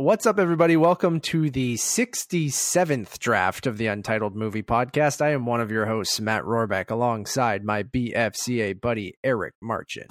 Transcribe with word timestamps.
What's 0.00 0.24
up, 0.24 0.38
everybody? 0.38 0.78
Welcome 0.78 1.20
to 1.20 1.50
the 1.50 1.74
67th 1.74 3.18
draft 3.18 3.66
of 3.66 3.76
the 3.76 3.88
Untitled 3.88 4.34
Movie 4.34 4.62
Podcast. 4.62 5.20
I 5.20 5.32
am 5.32 5.44
one 5.44 5.60
of 5.60 5.70
your 5.70 5.84
hosts, 5.84 6.18
Matt 6.18 6.42
Rohrbeck, 6.44 6.90
alongside 6.90 7.66
my 7.66 7.82
BFCA 7.82 8.80
buddy, 8.80 9.18
Eric 9.22 9.52
Marchin. 9.60 10.06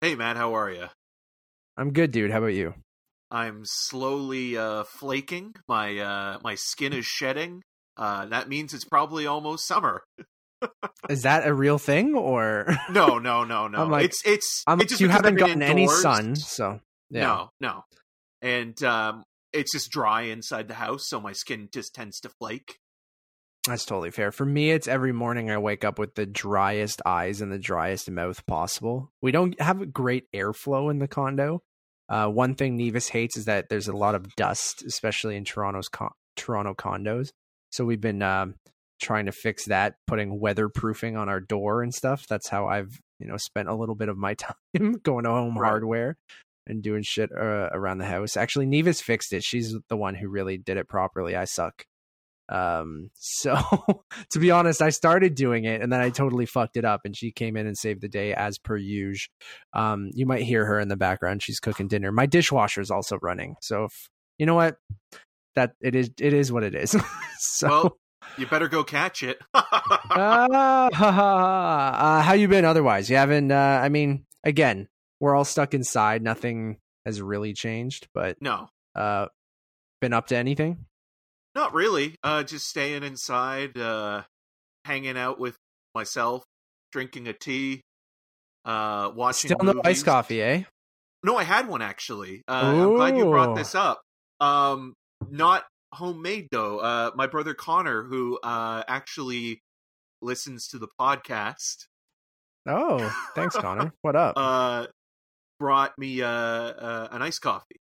Hey, 0.00 0.14
Matt, 0.14 0.38
how 0.38 0.54
are 0.54 0.70
you? 0.70 0.86
I'm 1.76 1.92
good, 1.92 2.10
dude. 2.10 2.30
How 2.30 2.38
about 2.38 2.54
you? 2.54 2.72
I'm 3.30 3.64
slowly 3.64 4.56
uh, 4.56 4.84
flaking. 4.84 5.56
My 5.68 5.98
uh, 5.98 6.38
my 6.42 6.54
skin 6.54 6.94
is 6.94 7.04
shedding. 7.04 7.64
Uh, 7.98 8.24
that 8.24 8.48
means 8.48 8.72
it's 8.72 8.86
probably 8.86 9.26
almost 9.26 9.66
summer. 9.66 10.04
is 11.10 11.24
that 11.24 11.46
a 11.46 11.52
real 11.52 11.76
thing, 11.76 12.14
or 12.14 12.78
no? 12.88 13.18
No, 13.18 13.44
no, 13.44 13.68
no. 13.68 13.78
I'm 13.78 13.90
like, 13.90 14.06
it's 14.06 14.22
it's. 14.24 14.64
I'm, 14.66 14.80
just 14.80 15.02
you 15.02 15.10
haven't 15.10 15.34
gotten 15.34 15.60
indoors. 15.60 15.70
any 15.70 15.86
sun, 15.86 16.34
so 16.34 16.80
yeah. 17.10 17.20
no, 17.20 17.50
no 17.60 17.84
and 18.42 18.82
um, 18.82 19.22
it's 19.52 19.72
just 19.72 19.90
dry 19.90 20.22
inside 20.22 20.68
the 20.68 20.74
house, 20.74 21.08
so 21.08 21.20
my 21.20 21.32
skin 21.32 21.68
just 21.72 21.94
tends 21.94 22.20
to 22.20 22.28
flake. 22.28 22.78
That's 23.66 23.84
totally 23.84 24.10
fair. 24.10 24.32
For 24.32 24.44
me, 24.44 24.72
it's 24.72 24.88
every 24.88 25.12
morning 25.12 25.50
I 25.50 25.58
wake 25.58 25.84
up 25.84 25.98
with 25.98 26.16
the 26.16 26.26
driest 26.26 27.00
eyes 27.06 27.40
and 27.40 27.52
the 27.52 27.60
driest 27.60 28.10
mouth 28.10 28.44
possible. 28.46 29.12
We 29.22 29.30
don't 29.30 29.58
have 29.60 29.92
great 29.92 30.24
airflow 30.34 30.90
in 30.90 30.98
the 30.98 31.06
condo. 31.06 31.62
Uh, 32.08 32.26
one 32.26 32.56
thing 32.56 32.76
Nevis 32.76 33.08
hates 33.08 33.36
is 33.36 33.44
that 33.44 33.68
there's 33.68 33.86
a 33.86 33.96
lot 33.96 34.16
of 34.16 34.34
dust, 34.34 34.82
especially 34.84 35.36
in 35.36 35.44
Toronto's 35.44 35.88
con- 35.88 36.10
Toronto 36.34 36.74
condos. 36.74 37.28
So 37.70 37.84
we've 37.84 38.00
been 38.00 38.20
um, 38.20 38.56
trying 39.00 39.26
to 39.26 39.32
fix 39.32 39.66
that, 39.66 39.94
putting 40.08 40.40
weatherproofing 40.40 41.16
on 41.16 41.28
our 41.28 41.40
door 41.40 41.82
and 41.82 41.94
stuff. 41.94 42.26
That's 42.28 42.48
how 42.48 42.66
I've 42.66 43.00
you 43.20 43.28
know 43.28 43.36
spent 43.36 43.68
a 43.68 43.74
little 43.74 43.94
bit 43.94 44.08
of 44.08 44.16
my 44.18 44.34
time 44.74 44.94
going 45.04 45.24
to 45.24 45.30
Home 45.30 45.56
right. 45.56 45.68
Hardware 45.68 46.16
and 46.66 46.82
doing 46.82 47.02
shit 47.02 47.30
uh, 47.32 47.70
around 47.72 47.98
the 47.98 48.04
house. 48.04 48.36
Actually, 48.36 48.66
Nevis 48.66 49.00
fixed 49.00 49.32
it. 49.32 49.42
She's 49.42 49.74
the 49.88 49.96
one 49.96 50.14
who 50.14 50.28
really 50.28 50.58
did 50.58 50.76
it 50.76 50.88
properly. 50.88 51.36
I 51.36 51.44
suck. 51.44 51.84
Um, 52.48 53.10
so 53.14 53.56
to 54.30 54.38
be 54.38 54.50
honest, 54.50 54.82
I 54.82 54.90
started 54.90 55.34
doing 55.34 55.64
it 55.64 55.80
and 55.80 55.92
then 55.92 56.00
I 56.00 56.10
totally 56.10 56.46
fucked 56.46 56.76
it 56.76 56.84
up 56.84 57.02
and 57.04 57.16
she 57.16 57.32
came 57.32 57.56
in 57.56 57.66
and 57.66 57.76
saved 57.76 58.02
the 58.02 58.08
day 58.08 58.34
as 58.34 58.58
per 58.58 58.76
usual. 58.76 59.32
Um, 59.72 60.10
you 60.12 60.26
might 60.26 60.42
hear 60.42 60.64
her 60.66 60.78
in 60.78 60.88
the 60.88 60.96
background. 60.96 61.42
She's 61.42 61.60
cooking 61.60 61.88
dinner. 61.88 62.12
My 62.12 62.26
dishwasher 62.26 62.80
is 62.80 62.90
also 62.90 63.18
running. 63.22 63.56
So 63.60 63.84
if, 63.84 64.08
you 64.38 64.46
know 64.46 64.54
what, 64.54 64.76
that 65.54 65.72
it 65.80 65.94
is, 65.94 66.10
it 66.20 66.32
is 66.32 66.52
what 66.52 66.62
it 66.62 66.74
is. 66.74 66.96
so 67.38 67.68
well, 67.68 67.98
you 68.38 68.46
better 68.46 68.68
go 68.68 68.84
catch 68.84 69.22
it. 69.22 69.38
uh, 69.54 70.88
uh, 70.92 72.22
how 72.22 72.32
you 72.34 72.48
been 72.48 72.64
otherwise? 72.64 73.10
You 73.10 73.16
haven't, 73.16 73.50
uh, 73.50 73.80
I 73.82 73.88
mean, 73.88 74.24
again, 74.44 74.88
we're 75.22 75.36
all 75.36 75.44
stuck 75.44 75.72
inside. 75.72 76.20
Nothing 76.20 76.78
has 77.06 77.22
really 77.22 77.52
changed, 77.54 78.08
but 78.12 78.42
no. 78.42 78.68
Uh, 78.94 79.26
been 80.00 80.12
up 80.12 80.26
to 80.26 80.36
anything? 80.36 80.84
Not 81.54 81.72
really. 81.72 82.16
Uh, 82.24 82.42
just 82.42 82.66
staying 82.66 83.04
inside, 83.04 83.78
uh, 83.78 84.22
hanging 84.84 85.16
out 85.16 85.38
with 85.38 85.56
myself, 85.94 86.42
drinking 86.90 87.28
a 87.28 87.32
tea, 87.32 87.82
uh, 88.64 89.12
watching. 89.14 89.50
Still 89.50 89.58
movies. 89.62 89.80
no 89.84 89.90
iced 89.90 90.04
coffee, 90.04 90.42
eh? 90.42 90.62
No, 91.22 91.36
I 91.36 91.44
had 91.44 91.68
one 91.68 91.82
actually. 91.82 92.42
Uh, 92.48 92.74
I'm 92.74 92.96
glad 92.96 93.16
you 93.16 93.24
brought 93.26 93.54
this 93.54 93.76
up. 93.76 94.02
Um, 94.40 94.92
not 95.30 95.62
homemade 95.94 96.48
though. 96.50 96.80
Uh, 96.80 97.10
my 97.14 97.28
brother 97.28 97.54
Connor, 97.54 98.02
who 98.02 98.40
uh 98.42 98.82
actually 98.88 99.60
listens 100.20 100.66
to 100.68 100.78
the 100.78 100.88
podcast. 101.00 101.86
Oh, 102.66 103.14
thanks, 103.36 103.56
Connor. 103.56 103.92
What 104.02 104.16
up? 104.16 104.34
Uh, 104.36 104.86
brought 105.62 105.96
me 105.96 106.20
uh, 106.22 106.28
uh, 106.28 107.08
an 107.12 107.22
iced 107.22 107.40
coffee. 107.40 107.76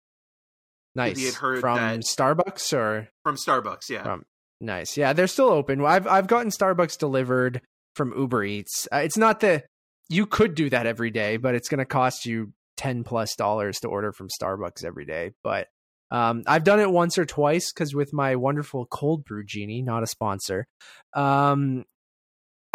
Nice. 0.94 1.18
He 1.18 1.24
had 1.24 1.34
heard 1.34 1.60
from 1.62 1.76
that... 1.76 2.00
Starbucks 2.00 2.76
or 2.76 3.08
from 3.22 3.36
Starbucks, 3.36 3.88
yeah. 3.88 4.02
From... 4.02 4.24
Nice. 4.60 4.98
Yeah, 4.98 5.14
they're 5.14 5.26
still 5.26 5.48
open. 5.48 5.82
I've 5.82 6.06
I've 6.06 6.26
gotten 6.26 6.50
Starbucks 6.50 6.98
delivered 6.98 7.62
from 7.96 8.12
Uber 8.14 8.44
Eats. 8.44 8.86
Uh, 8.92 8.98
it's 8.98 9.16
not 9.16 9.40
the 9.40 9.64
you 10.10 10.26
could 10.26 10.54
do 10.54 10.68
that 10.68 10.86
every 10.86 11.10
day, 11.10 11.38
but 11.38 11.54
it's 11.54 11.70
going 11.70 11.78
to 11.78 11.86
cost 11.86 12.26
you 12.26 12.52
10 12.76 13.02
plus 13.02 13.34
dollars 13.34 13.78
to 13.80 13.88
order 13.88 14.12
from 14.12 14.28
Starbucks 14.28 14.84
every 14.84 15.06
day. 15.06 15.30
But 15.42 15.68
um, 16.10 16.42
I've 16.46 16.64
done 16.64 16.80
it 16.80 16.90
once 16.90 17.16
or 17.16 17.24
twice 17.24 17.72
because 17.72 17.94
with 17.94 18.12
my 18.12 18.36
wonderful 18.36 18.84
cold 18.90 19.24
brew 19.24 19.42
genie, 19.42 19.80
not 19.80 20.02
a 20.02 20.06
sponsor, 20.06 20.66
um, 21.14 21.84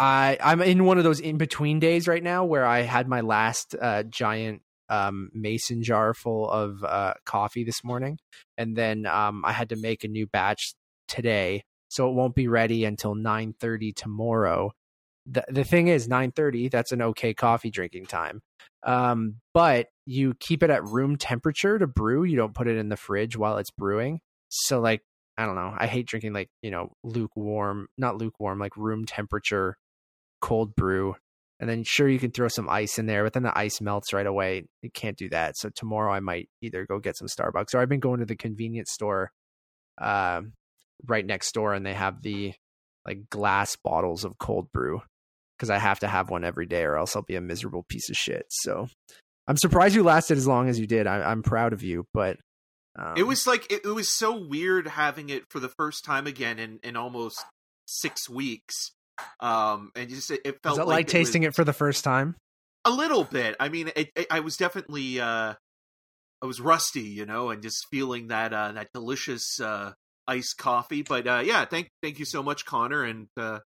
I 0.00 0.36
I'm 0.42 0.62
in 0.62 0.84
one 0.84 0.98
of 0.98 1.04
those 1.04 1.20
in 1.20 1.36
between 1.36 1.78
days 1.78 2.08
right 2.08 2.22
now 2.24 2.44
where 2.44 2.66
I 2.66 2.80
had 2.80 3.06
my 3.06 3.20
last 3.20 3.76
uh, 3.80 4.02
giant 4.02 4.62
um, 4.88 5.30
mason 5.32 5.82
jar 5.82 6.14
full 6.14 6.50
of 6.50 6.82
uh, 6.84 7.14
coffee 7.24 7.64
this 7.64 7.82
morning, 7.84 8.18
and 8.56 8.76
then 8.76 9.06
um, 9.06 9.44
I 9.44 9.52
had 9.52 9.70
to 9.70 9.76
make 9.76 10.04
a 10.04 10.08
new 10.08 10.26
batch 10.26 10.74
today, 11.08 11.64
so 11.88 12.08
it 12.08 12.14
won't 12.14 12.34
be 12.34 12.48
ready 12.48 12.84
until 12.84 13.14
nine 13.14 13.54
thirty 13.58 13.92
tomorrow. 13.92 14.72
The 15.26 15.44
the 15.48 15.64
thing 15.64 15.88
is, 15.88 16.08
nine 16.08 16.32
thirty 16.32 16.68
that's 16.68 16.92
an 16.92 17.02
okay 17.02 17.34
coffee 17.34 17.70
drinking 17.70 18.06
time, 18.06 18.40
um, 18.84 19.36
but 19.54 19.88
you 20.06 20.34
keep 20.38 20.62
it 20.62 20.70
at 20.70 20.84
room 20.84 21.16
temperature 21.16 21.78
to 21.78 21.86
brew. 21.86 22.24
You 22.24 22.36
don't 22.36 22.54
put 22.54 22.68
it 22.68 22.76
in 22.76 22.88
the 22.88 22.96
fridge 22.96 23.36
while 23.36 23.58
it's 23.58 23.72
brewing. 23.72 24.20
So 24.48 24.80
like 24.80 25.02
I 25.36 25.46
don't 25.46 25.56
know, 25.56 25.74
I 25.76 25.86
hate 25.86 26.06
drinking 26.06 26.32
like 26.32 26.48
you 26.62 26.70
know 26.70 26.92
lukewarm, 27.02 27.88
not 27.98 28.18
lukewarm, 28.18 28.58
like 28.58 28.76
room 28.76 29.04
temperature 29.04 29.76
cold 30.40 30.76
brew 30.76 31.16
and 31.58 31.68
then 31.68 31.84
sure 31.84 32.08
you 32.08 32.18
can 32.18 32.32
throw 32.32 32.48
some 32.48 32.68
ice 32.68 32.98
in 32.98 33.06
there, 33.06 33.24
but 33.24 33.32
then 33.32 33.42
the 33.42 33.58
ice 33.58 33.80
melts 33.80 34.12
right 34.12 34.26
away. 34.26 34.64
You 34.82 34.90
can't 34.90 35.16
do 35.16 35.28
that. 35.30 35.56
So 35.56 35.70
tomorrow 35.74 36.12
I 36.12 36.20
might 36.20 36.48
either 36.60 36.84
go 36.86 36.98
get 36.98 37.16
some 37.16 37.28
Starbucks 37.28 37.74
or 37.74 37.78
I've 37.78 37.88
been 37.88 38.00
going 38.00 38.20
to 38.20 38.26
the 38.26 38.36
convenience 38.36 38.90
store 38.92 39.30
uh, 39.98 40.42
right 41.06 41.24
next 41.24 41.52
door 41.52 41.72
and 41.72 41.84
they 41.84 41.94
have 41.94 42.22
the 42.22 42.52
like 43.06 43.30
glass 43.30 43.76
bottles 43.76 44.24
of 44.24 44.38
cold 44.38 44.70
brew 44.72 45.00
because 45.56 45.70
I 45.70 45.78
have 45.78 46.00
to 46.00 46.08
have 46.08 46.28
one 46.28 46.44
every 46.44 46.66
day 46.66 46.82
or 46.82 46.96
else 46.96 47.16
I'll 47.16 47.22
be 47.22 47.36
a 47.36 47.40
miserable 47.40 47.84
piece 47.88 48.10
of 48.10 48.16
shit. 48.16 48.44
So 48.50 48.88
I'm 49.46 49.56
surprised 49.56 49.94
you 49.94 50.02
lasted 50.02 50.36
as 50.36 50.46
long 50.46 50.68
as 50.68 50.78
you 50.78 50.86
did. 50.86 51.06
I, 51.06 51.30
am 51.30 51.42
proud 51.42 51.72
of 51.72 51.82
you, 51.82 52.04
but 52.12 52.36
um, 52.98 53.14
it 53.16 53.22
was 53.22 53.46
like 53.46 53.70
it, 53.72 53.82
it 53.84 53.94
was 53.94 54.10
so 54.10 54.36
weird 54.36 54.88
having 54.88 55.30
it 55.30 55.44
for 55.48 55.60
the 55.60 55.68
first 55.68 56.04
time 56.04 56.26
again 56.26 56.58
in 56.58 56.80
in 56.82 56.96
almost 56.96 57.42
six 57.86 58.28
weeks 58.28 58.92
um, 59.40 59.90
and 59.94 60.08
just 60.08 60.30
it, 60.30 60.40
it 60.44 60.62
felt 60.62 60.78
it 60.78 60.84
like, 60.84 60.88
like 60.88 61.08
it 61.08 61.12
tasting 61.12 61.42
was, 61.42 61.48
it 61.48 61.54
for 61.54 61.64
the 61.64 61.72
first 61.72 62.04
time. 62.04 62.36
A 62.84 62.90
little 62.90 63.24
bit. 63.24 63.56
I 63.58 63.68
mean, 63.68 63.90
it, 63.96 64.10
it, 64.14 64.26
I 64.30 64.40
was 64.40 64.56
definitely 64.56 65.20
uh, 65.20 65.54
I 66.42 66.46
was 66.46 66.60
rusty, 66.60 67.02
you 67.02 67.26
know, 67.26 67.50
and 67.50 67.62
just 67.62 67.86
feeling 67.90 68.28
that 68.28 68.52
uh, 68.52 68.72
that 68.72 68.88
delicious 68.92 69.60
uh, 69.60 69.92
iced 70.26 70.58
coffee. 70.58 71.02
But 71.02 71.26
uh, 71.26 71.42
yeah, 71.44 71.64
thank 71.64 71.88
thank 72.02 72.18
you 72.18 72.24
so 72.24 72.42
much, 72.42 72.64
Connor, 72.64 73.04
and 73.04 73.28
uh, 73.36 73.60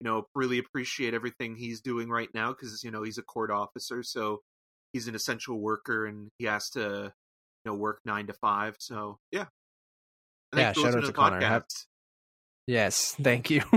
you 0.00 0.08
know, 0.08 0.26
really 0.34 0.58
appreciate 0.58 1.14
everything 1.14 1.56
he's 1.56 1.80
doing 1.80 2.08
right 2.08 2.30
now 2.34 2.48
because 2.48 2.82
you 2.82 2.90
know 2.90 3.02
he's 3.02 3.18
a 3.18 3.22
court 3.22 3.50
officer, 3.50 4.02
so 4.02 4.40
he's 4.92 5.08
an 5.08 5.14
essential 5.14 5.60
worker 5.60 6.06
and 6.06 6.28
he 6.38 6.46
has 6.46 6.70
to 6.70 7.12
you 7.64 7.70
know 7.70 7.74
work 7.74 8.00
nine 8.04 8.26
to 8.28 8.34
five. 8.34 8.76
So 8.78 9.18
yeah, 9.30 9.46
yeah. 10.54 10.72
Shout 10.72 10.94
out 10.94 11.04
to 11.04 11.12
Connor. 11.12 11.40
Have, 11.40 11.64
Yes, 12.66 13.14
thank 13.20 13.50
you. 13.50 13.62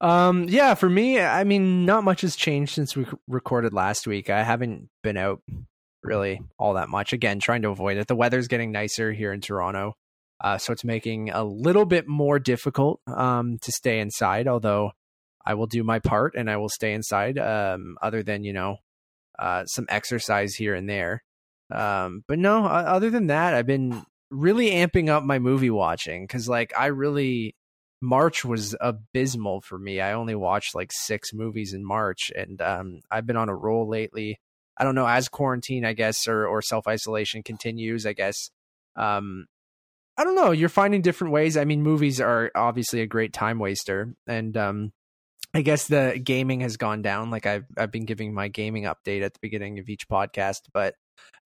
Um, 0.00 0.44
yeah, 0.50 0.74
for 0.74 0.90
me, 0.90 1.18
I 1.18 1.44
mean, 1.44 1.86
not 1.86 2.04
much 2.04 2.20
has 2.20 2.36
changed 2.36 2.74
since 2.74 2.94
we 2.94 3.06
recorded 3.26 3.72
last 3.72 4.06
week. 4.06 4.28
I 4.28 4.42
haven't 4.42 4.90
been 5.02 5.16
out 5.16 5.40
really 6.02 6.42
all 6.58 6.74
that 6.74 6.90
much. 6.90 7.14
Again, 7.14 7.40
trying 7.40 7.62
to 7.62 7.70
avoid 7.70 7.96
it. 7.96 8.06
The 8.06 8.14
weather's 8.14 8.46
getting 8.46 8.70
nicer 8.70 9.12
here 9.12 9.32
in 9.32 9.40
Toronto, 9.40 9.94
uh, 10.42 10.58
so 10.58 10.74
it's 10.74 10.84
making 10.84 11.30
a 11.30 11.42
little 11.42 11.86
bit 11.86 12.06
more 12.06 12.38
difficult 12.38 13.00
um, 13.06 13.56
to 13.62 13.72
stay 13.72 13.98
inside. 13.98 14.46
Although 14.46 14.92
I 15.46 15.54
will 15.54 15.66
do 15.66 15.82
my 15.82 16.00
part 16.00 16.34
and 16.36 16.50
I 16.50 16.58
will 16.58 16.68
stay 16.68 16.92
inside. 16.92 17.38
Um, 17.38 17.96
other 18.02 18.22
than 18.22 18.44
you 18.44 18.52
know, 18.52 18.76
uh, 19.38 19.64
some 19.64 19.86
exercise 19.88 20.54
here 20.54 20.74
and 20.74 20.86
there. 20.86 21.22
Um, 21.72 22.24
but 22.28 22.38
no, 22.38 22.66
other 22.66 23.08
than 23.08 23.28
that, 23.28 23.54
I've 23.54 23.66
been 23.66 24.04
really 24.30 24.70
amping 24.70 25.08
up 25.08 25.22
my 25.22 25.38
movie 25.38 25.70
watching 25.70 26.24
because 26.24 26.46
like 26.46 26.74
I 26.76 26.86
really 26.86 27.54
March 28.04 28.44
was 28.44 28.76
abysmal 28.80 29.62
for 29.62 29.78
me. 29.78 30.00
I 30.00 30.12
only 30.12 30.34
watched 30.34 30.74
like 30.74 30.92
six 30.92 31.32
movies 31.32 31.72
in 31.72 31.84
March, 31.84 32.30
and 32.36 32.60
um, 32.60 33.00
I've 33.10 33.26
been 33.26 33.36
on 33.36 33.48
a 33.48 33.56
roll 33.56 33.88
lately. 33.88 34.38
I 34.76 34.84
don't 34.84 34.94
know 34.94 35.06
as 35.06 35.28
quarantine, 35.28 35.84
I 35.84 35.94
guess, 35.94 36.28
or 36.28 36.46
or 36.46 36.60
self 36.60 36.86
isolation 36.86 37.42
continues. 37.42 38.04
I 38.04 38.12
guess. 38.12 38.50
Um, 38.94 39.46
I 40.16 40.22
don't 40.22 40.36
know. 40.36 40.52
You're 40.52 40.68
finding 40.68 41.02
different 41.02 41.32
ways. 41.32 41.56
I 41.56 41.64
mean, 41.64 41.82
movies 41.82 42.20
are 42.20 42.50
obviously 42.54 43.00
a 43.00 43.06
great 43.06 43.32
time 43.32 43.58
waster, 43.58 44.14
and 44.26 44.56
um, 44.56 44.92
I 45.54 45.62
guess 45.62 45.88
the 45.88 46.20
gaming 46.22 46.60
has 46.60 46.76
gone 46.76 47.00
down. 47.00 47.30
Like 47.30 47.46
I've 47.46 47.64
I've 47.78 47.90
been 47.90 48.04
giving 48.04 48.34
my 48.34 48.48
gaming 48.48 48.84
update 48.84 49.22
at 49.22 49.32
the 49.32 49.40
beginning 49.40 49.78
of 49.78 49.88
each 49.88 50.08
podcast, 50.08 50.60
but 50.74 50.94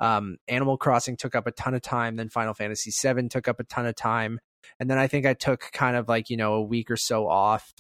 um, 0.01 0.39
Animal 0.49 0.77
Crossing 0.77 1.17
took 1.17 1.37
up 1.37 1.47
a 1.47 1.53
ton 1.53 1.75
of 1.75 1.83
time. 1.83 2.17
Then 2.17 2.29
Final 2.29 2.55
Fantasy 2.55 2.91
VII 2.91 3.29
took 3.29 3.47
up 3.47 3.61
a 3.61 3.65
ton 3.65 3.87
of 3.87 3.95
time. 3.95 4.41
And 4.81 4.91
then 4.91 4.99
I 4.99 5.07
think 5.07 5.27
I 5.27 5.35
took 5.35 5.71
kind 5.73 5.97
of 5.97 6.09
like, 6.09 6.31
you 6.31 6.37
know, 6.37 6.55
a 6.55 6.63
week 6.63 6.91
or 6.91 6.97
so 6.97 7.29
off 7.29 7.73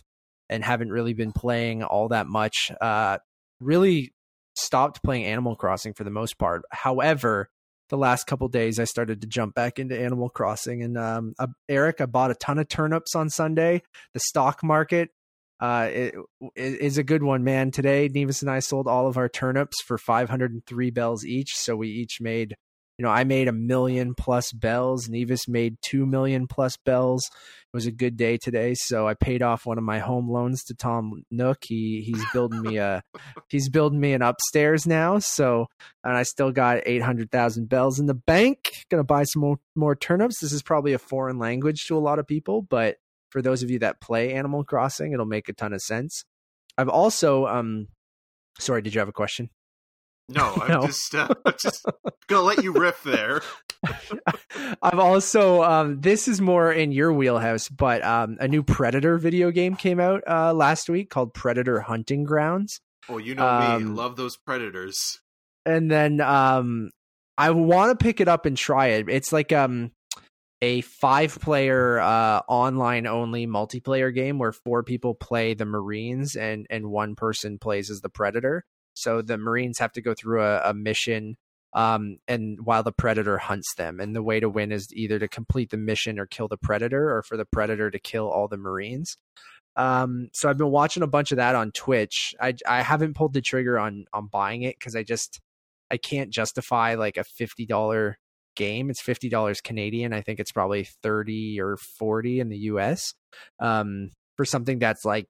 and 0.48 0.64
haven't 0.64 0.90
really 0.90 1.14
been 1.14 1.32
playing 1.32 1.82
all 1.82 2.08
that 2.08 2.26
much. 2.26 2.72
Uh, 2.80 3.18
really 3.60 4.12
stopped 4.54 5.02
playing 5.02 5.24
Animal 5.24 5.56
Crossing 5.56 5.94
for 5.94 6.04
the 6.04 6.10
most 6.10 6.38
part. 6.38 6.62
However, 6.70 7.50
the 7.90 7.98
last 7.98 8.26
couple 8.26 8.48
days 8.48 8.78
I 8.78 8.84
started 8.84 9.20
to 9.20 9.26
jump 9.26 9.54
back 9.54 9.78
into 9.78 9.98
Animal 9.98 10.28
Crossing. 10.28 10.82
And 10.82 10.98
um, 10.98 11.34
uh, 11.38 11.46
Eric, 11.68 12.00
I 12.00 12.06
bought 12.06 12.30
a 12.30 12.34
ton 12.34 12.58
of 12.58 12.68
turnips 12.68 13.14
on 13.14 13.30
Sunday. 13.30 13.82
The 14.14 14.20
stock 14.20 14.62
market 14.62 15.10
uh, 15.60 15.88
it, 15.90 16.14
it 16.54 16.80
is 16.80 16.98
a 16.98 17.02
good 17.02 17.22
one, 17.22 17.42
man. 17.42 17.70
Today, 17.70 18.08
Nevis 18.12 18.42
and 18.42 18.50
I 18.50 18.60
sold 18.60 18.86
all 18.86 19.08
of 19.08 19.16
our 19.16 19.28
turnips 19.28 19.82
for 19.84 19.98
503 19.98 20.90
bells 20.90 21.24
each. 21.24 21.56
So 21.56 21.76
we 21.76 21.88
each 21.88 22.20
made 22.20 22.54
you 22.98 23.04
know, 23.04 23.10
I 23.10 23.22
made 23.22 23.46
a 23.46 23.52
million 23.52 24.14
plus 24.14 24.52
bells. 24.52 25.08
Nevis 25.08 25.46
made 25.46 25.76
two 25.82 26.04
million 26.04 26.48
plus 26.48 26.76
bells. 26.76 27.24
It 27.26 27.76
was 27.76 27.86
a 27.86 27.92
good 27.92 28.16
day 28.16 28.38
today, 28.38 28.74
so 28.74 29.06
I 29.06 29.14
paid 29.14 29.40
off 29.40 29.66
one 29.66 29.78
of 29.78 29.84
my 29.84 30.00
home 30.00 30.28
loans 30.28 30.64
to 30.64 30.74
Tom 30.74 31.22
Nook. 31.30 31.58
He 31.62 32.02
he's 32.04 32.24
building 32.32 32.60
me 32.60 32.78
a 32.78 33.02
he's 33.48 33.68
building 33.68 34.00
me 34.00 34.14
an 34.14 34.22
upstairs 34.22 34.84
now. 34.84 35.20
So 35.20 35.66
and 36.02 36.16
I 36.16 36.24
still 36.24 36.50
got 36.50 36.82
eight 36.86 37.02
hundred 37.02 37.30
thousand 37.30 37.68
bells 37.68 38.00
in 38.00 38.06
the 38.06 38.14
bank. 38.14 38.72
Gonna 38.90 39.04
buy 39.04 39.22
some 39.24 39.42
more, 39.42 39.60
more 39.76 39.94
turnips. 39.94 40.40
This 40.40 40.52
is 40.52 40.62
probably 40.62 40.92
a 40.92 40.98
foreign 40.98 41.38
language 41.38 41.84
to 41.86 41.96
a 41.96 42.00
lot 42.00 42.18
of 42.18 42.26
people, 42.26 42.62
but 42.62 42.96
for 43.30 43.42
those 43.42 43.62
of 43.62 43.70
you 43.70 43.78
that 43.80 44.00
play 44.00 44.32
Animal 44.32 44.64
Crossing, 44.64 45.12
it'll 45.12 45.26
make 45.26 45.48
a 45.48 45.52
ton 45.52 45.72
of 45.72 45.82
sense. 45.82 46.24
I've 46.76 46.88
also 46.88 47.46
um 47.46 47.86
sorry, 48.58 48.82
did 48.82 48.94
you 48.94 48.98
have 48.98 49.08
a 49.08 49.12
question? 49.12 49.50
No, 50.28 50.54
I'm 50.62 50.68
no. 50.68 50.86
just 50.86 51.14
uh, 51.14 51.28
just 51.58 51.84
gonna 52.26 52.42
let 52.42 52.62
you 52.62 52.72
riff 52.72 53.02
there. 53.02 53.40
I've 54.82 54.98
also 54.98 55.62
um, 55.62 56.00
this 56.00 56.28
is 56.28 56.40
more 56.40 56.72
in 56.72 56.92
your 56.92 57.12
wheelhouse, 57.12 57.68
but 57.68 58.04
um, 58.04 58.36
a 58.40 58.48
new 58.48 58.62
Predator 58.62 59.18
video 59.18 59.50
game 59.50 59.76
came 59.76 60.00
out 60.00 60.22
uh, 60.26 60.52
last 60.52 60.88
week 60.88 61.10
called 61.10 61.34
Predator 61.34 61.80
Hunting 61.80 62.24
Grounds. 62.24 62.80
Oh, 63.08 63.18
you 63.18 63.34
know 63.34 63.48
um, 63.48 63.84
me, 63.84 63.90
love 63.90 64.16
those 64.16 64.36
predators. 64.36 65.20
And 65.64 65.90
then 65.90 66.20
um, 66.20 66.90
I 67.36 67.50
want 67.50 67.98
to 67.98 68.02
pick 68.02 68.20
it 68.20 68.28
up 68.28 68.46
and 68.46 68.56
try 68.56 68.88
it. 68.88 69.08
It's 69.08 69.32
like 69.32 69.52
um 69.52 69.92
a 70.60 70.80
five 70.80 71.38
player 71.40 72.00
uh, 72.00 72.40
online 72.48 73.06
only 73.06 73.46
multiplayer 73.46 74.12
game 74.12 74.38
where 74.38 74.52
four 74.52 74.82
people 74.82 75.14
play 75.14 75.54
the 75.54 75.64
Marines 75.64 76.34
and 76.36 76.66
and 76.68 76.90
one 76.90 77.14
person 77.14 77.58
plays 77.58 77.90
as 77.90 78.00
the 78.00 78.08
Predator. 78.08 78.64
So 78.98 79.22
the 79.22 79.38
Marines 79.38 79.78
have 79.78 79.92
to 79.92 80.02
go 80.02 80.14
through 80.14 80.42
a, 80.42 80.70
a 80.70 80.74
mission 80.74 81.36
um, 81.74 82.18
and 82.26 82.58
while 82.64 82.82
the 82.82 82.92
predator 82.92 83.38
hunts 83.38 83.74
them. 83.74 84.00
And 84.00 84.14
the 84.14 84.22
way 84.22 84.40
to 84.40 84.48
win 84.48 84.72
is 84.72 84.88
either 84.92 85.18
to 85.18 85.28
complete 85.28 85.70
the 85.70 85.76
mission 85.76 86.18
or 86.18 86.26
kill 86.26 86.48
the 86.48 86.56
predator, 86.56 87.14
or 87.14 87.22
for 87.22 87.36
the 87.36 87.44
predator 87.44 87.90
to 87.90 87.98
kill 87.98 88.28
all 88.28 88.48
the 88.48 88.56
Marines. 88.56 89.16
Um, 89.76 90.28
so 90.32 90.48
I've 90.48 90.58
been 90.58 90.70
watching 90.70 91.02
a 91.02 91.08
bunch 91.08 91.30
of 91.30 91.36
that 91.36 91.54
on 91.54 91.70
Twitch. 91.72 92.34
I 92.40 92.54
I 92.66 92.82
haven't 92.82 93.14
pulled 93.14 93.34
the 93.34 93.40
trigger 93.40 93.78
on 93.78 94.06
on 94.12 94.26
buying 94.26 94.62
it 94.62 94.76
because 94.78 94.96
I 94.96 95.02
just 95.02 95.40
I 95.90 95.98
can't 95.98 96.30
justify 96.30 96.94
like 96.94 97.16
a 97.16 97.24
fifty 97.24 97.66
dollar 97.66 98.18
game. 98.56 98.90
It's 98.90 99.00
fifty 99.00 99.28
dollars 99.28 99.60
Canadian. 99.60 100.12
I 100.12 100.22
think 100.22 100.40
it's 100.40 100.52
probably 100.52 100.88
thirty 101.02 101.60
or 101.60 101.76
forty 101.76 102.40
in 102.40 102.48
the 102.48 102.58
US. 102.58 103.14
Um, 103.60 104.10
for 104.36 104.44
something 104.44 104.78
that's 104.78 105.04
like 105.04 105.26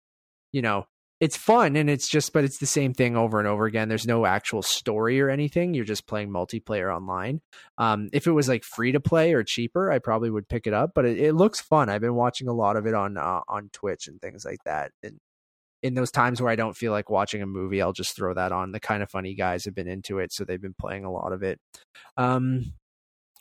you 0.52 0.62
know 0.62 0.86
it's 1.20 1.36
fun 1.36 1.76
and 1.76 1.90
it's 1.90 2.08
just 2.08 2.32
but 2.32 2.44
it's 2.44 2.58
the 2.58 2.66
same 2.66 2.94
thing 2.94 3.16
over 3.16 3.38
and 3.38 3.48
over 3.48 3.66
again 3.66 3.88
there's 3.88 4.06
no 4.06 4.24
actual 4.24 4.62
story 4.62 5.20
or 5.20 5.28
anything 5.28 5.74
you're 5.74 5.84
just 5.84 6.06
playing 6.06 6.28
multiplayer 6.28 6.94
online 6.94 7.40
um, 7.78 8.08
if 8.12 8.26
it 8.26 8.32
was 8.32 8.48
like 8.48 8.64
free 8.64 8.92
to 8.92 9.00
play 9.00 9.32
or 9.32 9.42
cheaper 9.42 9.90
i 9.90 9.98
probably 9.98 10.30
would 10.30 10.48
pick 10.48 10.66
it 10.66 10.72
up 10.72 10.92
but 10.94 11.04
it, 11.04 11.18
it 11.18 11.34
looks 11.34 11.60
fun 11.60 11.88
i've 11.88 12.00
been 12.00 12.14
watching 12.14 12.48
a 12.48 12.52
lot 12.52 12.76
of 12.76 12.86
it 12.86 12.94
on 12.94 13.16
uh, 13.16 13.40
on 13.48 13.68
twitch 13.72 14.06
and 14.06 14.20
things 14.20 14.44
like 14.44 14.62
that 14.64 14.92
and 15.02 15.18
in 15.82 15.94
those 15.94 16.10
times 16.10 16.40
where 16.40 16.50
i 16.50 16.56
don't 16.56 16.76
feel 16.76 16.92
like 16.92 17.10
watching 17.10 17.42
a 17.42 17.46
movie 17.46 17.82
i'll 17.82 17.92
just 17.92 18.14
throw 18.14 18.34
that 18.34 18.52
on 18.52 18.72
the 18.72 18.80
kind 18.80 19.02
of 19.02 19.10
funny 19.10 19.34
guys 19.34 19.64
have 19.64 19.74
been 19.74 19.88
into 19.88 20.18
it 20.18 20.32
so 20.32 20.44
they've 20.44 20.62
been 20.62 20.74
playing 20.78 21.04
a 21.04 21.12
lot 21.12 21.32
of 21.32 21.42
it 21.42 21.58
um, 22.16 22.72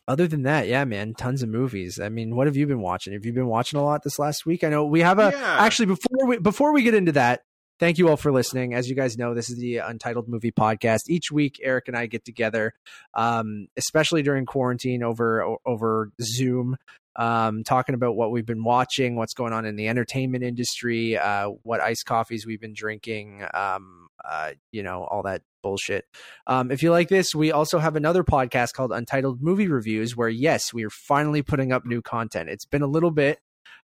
other 0.08 0.26
than 0.26 0.44
that, 0.44 0.68
yeah, 0.68 0.86
man, 0.86 1.14
tons 1.14 1.44
of 1.44 1.50
movies. 1.50 2.00
I 2.00 2.08
mean, 2.08 2.34
what 2.34 2.48
have 2.48 2.56
you 2.56 2.66
been 2.66 2.80
watching? 2.80 3.12
Have 3.12 3.26
you 3.26 3.34
been 3.34 3.48
watching 3.48 3.78
a 3.78 3.84
lot 3.84 4.04
this 4.04 4.18
last 4.18 4.46
week? 4.46 4.64
I 4.64 4.70
know 4.70 4.86
we 4.86 5.02
have 5.02 5.20
a 5.20 5.32
yeah. 5.34 5.58
actually 5.60 5.88
before 5.88 6.26
we 6.26 6.38
before 6.38 6.72
we 6.72 6.84
get 6.84 6.94
into 6.94 7.12
that, 7.14 7.42
Thank 7.80 8.00
you 8.00 8.10
all 8.10 8.18
for 8.18 8.32
listening. 8.32 8.74
As 8.74 8.90
you 8.90 8.96
guys 8.96 9.18
know, 9.18 9.36
this 9.36 9.52
is 9.52 9.58
the 9.58 9.78
Untitled 9.78 10.28
Movie 10.28 10.52
Podcast. 10.52 11.02
Each 11.10 11.32
week, 11.32 11.60
Eric 11.62 11.88
and 11.88 11.96
I 11.96 12.08
get 12.08 12.26
together, 12.26 12.74
um, 13.14 13.68
especially 13.78 14.24
during 14.24 14.48
quarantine 14.48 15.04
over 15.04 15.58
over 15.64 16.12
Zoom, 16.20 16.78
um, 17.18 17.64
talking 17.64 17.94
about 17.94 18.16
what 18.16 18.32
we've 18.32 18.48
been 18.48 18.64
watching, 18.64 19.16
what's 19.16 19.36
going 19.36 19.54
on 19.54 19.66
in 19.66 19.76
the 19.76 19.88
entertainment 19.88 20.44
industry, 20.44 21.18
uh, 21.18 21.50
what 21.64 21.80
iced 21.80 22.06
coffees 22.06 22.48
we've 22.48 22.62
been 22.62 22.74
drinking, 22.74 23.46
um, 23.54 24.08
uh, 24.26 24.54
you 24.72 24.82
know, 24.82 25.04
all 25.04 25.22
that 25.24 25.44
bullshit. 25.62 26.06
Um, 26.48 26.72
if 26.72 26.82
you 26.82 26.92
like 26.92 27.10
this, 27.10 27.36
we 27.36 27.52
also 27.52 27.78
have 27.78 27.96
another 27.96 28.24
podcast 28.24 28.74
called 28.74 28.92
Untitled 28.92 29.42
Movie 29.42 29.68
Reviews, 29.68 30.18
where 30.18 30.30
yes, 30.30 30.74
we 30.74 30.84
are 30.84 30.90
finally 30.90 31.44
putting 31.44 31.72
up 31.72 31.86
new 31.86 32.02
content. 32.02 32.50
It's 32.50 32.66
been 32.66 32.82
a 32.82 32.88
little 32.88 33.12
bit. 33.12 33.40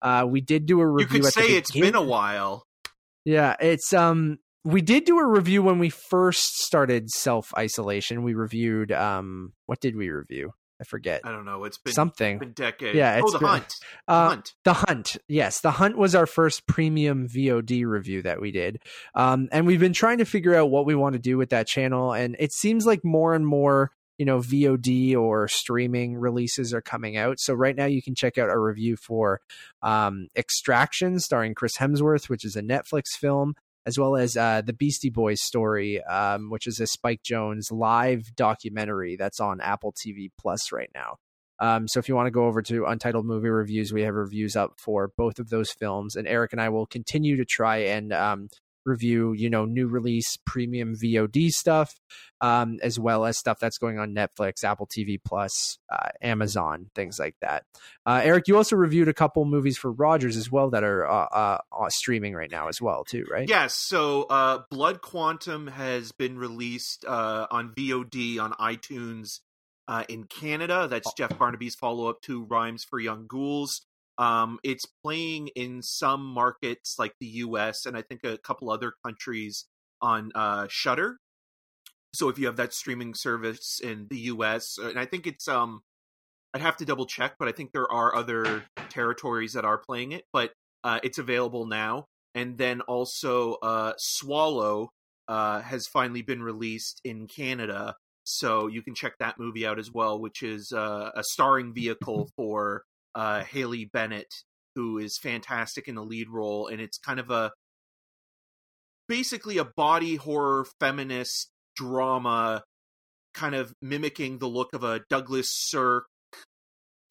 Uh, 0.02 0.26
we 0.28 0.42
did 0.42 0.66
do 0.66 0.80
a 0.80 0.88
review. 0.88 1.18
You 1.18 1.24
could 1.24 1.34
say 1.34 1.58
it's 1.58 1.72
been 1.72 1.96
a 1.96 2.02
while. 2.02 2.66
Yeah, 3.30 3.56
it's 3.60 3.94
um 3.94 4.40
we 4.64 4.82
did 4.82 5.06
do 5.06 5.20
a 5.20 5.28
review 5.28 5.62
when 5.62 5.78
we 5.78 5.92
first 5.92 6.58
started 6.62 7.12
self 7.12 7.54
isolation. 7.56 8.24
We 8.24 8.34
reviewed 8.34 8.92
um 8.92 9.54
what 9.68 9.80
did 9.80 9.96
we 9.96 10.10
review? 10.10 10.54
I 10.82 10.86
forget. 10.86 11.22
I 11.24 11.32
don't 11.32 11.46
know. 11.46 11.64
It's 11.66 11.78
been 11.78 11.94
something. 11.94 12.40
Been 12.40 12.54
decades. 12.54 12.96
Yeah. 12.96 13.22
oh, 13.24 13.30
the 13.32 13.38
been, 13.38 13.48
hunt. 13.48 13.76
The 14.08 14.14
uh, 14.14 14.30
hunt. 14.30 14.54
The 14.64 14.74
hunt. 14.74 15.18
Yes, 15.28 15.60
the 15.60 15.72
hunt 15.72 15.96
was 15.96 16.16
our 16.16 16.26
first 16.26 16.66
premium 16.66 17.28
VOD 17.28 17.86
review 17.86 18.24
that 18.24 18.42
we 18.42 18.52
did, 18.52 18.82
um, 19.14 19.48
and 19.52 19.68
we've 19.68 19.80
been 19.80 19.94
trying 19.94 20.18
to 20.20 20.26
figure 20.26 20.56
out 20.56 20.72
what 20.72 20.88
we 20.88 20.96
want 20.96 21.14
to 21.14 21.20
do 21.20 21.38
with 21.38 21.50
that 21.50 21.68
channel. 21.68 22.14
And 22.14 22.36
it 22.40 22.52
seems 22.52 22.84
like 22.86 23.04
more 23.04 23.36
and 23.36 23.46
more 23.46 23.92
you 24.20 24.26
know 24.26 24.40
VOD 24.40 25.16
or 25.16 25.48
streaming 25.48 26.18
releases 26.18 26.74
are 26.74 26.82
coming 26.82 27.18
out. 27.18 27.40
So 27.40 27.54
right 27.56 27.76
now 27.76 27.86
you 27.86 28.04
can 28.04 28.14
check 28.14 28.38
out 28.38 28.50
our 28.50 28.62
review 28.62 28.98
for 28.98 29.40
um, 29.82 30.28
Extraction, 30.36 31.20
starring 31.20 31.56
Chris 31.56 31.78
Hemsworth, 31.78 32.30
which 32.30 32.44
is 32.46 32.58
a 32.58 32.62
Netflix 32.62 33.16
film, 33.18 33.56
as 33.86 33.98
well 33.98 34.18
as 34.18 34.36
uh, 34.36 34.62
the 34.62 34.74
Beastie 34.74 35.10
Boys 35.10 35.42
story, 35.42 36.04
um, 36.04 36.50
which 36.50 36.68
is 36.68 36.82
a 36.82 36.86
Spike 36.86 37.22
Jonze 37.24 37.72
live 37.72 38.36
documentary 38.36 39.16
that's 39.16 39.40
on 39.40 39.62
Apple 39.62 39.94
TV 39.94 40.30
Plus 40.38 40.74
right 40.74 40.92
now. 40.94 41.16
Um, 41.62 41.88
so 41.88 42.00
if 42.00 42.08
you 42.08 42.16
want 42.16 42.28
to 42.28 42.32
go 42.32 42.46
over 42.46 42.62
to 42.64 42.86
Untitled 42.86 43.26
Movie 43.26 43.50
Reviews, 43.50 43.92
we 43.92 44.04
have 44.04 44.16
reviews 44.16 44.56
up 44.56 44.74
for 44.78 45.12
both 45.18 45.40
of 45.40 45.50
those 45.50 45.72
films, 45.72 46.18
and 46.18 46.28
Eric 46.28 46.52
and 46.52 46.62
I 46.62 46.70
will 46.70 46.86
continue 46.86 47.38
to 47.38 47.46
try 47.46 47.78
and 47.78 48.12
um, 48.12 48.50
review, 48.90 49.34
you 49.34 49.50
know, 49.50 49.66
new 49.66 49.88
release 49.88 50.38
premium 50.46 50.96
VOD 50.96 51.52
stuff, 51.52 52.00
um, 52.42 52.80
as 52.82 53.00
well 53.00 53.26
as 53.26 53.38
stuff 53.38 53.60
that's 53.60 53.78
going 53.78 54.00
on 54.00 54.14
Netflix, 54.14 54.64
Apple 54.64 54.88
TV 54.88 55.18
Plus, 55.24 55.78
uh, 55.92 56.10
Amazon, 56.22 56.88
things 56.96 57.20
like 57.20 57.36
that. 57.42 57.64
Uh, 58.06 58.22
Eric, 58.24 58.48
you 58.48 58.58
also 58.58 58.76
reviewed 58.76 59.08
a 59.08 59.14
couple 59.14 59.46
movies 59.46 59.78
for 59.78 59.92
Rogers 59.92 60.36
as 60.36 60.52
well 60.52 60.70
that 60.72 60.84
are 60.84 61.08
uh, 61.08 61.28
uh, 61.32 61.58
uh 61.72 61.90
streaming 61.90 62.34
right 62.34 62.52
now 62.52 62.68
as 62.68 62.82
well, 62.82 63.04
too, 63.04 63.26
right? 63.32 63.48
Yes. 63.48 63.76
So, 63.76 64.24
uh, 64.24 64.64
Blood 64.70 65.02
Quantum 65.02 65.68
has 65.68 66.12
been 66.12 66.38
released 66.38 67.06
on 67.06 67.74
VOD 67.78 68.40
on 68.40 68.54
iTunes. 68.54 69.40
in 70.08 70.26
Canada, 70.26 70.88
that's 70.90 71.14
Jeff 71.14 71.38
Barnaby's 71.38 71.76
follow 71.76 72.10
up 72.10 72.22
to 72.24 72.46
Rhymes 72.46 72.84
for 72.84 73.00
Young 73.00 73.28
Ghouls. 73.28 73.86
Um, 74.20 74.60
it's 74.64 74.86
playing 74.86 75.48
in 75.56 75.82
some 75.82 76.26
markets 76.26 76.98
like 77.00 77.14
the 77.22 77.28
U.S. 77.28 77.86
and 77.86 77.96
I 77.96 78.02
think 78.02 78.26
a 78.26 78.38
couple 78.38 78.70
other 78.70 78.94
countries 79.04 79.66
on 80.02 80.32
uh, 80.36 80.68
Shudder. 80.70 81.18
So 82.14 82.28
if 82.28 82.38
you 82.38 82.46
have 82.48 82.58
that 82.58 82.74
streaming 82.74 83.14
service 83.14 83.80
in 83.82 84.08
the 84.10 84.18
U.S. 84.18 84.78
Uh, 84.78 84.90
and 84.90 85.00
I 85.00 85.06
think 85.06 85.26
it's 85.26 85.48
um, 85.48 85.82
I'd 86.54 86.62
have 86.62 86.78
to 86.78 86.86
double 86.86 87.06
check, 87.06 87.36
but 87.40 87.48
I 87.48 87.54
think 87.54 87.72
there 87.72 87.90
are 87.90 88.14
other 88.14 88.64
territories 88.90 89.54
that 89.54 89.64
are 89.64 89.78
playing 89.78 90.12
it, 90.12 90.26
but 90.34 90.52
uh, 90.84 91.00
it's 91.02 91.18
available 91.18 91.66
now. 91.66 92.06
And 92.36 92.58
then 92.58 92.82
also 92.82 93.54
uh, 93.62 93.94
Swallow 93.98 94.90
uh, 95.30 95.62
has 95.62 95.88
finally 95.88 96.24
been 96.24 96.44
released 96.44 97.00
in 97.06 97.28
Canada, 97.28 97.96
so 98.24 98.68
you 98.68 98.82
can 98.82 98.96
check 98.96 99.14
that 99.20 99.40
movie 99.40 99.66
out 99.66 99.80
as 99.80 99.92
well, 99.92 100.20
which 100.20 100.44
is 100.44 100.72
uh, 100.72 101.12
a 101.16 101.24
starring 101.24 101.74
vehicle 101.74 102.30
for 102.36 102.84
uh, 103.16 103.44
Haley 103.44 103.86
Bennett, 103.86 104.34
who 104.76 104.98
is 104.98 105.18
fantastic 105.18 105.88
in 105.88 105.96
the 105.96 106.04
lead 106.04 106.30
role, 106.30 106.68
and 106.68 106.82
it's 106.82 106.98
kind 106.98 107.20
of 107.20 107.30
a 107.30 107.52
basically 109.08 109.58
a 109.58 109.66
body 109.66 110.16
horror 110.16 110.66
feminist 110.80 111.50
drama, 111.76 112.64
kind 113.34 113.56
of 113.56 113.74
mimicking 113.82 114.38
the 114.38 114.48
look 114.48 114.74
of 114.74 114.84
a 114.84 115.02
Douglas 115.10 115.50
Sirk, 115.52 116.06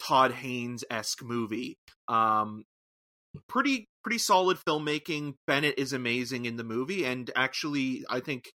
Todd 0.00 0.32
Haynes 0.32 0.84
esque 0.90 1.22
movie. 1.22 1.76
Um, 2.06 2.64
pretty 3.48 3.86
pretty 4.02 4.18
solid 4.18 4.58
filmmaking. 4.66 5.34
Bennett 5.46 5.78
is 5.78 5.92
amazing 5.92 6.46
in 6.46 6.56
the 6.56 6.64
movie, 6.64 7.04
and 7.04 7.30
actually, 7.36 8.04
I 8.08 8.20
think 8.20 8.50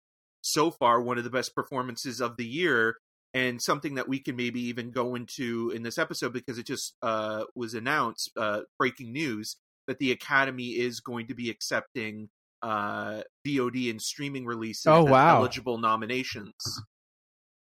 so 0.43 0.71
far 0.71 1.01
one 1.01 1.19
of 1.19 1.25
the 1.25 1.31
best 1.31 1.55
performances 1.55 2.21
of 2.21 2.37
the 2.37 2.47
year 2.47 2.97
and 3.39 3.63
something 3.63 3.95
that 3.95 4.09
we 4.09 4.19
can 4.19 4.35
maybe 4.35 4.61
even 4.63 4.91
go 4.91 5.15
into 5.15 5.71
in 5.75 5.83
this 5.85 5.97
episode 5.97 6.33
because 6.33 6.59
it 6.59 6.67
just 6.67 6.95
uh, 7.03 7.45
was 7.55 7.75
announced, 7.75 8.31
uh, 8.37 8.63
breaking 8.79 9.13
news, 9.13 9.57
that 9.87 9.99
the 9.99 10.11
Academy 10.11 10.71
is 10.71 11.01
going 11.01 11.29
to 11.29 11.35
be 11.35 11.49
accepting 11.49 12.29
uh, 12.63 13.23
VOD 13.47 13.91
and 13.91 14.03
streaming 14.03 14.45
releases 14.45 14.87
oh, 14.87 15.05
wow. 15.05 15.39
eligible 15.39 15.79
nominations. 15.79 16.53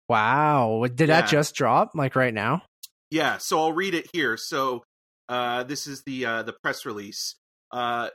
Wow. 0.09 0.85
Did 0.93 1.09
Yeah. 1.09 1.21
that 1.21 1.31
just 1.31 1.55
drop 1.55 1.93
like 1.95 2.17
right 2.17 2.35
now? 2.35 2.63
Yeah, 3.11 3.39
so 3.39 3.61
I'll 3.61 3.73
read 3.73 3.95
it 3.95 4.07
here. 4.13 4.37
So 4.37 4.83
uh, 5.29 5.63
this 5.65 5.87
is 5.87 6.03
the 6.05 6.27
uh, 6.27 6.43
the 6.43 6.55
press 6.63 6.85
release. 6.85 7.37
Uh, 7.71 8.09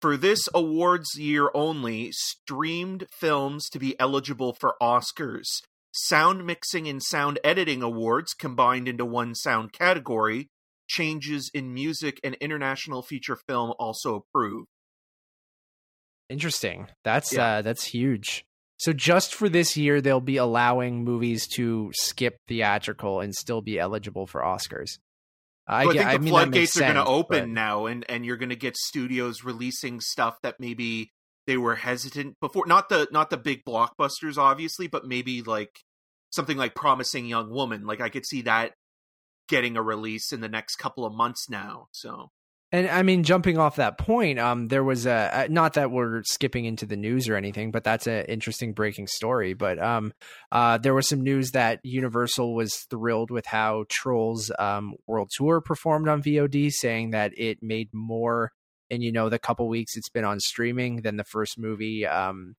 for 0.00 0.16
this 0.16 0.48
awards 0.52 1.16
year 1.16 1.48
only, 1.54 2.10
streamed 2.12 3.06
films 3.18 3.68
to 3.70 3.78
be 3.78 3.98
eligible 3.98 4.52
for 4.52 4.74
Oscars. 4.82 5.46
Sound 5.92 6.46
mixing 6.46 6.88
and 6.88 7.02
sound 7.02 7.38
editing 7.44 7.82
awards 7.82 8.32
combined 8.34 8.88
into 8.88 9.04
one 9.04 9.34
sound 9.34 9.72
category. 9.72 10.48
Changes 10.88 11.50
in 11.54 11.72
music 11.72 12.18
and 12.24 12.34
international 12.36 13.02
feature 13.02 13.36
film 13.48 13.72
also 13.78 14.16
approved. 14.16 14.66
Interesting. 16.28 16.88
That's 17.04 17.32
Yeah. 17.32 17.58
uh 17.58 17.62
that's 17.62 17.84
huge. 17.84 18.44
So 18.78 18.92
just 18.92 19.34
for 19.34 19.48
this 19.48 19.76
year 19.76 20.00
they'll 20.00 20.20
be 20.20 20.38
allowing 20.38 21.04
movies 21.04 21.46
to 21.56 21.90
skip 21.94 22.36
theatrical 22.48 23.20
and 23.20 23.34
still 23.34 23.60
be 23.62 23.78
eligible 23.78 24.26
for 24.26 24.40
Oscars. 24.42 24.98
I, 25.66 25.84
So 25.84 25.90
I 25.90 25.92
think 25.94 26.10
the 26.12 26.18
mean, 26.18 26.30
floodgates 26.32 26.76
are 26.76 26.80
going 26.80 26.94
to 26.96 27.04
open 27.04 27.40
but- 27.40 27.48
now, 27.48 27.86
and 27.86 28.04
and 28.10 28.24
you're 28.26 28.36
going 28.36 28.48
to 28.48 28.56
get 28.56 28.76
studios 28.76 29.44
releasing 29.44 30.00
stuff 30.00 30.36
that 30.42 30.56
maybe 30.58 31.12
they 31.46 31.56
were 31.56 31.76
hesitant 31.76 32.38
before. 32.40 32.66
Not 32.66 32.88
the 32.88 33.08
not 33.10 33.30
the 33.30 33.36
big 33.36 33.64
blockbusters, 33.64 34.38
obviously, 34.38 34.86
but 34.86 35.06
maybe 35.06 35.42
like 35.42 35.80
something 36.30 36.56
like 36.56 36.74
Promising 36.74 37.26
Young 37.26 37.50
Woman. 37.50 37.86
Like 37.86 38.00
I 38.00 38.08
could 38.08 38.26
see 38.26 38.42
that 38.42 38.72
getting 39.48 39.76
a 39.76 39.82
release 39.82 40.32
in 40.32 40.40
the 40.40 40.48
next 40.48 40.76
couple 40.76 41.04
of 41.04 41.12
months 41.12 41.48
now. 41.50 41.86
So 41.92 42.30
And 42.70 42.88
I 42.88 43.02
mean, 43.02 43.22
jumping 43.22 43.58
off 43.58 43.76
that 43.76 43.98
point, 43.98 44.38
um, 44.38 44.68
there 44.68 44.84
was 44.84 45.04
a 45.04 45.12
uh, 45.12 45.46
not 45.50 45.74
that 45.74 45.90
we're 45.90 46.22
skipping 46.22 46.64
into 46.64 46.86
the 46.86 46.96
news 46.96 47.28
or 47.28 47.36
anything, 47.36 47.70
but 47.70 47.84
that's 47.84 48.06
an 48.06 48.24
interesting 48.26 48.72
breaking 48.72 49.08
story. 49.08 49.52
But 49.52 49.78
um, 49.82 50.12
uh, 50.50 50.78
there 50.78 50.94
was 50.94 51.08
some 51.08 51.22
news 51.22 51.50
that 51.50 51.80
Universal 51.82 52.54
was 52.54 52.86
thrilled 52.88 53.30
with 53.30 53.46
how 53.46 53.84
Trolls 53.88 54.50
um, 54.58 54.94
World 55.06 55.30
Tour 55.36 55.60
performed 55.60 56.08
on 56.08 56.22
VOD, 56.22 56.70
saying 56.70 57.10
that 57.10 57.32
it 57.36 57.58
made 57.62 57.90
more 57.92 58.52
in 58.92 59.00
you 59.00 59.10
know 59.10 59.28
the 59.28 59.38
couple 59.38 59.66
weeks 59.68 59.96
it's 59.96 60.10
been 60.10 60.24
on 60.24 60.38
streaming 60.38 61.00
than 61.00 61.16
the 61.16 61.24
first 61.24 61.58
movie 61.58 62.06
um, 62.06 62.54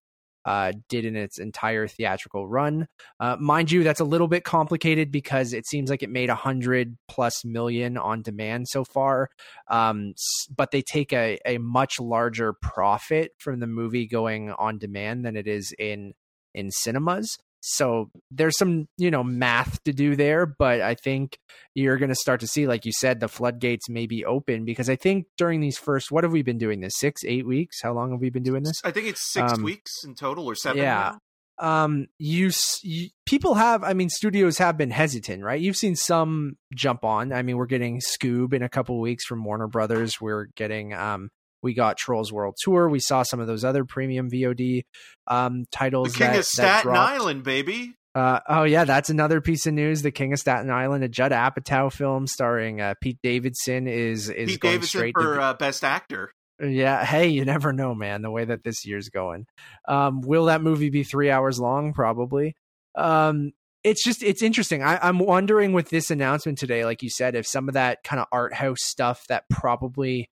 uh, 0.45 0.73
did 0.89 1.05
in 1.05 1.15
its 1.15 1.39
entire 1.39 1.87
theatrical 1.87 2.47
run. 2.47 2.87
Uh, 3.19 3.37
mind 3.39 3.71
you, 3.71 3.83
that's 3.83 4.01
a 4.01 4.05
little 4.05 4.27
bit 4.27 4.43
complicated 4.43 5.09
because 5.11 5.53
it 5.53 5.65
seems 5.65 5.89
like 5.89 6.03
it 6.03 6.09
made 6.09 6.29
a 6.29 6.35
hundred 6.35 6.97
plus 7.07 7.45
million 7.45 7.97
on 7.97 8.21
demand 8.21 8.67
so 8.67 8.83
far 8.83 9.29
um, 9.69 10.13
but 10.55 10.71
they 10.71 10.81
take 10.81 11.13
a, 11.13 11.37
a 11.45 11.57
much 11.59 11.99
larger 11.99 12.51
profit 12.51 13.31
from 13.37 13.59
the 13.59 13.67
movie 13.67 14.07
going 14.07 14.51
on 14.51 14.77
demand 14.77 15.23
than 15.23 15.37
it 15.37 15.47
is 15.47 15.73
in 15.79 16.13
in 16.53 16.69
cinemas 16.71 17.37
so 17.65 18.09
there's 18.29 18.57
some 18.57 18.87
you 18.97 19.09
know 19.09 19.23
math 19.23 19.81
to 19.83 19.93
do 19.93 20.15
there 20.17 20.45
but 20.45 20.81
i 20.81 20.93
think 20.95 21.37
you're 21.75 21.95
going 21.97 22.09
to 22.09 22.15
start 22.15 22.41
to 22.41 22.47
see 22.47 22.67
like 22.67 22.83
you 22.85 22.91
said 22.91 23.21
the 23.21 23.27
floodgates 23.29 23.87
may 23.89 24.05
be 24.05 24.25
open 24.25 24.65
because 24.65 24.89
i 24.89 24.95
think 24.97 25.25
during 25.37 25.61
these 25.61 25.77
first 25.77 26.11
what 26.11 26.25
have 26.25 26.33
we 26.33 26.41
been 26.41 26.57
doing 26.57 26.81
this 26.81 26.93
six 26.97 27.21
eight 27.25 27.45
weeks 27.47 27.81
how 27.81 27.93
long 27.93 28.11
have 28.11 28.19
we 28.19 28.29
been 28.29 28.43
doing 28.43 28.63
this 28.63 28.81
I 28.83 28.91
think 28.91 29.07
it's 29.07 29.31
six 29.31 29.53
Um, 29.53 29.63
weeks 29.63 29.91
in 30.03 30.13
total 30.15 30.45
or 30.45 30.55
seven. 30.55 30.81
yeah. 30.83 31.13
now. 31.61 31.83
um 31.83 32.07
you, 32.19 32.51
you 32.81 33.09
people 33.25 33.53
have 33.53 33.81
i 33.83 33.93
mean 33.93 34.09
studios 34.09 34.57
have 34.57 34.75
been 34.77 34.91
hesitant 34.91 35.41
right 35.43 35.61
you've 35.61 35.77
seen 35.77 35.95
some 35.95 36.57
jump 36.75 37.05
on 37.05 37.31
i 37.31 37.41
mean 37.43 37.55
we're 37.55 37.65
getting 37.65 38.01
scoob 38.01 38.53
in 38.53 38.61
a 38.61 38.69
couple 38.69 38.99
weeks 38.99 39.23
from 39.25 39.41
warner 39.45 39.67
brothers 39.67 40.19
we're 40.19 40.47
getting 40.55 40.93
um 40.93 41.29
we 41.63 41.73
got 41.73 41.97
trolls 41.97 42.31
world 42.31 42.55
tour 42.61 42.87
we 42.89 42.99
saw 42.99 43.23
some 43.23 43.39
of 43.39 43.47
those 43.47 43.63
other 43.63 43.85
premium 43.85 44.29
vod 44.29 44.83
um 45.27 45.61
The 45.61 45.67
titles 45.71 46.15
King 46.15 46.27
that, 46.31 46.39
of 46.39 46.45
Staten. 46.45 46.91
Island, 46.95 47.43
baby. 47.43 47.95
uh, 48.15 48.39
oh 48.47 48.63
yeah 48.63 48.83
that's 48.85 49.09
another 49.09 49.41
piece 49.41 49.65
of 49.65 49.73
news 49.73 50.01
the 50.03 50.11
king 50.11 50.33
of 50.33 50.39
staten 50.39 50.69
island 50.69 51.03
a 51.03 51.07
judd 51.09 51.31
apatow 51.31 51.91
film 51.91 52.27
starring 52.27 52.79
uh, 52.79 52.93
pete 53.01 53.17
davidson 53.23 53.87
is 53.87 54.29
is 54.29 54.51
Pete 54.51 54.59
going 54.59 54.73
Davidson 54.75 54.99
straight 54.99 55.13
for 55.17 55.35
to 55.35 55.41
uh, 55.41 55.53
best 55.53 55.83
actor. 55.83 56.31
yeah, 56.63 57.03
hey, 57.03 57.27
you 57.29 57.43
never 57.45 57.73
know, 57.73 57.95
man. 57.95 58.21
The 58.21 58.29
way 58.29 58.45
that 58.45 58.63
this 58.63 58.85
year's 58.85 59.09
going, 59.09 59.47
um, 59.87 60.21
will 60.21 60.45
that 60.45 60.61
movie 60.61 60.91
be 60.91 61.03
three 61.03 61.31
hours 61.31 61.59
long? 61.59 61.93
Probably. 61.93 62.55
Um, 62.95 63.51
it's 63.83 64.03
just 64.03 64.21
it's 64.23 64.41
interesting. 64.43 64.83
I, 64.83 64.97
I'm 65.01 65.17
wondering 65.19 65.73
with 65.73 65.89
this 65.89 66.11
announcement 66.11 66.59
today, 66.59 66.85
like 66.85 67.01
you 67.01 67.09
said, 67.09 67.35
if 67.35 67.47
some 67.47 67.67
of 67.67 67.73
that 67.73 68.03
kind 68.03 68.19
of 68.21 68.27
art 68.31 68.53
house 68.53 68.81
stuff 68.83 69.25
that 69.27 69.43
probably, 69.49 70.29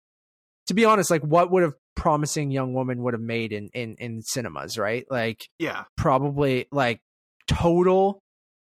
to 0.69 0.75
be 0.75 0.85
honest, 0.85 1.11
like 1.11 1.23
what 1.23 1.51
would 1.51 1.63
have 1.65 1.75
promising 1.97 2.51
young 2.51 2.73
woman 2.73 3.03
would 3.03 3.15
have 3.15 3.21
made 3.21 3.53
in 3.53 3.69
in 3.75 3.97
in 3.99 4.23
cinemas, 4.23 4.79
right? 4.79 5.05
Like 5.11 5.49
Yeah, 5.59 5.85
probably 5.97 6.67
like 6.71 7.01
total 7.49 8.23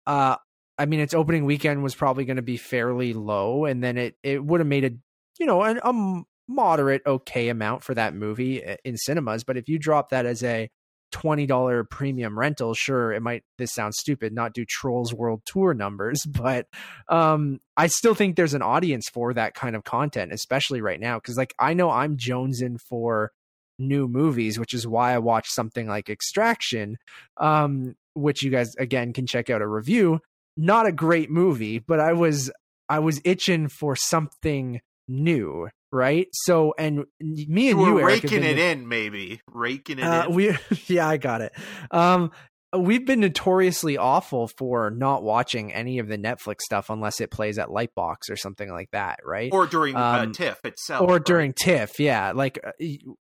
uh 0.06 0.36
i 0.78 0.86
mean 0.86 1.00
its 1.00 1.12
opening 1.12 1.44
weekend 1.44 1.82
was 1.82 1.94
probably 1.94 2.24
going 2.24 2.36
to 2.36 2.42
be 2.42 2.56
fairly 2.56 3.12
low 3.12 3.66
and 3.66 3.84
then 3.84 3.98
it 3.98 4.16
it 4.22 4.42
would 4.42 4.58
have 4.60 4.66
made 4.66 4.84
a 4.84 4.90
you 5.38 5.44
know 5.44 5.62
an, 5.62 5.78
a 5.84 6.22
moderate 6.48 7.02
okay 7.06 7.50
amount 7.50 7.84
for 7.84 7.94
that 7.94 8.14
movie 8.14 8.62
in 8.84 8.96
cinemas 8.96 9.44
but 9.44 9.58
if 9.58 9.68
you 9.68 9.78
drop 9.78 10.08
that 10.08 10.24
as 10.24 10.42
a 10.42 10.68
$20 11.12 11.88
premium 11.90 12.38
rental 12.38 12.74
sure 12.74 13.12
it 13.12 13.20
might 13.20 13.42
this 13.58 13.72
sounds 13.72 13.96
stupid 13.98 14.32
not 14.32 14.54
do 14.54 14.64
trolls 14.68 15.12
world 15.12 15.42
tour 15.46 15.74
numbers 15.74 16.24
but 16.26 16.66
um 17.08 17.58
i 17.76 17.86
still 17.86 18.14
think 18.14 18.36
there's 18.36 18.54
an 18.54 18.62
audience 18.62 19.08
for 19.08 19.34
that 19.34 19.54
kind 19.54 19.76
of 19.76 19.84
content 19.84 20.32
especially 20.32 20.80
right 20.80 21.00
now 21.00 21.18
because 21.18 21.36
like 21.36 21.54
i 21.58 21.74
know 21.74 21.90
i'm 21.90 22.16
jonesing 22.16 22.80
for 22.80 23.30
new 23.78 24.06
movies 24.06 24.58
which 24.58 24.74
is 24.74 24.86
why 24.86 25.12
i 25.14 25.18
watched 25.18 25.52
something 25.52 25.86
like 25.86 26.10
extraction 26.10 26.96
um 27.38 27.94
which 28.14 28.42
you 28.42 28.50
guys 28.50 28.74
again 28.76 29.12
can 29.12 29.24
check 29.26 29.48
out 29.48 29.62
a 29.62 29.66
review. 29.68 30.18
Not 30.56 30.86
a 30.86 30.92
great 30.92 31.30
movie 31.30 31.78
but 31.78 32.00
i 32.00 32.12
was 32.12 32.50
i 32.88 32.98
was 32.98 33.20
itching 33.24 33.68
for 33.68 33.96
something 33.96 34.80
new 35.10 35.68
right 35.92 36.28
so 36.32 36.72
and 36.78 37.04
me 37.20 37.68
you 37.68 37.70
and 37.70 37.78
were 37.78 37.86
you 37.88 38.00
Eric, 38.00 38.22
have 38.22 38.24
raking 38.24 38.44
it 38.44 38.58
in, 38.58 38.88
maybe 38.88 39.40
raking 39.52 39.98
it 39.98 40.04
uh, 40.04 40.26
in. 40.28 40.34
we 40.34 40.56
yeah, 40.86 41.08
I 41.08 41.16
got 41.16 41.40
it. 41.40 41.52
Um, 41.90 42.30
we've 42.76 43.04
been 43.04 43.20
notoriously 43.20 43.98
awful 43.98 44.46
for 44.46 44.90
not 44.90 45.22
watching 45.22 45.72
any 45.72 45.98
of 45.98 46.08
the 46.08 46.16
Netflix 46.16 46.60
stuff 46.62 46.88
unless 46.88 47.20
it 47.20 47.30
plays 47.30 47.58
at 47.58 47.68
Lightbox 47.68 48.30
or 48.30 48.36
something 48.36 48.70
like 48.70 48.90
that, 48.92 49.20
right? 49.24 49.52
or 49.52 49.66
during 49.66 49.96
uh, 49.96 50.22
um, 50.22 50.32
TIFF 50.32 50.64
itself, 50.64 51.08
or 51.08 51.14
right? 51.14 51.24
during 51.24 51.52
TIFF, 51.52 51.98
yeah. 51.98 52.32
Like 52.32 52.58
uh, 52.64 52.70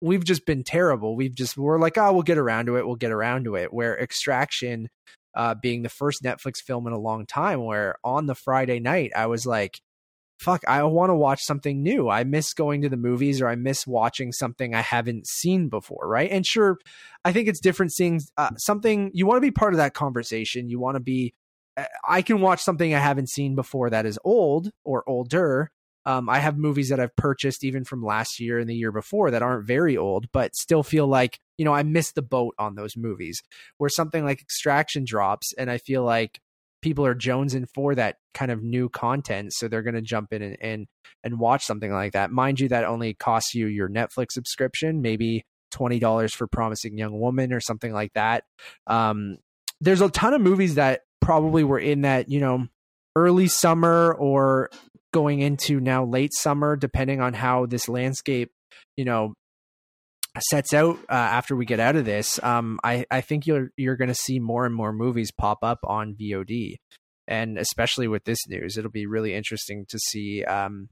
we've 0.01 0.25
just 0.25 0.47
been 0.47 0.65
terrible. 0.65 1.17
We've 1.17 1.35
just 1.35 1.57
we're 1.57 1.79
like, 1.79 1.99
oh, 1.99 2.13
we'll 2.13 2.23
get 2.23 2.39
around 2.39 2.67
to 2.67 2.77
it. 2.77 2.87
We'll 2.87 2.97
get 2.97 3.13
around 3.13 3.45
to 3.45 3.57
it. 3.57 3.73
Where 3.73 3.99
Extraction, 4.01 4.89
uh, 5.37 5.55
being 5.55 5.83
the 5.83 5.89
first 5.89 6.23
Netflix 6.23 6.57
film 6.67 6.87
in 6.87 6.93
a 6.93 6.99
long 6.99 7.27
time, 7.27 7.65
where 7.65 7.97
on 8.03 8.27
the 8.27 8.35
Friday 8.35 8.81
night 8.81 9.13
I 9.15 9.27
was 9.27 9.45
like, 9.45 9.79
fuck, 10.39 10.63
I 10.67 10.83
want 10.85 11.11
to 11.11 11.15
watch 11.15 11.43
something 11.43 11.83
new. 11.83 12.09
I 12.09 12.25
miss 12.25 12.55
going 12.55 12.83
to 12.83 12.89
the 12.89 12.97
movies 12.97 13.41
or 13.41 13.49
I 13.49 13.55
miss 13.55 13.87
watching 13.87 14.33
something 14.33 14.75
I 14.75 14.81
haven't 14.81 15.27
seen 15.27 15.69
before, 15.69 16.07
right? 16.07 16.31
And 16.31 16.47
sure, 16.47 16.79
I 17.25 17.33
think 17.33 17.49
it's 17.49 17.61
different 17.61 17.93
seeing 17.93 18.21
uh, 18.37 18.51
something 18.57 19.11
you 19.15 19.27
want 19.27 19.39
to 19.39 19.47
be 19.47 19.51
part 19.51 19.75
of 19.75 19.79
that 19.79 19.95
conversation. 19.95 20.69
You 20.69 20.79
want 20.81 20.97
to 20.97 21.01
be 21.01 21.35
uh, 21.77 21.85
I 22.09 22.23
can 22.23 22.41
watch 22.41 22.63
something 22.63 22.95
I 22.95 23.01
haven't 23.01 23.29
seen 23.29 23.55
before 23.55 23.91
that 23.91 24.07
is 24.07 24.19
old 24.25 24.71
or 24.85 25.09
older. 25.09 25.71
Um, 26.07 26.29
I 26.29 26.39
have 26.39 26.59
movies 26.59 26.91
that 26.91 27.01
I've 27.01 27.17
purchased 27.17 27.65
even 27.65 27.85
from 27.85 28.05
last 28.05 28.39
year 28.39 28.59
and 28.59 28.69
the 28.69 28.75
year 28.75 28.93
before 28.93 29.31
that 29.31 29.43
aren't 29.43 29.67
very 29.67 29.97
old, 29.97 30.31
but 30.33 30.55
still 30.55 30.83
feel 30.83 31.07
like, 31.07 31.41
you 31.57 31.65
know, 31.65 31.73
I 31.73 31.83
missed 31.83 32.15
the 32.15 32.23
boat 32.23 32.55
on 32.59 32.75
those 32.75 32.95
movies. 32.95 33.43
Where 33.79 33.89
something 33.89 34.23
like 34.23 34.43
Extraction 34.43 35.05
drops 35.07 35.55
and 35.57 35.71
I 35.71 35.79
feel 35.79 36.05
like 36.05 36.41
people 36.85 37.07
are 37.07 37.15
jonesing 37.15 37.67
for 37.75 37.95
that 37.95 38.17
kind 38.35 38.51
of 38.51 38.63
new 38.63 38.91
content. 38.91 39.55
So 39.55 39.69
they're 39.69 39.83
going 39.83 39.95
to 39.95 40.03
jump 40.03 40.35
in 40.35 40.43
and, 40.43 40.57
and, 40.61 40.87
and 41.25 41.39
watch 41.39 41.65
something 41.65 41.91
like 41.91 42.13
that. 42.13 42.31
Mind 42.31 42.61
you, 42.61 42.69
that 42.69 42.85
only 42.85 43.15
costs 43.15 43.55
you 43.55 43.69
your 43.69 43.89
Netflix 43.89 44.33
subscription, 44.33 45.01
maybe 45.01 45.47
$20 45.73 46.31
for 46.33 46.47
Promising 46.47 46.99
Young 46.99 47.19
Woman 47.19 47.55
or 47.55 47.61
something 47.61 47.91
like 47.91 48.13
that. 48.13 48.45
Um, 48.87 49.39
there's 49.81 50.03
a 50.03 50.11
ton 50.11 50.35
of 50.35 50.43
movies 50.43 50.75
that 50.75 51.01
probably 51.23 51.65
were 51.65 51.79
in 51.79 52.03
that, 52.03 52.29
you 52.29 52.41
know, 52.41 52.69
early 53.17 53.49
summer 53.49 54.13
or 54.13 54.69
going 55.15 55.41
into 55.41 55.81
now 55.81 56.05
late 56.05 56.35
summer, 56.35 56.77
depending 56.77 57.23
on 57.23 57.33
how 57.33 57.65
this 57.65 57.89
landscape, 57.89 58.51
you 58.99 59.07
know, 59.07 59.33
sets 60.41 60.75
out 60.75 60.99
uh, 61.09 61.15
after 61.15 61.55
we 61.55 61.65
get 61.65 61.81
out 61.81 61.97
of 61.97 62.05
this. 62.05 62.43
Um, 62.43 62.79
I, 62.83 63.05
I 63.11 63.21
think 63.21 63.47
you're 63.47 63.71
you're 63.77 63.97
going 63.97 64.09
to 64.09 64.15
see 64.15 64.39
more 64.39 64.67
and 64.67 64.75
more 64.75 64.93
movies 64.93 65.31
pop 65.31 65.59
up 65.63 65.81
on 65.85 66.15
VOD, 66.15 66.77
and 67.29 67.59
especially 67.59 68.09
with 68.09 68.25
this 68.25 68.47
news, 68.49 68.77
it'll 68.77 68.91
be 68.91 69.07
really 69.07 69.35
interesting 69.35 69.87
to 69.89 69.99
see 69.99 70.45
um, 70.45 70.89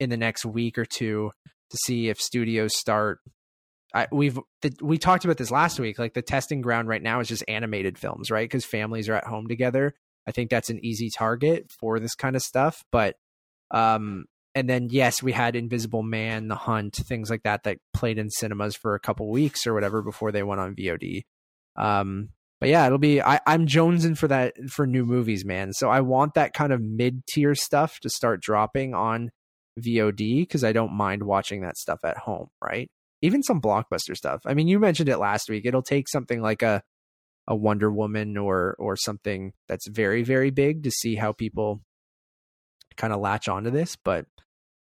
in 0.00 0.10
the 0.10 0.16
next 0.16 0.44
week 0.44 0.78
or 0.78 0.84
two 0.84 1.30
to 1.70 1.76
see 1.84 2.08
if 2.08 2.18
studios 2.18 2.76
start. 2.76 3.20
I, 3.94 4.08
we've 4.10 4.38
the, 4.62 4.72
we 4.80 4.98
talked 4.98 5.24
about 5.24 5.38
this 5.38 5.50
last 5.50 5.78
week. 5.78 5.98
Like 5.98 6.14
the 6.14 6.22
testing 6.22 6.60
ground 6.60 6.88
right 6.88 7.02
now 7.02 7.20
is 7.20 7.28
just 7.28 7.44
animated 7.48 7.98
films, 7.98 8.30
right? 8.30 8.44
Because 8.44 8.64
families 8.64 9.08
are 9.08 9.14
at 9.14 9.26
home 9.26 9.46
together. 9.48 9.94
I 10.26 10.32
think 10.32 10.50
that's 10.50 10.70
an 10.70 10.84
easy 10.84 11.10
target 11.16 11.70
for 11.78 12.00
this 12.00 12.14
kind 12.14 12.34
of 12.34 12.42
stuff. 12.42 12.82
But 12.90 13.16
um, 13.70 14.24
and 14.54 14.68
then 14.68 14.88
yes, 14.90 15.22
we 15.22 15.32
had 15.32 15.56
Invisible 15.56 16.02
Man, 16.02 16.48
The 16.48 16.54
Hunt, 16.54 16.94
things 16.94 17.30
like 17.30 17.42
that 17.42 17.64
that 17.64 17.78
played 17.92 18.18
in 18.18 18.30
cinemas 18.30 18.76
for 18.76 18.94
a 18.94 19.00
couple 19.00 19.30
weeks 19.30 19.66
or 19.66 19.74
whatever 19.74 20.02
before 20.02 20.32
they 20.32 20.42
went 20.42 20.60
on 20.60 20.76
VOD. 20.76 21.22
Um, 21.76 22.28
but 22.60 22.68
yeah, 22.68 22.86
it'll 22.86 22.98
be. 22.98 23.20
I, 23.20 23.40
I'm 23.46 23.66
jonesing 23.66 24.16
for 24.16 24.28
that 24.28 24.54
for 24.70 24.86
new 24.86 25.04
movies, 25.04 25.44
man. 25.44 25.72
So 25.72 25.90
I 25.90 26.00
want 26.00 26.34
that 26.34 26.54
kind 26.54 26.72
of 26.72 26.80
mid 26.80 27.26
tier 27.26 27.54
stuff 27.54 27.98
to 28.00 28.08
start 28.08 28.40
dropping 28.40 28.94
on 28.94 29.30
VOD 29.80 30.42
because 30.42 30.62
I 30.64 30.72
don't 30.72 30.92
mind 30.92 31.24
watching 31.24 31.62
that 31.62 31.76
stuff 31.76 32.00
at 32.04 32.16
home, 32.16 32.48
right? 32.62 32.88
Even 33.22 33.42
some 33.42 33.60
blockbuster 33.60 34.16
stuff. 34.16 34.40
I 34.46 34.54
mean, 34.54 34.68
you 34.68 34.78
mentioned 34.78 35.08
it 35.08 35.18
last 35.18 35.48
week. 35.48 35.66
It'll 35.66 35.82
take 35.82 36.08
something 36.08 36.40
like 36.40 36.62
a 36.62 36.82
a 37.46 37.54
Wonder 37.54 37.92
Woman 37.92 38.38
or 38.38 38.76
or 38.78 38.96
something 38.96 39.52
that's 39.68 39.88
very 39.88 40.22
very 40.22 40.50
big 40.50 40.84
to 40.84 40.90
see 40.90 41.16
how 41.16 41.32
people 41.32 41.82
kind 42.96 43.12
of 43.12 43.20
latch 43.20 43.48
onto 43.48 43.70
this. 43.70 43.96
But 43.96 44.26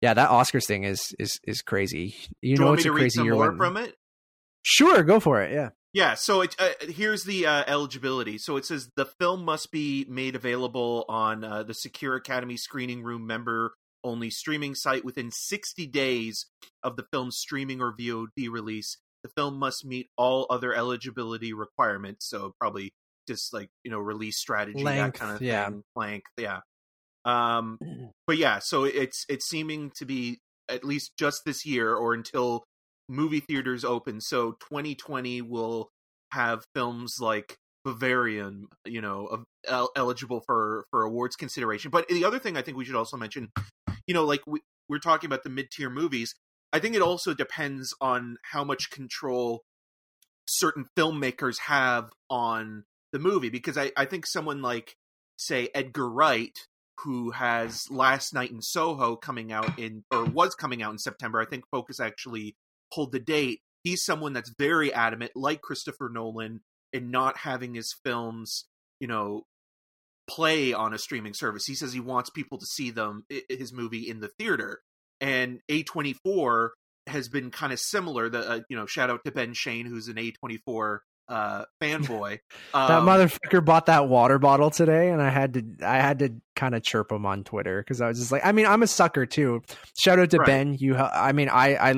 yeah, 0.06 0.14
that 0.14 0.30
Oscars 0.30 0.66
thing 0.66 0.84
is 0.84 1.16
is 1.18 1.40
is 1.42 1.62
crazy. 1.62 2.14
You 2.40 2.54
Do 2.56 2.62
know, 2.62 2.68
you 2.68 2.74
it's 2.74 2.84
a 2.84 2.90
crazy 2.90 3.22
year. 3.24 3.34
more 3.34 3.56
from 3.56 3.76
it? 3.76 3.96
Sure, 4.62 5.02
go 5.02 5.18
for 5.18 5.42
it. 5.42 5.52
Yeah. 5.52 5.70
Yeah, 5.92 6.14
so 6.14 6.42
it, 6.42 6.54
uh, 6.58 6.68
here's 6.80 7.24
the 7.24 7.46
uh, 7.46 7.64
eligibility. 7.66 8.38
So 8.38 8.56
it 8.56 8.66
says 8.66 8.90
the 8.96 9.06
film 9.06 9.44
must 9.44 9.72
be 9.72 10.04
made 10.08 10.36
available 10.36 11.06
on 11.08 11.42
uh, 11.42 11.62
the 11.62 11.72
Secure 11.72 12.14
Academy 12.14 12.56
screening 12.56 13.02
room 13.02 13.26
member 13.26 13.72
only 14.04 14.30
streaming 14.30 14.74
site 14.76 15.04
within 15.04 15.30
60 15.32 15.86
days 15.86 16.46
of 16.84 16.96
the 16.96 17.06
film's 17.10 17.38
streaming 17.38 17.80
or 17.80 17.96
VOD 17.98 18.48
release. 18.48 18.98
The 19.24 19.30
film 19.30 19.58
must 19.58 19.84
meet 19.86 20.08
all 20.16 20.46
other 20.50 20.72
eligibility 20.72 21.52
requirements. 21.52 22.28
So 22.28 22.52
probably 22.60 22.92
just 23.26 23.52
like 23.52 23.70
you 23.82 23.90
know 23.90 23.98
release 23.98 24.38
strategy 24.38 24.84
that 24.84 25.14
kind 25.14 25.34
of 25.34 25.42
yeah. 25.42 25.66
thing, 25.66 25.82
length, 25.96 26.30
yeah. 26.38 26.60
Um, 27.26 27.78
but 28.26 28.38
yeah, 28.38 28.60
so 28.62 28.84
it's 28.84 29.26
it's 29.28 29.46
seeming 29.48 29.90
to 29.96 30.06
be 30.06 30.38
at 30.68 30.84
least 30.84 31.12
just 31.18 31.42
this 31.44 31.66
year 31.66 31.94
or 31.94 32.14
until 32.14 32.64
movie 33.08 33.40
theaters 33.40 33.84
open. 33.84 34.20
So 34.20 34.52
2020 34.52 35.42
will 35.42 35.90
have 36.32 36.64
films 36.74 37.16
like 37.20 37.56
Bavarian, 37.84 38.66
you 38.84 39.00
know, 39.00 39.26
of- 39.26 39.44
el- 39.66 39.90
eligible 39.96 40.40
for 40.46 40.86
for 40.90 41.02
awards 41.02 41.36
consideration. 41.36 41.90
But 41.90 42.08
the 42.08 42.24
other 42.24 42.38
thing 42.38 42.56
I 42.56 42.62
think 42.62 42.76
we 42.76 42.84
should 42.84 42.96
also 42.96 43.16
mention, 43.16 43.50
you 44.06 44.14
know, 44.14 44.24
like 44.24 44.42
we, 44.46 44.60
we're 44.88 44.98
talking 44.98 45.28
about 45.28 45.42
the 45.42 45.50
mid 45.50 45.70
tier 45.70 45.90
movies. 45.90 46.34
I 46.72 46.78
think 46.78 46.94
it 46.94 47.02
also 47.02 47.32
depends 47.34 47.94
on 48.00 48.36
how 48.42 48.64
much 48.64 48.90
control 48.90 49.62
certain 50.48 50.86
filmmakers 50.96 51.58
have 51.66 52.10
on 52.30 52.84
the 53.12 53.18
movie 53.18 53.48
because 53.50 53.78
I, 53.78 53.92
I 53.96 54.04
think 54.04 54.26
someone 54.26 54.62
like 54.62 54.94
say 55.36 55.68
Edgar 55.74 56.08
Wright 56.08 56.56
who 57.00 57.30
has 57.30 57.90
Last 57.90 58.32
Night 58.34 58.50
in 58.50 58.62
Soho 58.62 59.16
coming 59.16 59.52
out 59.52 59.78
in 59.78 60.04
or 60.10 60.24
was 60.24 60.54
coming 60.54 60.82
out 60.82 60.92
in 60.92 60.98
September. 60.98 61.40
I 61.40 61.46
think 61.46 61.64
Focus 61.70 62.00
actually 62.00 62.56
pulled 62.92 63.12
the 63.12 63.20
date. 63.20 63.60
He's 63.82 64.04
someone 64.04 64.32
that's 64.32 64.52
very 64.58 64.92
adamant, 64.92 65.32
like 65.34 65.60
Christopher 65.60 66.10
Nolan, 66.12 66.60
in 66.92 67.10
not 67.10 67.38
having 67.38 67.74
his 67.74 67.94
films, 68.04 68.64
you 69.00 69.06
know, 69.06 69.42
play 70.28 70.72
on 70.72 70.92
a 70.92 70.98
streaming 70.98 71.34
service. 71.34 71.66
He 71.66 71.74
says 71.74 71.92
he 71.92 72.00
wants 72.00 72.30
people 72.30 72.58
to 72.58 72.66
see 72.66 72.90
them 72.90 73.24
his 73.48 73.72
movie 73.72 74.08
in 74.08 74.20
the 74.20 74.30
theater. 74.38 74.80
And 75.20 75.60
A24 75.70 76.70
has 77.06 77.28
been 77.28 77.50
kind 77.50 77.72
of 77.72 77.78
similar. 77.78 78.28
The 78.28 78.50
uh, 78.50 78.60
you 78.68 78.76
know, 78.76 78.86
shout 78.86 79.10
out 79.10 79.20
to 79.24 79.32
Ben 79.32 79.54
Shane, 79.54 79.86
who's 79.86 80.08
an 80.08 80.16
A24 80.16 80.98
uh 81.28 81.64
fanboy. 81.80 82.38
that 82.72 82.90
Um, 82.90 83.06
motherfucker 83.06 83.64
bought 83.64 83.86
that 83.86 84.08
water 84.08 84.38
bottle 84.38 84.70
today, 84.70 85.10
and 85.10 85.20
I 85.20 85.30
had 85.30 85.54
to 85.54 85.64
I 85.84 85.96
had 85.96 86.20
to 86.20 86.34
kind 86.54 86.74
of 86.74 86.82
chirp 86.82 87.10
him 87.10 87.26
on 87.26 87.44
Twitter 87.44 87.80
because 87.80 88.00
I 88.00 88.08
was 88.08 88.18
just 88.18 88.32
like, 88.32 88.44
I 88.44 88.52
mean, 88.52 88.66
I'm 88.66 88.82
a 88.82 88.86
sucker 88.86 89.26
too. 89.26 89.62
Shout 89.98 90.18
out 90.18 90.30
to 90.30 90.38
Right. 90.38 90.46
Ben. 90.46 90.74
You, 90.78 90.96
I 90.96 91.32
mean, 91.32 91.48
I 91.48 91.90
I 91.90 91.94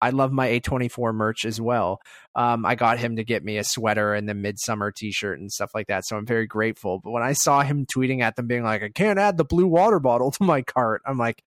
I 0.00 0.10
love 0.10 0.30
my 0.30 0.46
A24 0.48 1.12
merch 1.12 1.44
as 1.44 1.60
well. 1.60 1.98
Um, 2.36 2.64
I 2.64 2.76
got 2.76 2.98
him 2.98 3.16
to 3.16 3.24
get 3.24 3.44
me 3.44 3.58
a 3.58 3.64
sweater 3.64 4.14
and 4.14 4.28
the 4.28 4.32
Midsommar 4.32 4.94
T-shirt 4.94 5.40
and 5.40 5.50
stuff 5.50 5.72
like 5.74 5.88
that, 5.88 6.06
so 6.06 6.16
I'm 6.16 6.24
very 6.24 6.46
grateful. 6.46 7.00
But 7.02 7.10
when 7.10 7.22
I 7.24 7.32
saw 7.32 7.62
him 7.62 7.84
tweeting 7.84 8.20
at 8.22 8.36
them, 8.36 8.46
being 8.46 8.62
like, 8.62 8.82
I 8.84 8.90
can't 8.90 9.18
add 9.18 9.36
the 9.36 9.44
blue 9.44 9.66
water 9.66 9.98
bottle 9.98 10.30
to 10.30 10.44
my 10.44 10.62
cart, 10.62 11.02
I'm 11.06 11.18
like. 11.18 11.42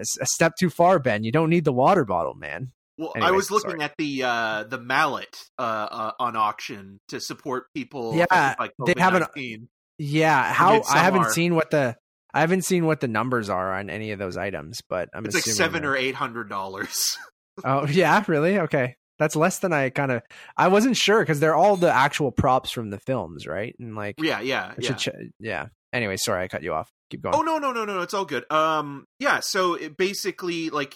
It's 0.00 0.16
a 0.20 0.26
step 0.26 0.52
too 0.60 0.70
far, 0.70 1.00
Ben. 1.00 1.24
You 1.24 1.32
don't 1.32 1.50
need 1.50 1.64
the 1.64 1.72
water 1.72 2.04
bottle, 2.04 2.34
man. 2.34 2.70
Well, 2.98 3.12
I 3.16 3.30
was 3.30 3.50
looking 3.50 3.70
sorry. 3.70 3.82
at 3.84 3.94
the 3.96 4.22
uh 4.24 4.64
the 4.64 4.78
mallet 4.78 5.34
uh, 5.58 5.62
uh 5.62 6.12
on 6.18 6.36
auction 6.36 6.98
to 7.08 7.20
support 7.20 7.66
people. 7.74 8.14
Yeah, 8.16 8.54
they 8.84 8.94
have 9.00 9.14
an- 9.14 9.68
Yeah, 9.98 10.52
how 10.52 10.82
I 10.90 10.98
haven't 10.98 11.22
Midsommar. 11.22 11.30
seen 11.32 11.54
what 11.54 11.70
the 11.70 11.96
I 12.34 12.40
haven't 12.40 12.64
seen 12.64 12.84
what 12.84 13.00
the 13.00 13.08
numbers 13.08 13.48
are 13.48 13.72
on 13.74 13.88
any 13.88 14.10
of 14.10 14.18
those 14.18 14.36
items, 14.36 14.80
but 14.88 15.08
I'm 15.14 15.24
It's 15.24 15.34
like 15.34 15.44
seven 15.44 15.82
they're- 15.82 15.92
or 15.92 15.96
eight 15.96 16.14
hundred 16.16 16.48
dollars. 16.50 17.16
Oh 17.64 17.86
yeah, 17.90 18.22
really? 18.26 18.58
Okay, 18.58 18.96
that's 19.18 19.34
less 19.36 19.60
than 19.60 19.72
I 19.72 19.90
kind 19.90 20.12
of. 20.12 20.22
I 20.56 20.68
wasn't 20.68 20.96
sure 20.96 21.20
because 21.20 21.40
they're 21.40 21.54
all 21.56 21.76
the 21.76 21.92
actual 21.92 22.30
props 22.32 22.70
from 22.70 22.90
the 22.90 22.98
films, 22.98 23.46
right? 23.46 23.74
And 23.80 23.94
like, 23.96 24.16
yeah, 24.20 24.40
yeah, 24.40 24.74
yeah. 24.78 24.92
ch- 24.94 25.08
yeah. 25.40 25.66
Anyway, 25.92 26.16
sorry, 26.18 26.44
I 26.44 26.48
cut 26.48 26.62
you 26.62 26.74
off. 26.74 26.90
Keep 27.10 27.22
going. 27.22 27.34
Oh 27.34 27.40
no, 27.42 27.58
no, 27.58 27.72
no, 27.72 27.84
no, 27.86 27.96
no! 27.96 28.02
It's 28.02 28.12
all 28.12 28.26
good. 28.26 28.44
Um, 28.52 29.06
yeah. 29.18 29.40
So 29.40 29.74
it 29.74 29.96
basically, 29.96 30.68
like, 30.68 30.94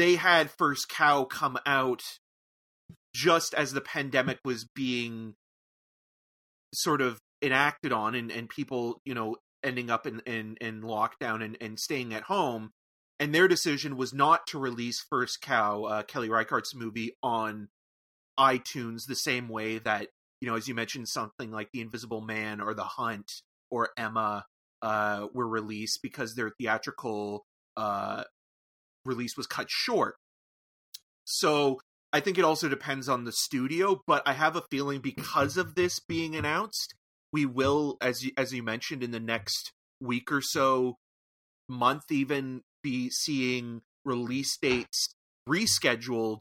they 0.00 0.16
had 0.16 0.50
First 0.50 0.88
Cow 0.88 1.24
come 1.24 1.58
out 1.66 2.02
just 3.14 3.52
as 3.52 3.72
the 3.72 3.82
pandemic 3.82 4.38
was 4.46 4.64
being 4.64 5.34
sort 6.72 7.02
of 7.02 7.18
enacted 7.42 7.92
on, 7.92 8.14
and 8.14 8.32
and 8.32 8.48
people, 8.48 9.02
you 9.04 9.14
know, 9.14 9.36
ending 9.62 9.90
up 9.90 10.06
in 10.06 10.20
in, 10.20 10.56
in 10.58 10.80
lockdown 10.80 11.44
and 11.44 11.58
and 11.60 11.78
staying 11.78 12.14
at 12.14 12.22
home. 12.22 12.70
And 13.18 13.34
their 13.34 13.46
decision 13.46 13.98
was 13.98 14.14
not 14.14 14.46
to 14.46 14.58
release 14.58 15.04
First 15.10 15.42
Cow, 15.42 15.84
uh, 15.84 16.02
Kelly 16.04 16.30
Reichardt's 16.30 16.74
movie, 16.74 17.12
on 17.22 17.68
iTunes 18.38 19.02
the 19.06 19.14
same 19.14 19.50
way 19.50 19.76
that 19.80 20.08
you 20.40 20.48
know, 20.48 20.56
as 20.56 20.66
you 20.66 20.74
mentioned, 20.74 21.08
something 21.08 21.50
like 21.50 21.68
The 21.74 21.82
Invisible 21.82 22.22
Man 22.22 22.62
or 22.62 22.72
The 22.72 22.84
Hunt 22.84 23.30
or 23.70 23.90
Emma 23.98 24.46
uh, 24.80 25.26
were 25.34 25.46
released 25.46 26.00
because 26.02 26.34
their 26.34 26.52
theatrical 26.58 27.44
uh, 27.76 28.24
release 29.04 29.36
was 29.36 29.46
cut 29.46 29.66
short. 29.70 30.16
So 31.24 31.80
I 32.12 32.20
think 32.20 32.38
it 32.38 32.44
also 32.44 32.68
depends 32.68 33.08
on 33.08 33.24
the 33.24 33.32
studio, 33.32 34.02
but 34.06 34.22
I 34.26 34.32
have 34.32 34.56
a 34.56 34.64
feeling 34.70 35.00
because 35.00 35.56
of 35.56 35.74
this 35.74 36.00
being 36.00 36.34
announced, 36.34 36.94
we 37.32 37.46
will, 37.46 37.96
as 38.00 38.24
you, 38.24 38.32
as 38.36 38.52
you 38.52 38.62
mentioned, 38.62 39.02
in 39.02 39.12
the 39.12 39.20
next 39.20 39.72
week 40.00 40.32
or 40.32 40.40
so, 40.40 40.96
month 41.68 42.10
even, 42.10 42.62
be 42.82 43.10
seeing 43.10 43.82
release 44.04 44.56
dates 44.56 45.14
rescheduled 45.48 46.40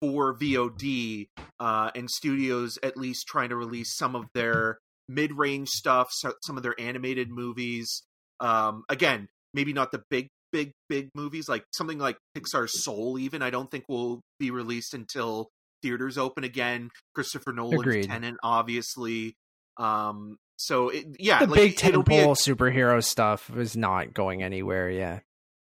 for 0.00 0.36
VOD, 0.36 1.28
uh, 1.58 1.90
and 1.94 2.08
studios 2.08 2.78
at 2.82 2.96
least 2.96 3.26
trying 3.26 3.48
to 3.48 3.56
release 3.56 3.96
some 3.96 4.14
of 4.14 4.26
their 4.34 4.78
mid-range 5.08 5.68
stuff, 5.68 6.08
so, 6.12 6.32
some 6.44 6.56
of 6.56 6.62
their 6.62 6.78
animated 6.78 7.30
movies. 7.30 8.04
Um, 8.38 8.84
again, 8.88 9.28
maybe 9.52 9.72
not 9.72 9.90
the 9.90 10.02
big, 10.10 10.28
big, 10.52 10.72
big 10.88 11.10
movies 11.14 11.48
like 11.48 11.64
something 11.74 11.98
like 11.98 12.18
Pixar's 12.36 12.82
Soul. 12.82 13.18
Even 13.18 13.42
I 13.42 13.50
don't 13.50 13.70
think 13.70 13.84
will 13.88 14.20
be 14.38 14.50
released 14.50 14.94
until 14.94 15.48
theaters 15.82 16.18
open 16.18 16.44
again. 16.44 16.90
Christopher 17.14 17.52
Nolan's 17.52 17.80
Agreed. 17.80 18.04
Tenet, 18.04 18.34
obviously. 18.42 19.34
Um, 19.76 20.36
so 20.56 20.88
it, 20.88 21.06
yeah, 21.18 21.40
the 21.40 21.46
like, 21.46 21.54
big 21.54 21.72
a- 21.72 21.76
tentpole 21.76 22.36
superhero 22.36 23.02
stuff 23.02 23.50
is 23.56 23.76
not 23.76 24.12
going 24.12 24.42
anywhere. 24.42 24.90
Yeah, 24.90 25.20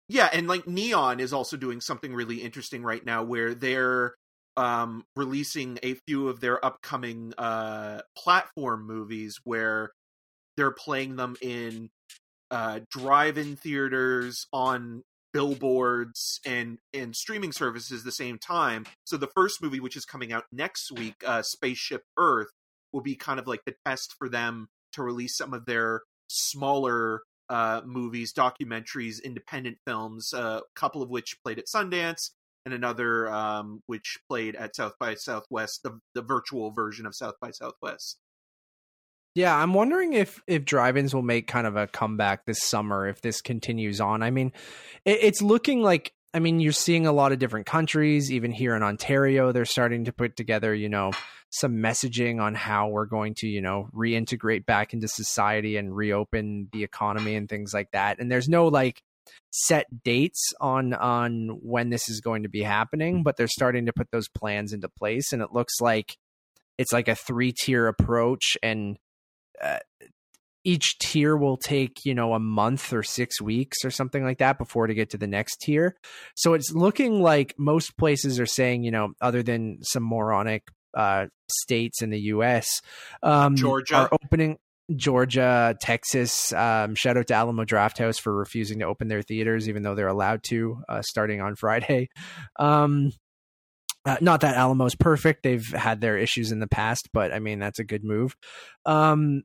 yeah, 0.08 0.30
and 0.32 0.48
like 0.48 0.68
Neon 0.68 1.20
is 1.20 1.34
also 1.34 1.58
doing 1.58 1.82
something 1.82 2.14
really 2.14 2.38
interesting 2.38 2.84
right 2.84 3.04
now 3.04 3.24
where 3.24 3.54
they're 3.56 4.14
um 4.56 5.04
releasing 5.16 5.80
a 5.82 5.96
few 6.08 6.30
of 6.30 6.40
their 6.40 6.64
upcoming 6.64 7.34
uh 7.40 8.00
platform 8.16 8.86
movies 8.86 9.40
where 9.44 9.90
they're 10.58 10.70
playing 10.70 11.16
them 11.16 11.36
in 11.42 11.90
uh 12.52 12.80
drive-in 12.92 13.56
theaters 13.56 14.48
on 14.54 15.04
billboards 15.34 16.40
and 16.46 16.78
and 16.94 17.16
streaming 17.16 17.52
services 17.52 18.02
at 18.02 18.06
the 18.06 18.12
same 18.12 18.38
time. 18.38 18.86
So 19.06 19.18
the 19.18 19.30
first 19.36 19.62
movie 19.62 19.80
which 19.80 19.98
is 19.98 20.06
coming 20.06 20.32
out 20.32 20.44
next 20.52 20.92
week, 20.92 21.16
uh 21.26 21.42
Spaceship 21.42 22.04
Earth, 22.18 22.50
will 22.92 23.02
be 23.02 23.16
kind 23.16 23.40
of 23.40 23.48
like 23.48 23.62
the 23.66 23.76
test 23.86 24.14
for 24.18 24.30
them 24.30 24.68
to 24.94 25.04
release 25.04 25.36
some 25.36 25.54
of 25.54 25.66
their 25.66 26.02
smaller 26.28 27.22
uh, 27.50 27.82
movies, 27.86 28.34
documentaries, 28.34 29.22
independent 29.24 29.78
films, 29.86 30.34
a 30.34 30.40
uh, 30.40 30.62
couple 30.76 31.02
of 31.02 31.10
which 31.10 31.38
played 31.44 31.60
at 31.60 31.66
Sundance, 31.68 32.32
and 32.66 32.74
another 32.74 33.30
um, 33.30 33.82
which 33.88 34.18
played 34.30 34.56
at 34.56 34.76
South 34.76 34.94
by 35.00 35.16
Southwest, 35.16 35.82
the 35.84 36.00
the 36.16 36.22
virtual 36.22 36.72
version 36.72 37.06
of 37.06 37.16
South 37.16 37.36
by 37.42 37.52
Southwest. 37.52 38.18
Yeah. 39.36 39.56
I'm 39.56 39.74
wondering 39.74 40.14
if 40.14 40.42
if 40.48 40.66
drive-ins 40.66 41.14
will 41.14 41.22
make 41.22 41.48
kind 41.48 41.68
of 41.68 41.76
a 41.76 41.88
comeback 41.88 42.46
this 42.46 42.64
summer 42.64 43.08
if 43.08 43.22
this 43.22 43.42
continues 43.42 44.00
on. 44.02 44.24
I 44.24 44.32
mean, 44.32 44.52
it, 45.06 45.20
it's 45.22 45.42
looking 45.42 45.82
like. 45.82 46.14
I 46.36 46.40
mean, 46.40 46.60
you're 46.60 46.72
seeing 46.72 47.06
a 47.06 47.12
lot 47.12 47.32
of 47.32 47.38
different 47.38 47.68
countries, 47.68 48.32
even 48.32 48.52
here 48.52 48.76
in 48.76 48.82
Ontario, 48.82 49.52
they're 49.52 49.66
starting 49.66 50.06
to 50.06 50.12
put 50.12 50.36
together, 50.36 50.74
you 50.74 50.90
know, 50.90 51.12
some 51.52 51.74
messaging 51.74 52.42
on 52.42 52.56
how 52.56 52.88
we're 52.88 53.06
going 53.06 53.36
to, 53.36 53.48
you 53.48 53.62
know, 53.62 53.88
reintegrate 53.94 54.66
back 54.66 54.96
into 54.96 55.08
society 55.08 55.78
and 55.78 55.96
reopen 55.96 56.70
the 56.74 56.84
economy 56.84 57.36
and 57.36 57.48
things 57.48 57.72
like 57.72 57.92
that. 57.92 58.18
And 58.18 58.32
there's 58.32 58.50
no 58.50 58.68
like 58.68 59.04
set 59.52 59.86
dates 60.04 60.54
on 60.60 60.96
on 60.96 61.50
when 61.62 61.92
this 61.92 62.10
is 62.10 62.20
going 62.20 62.42
to 62.42 62.50
be 62.50 62.64
happening, 62.64 63.22
but 63.22 63.38
they're 63.38 63.48
starting 63.48 63.86
to 63.86 63.94
put 63.94 64.10
those 64.10 64.28
plans 64.28 64.74
into 64.74 64.90
place 64.90 65.34
and 65.34 65.42
it 65.44 65.54
looks 65.54 65.80
like 65.80 66.18
it's 66.80 66.92
like 66.92 67.08
a 67.08 67.16
three 67.16 67.52
tier 67.52 67.88
approach, 67.88 68.58
and 68.64 68.98
uh, 69.62 69.80
each 70.64 70.98
tier 71.00 71.36
will 71.36 71.58
take 71.58 72.06
you 72.06 72.16
know 72.16 72.34
a 72.34 72.40
month 72.40 72.94
or 72.94 73.04
six 73.04 73.42
weeks 73.42 73.84
or 73.84 73.92
something 73.92 74.24
like 74.24 74.38
that 74.38 74.58
before 74.58 74.88
to 74.88 74.94
get 74.94 75.10
to 75.12 75.18
the 75.18 75.28
next 75.28 75.58
tier. 75.62 75.96
So 76.36 76.54
it's 76.54 76.72
looking 76.74 77.22
like 77.22 77.54
most 77.58 77.98
places 77.98 78.40
are 78.40 78.46
saying, 78.46 78.84
you 78.84 78.92
know, 78.92 79.14
other 79.22 79.44
than 79.44 79.80
some 79.84 80.04
moronic 80.04 80.64
uh, 80.96 81.28
states 81.50 82.02
in 82.02 82.10
the 82.10 82.20
U.S., 82.20 82.82
um, 83.22 83.56
Georgia 83.56 83.96
are 83.96 84.10
opening. 84.12 84.58
Georgia, 84.94 85.76
Texas. 85.80 86.52
Um, 86.52 86.94
shout 86.96 87.18
out 87.18 87.28
to 87.28 87.34
Alamo 87.34 87.64
Drafthouse 87.64 88.20
for 88.20 88.36
refusing 88.36 88.80
to 88.80 88.86
open 88.86 89.08
their 89.08 89.22
theaters, 89.22 89.70
even 89.70 89.82
though 89.82 89.96
they're 89.96 90.08
allowed 90.08 90.44
to, 90.44 90.84
uh, 90.90 91.02
starting 91.02 91.42
on 91.42 91.56
Friday. 91.56 92.10
Um, 92.60 93.12
uh, 94.06 94.18
not 94.22 94.42
that 94.42 94.58
Alamo's 94.58 94.96
perfect; 94.96 95.44
they've 95.44 95.68
had 95.68 96.02
their 96.02 96.18
issues 96.18 96.52
in 96.52 96.60
the 96.60 96.68
past, 96.68 97.10
but 97.14 97.34
I 97.34 97.40
mean 97.40 97.60
that's 97.60 97.80
a 97.80 97.84
good 97.84 98.04
move. 98.04 98.36
Um, 98.86 99.44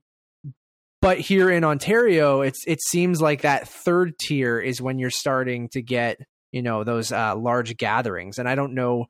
but 1.00 1.20
here 1.20 1.50
in 1.50 1.64
Ontario, 1.64 2.40
it's 2.40 2.64
it 2.66 2.80
seems 2.82 3.20
like 3.20 3.42
that 3.42 3.68
third 3.68 4.18
tier 4.18 4.58
is 4.58 4.82
when 4.82 4.98
you're 4.98 5.10
starting 5.10 5.68
to 5.70 5.82
get 5.82 6.18
you 6.52 6.62
know 6.62 6.82
those 6.84 7.12
uh, 7.12 7.36
large 7.36 7.76
gatherings, 7.76 8.38
and 8.38 8.48
I 8.48 8.54
don't 8.54 8.74
know. 8.74 9.06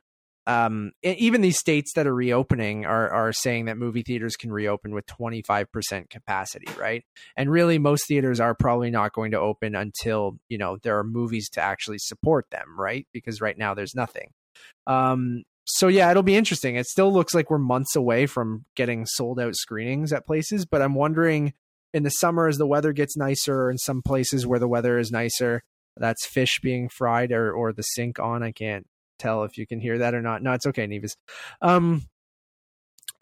Um, 0.47 0.93
even 1.03 1.43
these 1.43 1.59
states 1.59 1.93
that 1.95 2.07
are 2.07 2.15
reopening 2.15 2.87
are 2.87 3.11
are 3.11 3.33
saying 3.33 3.67
that 3.67 3.77
movie 3.77 4.03
theaters 4.03 4.35
can 4.37 4.51
reopen 4.51 4.95
with 4.95 5.05
25% 5.07 6.09
capacity, 6.09 6.69
right? 6.79 7.05
And 7.37 7.51
really, 7.51 7.79
most 7.79 8.07
theaters 8.09 8.41
are 8.41 8.55
probably 8.55 8.91
not 8.91 9.13
going 9.13 9.33
to 9.33 9.41
open 9.41 9.75
until 9.75 10.39
you 10.49 10.59
know 10.59 10.79
there 10.83 10.99
are 10.99 11.05
movies 11.05 11.49
to 11.51 11.63
actually 11.63 11.99
support 11.99 12.47
them, 12.51 12.79
right? 12.79 13.07
Because 13.13 13.41
right 13.41 13.57
now 13.57 13.75
there's 13.75 13.95
nothing. 13.95 14.31
Um, 14.87 15.43
so 15.65 15.89
yeah, 15.89 16.11
it'll 16.11 16.23
be 16.23 16.37
interesting. 16.37 16.77
It 16.77 16.87
still 16.87 17.13
looks 17.13 17.35
like 17.35 17.51
we're 17.51 17.59
months 17.59 17.95
away 17.95 18.27
from 18.27 18.65
getting 18.75 19.05
sold 19.07 19.39
out 19.39 19.55
screenings 19.55 20.13
at 20.13 20.27
places, 20.27 20.65
but 20.65 20.81
I'm 20.81 20.95
wondering 20.95 21.53
in 21.93 22.03
the 22.03 22.11
summer 22.11 22.49
as 22.49 22.57
the 22.57 22.67
weather 22.67 22.93
gets 22.93 23.17
nicer 23.17 23.71
in 23.71 23.79
some 23.79 24.03
places 24.03 24.47
where 24.47 24.59
the 24.59 24.69
weather 24.69 24.99
is 24.99 25.11
nicer 25.11 25.63
that's 25.99 26.27
fish 26.27 26.61
being 26.63 26.89
fried 26.89 27.33
or 27.33 27.53
or 27.53 27.73
the 27.73 27.83
sink 27.83 28.19
on. 28.19 28.43
I 28.43 28.53
can't 28.53 28.87
tell 29.19 29.45
if 29.45 29.59
you 29.59 29.67
can 29.67 29.81
hear 29.81 29.99
that 29.99 30.15
or 30.15 30.23
not. 30.23 30.43
No 30.43 30.53
it's 30.53 30.67
okay 30.67 30.87
nevis. 30.87 31.17
Um 31.61 32.03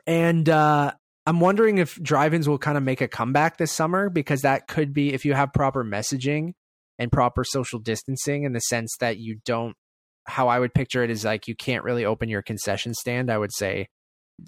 and 0.06 0.48
uh 0.48 0.92
i'm 1.26 1.40
wondering 1.40 1.78
if 1.78 2.00
drive-ins 2.00 2.48
will 2.48 2.58
kind 2.58 2.78
of 2.78 2.84
make 2.84 3.00
a 3.00 3.08
comeback 3.08 3.56
this 3.56 3.72
summer 3.72 4.08
because 4.08 4.42
that 4.42 4.68
could 4.68 4.92
be 4.92 5.12
if 5.12 5.24
you 5.24 5.34
have 5.34 5.52
proper 5.52 5.84
messaging 5.84 6.52
and 6.96 7.10
proper 7.10 7.42
social 7.42 7.80
distancing 7.80 8.44
in 8.44 8.52
the 8.52 8.60
sense 8.60 8.94
that 9.00 9.18
you 9.18 9.40
don't 9.44 9.76
how 10.26 10.48
i 10.48 10.58
would 10.58 10.74
picture 10.74 11.02
it 11.02 11.10
is 11.10 11.24
like 11.24 11.48
you 11.48 11.54
can't 11.54 11.84
really 11.84 12.04
open 12.04 12.28
your 12.28 12.42
concession 12.42 12.94
stand 12.94 13.30
i 13.30 13.38
would 13.38 13.52
say 13.52 13.88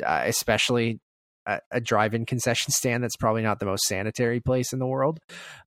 uh, 0.04 0.22
especially 0.26 1.00
a, 1.48 1.60
a 1.72 1.80
drive-in 1.80 2.26
concession 2.26 2.72
stand 2.72 3.02
that's 3.02 3.16
probably 3.16 3.42
not 3.42 3.58
the 3.58 3.66
most 3.66 3.84
sanitary 3.84 4.40
place 4.40 4.72
in 4.72 4.78
the 4.78 4.86
world. 4.86 5.18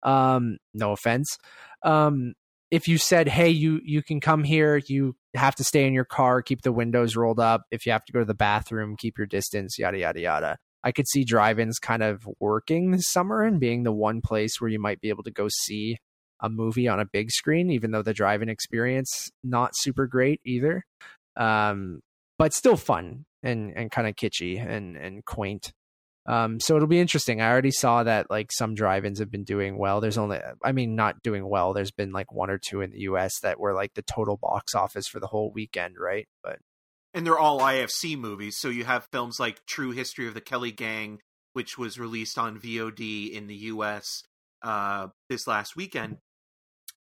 Um, 0.04 0.58
no 0.74 0.92
offense. 0.92 1.38
Um, 1.84 2.34
if 2.70 2.88
you 2.88 2.98
said, 2.98 3.28
"Hey, 3.28 3.50
you 3.50 3.82
you 3.84 4.02
can 4.02 4.22
come 4.22 4.46
here, 4.46 4.80
you 4.88 5.16
have 5.34 5.56
to 5.56 5.64
stay 5.64 5.86
in 5.86 5.94
your 5.94 6.06
car, 6.06 6.42
keep 6.42 6.62
the 6.62 6.72
windows 6.72 7.18
rolled 7.18 7.40
up. 7.40 7.64
If 7.70 7.86
you 7.86 7.92
have 7.92 8.06
to 8.06 8.14
go 8.14 8.20
to 8.20 8.26
the 8.26 8.34
bathroom, 8.34 8.96
keep 8.98 9.18
your 9.18 9.28
distance, 9.28 9.78
yada 9.78 9.98
yada 9.98 10.22
yada." 10.22 10.58
I 10.84 10.92
could 10.92 11.08
see 11.08 11.24
drive-ins 11.24 11.78
kind 11.78 12.02
of 12.02 12.28
working 12.40 12.90
this 12.90 13.12
summer 13.12 13.44
and 13.44 13.60
being 13.60 13.84
the 13.84 13.92
one 13.92 14.20
place 14.22 14.60
where 14.60 14.70
you 14.70 14.80
might 14.80 15.00
be 15.00 15.10
able 15.10 15.24
to 15.24 15.32
go 15.32 15.48
see 15.48 15.98
a 16.42 16.50
movie 16.50 16.88
on 16.88 17.00
a 17.00 17.06
big 17.06 17.32
screen, 17.32 17.70
even 17.72 17.92
though 17.92 18.02
the 18.02 18.14
drive-in 18.14 18.50
experience 18.50 19.32
not 19.44 19.72
super 19.76 20.08
great 20.08 20.42
either. 20.46 20.86
Um, 21.36 22.02
but 22.38 22.54
still 22.54 22.76
fun 22.76 23.26
and 23.44 23.72
and 23.76 23.92
kind 23.92 24.08
of 24.08 24.16
kitschy 24.16 24.60
and 24.60 24.98
and 24.98 25.24
quaint. 25.26 25.72
Um, 26.26 26.60
so 26.60 26.76
it'll 26.76 26.88
be 26.88 27.00
interesting. 27.00 27.42
I 27.42 27.50
already 27.50 27.72
saw 27.72 28.04
that 28.04 28.30
like 28.30 28.52
some 28.52 28.76
drive-ins 28.76 29.20
have 29.20 29.32
been 29.32 29.44
doing 29.44 29.78
well. 29.78 30.02
There's 30.02 30.20
only, 30.20 30.40
I 30.64 30.72
mean, 30.72 30.96
not 30.96 31.24
doing 31.24 31.48
well. 31.48 31.74
There's 31.74 31.92
been 31.92 32.12
like 32.12 32.32
one 32.32 32.52
or 32.52 32.60
two 32.60 32.82
in 32.82 32.92
the 32.92 33.00
U.S. 33.02 33.40
that 33.42 33.60
were 33.60 33.74
like 33.74 33.96
the 33.96 34.04
total 34.04 34.38
box 34.38 34.76
office 34.76 35.08
for 35.08 35.20
the 35.20 35.28
whole 35.28 35.52
weekend, 35.52 35.96
right? 36.00 36.28
But 36.44 36.60
and 37.14 37.26
they're 37.26 37.40
all 37.40 37.60
IFC 37.60 38.18
movies. 38.18 38.58
So 38.58 38.70
you 38.70 38.86
have 38.86 39.08
films 39.12 39.40
like 39.40 39.66
True 39.66 39.92
History 39.92 40.28
of 40.28 40.34
the 40.34 40.42
Kelly 40.42 40.72
Gang, 40.72 41.20
which 41.54 41.78
was 41.78 42.00
released 42.00 42.38
on 42.38 42.60
VOD 42.60 43.32
in 43.32 43.48
the 43.48 43.56
U.S. 43.56 44.24
Uh, 44.62 45.08
this 45.28 45.48
last 45.48 45.76
weekend, 45.76 46.18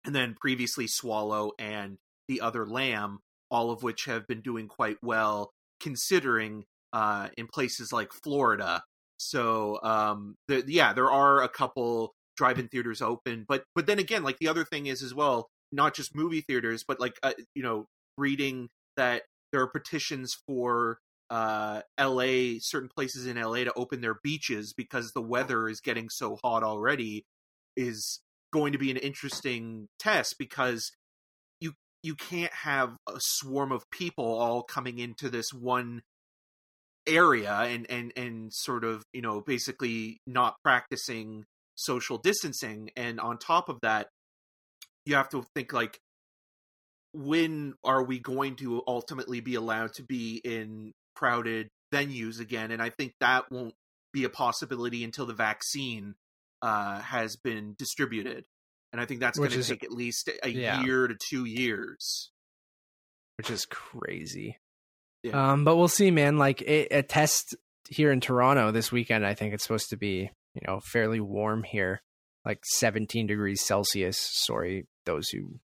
and 0.06 0.16
then 0.16 0.36
previously 0.40 0.88
Swallow 0.88 1.52
and 1.60 1.98
The 2.28 2.42
Other 2.42 2.66
Lamb, 2.66 3.20
all 3.52 3.72
of 3.72 3.84
which 3.84 4.06
have 4.06 4.28
been 4.28 4.42
doing 4.42 4.68
quite 4.68 4.98
well 5.02 5.52
considering 5.80 6.66
uh, 6.94 7.30
in 7.38 7.48
places 7.48 7.92
like 7.94 8.12
Florida. 8.12 8.84
So, 9.18 9.80
um, 9.84 10.36
the, 10.48 10.64
yeah, 10.68 10.94
there 10.94 11.12
are 11.12 11.44
a 11.44 11.50
couple 11.50 12.14
drive-in 12.38 12.70
theaters 12.70 13.02
open, 13.02 13.46
but 13.48 13.64
but 13.76 13.86
then 13.86 14.00
again, 14.00 14.24
like 14.24 14.38
the 14.40 14.48
other 14.48 14.64
thing 14.64 14.86
is 14.86 15.04
as 15.04 15.14
well, 15.14 15.50
not 15.72 15.94
just 15.94 16.16
movie 16.16 16.42
theaters, 16.42 16.84
but 16.88 17.00
like 17.00 17.14
uh, 17.22 17.34
you 17.54 17.62
know, 17.62 17.86
reading 18.18 18.70
that 18.96 19.24
there 19.52 19.62
are 19.62 19.68
petitions 19.68 20.36
for 20.48 21.00
uh, 21.30 21.82
LA, 22.00 22.60
certain 22.60 22.90
places 22.90 23.26
in 23.28 23.40
LA 23.40 23.66
to 23.66 23.74
open 23.76 24.02
their 24.02 24.18
beaches 24.24 24.74
because 24.74 25.12
the 25.12 25.22
weather 25.22 25.68
is 25.68 25.82
getting 25.82 26.10
so 26.10 26.38
hot 26.44 26.64
already 26.64 27.26
is 27.76 28.20
going 28.52 28.74
to 28.74 28.78
be 28.78 28.92
an 28.92 28.98
interesting 28.98 29.88
test 30.00 30.36
because 30.38 30.92
you 31.60 31.74
you 32.04 32.16
can't 32.16 32.54
have 32.54 32.96
a 33.08 33.20
swarm 33.20 33.72
of 33.72 33.90
people 33.92 34.26
all 34.26 34.64
coming 34.64 35.00
into 35.00 35.30
this 35.30 35.52
one 35.54 36.02
area 37.08 37.52
and 37.52 37.90
and 37.90 38.14
and 38.16 38.54
sort 38.54 38.84
of 38.84 39.04
you 39.14 39.22
know 39.22 39.42
basically 39.42 40.20
not 40.28 40.56
practicing 40.64 41.46
social 41.76 42.18
distancing. 42.18 42.90
And 42.96 43.20
on 43.20 43.38
top 43.38 43.70
of 43.70 43.80
that 43.82 44.08
you 45.06 45.16
have 45.16 45.30
to 45.30 45.44
think 45.56 45.74
like 45.74 46.00
when 47.14 47.74
are 47.84 48.04
we 48.04 48.20
going 48.20 48.56
to 48.58 48.84
ultimately 48.88 49.40
be 49.40 49.56
allowed 49.56 49.94
to 49.94 50.04
be 50.04 50.40
in 50.44 50.92
crowded 51.16 51.70
venues 51.94 52.40
again? 52.40 52.72
And 52.72 52.82
i 52.82 52.90
think 52.90 53.14
that 53.20 53.52
won't 53.52 53.74
be 54.12 54.24
a 54.24 54.30
possibility 54.30 55.04
until 55.04 55.26
the 55.26 55.34
vaccine 55.34 56.16
uh, 56.62 57.00
has 57.00 57.36
been 57.36 57.76
distributed 57.78 58.46
and 58.92 59.02
i 59.02 59.06
think 59.06 59.20
that's 59.20 59.38
going 59.38 59.50
to 59.50 59.64
take 59.64 59.84
at 59.84 59.92
least 59.92 60.30
a 60.44 60.50
yeah. 60.50 60.82
year 60.82 61.08
to 61.08 61.16
two 61.30 61.46
years 61.46 62.32
which 63.38 63.50
is 63.50 63.66
crazy 63.66 64.58
yeah. 65.24 65.52
Um, 65.52 65.64
but 65.64 65.76
we'll 65.76 65.88
see, 65.88 66.12
man. 66.12 66.38
Like 66.38 66.62
a, 66.62 66.98
a 66.98 67.04
test 67.04 67.56
here 67.90 68.12
in 68.12 68.22
Toronto 68.22 68.72
this 68.72 68.92
weekend, 68.92 69.26
I 69.26 69.34
think 69.34 69.54
it's 69.54 69.64
supposed 69.64 69.90
to 69.90 69.98
be, 69.98 70.32
you 70.54 70.62
know, 70.66 70.80
fairly 70.80 71.20
warm 71.20 71.64
here, 71.64 72.02
like 72.46 72.60
17 72.64 73.28
degrees 73.28 73.62
Celsius. 73.62 74.18
Sorry, 74.18 74.88
those 75.06 75.30
who 75.30 75.60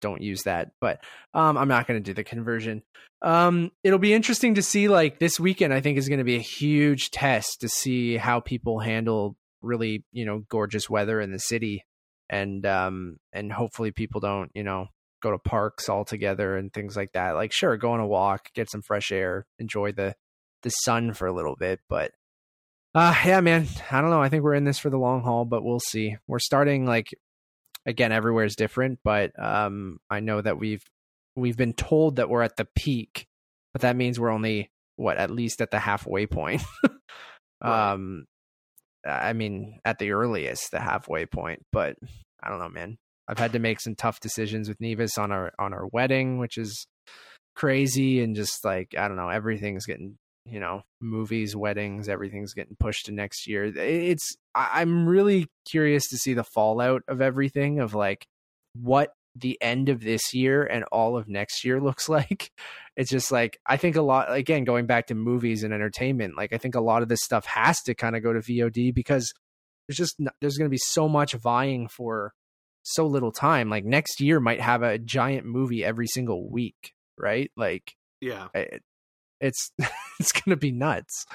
don't 0.00 0.22
use 0.22 0.44
that, 0.44 0.72
but 0.80 1.04
um, 1.34 1.58
I'm 1.58 1.68
not 1.68 1.86
going 1.86 2.02
to 2.02 2.04
do 2.04 2.14
the 2.14 2.24
conversion. 2.24 2.82
Um, 3.22 3.70
it'll 3.84 3.98
be 3.98 4.14
interesting 4.14 4.54
to 4.54 4.62
see. 4.62 4.88
Like 4.88 5.18
this 5.18 5.38
weekend, 5.38 5.74
I 5.74 5.80
think 5.80 5.98
is 5.98 6.08
going 6.08 6.18
to 6.18 6.24
be 6.24 6.36
a 6.36 6.40
huge 6.40 7.10
test 7.10 7.60
to 7.60 7.68
see 7.68 8.16
how 8.16 8.40
people 8.40 8.80
handle 8.80 9.36
really, 9.62 10.04
you 10.12 10.24
know, 10.24 10.42
gorgeous 10.48 10.88
weather 10.88 11.20
in 11.20 11.32
the 11.32 11.38
city, 11.38 11.84
and 12.28 12.64
um, 12.66 13.16
and 13.32 13.52
hopefully 13.52 13.90
people 13.90 14.20
don't, 14.20 14.50
you 14.54 14.62
know, 14.62 14.88
go 15.20 15.30
to 15.30 15.38
parks 15.38 15.88
all 15.88 16.04
together 16.04 16.56
and 16.56 16.72
things 16.72 16.96
like 16.96 17.12
that. 17.12 17.32
Like, 17.32 17.52
sure, 17.52 17.76
go 17.76 17.92
on 17.92 18.00
a 18.00 18.06
walk, 18.06 18.48
get 18.54 18.70
some 18.70 18.82
fresh 18.82 19.12
air, 19.12 19.46
enjoy 19.58 19.92
the 19.92 20.14
the 20.62 20.70
sun 20.70 21.12
for 21.12 21.26
a 21.26 21.32
little 21.32 21.56
bit. 21.56 21.80
But 21.88 22.12
uh 22.94 23.14
yeah, 23.24 23.40
man, 23.40 23.66
I 23.90 24.00
don't 24.00 24.10
know. 24.10 24.22
I 24.22 24.28
think 24.28 24.42
we're 24.42 24.54
in 24.54 24.64
this 24.64 24.78
for 24.78 24.90
the 24.90 24.98
long 24.98 25.22
haul, 25.22 25.44
but 25.44 25.64
we'll 25.64 25.80
see. 25.80 26.16
We're 26.26 26.38
starting 26.38 26.86
like 26.86 27.06
again, 27.86 28.12
everywhere 28.12 28.44
is 28.44 28.56
different, 28.56 28.98
but 29.04 29.32
um 29.42 29.98
I 30.10 30.20
know 30.20 30.40
that 30.40 30.58
we've 30.58 30.82
we've 31.36 31.56
been 31.56 31.74
told 31.74 32.16
that 32.16 32.28
we're 32.28 32.42
at 32.42 32.56
the 32.56 32.68
peak, 32.76 33.26
but 33.72 33.82
that 33.82 33.96
means 33.96 34.18
we're 34.18 34.30
only 34.30 34.70
what 34.96 35.16
at 35.16 35.30
least 35.30 35.60
at 35.60 35.70
the 35.70 35.78
halfway 35.78 36.26
point. 36.26 36.62
right. 37.62 37.92
Um 37.92 38.26
I 39.06 39.32
mean, 39.32 39.78
at 39.84 39.98
the 39.98 40.12
earliest, 40.12 40.70
the 40.70 40.80
halfway 40.80 41.26
point, 41.26 41.62
but 41.72 41.96
I 42.42 42.48
don't 42.48 42.58
know, 42.58 42.68
man. 42.68 42.98
I've 43.28 43.38
had 43.38 43.52
to 43.52 43.58
make 43.58 43.80
some 43.80 43.94
tough 43.94 44.20
decisions 44.20 44.68
with 44.68 44.80
Nevis 44.80 45.16
on 45.16 45.30
our 45.30 45.52
on 45.58 45.72
our 45.72 45.86
wedding, 45.86 46.38
which 46.38 46.58
is 46.58 46.86
crazy 47.54 48.22
and 48.22 48.34
just 48.34 48.64
like 48.64 48.94
I 48.98 49.06
don't 49.06 49.16
know, 49.16 49.28
everything's 49.28 49.86
getting 49.86 50.16
you 50.44 50.58
know 50.58 50.82
movies, 51.00 51.54
weddings, 51.54 52.08
everything's 52.08 52.54
getting 52.54 52.76
pushed 52.78 53.06
to 53.06 53.12
next 53.12 53.46
year. 53.46 53.64
It's 53.64 54.36
I'm 54.54 55.06
really 55.06 55.46
curious 55.68 56.08
to 56.08 56.16
see 56.16 56.34
the 56.34 56.44
fallout 56.44 57.02
of 57.06 57.20
everything 57.20 57.78
of 57.78 57.94
like 57.94 58.26
what 58.74 59.12
the 59.36 59.60
end 59.60 59.88
of 59.88 60.00
this 60.00 60.34
year 60.34 60.64
and 60.64 60.84
all 60.92 61.16
of 61.16 61.28
next 61.28 61.64
year 61.64 61.80
looks 61.82 62.08
like. 62.08 62.50
It's 62.96 63.10
just 63.10 63.32
like 63.32 63.58
I 63.66 63.76
think 63.76 63.96
a 63.96 64.02
lot 64.02 64.32
again 64.32 64.64
going 64.64 64.86
back 64.86 65.06
to 65.08 65.14
movies 65.14 65.62
and 65.62 65.72
entertainment, 65.72 66.36
like 66.36 66.52
I 66.52 66.58
think 66.58 66.74
a 66.74 66.80
lot 66.80 67.02
of 67.02 67.08
this 67.08 67.22
stuff 67.22 67.46
has 67.46 67.80
to 67.82 67.94
kind 67.94 68.16
of 68.16 68.22
go 68.22 68.32
to 68.32 68.40
VOD 68.40 68.94
because 68.94 69.32
there's 69.88 69.96
just 69.96 70.20
there's 70.40 70.56
going 70.56 70.66
to 70.66 70.70
be 70.70 70.78
so 70.78 71.08
much 71.08 71.34
vying 71.34 71.88
for 71.88 72.32
so 72.82 73.06
little 73.06 73.32
time. 73.32 73.70
Like 73.70 73.84
next 73.84 74.20
year 74.20 74.40
might 74.40 74.60
have 74.60 74.82
a 74.82 74.98
giant 74.98 75.46
movie 75.46 75.84
every 75.84 76.06
single 76.06 76.50
week, 76.50 76.92
right? 77.18 77.50
Like 77.56 77.94
yeah. 78.20 78.48
Eh, 78.54 78.78
it's 79.40 79.72
it's 80.20 80.32
gonna 80.32 80.56
be 80.56 80.72
nuts. 80.72 81.26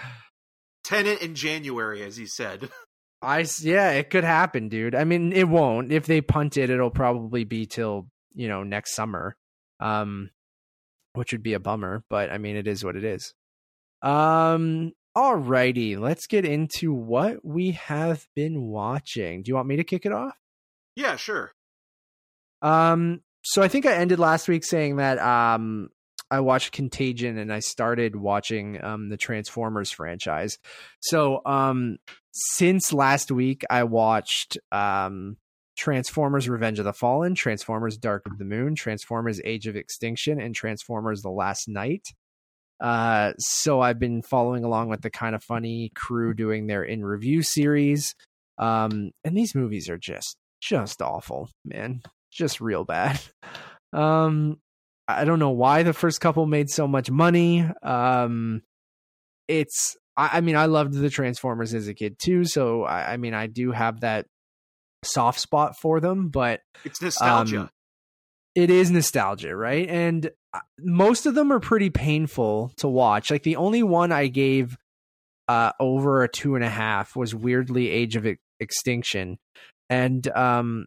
Tenet 0.83 1.21
in 1.21 1.35
January, 1.35 2.03
as 2.03 2.15
he 2.15 2.27
said. 2.27 2.69
I 3.21 3.45
yeah, 3.61 3.91
it 3.91 4.09
could 4.09 4.23
happen, 4.23 4.69
dude. 4.69 4.95
I 4.95 5.03
mean, 5.03 5.31
it 5.33 5.47
won't. 5.47 5.91
If 5.91 6.05
they 6.05 6.21
punt 6.21 6.57
it, 6.57 6.69
it'll 6.69 6.91
probably 6.91 7.43
be 7.43 7.65
till 7.65 8.07
you 8.33 8.47
know 8.47 8.63
next 8.63 8.95
summer, 8.95 9.35
um, 9.79 10.29
which 11.13 11.31
would 11.31 11.43
be 11.43 11.53
a 11.53 11.59
bummer. 11.59 12.03
But 12.09 12.31
I 12.31 12.37
mean, 12.37 12.55
it 12.55 12.67
is 12.67 12.83
what 12.83 12.95
it 12.95 13.03
is. 13.03 13.33
Um, 14.01 14.91
alrighty, 15.17 15.97
let's 15.97 16.27
get 16.27 16.45
into 16.45 16.93
what 16.93 17.43
we 17.43 17.71
have 17.71 18.27
been 18.35 18.61
watching. 18.61 19.41
Do 19.43 19.49
you 19.49 19.55
want 19.55 19.67
me 19.67 19.77
to 19.77 19.83
kick 19.83 20.05
it 20.05 20.11
off? 20.11 20.35
Yeah, 20.95 21.15
sure. 21.15 21.51
Um, 22.61 23.21
so 23.43 23.61
I 23.61 23.67
think 23.67 23.85
I 23.85 23.93
ended 23.93 24.19
last 24.19 24.47
week 24.47 24.63
saying 24.65 24.97
that 24.97 25.19
um 25.19 25.89
I 26.31 26.39
watched 26.39 26.71
Contagion 26.71 27.37
and 27.37 27.53
I 27.53 27.59
started 27.59 28.15
watching 28.15 28.83
um 28.83 29.09
the 29.09 29.17
Transformers 29.17 29.91
franchise. 29.91 30.57
So 30.99 31.41
um 31.45 31.97
since 32.31 32.91
last 32.93 33.31
week 33.31 33.63
I 33.69 33.83
watched 33.83 34.57
um 34.71 35.37
Transformers 35.77 36.47
Revenge 36.47 36.79
of 36.79 36.85
the 36.85 36.93
Fallen, 36.93 37.35
Transformers 37.35 37.97
Dark 37.97 38.23
of 38.25 38.37
the 38.37 38.45
Moon, 38.45 38.75
Transformers 38.75 39.41
Age 39.43 39.67
of 39.67 39.75
Extinction, 39.75 40.39
and 40.39 40.55
Transformers 40.55 41.21
The 41.21 41.29
Last 41.29 41.67
Knight. 41.67 42.07
Uh, 42.79 43.33
so 43.39 43.81
I've 43.81 43.99
been 43.99 44.21
following 44.21 44.63
along 44.63 44.89
with 44.89 45.01
the 45.01 45.09
kind 45.09 45.35
of 45.35 45.43
funny 45.43 45.91
crew 45.95 46.33
doing 46.33 46.67
their 46.67 46.83
in 46.83 47.03
review 47.03 47.41
series. 47.41 48.15
Um, 48.57 49.11
and 49.23 49.37
these 49.37 49.55
movies 49.55 49.89
are 49.89 49.97
just 49.97 50.37
just 50.61 51.01
awful, 51.01 51.49
man. 51.63 52.01
Just 52.31 52.61
real 52.61 52.83
bad. 52.83 53.19
Um, 53.93 54.57
I 55.07 55.23
don't 55.25 55.39
know 55.39 55.51
why 55.51 55.83
the 55.83 55.93
first 55.93 56.19
couple 56.21 56.45
made 56.45 56.69
so 56.69 56.87
much 56.87 57.11
money. 57.11 57.65
Um, 57.83 58.61
it's 59.47 59.95
I, 60.17 60.37
I 60.37 60.41
mean 60.41 60.55
I 60.55 60.65
loved 60.65 60.93
the 60.93 61.09
Transformers 61.09 61.73
as 61.73 61.87
a 61.87 61.93
kid 61.93 62.17
too, 62.19 62.45
so 62.45 62.83
I, 62.83 63.13
I 63.13 63.17
mean 63.17 63.33
I 63.33 63.47
do 63.47 63.71
have 63.71 64.01
that 64.01 64.25
soft 65.03 65.39
spot 65.39 65.77
for 65.79 65.99
them, 65.99 66.29
but 66.29 66.61
It's 66.83 67.01
nostalgia. 67.01 67.59
um, 67.61 67.69
it 68.55 68.69
is 68.71 68.89
nostalgia, 68.89 69.55
right? 69.55 69.87
And 69.87 70.31
uh, 70.53 70.59
most 70.79 71.25
of 71.25 71.35
them 71.35 71.51
are 71.51 71.59
pretty 71.59 71.89
painful 71.91 72.71
to 72.77 72.87
watch. 72.87 73.29
Like 73.29 73.43
the 73.43 73.57
only 73.57 73.83
one 73.83 74.11
I 74.11 74.27
gave 74.27 74.77
uh, 75.47 75.71
over 75.79 76.23
a 76.23 76.29
two 76.29 76.55
and 76.55 76.63
a 76.63 76.69
half 76.69 77.15
was 77.15 77.35
weirdly 77.35 77.91
Age 77.91 78.15
of 78.15 78.25
Extinction, 78.59 79.37
and 79.89 80.27
um, 80.35 80.85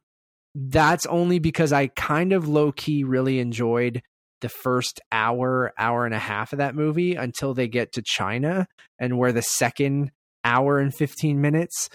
that's 0.58 1.06
only 1.06 1.38
because 1.38 1.72
I 1.72 1.88
kind 1.88 2.32
of 2.32 2.48
low 2.48 2.72
key 2.72 3.04
really 3.04 3.38
enjoyed 3.38 4.02
the 4.40 4.48
first 4.48 5.00
hour, 5.10 5.72
hour 5.78 6.04
and 6.04 6.14
a 6.14 6.18
half 6.18 6.52
of 6.52 6.58
that 6.58 6.74
movie 6.74 7.14
until 7.14 7.54
they 7.54 7.68
get 7.68 7.92
to 7.92 8.02
China, 8.04 8.66
and 8.98 9.18
where 9.18 9.32
the 9.32 9.42
second 9.42 10.10
hour 10.44 10.78
and 10.78 10.94
fifteen 10.94 11.40
minutes 11.40 11.88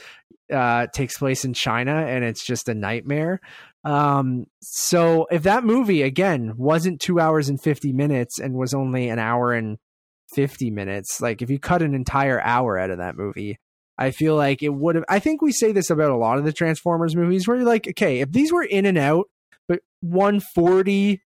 uh, 0.52 0.88
takes 0.93 1.17
place 1.17 1.45
in 1.45 1.54
China, 1.54 1.93
and 1.93 2.23
it's 2.23 2.45
just 2.45 2.69
a 2.69 2.73
nightmare. 2.73 3.39
Um, 3.84 4.45
so 4.62 5.28
if 5.30 5.43
that 5.43 5.65
movie 5.65 6.04
again 6.04 6.54
wasn't 6.56 7.02
two 7.02 7.19
hours 7.19 7.49
and 7.49 7.62
50 7.62 7.91
minutes 7.91 8.39
and 8.39 8.54
was 8.54 8.73
only 8.73 9.10
an 9.10 9.19
hour 9.19 9.52
and 9.52 9.78
50 10.36 10.71
minutes, 10.71 11.19
like 11.21 11.41
if 11.41 11.49
you 11.49 11.60
cut 11.60 11.82
an 11.82 11.93
entire 11.93 12.39
hour 12.41 12.78
out 12.78 12.91
of 12.91 12.99
that 12.99 13.17
movie, 13.17 13.58
I 13.97 14.12
feel 14.12 14.36
like 14.36 14.63
it 14.63 14.73
would 14.73 14.95
have. 14.95 15.06
I 15.08 15.19
think 15.19 15.41
we 15.41 15.51
say 15.51 15.71
this 15.71 15.89
about 15.89 16.12
a 16.12 16.17
lot 16.17 16.38
of 16.38 16.45
the 16.45 16.53
Transformers 16.53 17.15
movies 17.15 17.47
where 17.47 17.58
you're 17.58 17.65
like, 17.65 17.88
okay, 17.88 18.21
if 18.21 18.32
these 18.32 18.51
were 18.51 18.63
in 18.63 18.86
and 18.86 18.97
out, 18.97 19.29
but 19.67 19.82
140, 20.01 21.21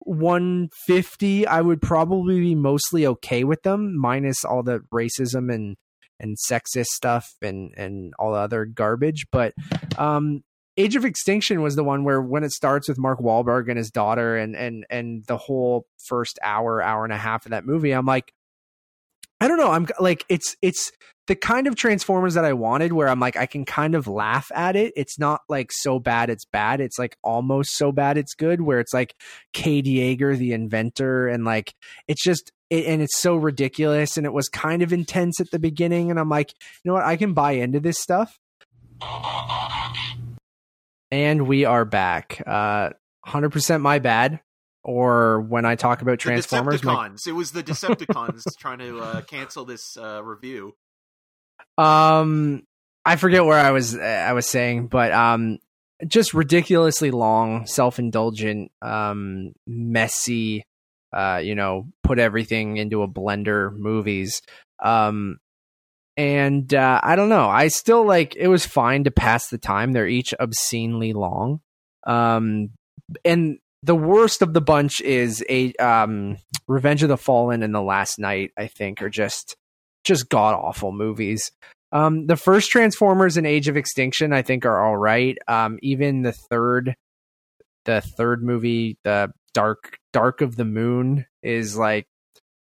150, 0.00 1.46
I 1.46 1.60
would 1.60 1.82
probably 1.82 2.40
be 2.40 2.54
mostly 2.54 3.06
okay 3.06 3.44
with 3.44 3.62
them, 3.62 3.98
minus 3.98 4.44
all 4.44 4.62
the 4.62 4.80
racism 4.92 5.52
and 5.52 5.76
and 6.20 6.36
sexist 6.36 6.86
stuff 6.86 7.28
and 7.42 7.72
and 7.76 8.12
all 8.18 8.32
the 8.32 8.38
other 8.38 8.64
garbage. 8.64 9.26
But 9.30 9.54
um 9.96 10.42
Age 10.76 10.94
of 10.94 11.04
Extinction 11.04 11.60
was 11.60 11.74
the 11.74 11.82
one 11.82 12.04
where 12.04 12.22
when 12.22 12.44
it 12.44 12.52
starts 12.52 12.88
with 12.88 12.98
Mark 12.98 13.18
Wahlberg 13.18 13.68
and 13.68 13.76
his 13.76 13.90
daughter 13.90 14.36
and 14.36 14.54
and 14.54 14.86
and 14.88 15.24
the 15.26 15.36
whole 15.36 15.86
first 16.06 16.38
hour, 16.40 16.80
hour 16.80 17.02
and 17.02 17.12
a 17.12 17.18
half 17.18 17.44
of 17.46 17.50
that 17.50 17.66
movie, 17.66 17.90
I'm 17.90 18.06
like, 18.06 18.32
I 19.40 19.48
don't 19.48 19.58
know. 19.58 19.70
I'm 19.70 19.86
like, 20.00 20.24
it's 20.28 20.56
it's 20.62 20.90
the 21.28 21.36
kind 21.36 21.66
of 21.66 21.76
Transformers 21.76 22.34
that 22.34 22.44
I 22.44 22.54
wanted, 22.54 22.92
where 22.92 23.08
I'm 23.08 23.20
like, 23.20 23.36
I 23.36 23.46
can 23.46 23.64
kind 23.64 23.94
of 23.94 24.08
laugh 24.08 24.50
at 24.54 24.76
it. 24.76 24.92
It's 24.96 25.18
not 25.18 25.42
like 25.48 25.70
so 25.72 25.98
bad 25.98 26.30
it's 26.30 26.44
bad. 26.46 26.80
It's 26.80 26.98
like 26.98 27.16
almost 27.22 27.76
so 27.76 27.92
bad 27.92 28.18
it's 28.18 28.34
good. 28.34 28.62
Where 28.62 28.80
it's 28.80 28.94
like 28.94 29.14
Cade 29.52 29.86
Yeager, 29.86 30.36
the 30.36 30.52
inventor, 30.52 31.28
and 31.28 31.44
like 31.44 31.74
it's 32.08 32.22
just 32.22 32.50
it, 32.70 32.86
and 32.86 33.00
it's 33.02 33.18
so 33.18 33.36
ridiculous. 33.36 34.16
And 34.16 34.26
it 34.26 34.32
was 34.32 34.48
kind 34.48 34.82
of 34.82 34.92
intense 34.92 35.40
at 35.40 35.50
the 35.50 35.58
beginning, 35.58 36.10
and 36.10 36.18
I'm 36.18 36.28
like, 36.28 36.52
you 36.82 36.88
know 36.90 36.94
what? 36.94 37.04
I 37.04 37.16
can 37.16 37.34
buy 37.34 37.52
into 37.52 37.80
this 37.80 37.98
stuff. 37.98 38.38
And 41.10 41.46
we 41.46 41.64
are 41.64 41.84
back. 41.84 42.42
Uh, 42.46 42.90
100% 43.26 43.80
my 43.80 43.98
bad. 43.98 44.40
Or 44.88 45.42
when 45.42 45.66
I 45.66 45.74
talk 45.74 46.00
about 46.00 46.18
Transformers, 46.18 46.80
the 46.80 46.86
my, 46.86 47.10
It 47.26 47.32
was 47.32 47.52
the 47.52 47.62
Decepticons 47.62 48.42
trying 48.58 48.78
to 48.78 49.00
uh, 49.00 49.20
cancel 49.20 49.66
this 49.66 49.98
uh, 49.98 50.24
review. 50.24 50.72
um, 51.76 52.62
I 53.04 53.16
forget 53.16 53.44
where 53.44 53.58
I 53.58 53.70
was. 53.70 53.98
I 53.98 54.32
was 54.32 54.46
saying, 54.46 54.86
but 54.86 55.12
um, 55.12 55.58
just 56.06 56.32
ridiculously 56.32 57.10
long, 57.10 57.66
self-indulgent, 57.66 58.72
um, 58.80 59.52
messy. 59.66 60.64
Uh, 61.12 61.42
you 61.44 61.54
know, 61.54 61.88
put 62.02 62.18
everything 62.18 62.78
into 62.78 63.02
a 63.02 63.08
blender 63.08 63.70
movies. 63.76 64.40
Um, 64.82 65.36
and 66.16 66.72
uh, 66.72 66.98
I 67.02 67.14
don't 67.14 67.28
know. 67.28 67.46
I 67.46 67.68
still 67.68 68.06
like. 68.06 68.36
It 68.36 68.48
was 68.48 68.64
fine 68.64 69.04
to 69.04 69.10
pass 69.10 69.48
the 69.48 69.58
time. 69.58 69.92
They're 69.92 70.08
each 70.08 70.32
obscenely 70.40 71.12
long. 71.12 71.60
Um, 72.06 72.70
and 73.22 73.58
the 73.82 73.96
worst 73.96 74.42
of 74.42 74.52
the 74.52 74.60
bunch 74.60 75.00
is 75.00 75.44
a 75.48 75.72
um 75.74 76.36
Revenge 76.66 77.02
of 77.02 77.08
the 77.08 77.16
Fallen 77.16 77.62
and 77.62 77.74
The 77.74 77.80
Last 77.82 78.18
Knight, 78.18 78.50
I 78.56 78.66
think, 78.66 79.02
are 79.02 79.10
just 79.10 79.56
just 80.04 80.28
god 80.28 80.54
awful 80.54 80.92
movies. 80.92 81.50
Um 81.92 82.26
the 82.26 82.36
first 82.36 82.70
Transformers 82.70 83.36
and 83.36 83.46
Age 83.46 83.68
of 83.68 83.76
Extinction, 83.76 84.32
I 84.32 84.42
think, 84.42 84.66
are 84.66 84.84
all 84.84 84.96
right. 84.96 85.38
Um 85.46 85.78
even 85.82 86.22
the 86.22 86.32
third 86.32 86.94
the 87.84 88.00
third 88.00 88.42
movie, 88.42 88.98
the 89.04 89.32
Dark 89.54 89.98
Dark 90.12 90.40
of 90.40 90.56
the 90.56 90.64
Moon, 90.64 91.26
is 91.42 91.76
like 91.76 92.06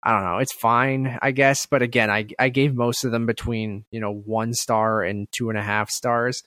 I 0.03 0.13
don't 0.13 0.25
know, 0.25 0.39
it's 0.39 0.55
fine, 0.55 1.19
I 1.23 1.31
guess. 1.31 1.67
But 1.67 1.83
again, 1.83 2.11
I 2.11 2.27
I 2.39 2.49
gave 2.49 2.75
most 2.75 3.05
of 3.05 3.13
them 3.13 3.27
between, 3.27 3.85
you 3.91 4.01
know, 4.01 4.13
one 4.13 4.53
star 4.55 5.03
and 5.03 5.29
two 5.31 5.49
and 5.51 5.59
a 5.59 5.63
half 5.63 5.91
stars 5.91 6.43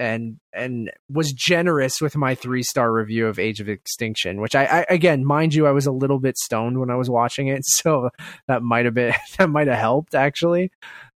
and 0.00 0.38
and 0.52 0.90
was 1.10 1.32
generous 1.32 2.00
with 2.00 2.16
my 2.16 2.34
three 2.34 2.62
star 2.62 2.92
review 2.92 3.26
of 3.28 3.38
Age 3.38 3.60
of 3.60 3.68
Extinction, 3.68 4.40
which 4.40 4.54
I, 4.56 4.64
I, 4.64 4.86
again, 4.88 5.24
mind 5.24 5.54
you, 5.54 5.66
I 5.66 5.70
was 5.72 5.86
a 5.86 5.92
little 5.92 6.18
bit 6.18 6.36
stoned 6.38 6.80
when 6.80 6.90
I 6.90 6.96
was 6.96 7.10
watching 7.10 7.48
it, 7.48 7.62
so 7.66 8.10
that 8.48 8.62
might 8.62 8.86
have 8.86 8.94
been 8.94 9.12
that 9.38 9.50
might 9.50 9.68
have 9.68 9.78
helped 9.78 10.14
actually. 10.14 10.72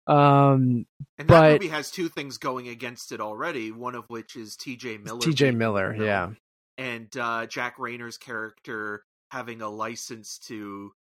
Um, 0.07 0.85
And 1.19 1.27
that 1.27 1.29
But- 1.29 1.53
movie 1.63 1.69
has 1.69 1.91
two 1.91 2.09
things 2.09 2.37
going 2.39 2.69
against 2.69 3.11
it 3.11 3.21
already. 3.21 3.73
One 3.73 3.95
of 3.95 4.05
which 4.09 4.37
is 4.37 4.55
T.J. 4.55 4.99
Miller. 4.99 5.21
T.J. 5.21 5.53
Miller, 5.53 5.97
yeah, 5.99 6.31
and 6.77 7.09
uh, 7.17 7.47
Jack 7.47 7.79
Reynor's 7.79 8.19
character 8.19 9.03
having 9.31 9.63
a 9.63 9.69
license 9.71 10.39
to 10.47 10.93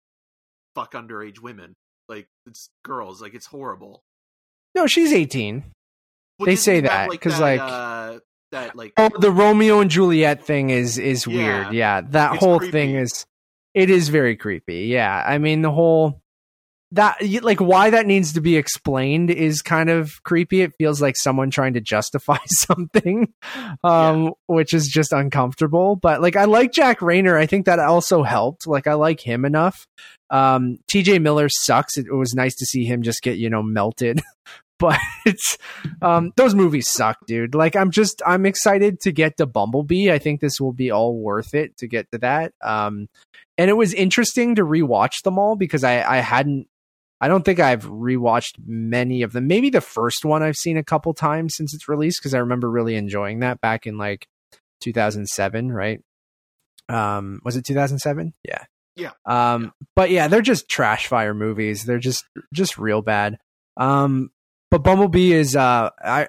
fuck 0.74 0.92
underage 0.94 1.38
women. 1.40 1.74
Like 2.08 2.28
it's 2.46 2.70
girls. 2.82 3.20
Like 3.20 3.34
it's 3.34 3.46
horrible. 3.46 4.02
no, 4.74 4.86
she's 4.86 5.12
eighteen. 5.12 5.64
Well, 6.38 6.46
They 6.46 6.56
say 6.56 6.80
that, 6.80 7.08
like, 7.08 7.20
'cause, 7.20 7.38
that, 7.38 7.40
like- 7.40 7.60
uh, 7.60 8.18
that 8.52 8.76
like 8.76 8.92
Oh, 8.96 9.10
the 9.18 9.30
Romeo 9.32 9.80
and 9.80 9.90
Juliet 9.90 10.44
thing 10.44 10.70
is 10.70 10.96
is 10.98 11.26
Yeah. 11.26 11.34
weird. 11.62 11.74
Yeah, 11.74 12.00
that 12.10 12.36
whole 12.38 12.58
creepy. 12.58 12.72
thing 12.72 12.94
is 12.96 13.24
it 13.74 13.90
is 13.90 14.08
very 14.10 14.36
creepy. 14.36 14.86
Yeah, 14.86 15.24
I 15.26 15.38
mean 15.38 15.62
the 15.62 15.72
whole 15.72 16.20
that 16.92 17.16
like 17.42 17.60
why 17.60 17.90
that 17.90 18.06
needs 18.06 18.34
to 18.34 18.40
be 18.40 18.56
explained 18.56 19.28
is 19.30 19.60
kind 19.62 19.90
of 19.90 20.22
creepy. 20.22 20.60
It 20.60 20.72
feels 20.78 21.02
like 21.02 21.16
someone 21.16 21.50
trying 21.50 21.72
to 21.74 21.80
justify 21.80 22.38
something, 22.46 23.32
um, 23.82 24.32
which 24.46 24.72
is 24.72 24.86
just 24.86 25.12
uncomfortable. 25.12 25.96
But 25.96 26.22
like 26.22 26.36
I 26.36 26.44
like 26.44 26.70
Jack 26.72 27.00
Reynor. 27.00 27.36
I 27.36 27.46
think 27.46 27.66
that 27.66 27.80
also 27.80 28.22
helped. 28.22 28.68
Like 28.68 28.86
I 28.86 28.94
like 28.94 29.18
him 29.20 29.44
enough. 29.44 29.84
Um, 30.30 30.78
T.J. 30.88 31.18
Miller 31.18 31.48
sucks. 31.48 31.96
It, 31.98 32.06
it 32.06 32.14
was 32.14 32.34
nice 32.34 32.54
to 32.56 32.66
see 32.66 32.84
him 32.84 33.02
just 33.02 33.22
get 33.22 33.38
you 33.38 33.50
know 33.50 33.62
melted. 33.64 34.20
But 34.78 34.98
um 36.02 36.32
those 36.36 36.54
movies 36.54 36.90
suck, 36.90 37.18
dude. 37.26 37.54
Like 37.54 37.76
I'm 37.76 37.90
just 37.90 38.22
I'm 38.26 38.44
excited 38.46 39.00
to 39.00 39.12
get 39.12 39.36
to 39.36 39.46
Bumblebee. 39.46 40.10
I 40.10 40.18
think 40.18 40.40
this 40.40 40.60
will 40.60 40.72
be 40.72 40.90
all 40.90 41.16
worth 41.16 41.54
it 41.54 41.76
to 41.78 41.86
get 41.86 42.10
to 42.12 42.18
that. 42.18 42.52
Um 42.62 43.08
and 43.56 43.70
it 43.70 43.74
was 43.74 43.94
interesting 43.94 44.56
to 44.56 44.62
rewatch 44.62 45.22
them 45.22 45.38
all 45.38 45.54
because 45.56 45.84
I 45.84 46.02
I 46.02 46.16
hadn't 46.18 46.66
I 47.20 47.28
don't 47.28 47.44
think 47.44 47.60
I've 47.60 47.86
rewatched 47.86 48.54
many 48.66 49.22
of 49.22 49.32
them. 49.32 49.46
Maybe 49.46 49.70
the 49.70 49.80
first 49.80 50.24
one 50.24 50.42
I've 50.42 50.56
seen 50.56 50.76
a 50.76 50.82
couple 50.84 51.14
times 51.14 51.54
since 51.56 51.72
its 51.72 51.88
release 51.88 52.18
because 52.18 52.34
I 52.34 52.38
remember 52.38 52.68
really 52.68 52.96
enjoying 52.96 53.40
that 53.40 53.60
back 53.60 53.86
in 53.86 53.96
like 53.96 54.26
2007, 54.82 55.70
right? 55.72 56.00
Um 56.88 57.40
was 57.44 57.56
it 57.56 57.64
2007? 57.64 58.34
Yeah. 58.44 58.64
Yeah. 58.96 59.10
Um, 59.24 59.62
Yeah. 59.64 59.70
but 59.96 60.10
yeah, 60.10 60.28
they're 60.28 60.42
just 60.42 60.68
trash 60.68 61.06
fire 61.06 61.34
movies. 61.34 61.84
They're 61.84 61.98
just 61.98 62.24
just 62.52 62.76
real 62.78 63.02
bad. 63.02 63.38
Um, 63.76 64.30
but 64.74 64.82
Bumblebee 64.82 65.32
is 65.32 65.54
uh, 65.54 65.90
I 66.04 66.26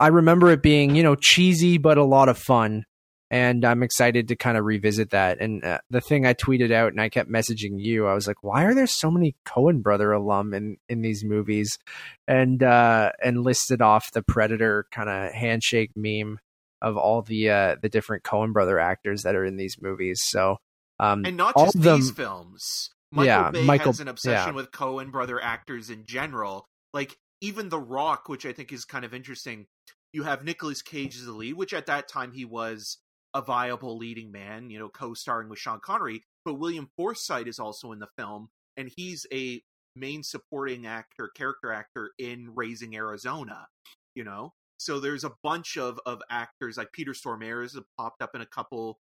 I 0.00 0.08
remember 0.08 0.50
it 0.50 0.62
being 0.62 0.96
you 0.96 1.04
know 1.04 1.14
cheesy 1.14 1.78
but 1.78 1.96
a 1.96 2.02
lot 2.02 2.28
of 2.28 2.36
fun, 2.36 2.86
and 3.30 3.64
I'm 3.64 3.84
excited 3.84 4.26
to 4.28 4.36
kind 4.36 4.58
of 4.58 4.64
revisit 4.64 5.10
that. 5.10 5.40
And 5.40 5.64
uh, 5.64 5.78
the 5.90 6.00
thing 6.00 6.26
I 6.26 6.34
tweeted 6.34 6.72
out 6.72 6.90
and 6.90 7.00
I 7.00 7.08
kept 7.08 7.30
messaging 7.30 7.74
you, 7.76 8.08
I 8.08 8.14
was 8.14 8.26
like, 8.26 8.42
why 8.42 8.64
are 8.64 8.74
there 8.74 8.88
so 8.88 9.12
many 9.12 9.36
Coen 9.46 9.80
brother 9.80 10.10
alum 10.10 10.54
in 10.54 10.76
in 10.88 11.02
these 11.02 11.22
movies? 11.24 11.78
And 12.26 12.64
uh, 12.64 13.12
and 13.22 13.44
listed 13.44 13.80
off 13.80 14.10
the 14.12 14.22
Predator 14.22 14.86
kind 14.90 15.08
of 15.08 15.32
handshake 15.32 15.92
meme 15.94 16.40
of 16.82 16.96
all 16.96 17.22
the 17.22 17.48
uh, 17.48 17.76
the 17.80 17.88
different 17.88 18.24
Coen 18.24 18.52
brother 18.52 18.80
actors 18.80 19.22
that 19.22 19.36
are 19.36 19.44
in 19.44 19.56
these 19.56 19.76
movies. 19.80 20.18
So 20.20 20.56
um, 20.98 21.24
and 21.24 21.36
not 21.36 21.54
all 21.54 21.66
just 21.66 21.80
these 21.80 22.10
films. 22.10 22.90
Michael 23.12 23.26
Yeah, 23.26 23.50
Bay 23.52 23.64
Michael- 23.64 23.92
has 23.92 24.00
an 24.00 24.08
obsession 24.08 24.48
yeah. 24.48 24.56
with 24.56 24.72
Coen 24.72 25.12
brother 25.12 25.40
actors 25.40 25.90
in 25.90 26.06
general. 26.06 26.66
Like 26.92 27.16
even 27.44 27.68
The 27.68 27.78
Rock, 27.78 28.28
which 28.28 28.46
I 28.46 28.52
think 28.52 28.72
is 28.72 28.86
kind 28.86 29.04
of 29.04 29.12
interesting. 29.12 29.66
You 30.14 30.22
have 30.22 30.44
Nicolas 30.44 30.80
Cage 30.80 31.16
as 31.16 31.26
the 31.26 31.32
lead, 31.32 31.54
which 31.54 31.74
at 31.74 31.86
that 31.86 32.08
time 32.08 32.32
he 32.32 32.46
was 32.46 32.98
a 33.34 33.42
viable 33.42 33.98
leading 33.98 34.32
man, 34.32 34.70
you 34.70 34.78
know, 34.78 34.88
co-starring 34.88 35.50
with 35.50 35.58
Sean 35.58 35.80
Connery. 35.80 36.24
But 36.46 36.54
William 36.54 36.88
Forsythe 36.96 37.46
is 37.46 37.58
also 37.58 37.92
in 37.92 37.98
the 37.98 38.08
film, 38.16 38.48
and 38.78 38.90
he's 38.96 39.26
a 39.30 39.60
main 39.94 40.22
supporting 40.22 40.86
actor, 40.86 41.30
character 41.36 41.70
actor 41.70 42.12
in 42.18 42.54
Raising 42.54 42.96
Arizona. 42.96 43.66
You 44.14 44.24
know, 44.24 44.54
so 44.78 44.98
there's 44.98 45.24
a 45.24 45.32
bunch 45.42 45.76
of 45.76 46.00
of 46.06 46.22
actors 46.30 46.78
like 46.78 46.92
Peter 46.92 47.12
Stormare 47.12 47.74
have 47.74 47.84
popped 47.98 48.22
up 48.22 48.30
in 48.34 48.40
a 48.40 48.46
couple 48.46 49.00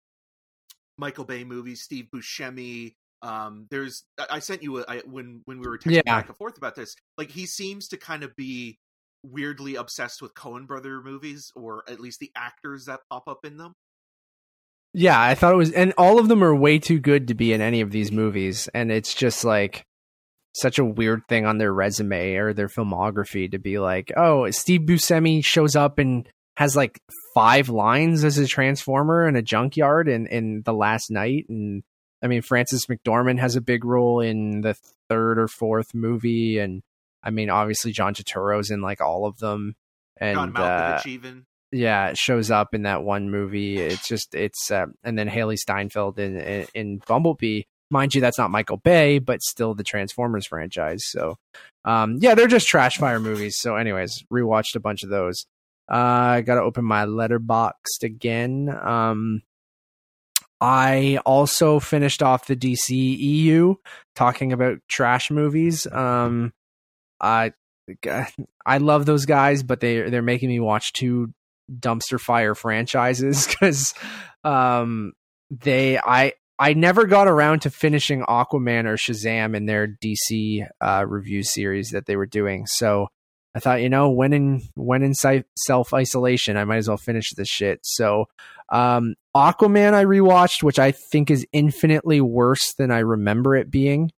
Michael 0.97 1.25
Bay 1.25 1.45
movies, 1.45 1.83
Steve 1.83 2.07
Buscemi. 2.13 2.95
Um, 3.25 3.67
there's 3.71 4.03
I 4.29 4.39
sent 4.39 4.61
you 4.61 4.79
a, 4.79 4.85
I, 4.87 4.97
when 4.99 5.41
when 5.45 5.59
we 5.59 5.67
were 5.67 5.77
texting 5.77 5.95
Yeah. 5.95 6.01
back 6.05 6.27
and 6.27 6.37
forth 6.37 6.57
about 6.57 6.75
this. 6.75 6.95
Like 7.17 7.31
he 7.31 7.45
seems 7.45 7.87
to 7.89 7.97
kind 7.97 8.23
of 8.23 8.35
be 8.35 8.77
weirdly 9.23 9.75
obsessed 9.75 10.21
with 10.21 10.33
Coen 10.35 10.67
brother 10.67 11.01
movies, 11.01 11.51
or 11.55 11.83
at 11.89 11.99
least 11.99 12.19
the 12.19 12.31
actors 12.35 12.85
that 12.85 12.99
pop 13.09 13.27
up 13.27 13.39
in 13.43 13.57
them. 13.57 13.73
Yeah, 14.93 15.19
I 15.19 15.35
thought 15.35 15.53
it 15.53 15.57
was, 15.57 15.71
and 15.71 15.93
all 15.97 16.19
of 16.19 16.29
them 16.29 16.43
are 16.43 16.55
way 16.55 16.79
too 16.79 16.99
good 16.99 17.27
to 17.27 17.33
be 17.33 17.51
in 17.51 17.59
any 17.59 17.81
of 17.81 17.91
these 17.91 18.11
movies, 18.11 18.69
and 18.73 18.91
it's 18.91 19.13
just 19.13 19.43
like 19.43 19.83
such 20.53 20.79
a 20.79 20.85
weird 20.85 21.21
thing 21.27 21.45
on 21.45 21.57
their 21.57 21.73
resume 21.73 22.35
or 22.35 22.53
their 22.53 22.69
filmography 22.69 23.51
to 23.51 23.57
be 23.59 23.77
like, 23.77 24.13
oh, 24.15 24.49
Steve 24.51 24.81
Buscemi 24.81 25.43
shows 25.43 25.75
up 25.75 25.99
and 25.99 26.29
has 26.55 26.77
like 26.77 26.97
five 27.33 27.67
lines 27.67 28.23
as 28.23 28.37
a 28.37 28.47
transformer 28.47 29.27
in 29.27 29.35
a 29.35 29.41
junkyard 29.41 30.07
in 30.07 30.27
in 30.27 30.61
the 30.63 30.73
Last 30.73 31.11
Knight, 31.11 31.45
and 31.49 31.83
I 32.25 32.27
mean 32.27 32.41
Frances 32.41 32.87
McDormand 32.87 33.37
has 33.37 33.55
a 33.55 33.61
big 33.61 33.85
role 33.85 34.19
in 34.19 34.61
the 34.61 34.73
third 35.09 35.37
or 35.37 35.47
fourth 35.47 35.93
movie, 35.93 36.57
and 36.57 36.81
I 37.21 37.29
mean 37.29 37.51
obviously 37.51 37.91
John 37.91 38.15
Turturro's 38.15 38.71
in 38.71 38.81
like 38.81 38.99
all 38.99 39.27
of 39.27 39.37
them, 39.37 39.75
and 40.17 40.35
John 40.35 40.57
uh, 40.57 41.01
even 41.05 41.45
yeah, 41.71 42.07
it 42.07 42.17
shows 42.17 42.49
up 42.49 42.73
in 42.73 42.81
that 42.81 43.03
one 43.03 43.29
movie. 43.29 43.77
It's 43.77 44.07
just 44.07 44.33
it's 44.33 44.71
uh, 44.71 44.87
and 45.03 45.19
then 45.19 45.29
Hailee 45.29 45.59
Steinfeld 45.59 46.17
in, 46.17 46.35
in 46.39 46.67
in 46.73 47.01
Bumblebee. 47.05 47.61
Mind 47.91 48.15
you, 48.15 48.21
that's 48.21 48.39
not 48.39 48.49
Michael 48.49 48.77
Bay, 48.77 49.19
but 49.19 49.43
still 49.43 49.75
the 49.75 49.83
Transformers 49.83 50.47
franchise. 50.47 51.01
So, 51.05 51.37
um, 51.85 52.17
yeah, 52.19 52.33
they're 52.33 52.47
just 52.47 52.67
trash 52.67 52.97
fire 52.97 53.19
movies. 53.19 53.57
So, 53.59 53.75
anyways, 53.75 54.23
rewatched 54.33 54.75
a 54.75 54.79
bunch 54.79 55.03
of 55.03 55.09
those. 55.09 55.45
Uh, 55.87 55.93
I 56.37 56.41
got 56.41 56.55
to 56.55 56.61
open 56.61 56.83
my 56.83 57.05
Letterboxd 57.05 58.01
again. 58.01 58.75
Um, 58.81 59.43
I 60.61 61.19
also 61.25 61.79
finished 61.79 62.23
off 62.23 62.47
the 62.47 62.55
DC 62.55 62.89
EU 62.89 63.75
talking 64.15 64.53
about 64.53 64.77
trash 64.87 65.29
movies. 65.29 65.85
Um, 65.91 66.53
I 67.19 67.53
I 68.65 68.77
love 68.77 69.05
those 69.05 69.25
guys, 69.25 69.63
but 69.63 69.79
they 69.79 70.09
they're 70.09 70.21
making 70.21 70.49
me 70.49 70.59
watch 70.59 70.93
two 70.93 71.33
dumpster 71.71 72.19
fire 72.19 72.55
franchises 72.55 73.47
because 73.49 73.93
um 74.43 75.13
they 75.49 75.97
I 75.97 76.33
I 76.57 76.73
never 76.73 77.05
got 77.05 77.27
around 77.27 77.63
to 77.63 77.69
finishing 77.69 78.21
Aquaman 78.21 78.85
or 78.85 78.95
Shazam 78.95 79.55
in 79.55 79.65
their 79.65 79.87
DC 79.87 80.65
uh 80.81 81.05
review 81.07 81.43
series 81.43 81.89
that 81.89 82.05
they 82.05 82.15
were 82.15 82.25
doing. 82.25 82.65
So 82.65 83.07
I 83.55 83.59
thought, 83.59 83.81
you 83.81 83.89
know, 83.89 84.09
when 84.09 84.33
in 84.33 84.61
when 84.75 85.01
in 85.01 85.13
self 85.13 85.93
isolation, 85.93 86.57
I 86.57 86.65
might 86.65 86.77
as 86.77 86.87
well 86.87 86.97
finish 86.97 87.31
this 87.35 87.47
shit. 87.47 87.79
So 87.83 88.25
um 88.69 89.15
Aquaman 89.35 89.93
I 89.93 90.03
rewatched, 90.05 90.61
which 90.61 90.79
I 90.79 90.91
think 90.91 91.31
is 91.31 91.45
infinitely 91.53 92.21
worse 92.21 92.73
than 92.77 92.91
I 92.91 92.99
remember 92.99 93.55
it 93.55 93.71
being. 93.71 94.11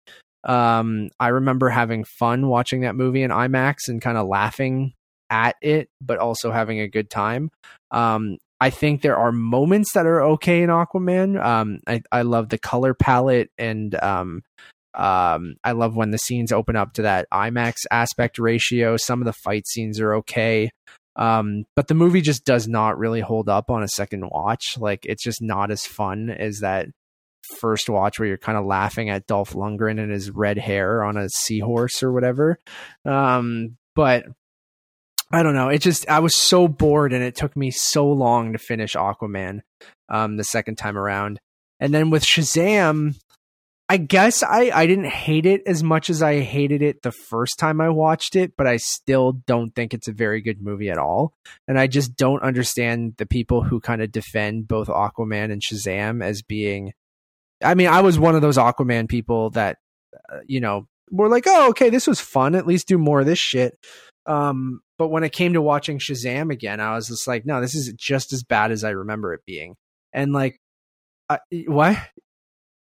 Um 0.43 1.09
I 1.19 1.29
remember 1.29 1.69
having 1.69 2.05
fun 2.05 2.47
watching 2.47 2.81
that 2.81 2.95
movie 2.95 3.23
in 3.23 3.31
IMAX 3.31 3.89
and 3.89 4.01
kind 4.01 4.17
of 4.17 4.27
laughing 4.27 4.93
at 5.29 5.55
it, 5.61 5.89
but 6.01 6.19
also 6.19 6.51
having 6.51 6.79
a 6.79 6.87
good 6.87 7.09
time. 7.09 7.51
Um, 7.91 8.37
I 8.61 8.69
think 8.69 9.01
there 9.01 9.17
are 9.17 9.31
moments 9.31 9.93
that 9.93 10.05
are 10.05 10.21
okay 10.21 10.61
in 10.61 10.69
Aquaman. 10.69 11.43
Um, 11.43 11.79
I, 11.87 12.01
I 12.11 12.21
love 12.21 12.49
the 12.49 12.57
color 12.57 12.93
palette 12.93 13.49
and 13.57 13.93
um, 14.01 14.43
um, 14.95 15.55
I 15.63 15.73
love 15.73 15.95
when 15.95 16.11
the 16.11 16.17
scenes 16.17 16.51
open 16.51 16.75
up 16.75 16.93
to 16.93 17.03
that 17.03 17.27
IMAX 17.31 17.85
aspect 17.91 18.39
ratio. 18.39 18.97
Some 18.97 19.21
of 19.21 19.25
the 19.25 19.33
fight 19.33 19.67
scenes 19.67 19.99
are 19.99 20.15
okay. 20.15 20.71
Um, 21.17 21.65
but 21.75 21.87
the 21.87 21.93
movie 21.93 22.21
just 22.21 22.45
does 22.45 22.67
not 22.67 22.97
really 22.97 23.21
hold 23.21 23.49
up 23.49 23.69
on 23.69 23.83
a 23.83 23.87
second 23.87 24.29
watch. 24.29 24.77
Like 24.77 25.05
it's 25.05 25.23
just 25.23 25.41
not 25.41 25.71
as 25.71 25.85
fun 25.85 26.29
as 26.29 26.59
that 26.59 26.87
first 27.57 27.89
watch 27.89 28.19
where 28.19 28.27
you're 28.27 28.37
kind 28.37 28.57
of 28.57 28.65
laughing 28.65 29.09
at 29.09 29.27
Dolph 29.27 29.53
Lundgren 29.53 29.99
and 29.99 30.11
his 30.11 30.31
red 30.31 30.57
hair 30.57 31.03
on 31.03 31.17
a 31.17 31.29
seahorse 31.29 32.01
or 32.01 32.11
whatever. 32.11 32.59
Um, 33.05 33.77
but 33.95 34.25
I 35.31 35.43
don't 35.43 35.55
know. 35.55 35.69
It 35.69 35.81
just 35.81 36.09
I 36.09 36.19
was 36.19 36.35
so 36.35 36.67
bored 36.67 37.13
and 37.13 37.23
it 37.23 37.35
took 37.35 37.55
me 37.55 37.71
so 37.71 38.07
long 38.07 38.53
to 38.53 38.59
finish 38.59 38.93
Aquaman 38.93 39.61
um 40.09 40.37
the 40.37 40.43
second 40.43 40.77
time 40.77 40.97
around. 40.97 41.39
And 41.79 41.93
then 41.93 42.09
with 42.09 42.23
Shazam, 42.23 43.15
I 43.87 43.97
guess 43.97 44.41
I 44.41 44.71
I 44.73 44.87
didn't 44.87 45.05
hate 45.05 45.45
it 45.45 45.61
as 45.67 45.83
much 45.83 46.09
as 46.09 46.23
I 46.23 46.39
hated 46.39 46.81
it 46.81 47.03
the 47.03 47.11
first 47.11 47.59
time 47.59 47.79
I 47.79 47.89
watched 47.89 48.35
it, 48.35 48.53
but 48.57 48.65
I 48.65 48.77
still 48.77 49.33
don't 49.45 49.75
think 49.75 49.93
it's 49.93 50.07
a 50.07 50.13
very 50.13 50.41
good 50.41 50.61
movie 50.61 50.89
at 50.89 50.97
all. 50.97 51.33
And 51.67 51.79
I 51.79 51.87
just 51.87 52.15
don't 52.15 52.41
understand 52.41 53.15
the 53.17 53.27
people 53.27 53.63
who 53.63 53.79
kind 53.79 54.01
of 54.01 54.11
defend 54.11 54.67
both 54.67 54.87
Aquaman 54.87 55.51
and 55.51 55.61
Shazam 55.61 56.23
as 56.23 56.41
being 56.41 56.93
I 57.63 57.75
mean, 57.75 57.87
I 57.87 58.01
was 58.01 58.19
one 58.19 58.35
of 58.35 58.41
those 58.41 58.57
Aquaman 58.57 59.07
people 59.07 59.51
that 59.51 59.77
uh, 60.31 60.39
you 60.47 60.59
know, 60.59 60.87
were 61.11 61.29
like, 61.29 61.45
"Oh, 61.47 61.69
okay, 61.69 61.89
this 61.89 62.07
was 62.07 62.19
fun. 62.19 62.55
At 62.55 62.67
least 62.67 62.87
do 62.87 62.97
more 62.97 63.19
of 63.19 63.25
this 63.25 63.39
shit." 63.39 63.77
Um, 64.25 64.81
but 64.97 65.09
when 65.09 65.23
it 65.23 65.33
came 65.33 65.53
to 65.53 65.61
watching 65.61 65.99
Shazam 65.99 66.51
again, 66.51 66.79
I 66.79 66.95
was 66.95 67.07
just 67.07 67.27
like, 67.27 67.45
no, 67.45 67.61
this 67.61 67.75
is 67.75 67.93
just 67.97 68.33
as 68.33 68.43
bad 68.43 68.71
as 68.71 68.83
I 68.83 68.91
remember 68.91 69.33
it 69.33 69.45
being. 69.45 69.75
And 70.13 70.33
like, 70.33 70.59
I, 71.29 71.39
what? 71.67 71.97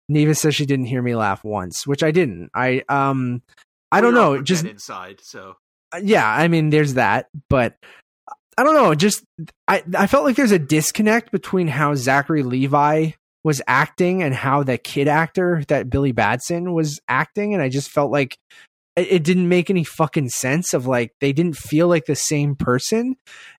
Neva 0.10 0.36
says 0.36 0.56
she 0.56 0.66
didn't 0.66 0.86
hear 0.86 1.02
me 1.02 1.16
laugh 1.16 1.44
once, 1.44 1.88
which 1.88 2.04
I 2.04 2.12
didn't. 2.12 2.50
I 2.54 2.84
um, 2.90 3.44
I 3.92 4.02
don't 4.02 4.16
know. 4.16 4.42
Just 4.42 4.66
inside. 4.66 5.22
So 5.22 5.56
yeah, 6.02 6.28
I 6.28 6.48
mean, 6.48 6.72
there's 6.72 6.96
that, 6.96 7.30
but 7.50 7.76
I 8.58 8.64
don't 8.64 8.76
know. 8.76 8.96
Just 8.96 9.24
I 9.68 9.84
I 9.96 10.08
felt 10.08 10.26
like 10.26 10.36
there's 10.36 10.52
a 10.52 10.60
disconnect 10.60 11.32
between 11.32 11.68
how 11.68 11.96
Zachary 11.96 12.44
Levi 12.44 13.12
was 13.44 13.62
acting 13.68 14.22
and 14.22 14.34
how 14.34 14.64
the 14.64 14.78
kid 14.78 15.08
actor 15.08 15.64
that 15.70 15.90
Billy 15.90 16.12
Batson 16.12 16.74
was 16.74 17.00
acting, 17.08 17.54
and 17.54 17.64
I 17.64 17.70
just 17.70 17.90
felt 17.90 18.12
like 18.12 18.38
it, 18.96 19.12
it 19.12 19.24
didn't 19.24 19.48
make 19.48 19.70
any 19.70 19.84
fucking 19.84 20.30
sense. 20.30 20.74
Of 20.74 20.88
like 20.88 21.14
they 21.22 21.34
didn't 21.34 21.56
feel 21.56 21.88
like 21.88 22.06
the 22.06 22.16
same 22.16 22.56
person. 22.56 23.16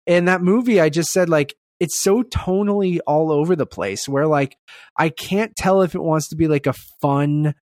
In 0.06 0.26
that 0.26 0.42
movie, 0.42 0.80
I 0.80 0.88
just 0.88 1.12
said 1.12 1.28
like 1.28 1.54
it's 1.80 1.98
so 2.00 2.22
tonally 2.22 2.98
all 3.06 3.32
over 3.32 3.56
the 3.56 3.66
place. 3.66 4.08
Where 4.08 4.26
like 4.26 4.56
I 4.96 5.08
can't 5.08 5.54
tell 5.56 5.82
if 5.82 5.94
it 5.94 6.02
wants 6.02 6.28
to 6.28 6.36
be 6.36 6.46
like 6.46 6.66
a 6.66 6.74
fun 7.00 7.54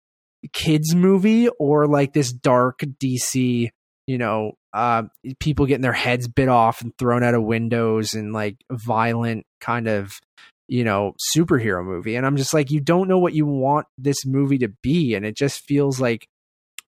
kids 0.53 0.95
movie 0.95 1.49
or 1.59 1.87
like 1.87 2.13
this 2.13 2.33
dark 2.33 2.81
DC 2.81 3.71
you 4.09 4.17
know, 4.17 4.53
uh, 4.73 5.03
people 5.39 5.67
getting 5.67 5.83
their 5.83 5.93
heads 5.93 6.29
bit 6.29 6.49
off 6.49 6.81
and 6.81 6.97
thrown 6.97 7.23
out 7.23 7.35
of 7.35 7.43
windows 7.43 8.15
and 8.15 8.33
like 8.33 8.57
violent 8.73 9.45
kind 9.61 9.87
of, 9.87 10.19
you 10.67 10.83
know, 10.83 11.13
superhero 11.37 11.85
movie. 11.85 12.17
And 12.17 12.25
I'm 12.25 12.39
just 12.39 12.55
like, 12.55 12.71
you 12.71 12.81
don't 12.81 13.07
know 13.07 13.19
what 13.19 13.35
you 13.35 13.45
want 13.45 13.87
this 13.99 14.25
movie 14.25 14.57
to 14.59 14.69
be. 14.83 15.15
And 15.15 15.27
it 15.27 15.37
just 15.37 15.63
feels 15.67 16.01
like 16.01 16.27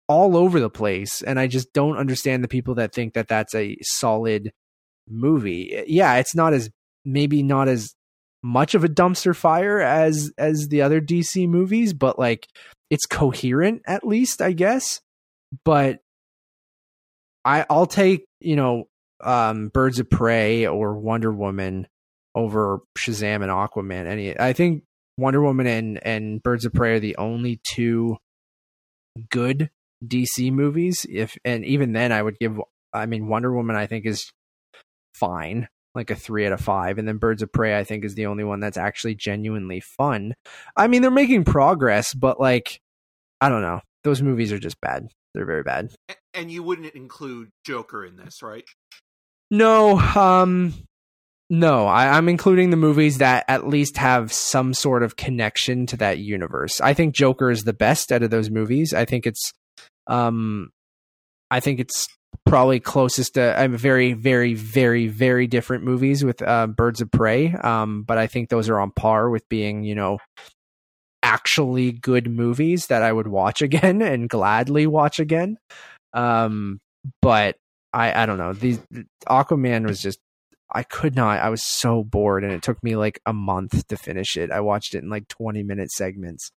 all 0.07 0.37
over 0.37 0.61
the 0.61 0.69
place. 0.69 1.21
And 1.21 1.37
I 1.37 1.47
just 1.47 1.73
don't 1.73 1.97
understand 1.97 2.41
the 2.41 2.47
people 2.47 2.75
that 2.75 2.93
think 2.93 3.15
that 3.15 3.27
that's 3.27 3.53
a 3.53 3.75
solid 3.81 4.53
movie. 5.09 5.83
Yeah, 5.87 6.15
it's 6.15 6.33
not 6.35 6.53
as, 6.53 6.69
maybe 7.09 7.43
not 7.43 7.67
as 7.67 7.93
much 8.41 8.73
of 8.73 8.83
a 8.83 8.87
dumpster 8.87 9.35
fire 9.35 9.79
as 9.79 10.31
as 10.37 10.67
the 10.69 10.81
other 10.81 11.01
DC 11.01 11.47
movies, 11.47 11.93
but 11.93 12.17
like 12.17 12.47
it's 12.89 13.05
coherent 13.05 13.81
at 13.85 14.05
least, 14.05 14.41
I 14.41 14.53
guess. 14.53 15.01
But 15.65 15.99
I 17.43 17.65
I'll 17.69 17.85
take 17.85 18.25
you 18.39 18.55
know 18.55 18.85
um, 19.21 19.69
Birds 19.69 19.99
of 19.99 20.09
Prey 20.09 20.65
or 20.65 20.97
Wonder 20.97 21.31
Woman 21.31 21.87
over 22.35 22.79
Shazam 22.97 23.41
and 23.41 23.51
Aquaman. 23.51 24.05
Any 24.05 24.39
I 24.39 24.53
think 24.53 24.83
Wonder 25.17 25.41
Woman 25.41 25.67
and 25.67 25.99
and 26.05 26.43
Birds 26.43 26.65
of 26.65 26.73
Prey 26.73 26.95
are 26.95 26.99
the 26.99 27.17
only 27.17 27.59
two 27.69 28.17
good 29.29 29.69
DC 30.05 30.51
movies. 30.51 31.05
If 31.09 31.37
and 31.43 31.65
even 31.65 31.93
then, 31.93 32.11
I 32.11 32.21
would 32.21 32.37
give. 32.39 32.59
I 32.93 33.05
mean, 33.05 33.27
Wonder 33.27 33.53
Woman 33.53 33.75
I 33.75 33.85
think 33.85 34.05
is 34.05 34.31
fine, 35.13 35.67
like 35.95 36.11
a 36.11 36.15
three 36.15 36.45
out 36.45 36.53
of 36.53 36.61
five, 36.61 36.97
and 36.97 37.07
then 37.07 37.17
Birds 37.17 37.41
of 37.41 37.51
Prey 37.51 37.77
I 37.77 37.83
think 37.83 38.05
is 38.05 38.15
the 38.15 38.27
only 38.27 38.43
one 38.43 38.59
that's 38.59 38.77
actually 38.77 39.15
genuinely 39.15 39.79
fun. 39.79 40.33
I 40.75 40.87
mean, 40.87 41.01
they're 41.01 41.11
making 41.11 41.45
progress, 41.45 42.13
but 42.13 42.39
like, 42.39 42.79
I 43.41 43.49
don't 43.49 43.61
know. 43.61 43.81
Those 44.03 44.21
movies 44.21 44.51
are 44.51 44.59
just 44.59 44.79
bad. 44.81 45.07
They're 45.33 45.45
very 45.45 45.63
bad. 45.63 45.91
And 46.33 46.51
you 46.51 46.63
wouldn't 46.63 46.93
include 46.95 47.49
Joker 47.65 48.05
in 48.05 48.15
this, 48.17 48.41
right? 48.41 48.63
No, 49.51 49.99
um, 49.99 50.73
no, 51.49 51.87
I, 51.87 52.17
I'm 52.17 52.29
including 52.29 52.69
the 52.69 52.77
movies 52.77 53.17
that 53.17 53.45
at 53.47 53.67
least 53.67 53.97
have 53.97 54.31
some 54.31 54.73
sort 54.73 55.03
of 55.03 55.15
connection 55.15 55.85
to 55.87 55.97
that 55.97 56.19
universe. 56.19 56.79
I 56.81 56.93
think 56.93 57.15
Joker 57.15 57.49
is 57.49 57.63
the 57.63 57.73
best 57.73 58.11
out 58.11 58.23
of 58.23 58.29
those 58.29 58.49
movies. 58.49 58.93
I 58.93 59.05
think 59.05 59.25
it's, 59.25 59.51
um, 60.07 60.69
I 61.49 61.59
think 61.59 61.79
it's 61.79 62.07
probably 62.45 62.79
closest 62.79 63.35
to 63.35 63.57
I'm 63.57 63.77
very, 63.77 64.13
very, 64.13 64.53
very, 64.53 65.07
very 65.07 65.47
different 65.47 65.83
movies 65.83 66.23
with 66.23 66.41
uh, 66.41 66.67
Birds 66.67 67.01
of 67.01 67.11
Prey. 67.11 67.53
Um, 67.53 68.03
but 68.03 68.17
I 68.17 68.27
think 68.27 68.49
those 68.49 68.69
are 68.69 68.79
on 68.79 68.91
par 68.91 69.29
with 69.29 69.47
being, 69.49 69.83
you 69.83 69.95
know, 69.95 70.17
actually 71.21 71.91
good 71.91 72.29
movies 72.29 72.87
that 72.87 73.03
I 73.03 73.11
would 73.11 73.27
watch 73.27 73.61
again 73.63 74.01
and 74.01 74.29
gladly 74.29 74.87
watch 74.87 75.19
again. 75.19 75.57
Um, 76.13 76.79
but 77.21 77.55
I, 77.93 78.23
I 78.23 78.25
don't 78.25 78.37
know. 78.37 78.53
These 78.53 78.79
Aquaman 79.27 79.85
was 79.85 80.01
just 80.01 80.19
I 80.71 80.83
could 80.83 81.15
not. 81.15 81.39
I 81.39 81.49
was 81.49 81.63
so 81.63 82.03
bored, 82.03 82.43
and 82.43 82.53
it 82.53 82.61
took 82.61 82.83
me 82.83 82.95
like 82.95 83.19
a 83.25 83.33
month 83.33 83.87
to 83.87 83.97
finish 83.97 84.37
it. 84.37 84.51
I 84.51 84.59
watched 84.59 84.93
it 84.93 85.03
in 85.03 85.09
like 85.09 85.27
twenty 85.27 85.63
minute 85.63 85.91
segments, 85.91 86.51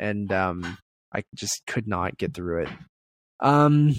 and 0.00 0.32
um, 0.32 0.78
I 1.14 1.22
just 1.34 1.62
could 1.66 1.86
not 1.86 2.18
get 2.18 2.34
through 2.34 2.64
it. 2.64 2.68
Um, 3.38 3.94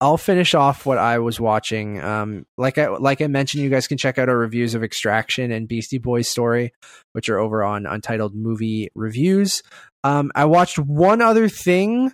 I'll 0.00 0.18
finish 0.18 0.54
off 0.54 0.84
what 0.84 0.98
I 0.98 1.18
was 1.20 1.40
watching. 1.40 2.02
Um, 2.02 2.44
like 2.58 2.76
I 2.76 2.88
like 2.88 3.22
I 3.22 3.28
mentioned, 3.28 3.62
you 3.62 3.70
guys 3.70 3.88
can 3.88 3.96
check 3.96 4.18
out 4.18 4.28
our 4.28 4.36
reviews 4.36 4.74
of 4.74 4.84
Extraction 4.84 5.50
and 5.50 5.66
Beastie 5.66 5.98
Boys 5.98 6.28
Story, 6.28 6.72
which 7.12 7.28
are 7.28 7.38
over 7.38 7.64
on 7.64 7.86
Untitled 7.86 8.34
Movie 8.34 8.90
Reviews. 8.94 9.62
Um, 10.04 10.30
I 10.34 10.44
watched 10.44 10.78
one 10.78 11.22
other 11.22 11.48
thing, 11.48 12.12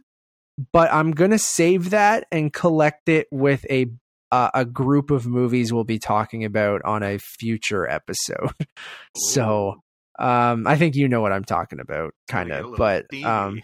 but 0.72 0.93
I'm 0.93 1.11
gonna 1.11 1.39
save 1.39 1.91
that 1.91 2.26
and 2.30 2.53
collect 2.53 3.09
it 3.09 3.26
with 3.33 3.66
a 3.68 3.87
uh, 4.30 4.51
a 4.55 4.64
group 4.64 5.11
of 5.11 5.26
movies 5.26 5.72
we'll 5.72 5.85
be 5.85 5.99
talking 5.99 6.45
about 6.45 6.83
on 6.85 7.03
a 7.03 7.18
future 7.18 7.89
episode. 7.89 8.53
so 9.16 9.83
um, 10.18 10.66
I 10.66 10.76
think 10.76 10.95
you 10.95 11.09
know 11.09 11.20
what 11.20 11.33
I'm 11.33 11.45
talking 11.45 11.80
about, 11.80 12.14
kind 12.28 12.53
of. 12.53 12.76
But 12.76 13.07
um, 13.24 13.62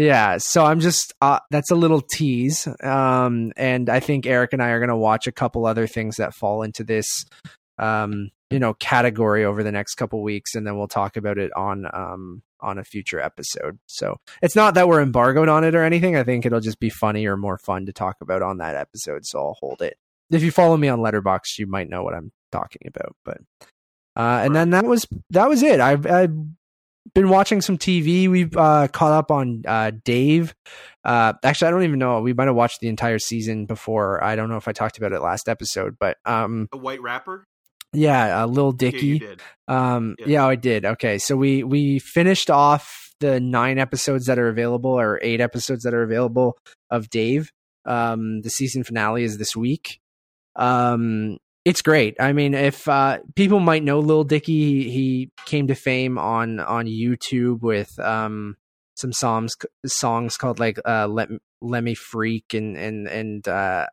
yeah, 0.00 0.38
so 0.38 0.64
I'm 0.64 0.80
just 0.80 1.12
uh, 1.20 1.40
that's 1.50 1.70
a 1.70 1.74
little 1.74 2.00
tease, 2.00 2.66
um, 2.82 3.52
and 3.56 3.88
I 3.88 4.00
think 4.00 4.26
Eric 4.26 4.52
and 4.52 4.62
I 4.62 4.70
are 4.70 4.78
going 4.78 4.88
to 4.88 4.96
watch 4.96 5.26
a 5.26 5.32
couple 5.32 5.66
other 5.66 5.86
things 5.86 6.16
that 6.16 6.34
fall 6.34 6.62
into 6.62 6.84
this, 6.84 7.06
um, 7.78 8.30
you 8.50 8.58
know, 8.58 8.74
category 8.74 9.44
over 9.44 9.62
the 9.62 9.72
next 9.72 9.94
couple 9.96 10.22
weeks, 10.22 10.54
and 10.54 10.66
then 10.66 10.76
we'll 10.76 10.88
talk 10.88 11.16
about 11.16 11.38
it 11.38 11.52
on 11.54 11.86
um, 11.92 12.42
on 12.60 12.78
a 12.78 12.84
future 12.84 13.20
episode. 13.20 13.78
So 13.86 14.16
it's 14.42 14.56
not 14.56 14.74
that 14.74 14.88
we're 14.88 15.02
embargoed 15.02 15.48
on 15.48 15.64
it 15.64 15.74
or 15.74 15.84
anything. 15.84 16.16
I 16.16 16.24
think 16.24 16.46
it'll 16.46 16.60
just 16.60 16.80
be 16.80 16.90
funny 16.90 17.26
or 17.26 17.36
more 17.36 17.58
fun 17.58 17.86
to 17.86 17.92
talk 17.92 18.16
about 18.20 18.42
on 18.42 18.58
that 18.58 18.76
episode. 18.76 19.26
So 19.26 19.38
I'll 19.38 19.56
hold 19.60 19.82
it 19.82 19.96
if 20.30 20.42
you 20.42 20.50
follow 20.50 20.76
me 20.76 20.88
on 20.88 21.00
Letterboxd, 21.00 21.58
you 21.58 21.66
might 21.66 21.88
know 21.88 22.02
what 22.02 22.14
I'm 22.14 22.32
talking 22.52 22.82
about. 22.86 23.16
But 23.24 23.38
uh, 24.16 24.42
and 24.44 24.54
then 24.54 24.70
that 24.70 24.84
was 24.84 25.06
that 25.30 25.48
was 25.48 25.62
it. 25.62 25.80
I've, 25.80 26.06
I've 26.06 26.34
been 27.14 27.28
watching 27.28 27.60
some 27.60 27.78
TV. 27.78 28.28
We've 28.28 28.56
uh, 28.56 28.88
caught 28.88 29.12
up 29.12 29.30
on 29.30 29.62
uh, 29.66 29.92
Dave. 30.04 30.54
Uh, 31.04 31.32
actually, 31.44 31.68
I 31.68 31.70
don't 31.70 31.84
even 31.84 31.98
know. 31.98 32.20
We 32.20 32.32
might 32.32 32.46
have 32.46 32.54
watched 32.54 32.80
the 32.80 32.88
entire 32.88 33.18
season 33.18 33.66
before. 33.66 34.22
I 34.22 34.36
don't 34.36 34.48
know 34.48 34.56
if 34.56 34.68
I 34.68 34.72
talked 34.72 34.98
about 34.98 35.12
it 35.12 35.20
last 35.20 35.48
episode, 35.48 35.96
but 35.98 36.18
um, 36.24 36.68
a 36.72 36.76
white 36.76 37.02
rapper. 37.02 37.46
Yeah, 37.92 38.44
a 38.44 38.46
Lil 38.46 38.72
Dicky. 38.72 39.20
Yeah, 39.22 39.34
um, 39.66 40.14
yeah. 40.18 40.26
yeah, 40.26 40.46
I 40.46 40.54
did. 40.54 40.84
Okay, 40.84 41.18
so 41.18 41.36
we 41.36 41.64
we 41.64 41.98
finished 41.98 42.50
off 42.50 43.12
the 43.18 43.40
nine 43.40 43.78
episodes 43.78 44.26
that 44.26 44.38
are 44.38 44.48
available, 44.48 44.92
or 44.92 45.18
eight 45.22 45.40
episodes 45.40 45.82
that 45.82 45.94
are 45.94 46.02
available 46.02 46.56
of 46.90 47.10
Dave. 47.10 47.50
Um, 47.84 48.42
the 48.42 48.50
season 48.50 48.84
finale 48.84 49.24
is 49.24 49.38
this 49.38 49.56
week. 49.56 50.00
Um, 50.54 51.38
it's 51.64 51.82
great. 51.82 52.16
I 52.18 52.32
mean, 52.32 52.54
if 52.54 52.88
uh, 52.88 53.18
people 53.34 53.60
might 53.60 53.84
know 53.84 54.00
Lil 54.00 54.24
Dicky, 54.24 54.88
he 54.90 55.30
came 55.46 55.66
to 55.68 55.74
fame 55.74 56.18
on 56.18 56.60
on 56.60 56.86
YouTube 56.86 57.60
with 57.60 57.98
um, 57.98 58.56
some 58.94 59.12
songs 59.12 59.52
songs 59.86 60.36
called 60.36 60.58
like 60.58 60.78
uh, 60.86 61.06
"Let 61.06 61.28
Let 61.60 61.84
Me 61.84 61.94
Freak" 61.94 62.54
and 62.54 62.76
and 62.76 63.06
and 63.06 63.46
uh, 63.46 63.86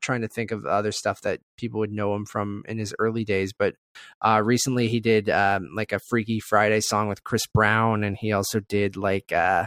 trying 0.00 0.22
to 0.22 0.28
think 0.28 0.50
of 0.50 0.64
other 0.64 0.92
stuff 0.92 1.20
that 1.22 1.40
people 1.56 1.80
would 1.80 1.92
know 1.92 2.14
him 2.14 2.24
from 2.24 2.62
in 2.66 2.78
his 2.78 2.94
early 2.98 3.24
days. 3.24 3.52
But 3.52 3.74
uh, 4.22 4.40
recently, 4.42 4.88
he 4.88 5.00
did 5.00 5.28
um, 5.28 5.70
like 5.74 5.92
a 5.92 5.98
Freaky 5.98 6.40
Friday 6.40 6.80
song 6.80 7.08
with 7.08 7.22
Chris 7.22 7.46
Brown, 7.46 8.02
and 8.02 8.16
he 8.16 8.32
also 8.32 8.60
did 8.60 8.96
like 8.96 9.30
uh, 9.30 9.66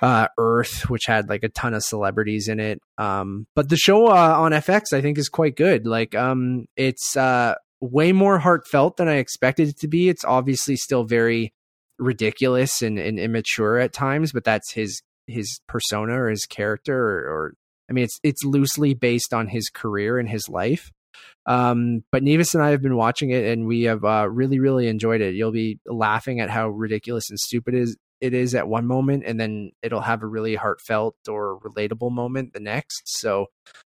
uh, 0.00 0.28
Earth, 0.38 0.88
which 0.90 1.04
had 1.06 1.28
like 1.28 1.44
a 1.44 1.48
ton 1.48 1.74
of 1.74 1.82
celebrities 1.82 2.48
in 2.48 2.60
it. 2.60 2.80
Um, 2.98 3.46
but 3.54 3.68
the 3.68 3.76
show 3.76 4.06
uh, 4.08 4.36
on 4.38 4.52
FX, 4.52 4.92
I 4.92 5.00
think, 5.00 5.18
is 5.18 5.28
quite 5.28 5.56
good. 5.56 5.86
Like, 5.86 6.14
um, 6.14 6.66
it's 6.76 7.16
uh, 7.16 7.54
way 7.80 8.12
more 8.12 8.38
heartfelt 8.38 8.96
than 8.96 9.08
I 9.08 9.16
expected 9.16 9.68
it 9.68 9.78
to 9.78 9.88
be. 9.88 10.08
It's 10.08 10.24
obviously 10.24 10.76
still 10.76 11.04
very 11.04 11.52
ridiculous 11.98 12.82
and, 12.82 12.98
and 12.98 13.18
immature 13.18 13.78
at 13.78 13.92
times, 13.92 14.32
but 14.32 14.44
that's 14.44 14.72
his 14.72 15.02
his 15.28 15.60
persona 15.68 16.20
or 16.20 16.28
his 16.28 16.46
character, 16.46 16.96
or, 16.96 17.18
or 17.28 17.54
I 17.88 17.92
mean, 17.92 18.04
it's 18.04 18.18
it's 18.22 18.44
loosely 18.44 18.94
based 18.94 19.32
on 19.32 19.48
his 19.48 19.68
career 19.68 20.18
and 20.18 20.28
his 20.28 20.48
life. 20.48 20.90
Um, 21.46 22.04
but 22.12 22.22
Nevis 22.22 22.54
and 22.54 22.62
I 22.62 22.70
have 22.70 22.82
been 22.82 22.96
watching 22.96 23.30
it, 23.30 23.44
and 23.44 23.66
we 23.66 23.82
have 23.82 24.04
uh, 24.04 24.28
really, 24.30 24.58
really 24.58 24.88
enjoyed 24.88 25.20
it. 25.20 25.34
You'll 25.34 25.52
be 25.52 25.78
laughing 25.86 26.40
at 26.40 26.50
how 26.50 26.68
ridiculous 26.68 27.30
and 27.30 27.38
stupid 27.38 27.74
is 27.74 27.96
it 28.22 28.32
is 28.32 28.54
at 28.54 28.68
one 28.68 28.86
moment 28.86 29.24
and 29.26 29.38
then 29.38 29.72
it'll 29.82 30.00
have 30.00 30.22
a 30.22 30.26
really 30.26 30.54
heartfelt 30.54 31.16
or 31.28 31.58
relatable 31.60 32.12
moment 32.12 32.54
the 32.54 32.60
next. 32.60 33.02
So 33.18 33.46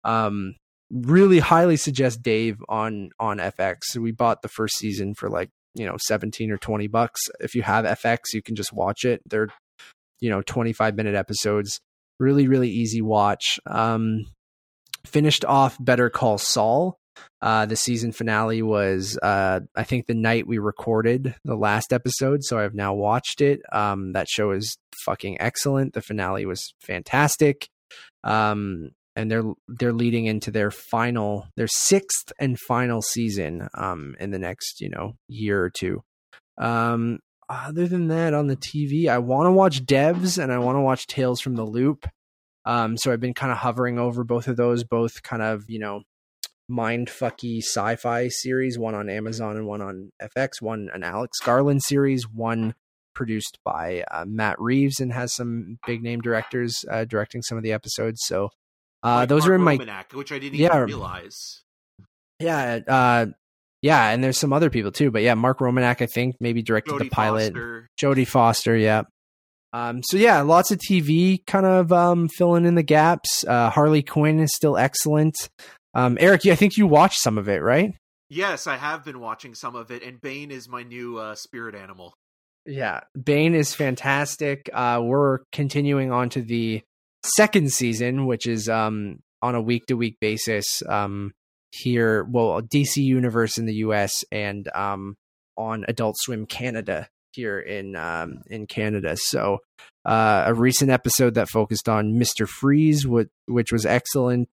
um 0.03 0.55
really 0.89 1.39
highly 1.39 1.75
suggest 1.77 2.21
dave 2.21 2.57
on 2.69 3.09
on 3.19 3.39
fx 3.39 3.95
we 3.97 4.11
bought 4.11 4.43
the 4.43 4.47
first 4.47 4.77
season 4.77 5.15
for 5.15 5.27
like 5.27 5.49
you 5.73 5.85
know 5.85 5.97
17 5.99 6.51
or 6.51 6.57
20 6.57 6.87
bucks. 6.87 7.21
If 7.39 7.53
you 7.53 7.61
have 7.63 7.85
fx 7.85 8.33
you 8.33 8.41
can 8.41 8.55
just 8.55 8.73
watch 8.73 9.03
it. 9.03 9.21
They're 9.25 9.49
you 10.21 10.29
know 10.29 10.41
25 10.41 10.95
minute 10.95 11.15
episodes. 11.15 11.79
Really 12.19 12.47
really 12.47 12.69
easy 12.69 13.01
watch. 13.01 13.59
Um 13.65 14.25
finished 15.05 15.43
off 15.43 15.77
better 15.81 16.09
call 16.09 16.37
saul 16.37 16.97
uh, 17.41 17.65
the 17.65 17.75
season 17.75 18.11
finale 18.11 18.61
was, 18.61 19.17
uh, 19.21 19.61
I 19.75 19.83
think, 19.83 20.07
the 20.07 20.13
night 20.13 20.47
we 20.47 20.57
recorded 20.57 21.35
the 21.43 21.55
last 21.55 21.93
episode. 21.93 22.43
So 22.43 22.59
I've 22.59 22.73
now 22.73 22.93
watched 22.93 23.41
it. 23.41 23.61
Um, 23.71 24.13
that 24.13 24.29
show 24.29 24.51
is 24.51 24.77
fucking 25.05 25.39
excellent. 25.41 25.93
The 25.93 26.01
finale 26.01 26.45
was 26.45 26.73
fantastic. 26.79 27.67
Um, 28.23 28.91
and 29.15 29.29
they're 29.29 29.43
they're 29.67 29.93
leading 29.93 30.25
into 30.25 30.49
their 30.49 30.71
final, 30.71 31.47
their 31.55 31.67
sixth 31.67 32.31
and 32.39 32.57
final 32.67 33.01
season. 33.01 33.67
Um, 33.75 34.15
in 34.19 34.31
the 34.31 34.39
next, 34.39 34.81
you 34.81 34.89
know, 34.89 35.13
year 35.27 35.61
or 35.61 35.69
two. 35.69 36.01
Um, 36.57 37.19
other 37.49 37.87
than 37.87 38.07
that, 38.07 38.33
on 38.33 38.47
the 38.47 38.55
TV, 38.55 39.07
I 39.07 39.19
want 39.19 39.47
to 39.47 39.51
watch 39.51 39.85
Devs 39.85 40.41
and 40.41 40.51
I 40.51 40.57
want 40.59 40.77
to 40.77 40.81
watch 40.81 41.07
Tales 41.07 41.41
from 41.41 41.55
the 41.55 41.65
Loop. 41.65 42.07
Um, 42.65 42.97
so 42.97 43.11
I've 43.11 43.19
been 43.19 43.33
kind 43.33 43.51
of 43.51 43.57
hovering 43.57 43.99
over 43.99 44.23
both 44.23 44.47
of 44.47 44.55
those, 44.55 44.83
both 44.83 45.21
kind 45.23 45.41
of, 45.41 45.69
you 45.69 45.79
know, 45.79 46.03
mindfucky 46.73 47.59
sci-fi 47.59 48.27
series, 48.27 48.77
one 48.77 48.95
on 48.95 49.09
Amazon 49.09 49.57
and 49.57 49.67
one 49.67 49.81
on 49.81 50.11
FX, 50.21 50.61
one 50.61 50.89
an 50.93 51.03
Alex 51.03 51.39
Garland 51.39 51.83
series, 51.83 52.23
one 52.27 52.73
produced 53.13 53.59
by 53.63 54.03
uh, 54.11 54.25
Matt 54.27 54.59
Reeves 54.59 54.99
and 54.99 55.13
has 55.13 55.33
some 55.33 55.77
big 55.85 56.01
name 56.01 56.21
directors 56.21 56.83
uh, 56.89 57.05
directing 57.05 57.41
some 57.41 57.57
of 57.57 57.63
the 57.63 57.71
episodes. 57.71 58.21
So 58.23 58.49
uh, 59.03 59.15
like 59.15 59.29
those 59.29 59.43
Mark 59.43 59.51
are 59.51 59.55
in 59.55 59.61
my 59.61 60.03
which 60.13 60.31
I 60.31 60.39
didn't 60.39 60.59
yeah, 60.59 60.75
even 60.75 60.85
realize. 60.85 61.63
Yeah, 62.39 62.79
uh, 62.87 63.25
yeah, 63.81 64.09
and 64.09 64.23
there's 64.23 64.39
some 64.39 64.53
other 64.53 64.69
people 64.69 64.91
too, 64.91 65.11
but 65.11 65.21
yeah, 65.21 65.33
Mark 65.33 65.59
Romanek, 65.59 66.01
I 66.01 66.05
think 66.05 66.37
maybe 66.39 66.61
directed 66.61 66.95
Jodie 66.95 66.99
the 66.99 67.09
pilot. 67.09 67.53
Foster. 67.53 67.89
Jodie 68.01 68.27
Foster, 68.27 68.75
yeah. 68.75 69.03
Um, 69.73 70.01
so 70.03 70.17
yeah, 70.17 70.41
lots 70.41 70.71
of 70.71 70.77
TV 70.77 71.45
kind 71.45 71.65
of 71.65 71.91
um, 71.91 72.29
filling 72.29 72.65
in 72.65 72.75
the 72.75 72.83
gaps. 72.83 73.43
Uh, 73.45 73.69
Harley 73.69 74.03
Quinn 74.03 74.39
is 74.39 74.53
still 74.55 74.77
excellent. 74.77 75.35
Um, 75.93 76.17
Eric, 76.19 76.45
I 76.47 76.55
think 76.55 76.77
you 76.77 76.87
watched 76.87 77.19
some 77.19 77.37
of 77.37 77.47
it, 77.47 77.61
right? 77.61 77.93
Yes, 78.29 78.65
I 78.65 78.77
have 78.77 79.05
been 79.05 79.19
watching 79.19 79.53
some 79.53 79.75
of 79.75 79.91
it, 79.91 80.03
and 80.03 80.19
Bane 80.19 80.49
is 80.49 80.67
my 80.67 80.83
new 80.83 81.17
uh, 81.17 81.35
spirit 81.35 81.75
animal. 81.75 82.15
Yeah, 82.65 83.01
Bane 83.21 83.53
is 83.53 83.75
fantastic. 83.75 84.69
Uh, 84.73 85.01
we're 85.03 85.39
continuing 85.51 86.11
on 86.11 86.29
to 86.29 86.41
the 86.41 86.81
second 87.35 87.71
season, 87.71 88.25
which 88.25 88.47
is 88.47 88.69
um, 88.69 89.19
on 89.41 89.55
a 89.55 89.61
week 89.61 89.85
to 89.87 89.95
week 89.95 90.17
basis 90.19 90.81
um, 90.87 91.33
here. 91.71 92.23
Well, 92.23 92.61
DC 92.61 92.97
Universe 92.97 93.57
in 93.57 93.65
the 93.65 93.75
US 93.75 94.23
and 94.31 94.67
um, 94.73 95.15
on 95.57 95.85
Adult 95.87 96.15
Swim 96.17 96.45
Canada 96.45 97.07
here 97.33 97.59
in 97.59 97.95
um, 97.95 98.41
in 98.47 98.65
Canada. 98.65 99.17
So 99.17 99.59
uh, 100.05 100.45
a 100.47 100.53
recent 100.53 100.89
episode 100.89 101.35
that 101.35 101.49
focused 101.49 101.89
on 101.89 102.17
Mister 102.17 102.47
Freeze, 102.47 103.05
which, 103.05 103.29
which 103.47 103.71
was 103.71 103.85
excellent. 103.85 104.49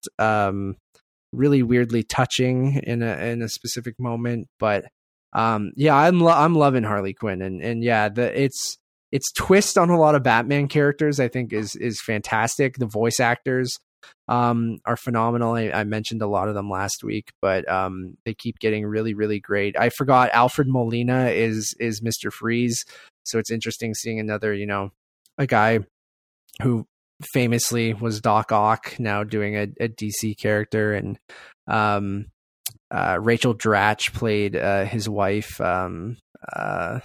Really 1.33 1.63
weirdly 1.63 2.03
touching 2.03 2.81
in 2.83 3.01
a 3.01 3.15
in 3.17 3.41
a 3.41 3.49
specific 3.49 3.99
moment, 3.99 4.47
but 4.59 4.85
um, 5.33 5.71
yeah, 5.75 5.95
I'm 5.95 6.19
lo- 6.19 6.31
I'm 6.31 6.55
loving 6.55 6.83
Harley 6.83 7.13
Quinn, 7.13 7.41
and 7.41 7.61
and 7.61 7.83
yeah, 7.83 8.09
the 8.09 8.41
it's 8.41 8.77
its 9.11 9.31
twist 9.31 9.77
on 9.77 9.89
a 9.89 9.99
lot 9.99 10.15
of 10.15 10.23
Batman 10.23 10.67
characters, 10.67 11.19
I 11.19 11.27
think, 11.27 11.53
is 11.53 11.75
is 11.75 12.01
fantastic. 12.01 12.77
The 12.77 12.85
voice 12.85 13.19
actors 13.19 13.77
um, 14.27 14.79
are 14.85 14.97
phenomenal. 14.97 15.53
I, 15.53 15.71
I, 15.71 15.83
mentioned 15.83 16.21
a 16.21 16.27
lot 16.27 16.47
of 16.47 16.55
them 16.55 16.69
last 16.69 17.03
week, 17.03 17.31
but 17.41 17.69
um, 17.69 18.17
they 18.25 18.33
keep 18.33 18.59
getting 18.59 18.85
really, 18.85 19.13
really 19.13 19.39
great. 19.39 19.77
I 19.77 19.89
forgot 19.89 20.31
Alfred 20.33 20.67
Molina 20.67 21.27
is 21.27 21.75
is 21.79 22.01
Mister 22.01 22.31
Freeze, 22.31 22.83
so 23.23 23.39
it's 23.39 23.51
interesting 23.51 23.93
seeing 23.93 24.19
another, 24.19 24.53
you 24.53 24.65
know, 24.65 24.91
a 25.37 25.47
guy 25.47 25.79
who 26.61 26.85
famously 27.33 27.93
was 27.93 28.21
Doc 28.21 28.51
Ock 28.51 28.95
now 28.99 29.23
doing 29.23 29.55
a, 29.55 29.67
a 29.79 29.89
DC 29.89 30.37
character, 30.39 30.93
and 30.93 31.17
um, 31.67 32.27
uh, 32.89 33.17
Rachel 33.21 33.55
Dratch 33.55 34.13
played 34.13 34.55
uh, 34.55 34.85
his 34.85 35.07
wife. 35.07 35.59
Um, 35.61 36.17
uh, 36.51 36.99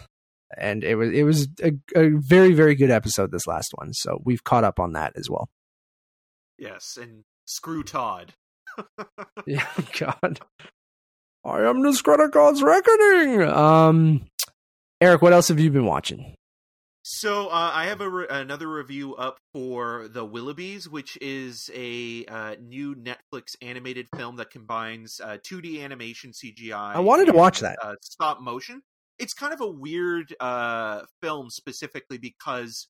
and 0.56 0.84
it 0.84 0.94
was 0.94 1.10
it 1.12 1.24
was 1.24 1.48
a, 1.62 1.72
a 1.94 2.10
very 2.16 2.52
very 2.54 2.74
good 2.74 2.90
episode 2.90 3.30
this 3.30 3.46
last 3.46 3.70
one. 3.74 3.92
So 3.92 4.20
we've 4.24 4.44
caught 4.44 4.64
up 4.64 4.80
on 4.80 4.92
that 4.92 5.12
as 5.16 5.28
well. 5.28 5.48
Yes, 6.58 6.96
and 7.00 7.24
screw 7.44 7.82
Todd. 7.82 8.32
yeah, 9.46 9.66
God. 9.98 10.40
I 11.44 11.62
am 11.62 11.82
the 11.82 12.00
credit 12.02 12.32
card's 12.32 12.62
reckoning. 12.62 13.42
Um, 13.42 14.26
Eric, 15.00 15.22
what 15.22 15.32
else 15.32 15.48
have 15.48 15.60
you 15.60 15.70
been 15.70 15.86
watching? 15.86 16.34
So 17.08 17.46
uh, 17.48 17.70
I 17.72 17.86
have 17.86 18.00
re- 18.00 18.26
another 18.28 18.68
review 18.68 19.14
up 19.14 19.38
for 19.52 20.08
The 20.08 20.26
Willoughbys, 20.26 20.88
which 20.88 21.16
is 21.20 21.70
a 21.72 22.24
uh, 22.24 22.56
new 22.60 22.96
Netflix 22.96 23.54
animated 23.62 24.08
film 24.16 24.36
that 24.36 24.50
combines 24.50 25.20
uh, 25.22 25.38
2D 25.48 25.84
animation, 25.84 26.32
CGI. 26.32 26.96
I 26.96 26.98
wanted 26.98 27.26
to 27.26 27.32
watch 27.32 27.60
that. 27.60 27.78
Uh, 27.80 27.94
stop 28.02 28.40
motion 28.40 28.82
it's 29.18 29.34
kind 29.34 29.52
of 29.52 29.60
a 29.60 29.66
weird 29.66 30.34
uh, 30.40 31.02
film 31.22 31.50
specifically 31.50 32.18
because 32.18 32.88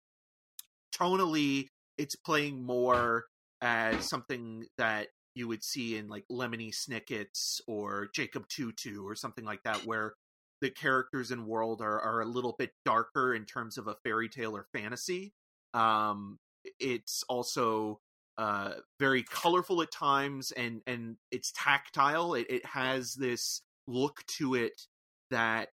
tonally 0.95 1.67
it's 1.99 2.17
playing 2.17 2.65
more 2.65 3.25
as 3.61 4.09
something 4.09 4.67
that 4.79 5.09
you 5.35 5.49
would 5.49 5.63
see 5.63 5.97
in 5.97 6.09
like 6.09 6.25
Lemony 6.31 6.73
Snicket's 6.75 7.61
or 7.67 8.09
Jacob 8.15 8.47
Two-Two 8.49 9.07
or 9.07 9.15
something 9.15 9.45
like 9.45 9.63
that, 9.65 9.85
where 9.87 10.15
the 10.61 10.71
characters 10.71 11.31
and 11.31 11.47
world 11.47 11.81
are, 11.81 12.01
are 12.01 12.21
a 12.21 12.27
little 12.27 12.55
bit 12.59 12.71
darker 12.85 13.35
in 13.35 13.45
terms 13.45 13.79
of 13.79 13.87
a 13.87 13.97
fairy 14.05 14.29
tale 14.29 14.57
or 14.57 14.67
fantasy. 14.73 15.33
Um, 15.75 16.39
it's 16.81 17.23
also 17.29 18.01
uh, 18.39 18.73
very 18.99 19.23
colorful 19.23 19.83
at 19.83 19.91
times, 19.91 20.53
and 20.53 20.83
and 20.87 21.17
it's 21.31 21.53
tactile. 21.53 22.35
It, 22.35 22.47
it 22.51 22.67
has 22.67 23.15
this 23.15 23.63
look 23.87 24.25
to 24.39 24.55
it 24.55 24.83
that 25.31 25.69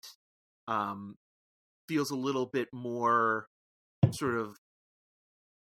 um, 0.67 1.15
feels 1.87 2.11
a 2.11 2.15
little 2.15 2.45
bit 2.45 2.67
more 2.71 3.47
sort 4.11 4.37
of 4.37 4.57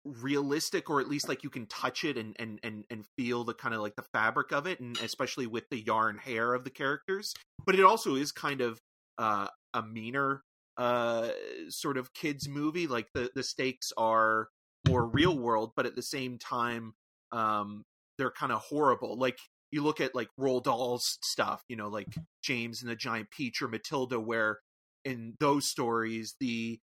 realistic 0.05 0.89
or 0.89 0.99
at 0.99 1.07
least 1.07 1.29
like 1.29 1.43
you 1.43 1.49
can 1.49 1.65
touch 1.67 2.03
it 2.03 2.17
and 2.17 2.35
and 2.37 2.59
and, 2.61 2.83
and 2.89 3.05
feel 3.17 3.45
the 3.45 3.53
kind 3.53 3.73
of 3.73 3.79
like 3.79 3.95
the 3.95 4.03
fabric 4.13 4.51
of 4.51 4.67
it 4.67 4.79
and 4.81 4.99
especially 4.99 5.47
with 5.47 5.69
the 5.69 5.79
yarn 5.79 6.17
hair 6.17 6.53
of 6.53 6.65
the 6.65 6.69
characters 6.69 7.33
but 7.65 7.75
it 7.75 7.85
also 7.85 8.15
is 8.15 8.31
kind 8.31 8.59
of 8.59 8.81
uh 9.17 9.47
a 9.73 9.83
meaner 9.83 10.43
uh 10.77 11.29
sort 11.69 11.97
of 11.97 12.13
kids 12.13 12.47
movie 12.47 12.87
like 12.87 13.07
the 13.13 13.29
the 13.35 13.43
stakes 13.43 13.91
are 13.95 14.47
more 14.87 15.05
real 15.05 15.37
world 15.37 15.71
but 15.75 15.85
at 15.85 15.95
the 15.95 16.01
same 16.01 16.37
time 16.37 16.93
um 17.31 17.83
they're 18.17 18.31
kind 18.31 18.51
of 18.51 18.61
horrible. 18.61 19.17
Like 19.17 19.37
you 19.71 19.83
look 19.83 19.99
at 20.01 20.15
like 20.15 20.29
Roald 20.39 20.63
Dahl's 20.63 21.17
stuff 21.21 21.63
you 21.67 21.75
know 21.75 21.89
like 21.89 22.07
James 22.43 22.81
and 22.81 22.91
the 22.91 22.95
Giant 22.95 23.31
Peach 23.31 23.61
or 23.61 23.67
Matilda 23.67 24.19
where 24.19 24.59
in 25.03 25.35
those 25.39 25.67
stories 25.67 26.35
the 26.39 26.79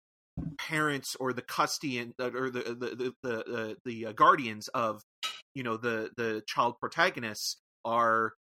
parents 0.59 1.17
or 1.21 1.33
the 1.33 1.43
custodian 1.43 2.15
uh, 2.19 2.31
or 2.35 2.51
the 2.51 2.61
the 2.61 2.97
the 2.97 3.15
the, 3.23 3.77
the 3.85 4.07
uh, 4.07 4.13
guardians 4.13 4.69
of 4.69 5.03
you 5.55 5.63
know 5.63 5.77
the 5.77 6.11
the 6.17 6.43
child 6.47 6.75
protagonists 6.81 7.57
are 7.85 8.33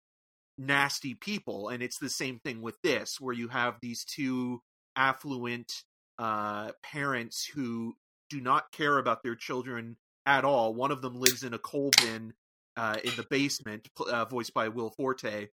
nasty 0.61 1.14
people 1.14 1.68
and 1.68 1.82
it's 1.82 1.98
the 1.98 2.11
same 2.11 2.38
thing 2.38 2.61
with 2.61 2.76
this 2.82 3.18
where 3.18 3.34
you 3.34 3.48
have 3.48 3.76
these 3.80 4.04
two 4.04 4.61
affluent 4.94 5.72
uh 6.18 6.70
parents 6.82 7.46
who 7.54 7.94
do 8.28 8.40
not 8.40 8.70
care 8.70 8.98
about 8.98 9.22
their 9.22 9.34
children 9.34 9.96
at 10.26 10.44
all 10.44 10.74
one 10.74 10.90
of 10.90 11.00
them 11.00 11.14
lives 11.14 11.42
in 11.42 11.54
a 11.54 11.58
coal 11.58 11.90
bin 12.02 12.34
uh 12.76 12.98
in 13.02 13.12
the 13.16 13.26
basement 13.30 13.88
uh, 14.11 14.24
voiced 14.26 14.52
by 14.52 14.68
will 14.68 14.90
forte 14.90 15.48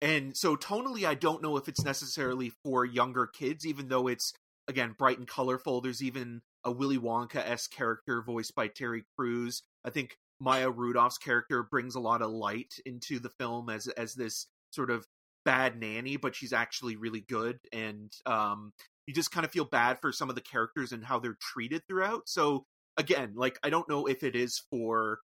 and 0.00 0.36
so 0.36 0.56
tonally, 0.56 1.04
I 1.04 1.14
don't 1.14 1.42
know 1.42 1.56
if 1.56 1.68
it's 1.68 1.84
necessarily 1.84 2.52
for 2.62 2.84
younger 2.84 3.26
kids, 3.26 3.66
even 3.66 3.88
though 3.88 4.06
it's 4.06 4.32
again 4.68 4.94
bright 4.96 5.18
and 5.18 5.26
colorful. 5.26 5.80
There's 5.80 6.02
even 6.02 6.42
a 6.64 6.70
Willy 6.70 6.98
Wonka 6.98 7.36
esque 7.36 7.72
character 7.72 8.22
voiced 8.22 8.54
by 8.54 8.68
Terry 8.68 9.04
Crews. 9.16 9.62
I 9.84 9.90
think 9.90 10.16
Maya 10.40 10.70
Rudolph's 10.70 11.18
character 11.18 11.62
brings 11.62 11.94
a 11.94 12.00
lot 12.00 12.22
of 12.22 12.30
light 12.30 12.74
into 12.86 13.18
the 13.18 13.30
film 13.30 13.68
as 13.68 13.88
as 13.88 14.14
this 14.14 14.46
sort 14.70 14.90
of 14.90 15.06
bad 15.44 15.78
nanny, 15.78 16.16
but 16.16 16.34
she's 16.34 16.52
actually 16.52 16.96
really 16.96 17.22
good, 17.28 17.58
and 17.72 18.12
um, 18.26 18.72
you 19.06 19.14
just 19.14 19.30
kind 19.32 19.44
of 19.44 19.50
feel 19.50 19.64
bad 19.64 19.98
for 20.00 20.12
some 20.12 20.28
of 20.28 20.34
the 20.34 20.42
characters 20.42 20.92
and 20.92 21.04
how 21.04 21.18
they're 21.18 21.38
treated 21.40 21.82
throughout. 21.88 22.28
So 22.28 22.64
again, 22.96 23.32
like 23.34 23.58
I 23.62 23.70
don't 23.70 23.88
know 23.88 24.06
if 24.06 24.22
it 24.22 24.36
is 24.36 24.62
for 24.70 25.20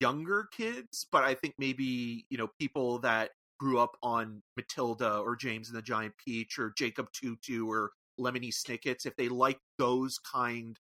younger 0.00 0.48
kids, 0.56 1.06
but 1.10 1.24
I 1.24 1.34
think 1.34 1.54
maybe 1.58 2.26
you 2.30 2.38
know 2.38 2.48
people 2.58 3.00
that 3.00 3.30
grew 3.58 3.78
up 3.78 3.96
on 4.02 4.42
Matilda 4.56 5.18
or 5.18 5.34
James 5.34 5.68
and 5.68 5.76
the 5.76 5.82
Giant 5.82 6.14
Peach 6.24 6.58
or 6.58 6.72
Jacob 6.76 7.08
Two-Two 7.12 7.70
or 7.70 7.90
Lemony 8.20 8.52
Snicket's, 8.52 9.06
if 9.06 9.16
they 9.16 9.28
like 9.28 9.58
those 9.78 10.18
kind 10.18 10.78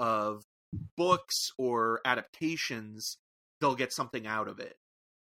of 0.00 0.44
books 0.96 1.52
or 1.58 2.00
adaptations, 2.04 3.18
they'll 3.60 3.74
get 3.74 3.92
something 3.92 4.26
out 4.26 4.48
of 4.48 4.58
it. 4.58 4.76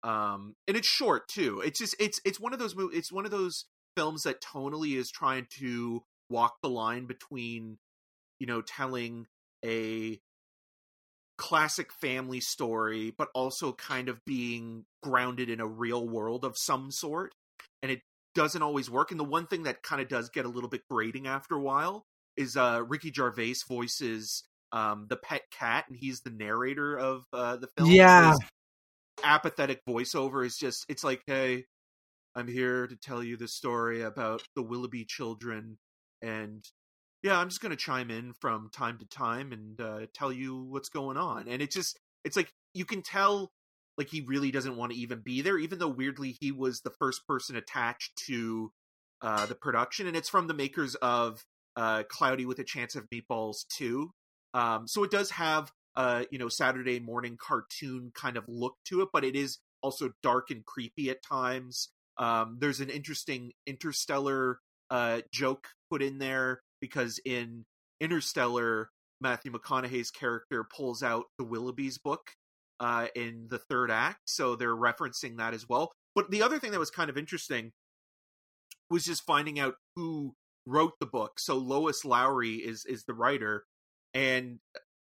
Um, 0.04 0.56
and 0.68 0.76
it's 0.76 0.88
short 0.88 1.28
too. 1.28 1.62
It's 1.64 1.80
just 1.80 1.96
it's 2.00 2.20
it's 2.26 2.40
one 2.40 2.54
of 2.54 2.60
those 2.60 2.76
it's 2.94 3.12
one 3.12 3.26
of 3.26 3.32
those 3.32 3.66
films 3.96 4.24
that 4.24 4.42
tonally 4.42 4.98
is 4.98 5.12
trying 5.12 5.48
to 5.60 6.04
walk 6.30 6.56
the 6.64 6.70
line 6.70 7.06
between 7.06 7.78
you 8.40 8.48
know 8.48 8.62
telling 8.62 9.28
a 9.64 10.20
classic 11.38 11.92
family 11.92 12.40
story, 12.40 13.14
but 13.18 13.28
also 13.34 13.74
kind 13.74 14.10
of 14.10 14.24
being 14.26 14.86
grounded 15.02 15.50
in 15.50 15.60
a 15.60 15.68
real 15.68 16.08
world 16.08 16.46
of 16.46 16.58
some 16.58 16.92
sort. 16.92 17.34
And 17.82 17.92
it 17.92 18.02
doesn't 18.36 18.62
always 18.62 18.90
work. 18.90 19.12
And 19.12 19.20
the 19.20 19.24
one 19.26 19.48
thing 19.48 19.64
that 19.64 19.82
kind 19.82 20.02
of 20.02 20.08
does 20.08 20.30
get 20.30 20.46
a 20.46 20.50
little 20.50 20.70
bit 20.70 20.82
grating 20.90 21.28
after 21.28 21.56
a 21.56 21.62
while 21.62 22.06
is 22.38 22.56
uh, 22.56 22.84
Ricky 22.88 23.12
Gervais 23.12 23.56
voices 23.68 24.44
um, 24.72 25.08
the 25.10 25.18
pet 25.18 25.42
cat, 25.52 25.86
and 25.88 25.98
he's 25.98 26.22
the 26.22 26.30
narrator 26.30 26.98
of 26.98 27.26
uh, 27.34 27.58
the 27.58 27.68
film. 27.78 27.92
Yeah. 27.92 28.36
apathetic 29.24 29.82
voiceover 29.88 30.46
is 30.46 30.58
just, 30.58 30.86
it's 30.90 31.04
like, 31.04 31.22
hey, 31.28 31.66
I'm 32.36 32.48
here 32.48 32.88
to 32.88 32.96
tell 32.96 33.24
you 33.24 33.38
the 33.38 33.48
story 33.48 34.02
about 34.02 34.42
the 34.56 34.64
Willoughby 34.64 35.06
children 35.06 35.78
and 36.22 36.64
yeah, 37.24 37.38
I'm 37.38 37.50
just 37.50 37.62
going 37.62 37.72
to 37.72 37.76
chime 37.76 38.10
in 38.10 38.34
from 38.34 38.70
time 38.74 38.98
to 38.98 39.06
time 39.06 39.52
and 39.52 39.80
uh, 39.80 40.06
tell 40.14 40.32
you 40.32 40.64
what's 40.64 40.90
going 40.90 41.18
on. 41.18 41.48
And 41.48 41.62
it 41.62 41.72
just, 41.72 42.00
it's 42.24 42.36
like 42.36 42.52
you 42.74 42.86
can 42.86 43.04
tell, 43.04 43.52
like 43.98 44.10
he 44.10 44.22
really 44.22 44.52
doesn't 44.52 44.76
want 44.76 44.92
to 44.92 44.98
even 44.98 45.22
be 45.24 45.42
there, 45.42 45.58
even 45.58 45.78
though 45.78 45.88
weirdly 45.88 46.36
he 46.40 46.52
was 46.52 46.82
the 46.82 46.94
first 46.98 47.28
person 47.28 47.56
attached 47.56 48.16
to 48.28 48.72
uh, 49.22 49.46
the 49.46 49.56
production, 49.56 50.08
and 50.08 50.18
it's 50.18 50.30
from 50.30 50.48
the 50.48 50.54
makers 50.56 50.96
of 50.96 51.44
uh, 51.76 52.04
Cloudy 52.10 52.46
with 52.46 52.58
a 52.58 52.64
Chance 52.64 52.96
of 52.96 53.08
Meatballs 53.14 53.68
too. 53.68 54.12
Um, 54.54 54.88
so 54.88 55.04
it 55.04 55.12
does 55.12 55.32
have 55.32 55.72
a 55.96 56.26
you 56.32 56.38
know 56.38 56.50
Saturday 56.50 57.00
morning 57.00 57.38
cartoon 57.40 58.12
kind 58.14 58.38
of 58.38 58.46
look 58.48 58.76
to 58.86 59.02
it, 59.02 59.10
but 59.14 59.24
it 59.24 59.36
is 59.36 59.60
also 59.82 60.12
dark 60.22 60.52
and 60.52 60.66
creepy 60.66 61.10
at 61.10 61.24
times. 61.24 61.90
Um, 62.18 62.58
there's 62.60 62.80
an 62.80 62.90
interesting 62.90 63.52
interstellar 63.66 64.60
uh, 64.90 65.22
joke 65.32 65.68
put 65.90 66.02
in 66.02 66.20
there 66.20 66.62
because 66.80 67.20
in 67.26 67.66
Interstellar, 68.00 68.90
Matthew 69.22 69.52
McConaughey's 69.52 70.12
character 70.12 70.66
pulls 70.76 71.04
out 71.04 71.26
the 71.38 71.44
Willoughby's 71.44 71.98
book 71.98 72.32
uh, 72.80 73.08
in 73.16 73.48
the 73.50 73.60
third 73.60 73.92
act, 73.92 74.22
so 74.26 74.56
they're 74.56 74.76
referencing 74.76 75.38
that 75.38 75.54
as 75.54 75.70
well. 75.70 75.92
But 76.16 76.32
the 76.32 76.42
other 76.42 76.60
thing 76.60 76.72
that 76.72 76.80
was 76.80 76.90
kind 76.90 77.10
of 77.10 77.18
interesting 77.18 77.72
was 78.90 79.06
just 79.06 79.24
finding 79.24 79.60
out 79.60 79.76
who 79.96 80.34
wrote 80.66 80.94
the 81.00 81.06
book. 81.06 81.40
So 81.40 81.56
Lois 81.56 82.04
Lowry 82.04 82.56
is 82.56 82.86
is 82.86 83.06
the 83.06 83.14
writer, 83.14 83.66
and 84.14 84.60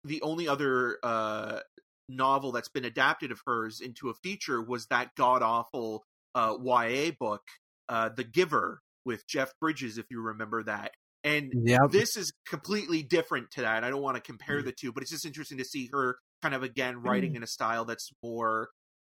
the 0.03 0.21
only 0.21 0.47
other 0.47 0.97
uh, 1.03 1.59
novel 2.09 2.51
that's 2.51 2.69
been 2.69 2.85
adapted 2.85 3.31
of 3.31 3.41
hers 3.45 3.79
into 3.81 4.09
a 4.09 4.13
feature 4.15 4.61
was 4.61 4.87
that 4.87 5.11
god 5.15 5.41
awful 5.41 6.03
uh, 6.35 6.57
YA 6.61 7.11
book, 7.19 7.41
uh, 7.89 8.09
The 8.09 8.23
Giver, 8.23 8.81
with 9.05 9.27
Jeff 9.27 9.51
Bridges, 9.59 9.97
if 9.97 10.05
you 10.09 10.21
remember 10.21 10.63
that 10.63 10.91
And 11.23 11.53
Yep. 11.53 11.91
this 11.91 12.15
is 12.17 12.31
completely 12.47 13.03
different 13.03 13.51
to 13.51 13.61
that. 13.61 13.83
I 13.83 13.89
don't 13.89 14.01
want 14.01 14.15
to 14.15 14.21
compare 14.21 14.61
Mm. 14.61 14.65
the 14.65 14.71
two, 14.71 14.91
but 14.93 15.03
it's 15.03 15.11
just 15.11 15.25
interesting 15.25 15.57
to 15.57 15.65
see 15.65 15.89
her 15.91 16.17
kind 16.41 16.55
of 16.55 16.63
again 16.63 16.97
writing 17.01 17.35
in 17.35 17.43
a 17.43 17.47
style 17.47 17.85
that's 17.85 18.09
more 18.23 18.69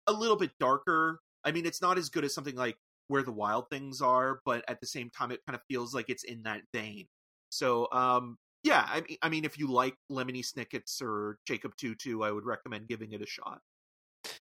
a 0.08 0.14
little 0.14 0.38
bit 0.38 0.52
darker. 0.60 1.20
I 1.44 1.52
mean, 1.52 1.66
it's 1.66 1.82
not 1.82 1.98
as 1.98 2.10
good 2.10 2.24
as 2.26 2.34
something 2.34 2.56
like 2.56 2.78
Where 3.08 3.24
the 3.24 3.32
Wild 3.32 3.66
Things 3.70 4.02
Are, 4.02 4.40
but 4.46 4.64
at 4.70 4.80
the 4.82 4.88
same 4.88 5.10
time, 5.10 5.32
it 5.32 5.42
kind 5.48 5.56
of 5.56 5.62
feels 5.70 5.94
like 5.94 6.10
it's 6.10 6.24
in 6.24 6.44
that 6.44 6.62
vein. 6.74 7.08
So, 7.50 7.88
um, 7.92 8.38
yeah, 8.64 8.86
I 8.88 9.02
mean, 9.02 9.18
I 9.22 9.30
mean, 9.30 9.46
if 9.46 9.60
you 9.60 9.68
like 9.68 9.96
Lemony 10.12 10.44
Snicket's 10.44 11.02
or 11.02 11.38
Jacob 11.46 11.74
Two-Two, 11.78 12.24
I 12.24 12.32
would 12.32 12.46
recommend 12.46 12.88
giving 12.88 13.12
it 13.12 13.22
a 13.22 13.28
shot. 13.28 13.60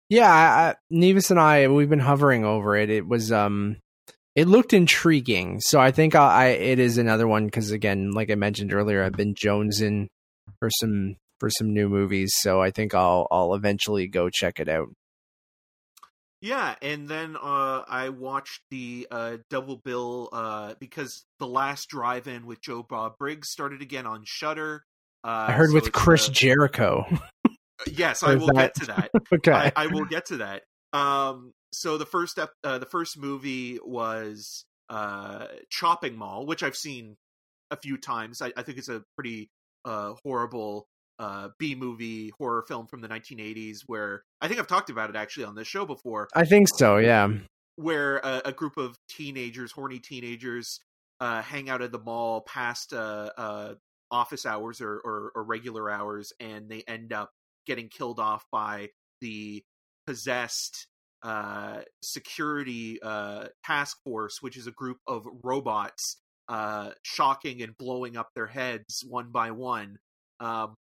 Yeah, 0.10 0.32
I, 0.32 0.76
Nevis 0.92 1.32
and 1.32 1.40
I 1.40 1.68
we've 1.68 1.90
been 1.90 2.00
hovering 2.00 2.46
over 2.46 2.76
it. 2.76 2.90
It 2.90 3.08
was 3.08 3.32
um, 3.32 3.78
it 4.36 4.48
looked 4.48 4.74
intriguing, 4.74 5.60
so 5.60 5.80
I 5.80 5.92
think 5.92 6.14
I, 6.16 6.44
I 6.44 6.46
it 6.50 6.80
is 6.80 6.98
another 6.98 7.28
one 7.28 7.46
because 7.46 7.72
again, 7.72 8.12
like 8.12 8.30
I 8.30 8.36
mentioned 8.36 8.74
earlier, 8.74 9.04
I've 9.04 9.14
been 9.14 9.34
jonesing 9.34 10.08
for 10.60 10.70
some 10.70 11.16
for 11.40 11.50
some 11.50 11.74
new 11.74 11.90
movies, 11.90 12.34
so 12.38 12.62
I 12.62 12.70
think 12.70 12.94
I'll 12.94 13.28
I'll 13.32 13.56
eventually 13.56 14.08
go 14.08 14.30
check 14.30 14.60
it 14.60 14.70
out. 14.70 14.90
Yeah, 16.42 16.76
and 16.82 17.08
then 17.08 17.36
uh, 17.36 17.84
I 17.88 18.10
watched 18.10 18.62
the 18.72 19.08
uh, 19.12 19.38
double 19.52 19.78
bill 19.78 20.30
uh, 20.34 20.74
because 20.80 21.24
the 21.40 21.46
last 21.46 21.88
drive-in 21.90 22.48
with 22.48 22.62
Joe 22.62 22.82
Bob 22.82 23.18
Briggs 23.20 23.50
started 23.50 23.82
again 23.84 24.08
on 24.08 24.24
Shudder. 24.26 24.84
Uh, 25.24 25.46
I 25.50 25.52
heard 25.52 25.70
so 25.70 25.76
with 25.76 25.92
Chris 25.92 26.28
uh, 26.30 26.32
Jericho. 26.32 27.06
yes, 27.92 28.24
I 28.24 28.36
will 28.36 28.48
that- 28.48 28.56
get 28.56 28.76
to 28.76 28.86
that. 28.88 29.12
okay, 29.34 29.52
I, 29.52 29.72
I 29.76 29.88
will 29.88 30.06
get 30.06 30.26
to 30.28 30.38
that. 30.38 30.64
Um, 30.94 31.54
so 31.72 31.98
the 31.98 32.06
first 32.08 32.40
ep- 32.40 32.54
uh, 32.64 32.80
the 32.80 32.86
first 32.88 33.20
movie 33.20 33.80
was 33.84 34.66
uh, 34.90 35.46
Chopping 35.70 36.16
Mall, 36.18 36.46
which 36.48 36.64
I've 36.64 36.76
seen 36.76 37.18
a 37.70 37.78
few 37.78 37.98
times. 37.98 38.42
I, 38.42 38.52
I 38.58 38.64
think 38.64 38.80
it's 38.80 38.90
a 38.90 39.04
pretty 39.16 39.50
uh, 39.86 40.16
horrible 40.24 40.88
uh, 41.20 41.50
B 41.58 41.76
movie 41.76 42.32
horror 42.38 42.64
film 42.68 42.88
from 42.88 43.02
the 43.02 43.08
1980s. 43.08 43.80
Where 43.86 44.24
I 44.42 44.48
think 44.48 44.60
I've 44.60 44.68
talked 44.68 44.90
about 44.90 45.10
it 45.10 45.16
actually 45.16 45.46
on 45.46 45.56
this 45.56 45.68
show 45.68 45.86
before 45.86 46.28
I 46.36 46.46
think 46.46 46.68
so. 46.76 46.98
Yeah, 46.98 47.30
where 47.76 48.18
a, 48.18 48.42
a 48.46 48.52
group 48.52 48.78
of 48.78 48.98
teenagers, 49.10 49.72
horny 49.72 50.00
teenagers, 50.00 50.80
uh, 51.20 51.42
hang 51.42 51.70
out 51.70 51.82
at 51.82 51.92
the 51.92 52.00
mall 52.00 52.42
past 52.42 52.94
uh, 52.94 53.30
uh, 53.38 53.74
office 54.10 54.46
hours 54.46 54.82
or, 54.82 55.00
or, 55.04 55.32
or 55.36 55.44
regular 55.44 55.90
hours, 55.90 56.34
and 56.40 56.70
they 56.70 56.84
end 56.88 57.14
up 57.14 57.32
getting 57.66 57.90
killed 57.90 58.20
off 58.20 58.46
by 58.52 58.90
the 59.22 59.64
possessed 60.06 60.88
uh, 61.24 61.82
security 62.02 63.00
uh, 63.02 63.46
task 63.64 63.98
force, 64.04 64.42
which 64.42 64.58
is 64.58 64.68
a 64.68 64.72
group 64.72 64.98
of 65.08 65.26
robots 65.44 66.18
uh, 66.50 66.92
shocking 67.04 67.62
and 67.62 67.78
blowing 67.78 68.18
up 68.18 68.30
their 68.36 68.48
heads 68.48 69.04
one 69.08 69.32
by 69.32 69.52
one. 69.52 69.98
Um, 70.40 70.76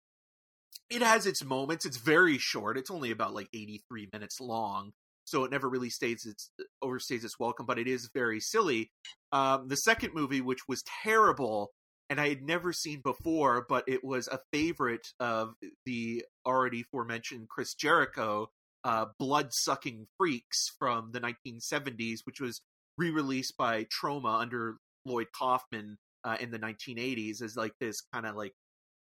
it 0.90 1.02
has 1.02 1.26
its 1.26 1.44
moments. 1.44 1.86
It's 1.86 1.98
very 1.98 2.38
short. 2.38 2.76
It's 2.76 2.90
only 2.90 3.10
about 3.10 3.34
like 3.34 3.48
83 3.52 4.08
minutes 4.12 4.40
long 4.40 4.92
so 5.30 5.44
it 5.44 5.50
never 5.50 5.68
really 5.68 5.90
stays 5.90 6.26
its 6.26 6.50
overstays 6.82 7.24
its 7.24 7.38
welcome, 7.38 7.64
but 7.64 7.78
it 7.78 7.86
is 7.86 8.10
very 8.12 8.40
silly. 8.40 8.90
Um, 9.30 9.68
the 9.68 9.76
second 9.76 10.12
movie, 10.12 10.40
which 10.40 10.66
was 10.66 10.82
terrible, 11.04 11.70
and 12.08 12.20
I 12.20 12.28
had 12.28 12.42
never 12.42 12.72
seen 12.72 13.00
before, 13.02 13.64
but 13.68 13.84
it 13.86 14.02
was 14.02 14.26
a 14.26 14.40
favorite 14.52 15.06
of 15.20 15.54
the 15.86 16.24
already 16.44 16.80
aforementioned 16.82 17.48
Chris 17.48 17.74
Jericho, 17.74 18.48
uh, 18.82 19.06
Blood 19.20 19.50
Sucking 19.52 20.08
Freaks 20.18 20.72
from 20.78 21.12
the 21.12 21.20
1970s, 21.20 22.18
which 22.24 22.40
was 22.40 22.60
re-released 22.98 23.56
by 23.56 23.84
Troma 23.84 24.40
under 24.40 24.78
Lloyd 25.06 25.28
Kaufman 25.32 25.96
uh, 26.24 26.38
in 26.40 26.50
the 26.50 26.58
1980s 26.58 27.40
as 27.40 27.54
like 27.56 27.72
this 27.80 28.02
kind 28.12 28.26
of 28.26 28.34
like 28.34 28.52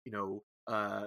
you 0.04 0.12
know 0.12 0.42
uh, 0.68 1.06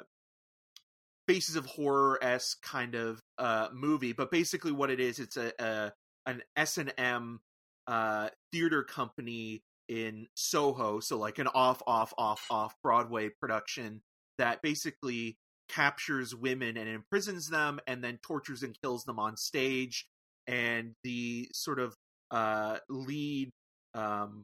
faces 1.28 1.56
of 1.56 1.66
horror 1.66 2.20
esque 2.22 2.62
kind 2.62 2.96
of 2.96 3.22
uh, 3.38 3.70
movie. 3.74 4.14
But 4.14 4.32
basically, 4.32 4.72
what 4.72 4.90
it 4.90 5.00
is, 5.00 5.20
it's 5.20 5.38
a, 5.38 5.52
a 5.60 5.92
an 6.26 6.42
S 6.56 6.78
and 6.78 6.94
M 6.98 7.40
uh, 7.88 8.30
theater 8.52 8.84
company 8.84 9.62
in 9.88 10.28
Soho, 10.36 11.00
so 11.00 11.18
like 11.18 11.38
an 11.38 11.48
off, 11.48 11.82
off, 11.86 12.14
off, 12.18 12.46
off 12.50 12.74
Broadway 12.82 13.30
production 13.40 14.02
that 14.38 14.62
basically 14.62 15.38
captures 15.70 16.36
women 16.36 16.78
and 16.78 16.90
imprisons 16.90 17.50
them, 17.50 17.80
and 17.88 18.04
then 18.04 18.20
tortures 18.24 18.64
and 18.64 18.76
kills 18.82 19.04
them 19.04 19.20
on 19.20 19.38
stage. 19.38 20.08
And 20.48 20.94
the 21.04 21.50
sort 21.54 21.80
of 21.80 21.96
uh, 22.32 22.78
lead, 22.90 23.52
um, 23.94 24.44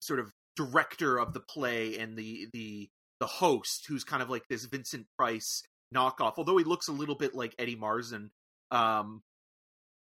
sort 0.00 0.20
of 0.20 0.30
director 0.56 1.18
of 1.18 1.32
the 1.32 1.40
play, 1.40 1.98
and 1.98 2.16
the 2.16 2.48
the 2.52 2.88
the 3.20 3.26
host, 3.26 3.86
who's 3.88 4.04
kind 4.04 4.22
of 4.22 4.30
like 4.30 4.46
this 4.48 4.64
Vincent 4.64 5.06
Price 5.16 5.62
knockoff, 5.94 6.34
although 6.36 6.56
he 6.56 6.64
looks 6.64 6.88
a 6.88 6.92
little 6.92 7.14
bit 7.14 7.34
like 7.34 7.54
Eddie 7.58 7.76
Marsan, 7.76 8.30
um, 8.70 9.22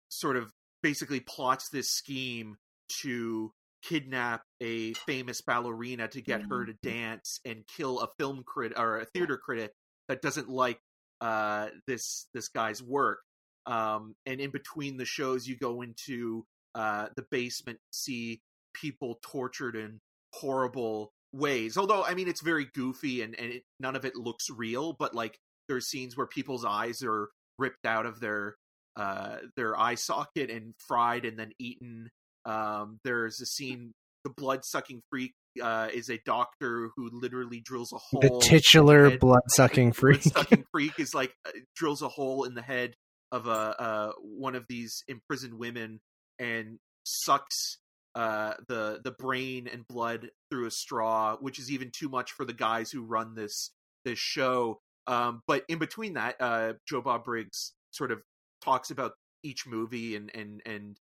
sort 0.09 0.37
of 0.37 0.51
basically 0.81 1.19
plots 1.19 1.69
this 1.69 1.89
scheme 1.89 2.57
to 3.01 3.51
kidnap 3.83 4.43
a 4.61 4.93
famous 4.93 5.41
ballerina 5.41 6.07
to 6.07 6.21
get 6.21 6.41
her 6.49 6.65
to 6.65 6.73
dance 6.81 7.39
and 7.45 7.65
kill 7.67 7.99
a 7.99 8.07
film 8.17 8.43
critic 8.45 8.79
or 8.79 8.99
a 8.99 9.05
theater 9.05 9.37
critic 9.37 9.71
that 10.07 10.21
doesn't 10.21 10.49
like 10.49 10.79
uh, 11.21 11.67
this 11.87 12.27
this 12.33 12.49
guy's 12.49 12.81
work. 12.81 13.19
Um, 13.65 14.15
and 14.25 14.41
in 14.41 14.51
between 14.51 14.97
the 14.97 15.05
shows, 15.05 15.47
you 15.47 15.57
go 15.57 15.81
into 15.81 16.45
uh, 16.75 17.07
the 17.15 17.25
basement, 17.31 17.79
see 17.91 18.41
people 18.73 19.19
tortured 19.21 19.75
in 19.75 19.99
horrible 20.33 21.13
ways. 21.33 21.77
Although, 21.77 22.03
I 22.03 22.13
mean, 22.13 22.27
it's 22.27 22.41
very 22.41 22.67
goofy 22.73 23.21
and, 23.21 23.35
and 23.37 23.53
it, 23.53 23.63
none 23.79 23.95
of 23.95 24.05
it 24.05 24.15
looks 24.15 24.49
real, 24.49 24.93
but 24.93 25.13
like 25.13 25.37
there's 25.67 25.89
scenes 25.89 26.15
where 26.15 26.27
people's 26.27 26.65
eyes 26.65 27.01
are 27.03 27.29
ripped 27.57 27.85
out 27.85 28.05
of 28.05 28.19
their 28.19 28.55
uh, 28.95 29.37
their 29.55 29.77
eye 29.77 29.95
socket 29.95 30.49
and 30.51 30.75
fried 30.87 31.25
and 31.25 31.37
then 31.37 31.51
eaten. 31.59 32.09
Um, 32.45 32.99
there's 33.03 33.41
a 33.41 33.45
scene, 33.45 33.93
the 34.23 34.29
blood 34.29 34.63
sucking 34.63 35.01
freak 35.09 35.33
uh, 35.61 35.89
is 35.93 36.09
a 36.09 36.19
doctor 36.25 36.89
who 36.95 37.09
literally 37.11 37.59
drills 37.59 37.91
a 37.93 37.97
hole. 37.97 38.21
the 38.21 38.39
titular 38.41 39.17
blood 39.17 39.41
sucking 39.49 39.91
freak. 39.93 40.23
Blood-sucking 40.23 40.65
freak 40.71 40.99
is 40.99 41.13
like 41.13 41.33
uh, 41.45 41.51
drills 41.75 42.01
a 42.01 42.07
hole 42.07 42.43
in 42.43 42.53
the 42.53 42.61
head 42.61 42.93
of 43.31 43.47
a 43.47 43.81
uh, 43.81 44.11
one 44.19 44.55
of 44.55 44.65
these 44.67 45.03
imprisoned 45.07 45.55
women 45.55 45.99
and 46.39 46.77
sucks 47.03 47.79
uh, 48.15 48.53
the 48.67 49.01
the 49.03 49.11
brain 49.11 49.67
and 49.71 49.87
blood 49.87 50.29
through 50.49 50.67
a 50.67 50.71
straw, 50.71 51.35
which 51.39 51.59
is 51.59 51.71
even 51.71 51.91
too 51.91 52.09
much 52.09 52.31
for 52.31 52.45
the 52.45 52.53
guys 52.53 52.91
who 52.91 53.03
run 53.03 53.35
this 53.35 53.71
this 54.05 54.19
show. 54.19 54.79
Um, 55.07 55.41
but 55.47 55.63
in 55.67 55.79
between 55.79 56.13
that, 56.13 56.35
uh, 56.39 56.73
Joe 56.87 57.01
Bob 57.01 57.25
Briggs 57.25 57.73
sort 57.91 58.11
of 58.11 58.21
talks 58.63 58.91
about 58.91 59.13
each 59.43 59.65
movie 59.65 60.15
and 60.15 60.31
and 60.35 60.61
and 60.65 60.97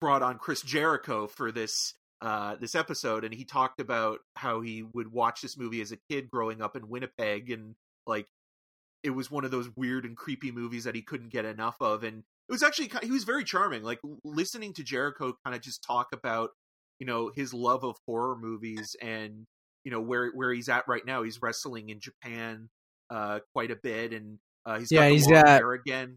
brought 0.00 0.22
on 0.22 0.38
Chris 0.38 0.62
Jericho 0.62 1.26
for 1.26 1.52
this 1.52 1.94
uh, 2.20 2.54
this 2.56 2.74
episode, 2.74 3.24
and 3.24 3.34
he 3.34 3.44
talked 3.44 3.80
about 3.80 4.20
how 4.36 4.60
he 4.60 4.84
would 4.94 5.12
watch 5.12 5.42
this 5.42 5.58
movie 5.58 5.80
as 5.80 5.92
a 5.92 5.98
kid 6.08 6.30
growing 6.30 6.62
up 6.62 6.76
in 6.76 6.88
Winnipeg, 6.88 7.50
and 7.50 7.74
like 8.06 8.28
it 9.02 9.10
was 9.10 9.30
one 9.30 9.44
of 9.44 9.50
those 9.50 9.68
weird 9.76 10.04
and 10.04 10.16
creepy 10.16 10.52
movies 10.52 10.84
that 10.84 10.94
he 10.94 11.02
couldn't 11.02 11.32
get 11.32 11.44
enough 11.44 11.76
of, 11.80 12.04
and 12.04 12.22
it 12.48 12.52
was 12.52 12.62
actually 12.62 12.90
he 13.02 13.10
was 13.10 13.24
very 13.24 13.44
charming. 13.44 13.82
Like 13.82 14.00
listening 14.24 14.72
to 14.74 14.82
Jericho 14.82 15.34
kind 15.44 15.54
of 15.56 15.62
just 15.62 15.82
talk 15.86 16.08
about 16.12 16.50
you 16.98 17.06
know 17.06 17.30
his 17.34 17.52
love 17.54 17.84
of 17.84 17.96
horror 18.06 18.36
movies 18.38 18.94
and 19.00 19.46
you 19.84 19.90
know 19.90 20.00
where 20.00 20.30
where 20.34 20.52
he's 20.52 20.68
at 20.68 20.84
right 20.88 21.04
now. 21.06 21.22
He's 21.22 21.40
wrestling 21.42 21.88
in 21.88 22.00
Japan 22.00 22.68
uh, 23.10 23.40
quite 23.54 23.70
a 23.70 23.76
bit, 23.82 24.12
and 24.12 24.38
uh, 24.66 24.78
he's 24.78 24.90
got 24.90 25.00
Yeah, 25.00 25.08
he's 25.10 25.26
got- 25.26 25.46
hair 25.46 25.72
again. 25.72 26.16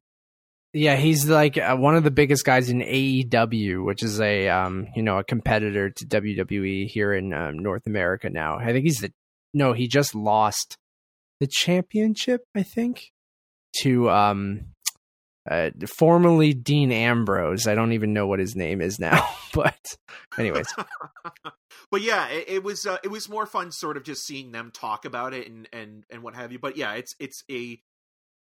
Yeah, 0.78 0.98
he's 0.98 1.30
like 1.30 1.58
uh, 1.58 1.78
one 1.78 1.96
of 1.96 2.04
the 2.04 2.12
biggest 2.12 2.44
guys 2.44 2.70
in 2.70 2.80
AEW, 2.82 3.86
which 3.86 4.04
is 4.04 4.20
a 4.20 4.50
um, 4.50 4.88
you 4.94 5.04
know, 5.04 5.20
a 5.20 5.24
competitor 5.24 5.90
to 5.90 6.06
WWE 6.06 6.88
here 6.88 7.14
in 7.14 7.34
um, 7.34 7.58
North 7.60 7.84
America 7.88 8.30
now. 8.30 8.58
I 8.58 8.74
think 8.74 8.84
he's 8.84 8.98
the 8.98 9.14
no, 9.54 9.72
he 9.72 9.88
just 9.88 10.14
lost 10.14 10.76
the 11.40 11.48
championship, 11.50 12.42
I 12.54 12.64
think, 12.64 13.12
to 13.84 14.10
um 14.10 14.66
uh, 15.50 15.70
formerly 15.88 16.54
Dean 16.54 16.92
Ambrose. 16.92 17.68
I 17.68 17.76
don't 17.76 17.94
even 17.94 18.14
know 18.14 18.28
what 18.28 18.40
his 18.40 18.56
name 18.56 18.82
is 18.82 19.00
now, 19.00 19.28
but 19.54 19.96
anyways, 20.38 20.68
but 21.92 22.02
yeah, 22.02 22.28
it, 22.28 22.46
it 22.48 22.64
was 22.64 22.86
uh, 22.86 22.98
it 23.04 23.10
was 23.10 23.30
more 23.30 23.46
fun, 23.46 23.72
sort 23.72 23.98
of 23.98 24.04
just 24.04 24.26
seeing 24.26 24.52
them 24.52 24.72
talk 24.74 25.06
about 25.06 25.34
it 25.34 25.48
and 25.48 25.68
and 25.72 26.04
and 26.10 26.24
what 26.24 26.36
have 26.36 26.52
you. 26.52 26.60
But 26.60 26.78
yeah, 26.78 26.94
it's 26.94 27.16
it's 27.20 27.44
a 27.50 27.80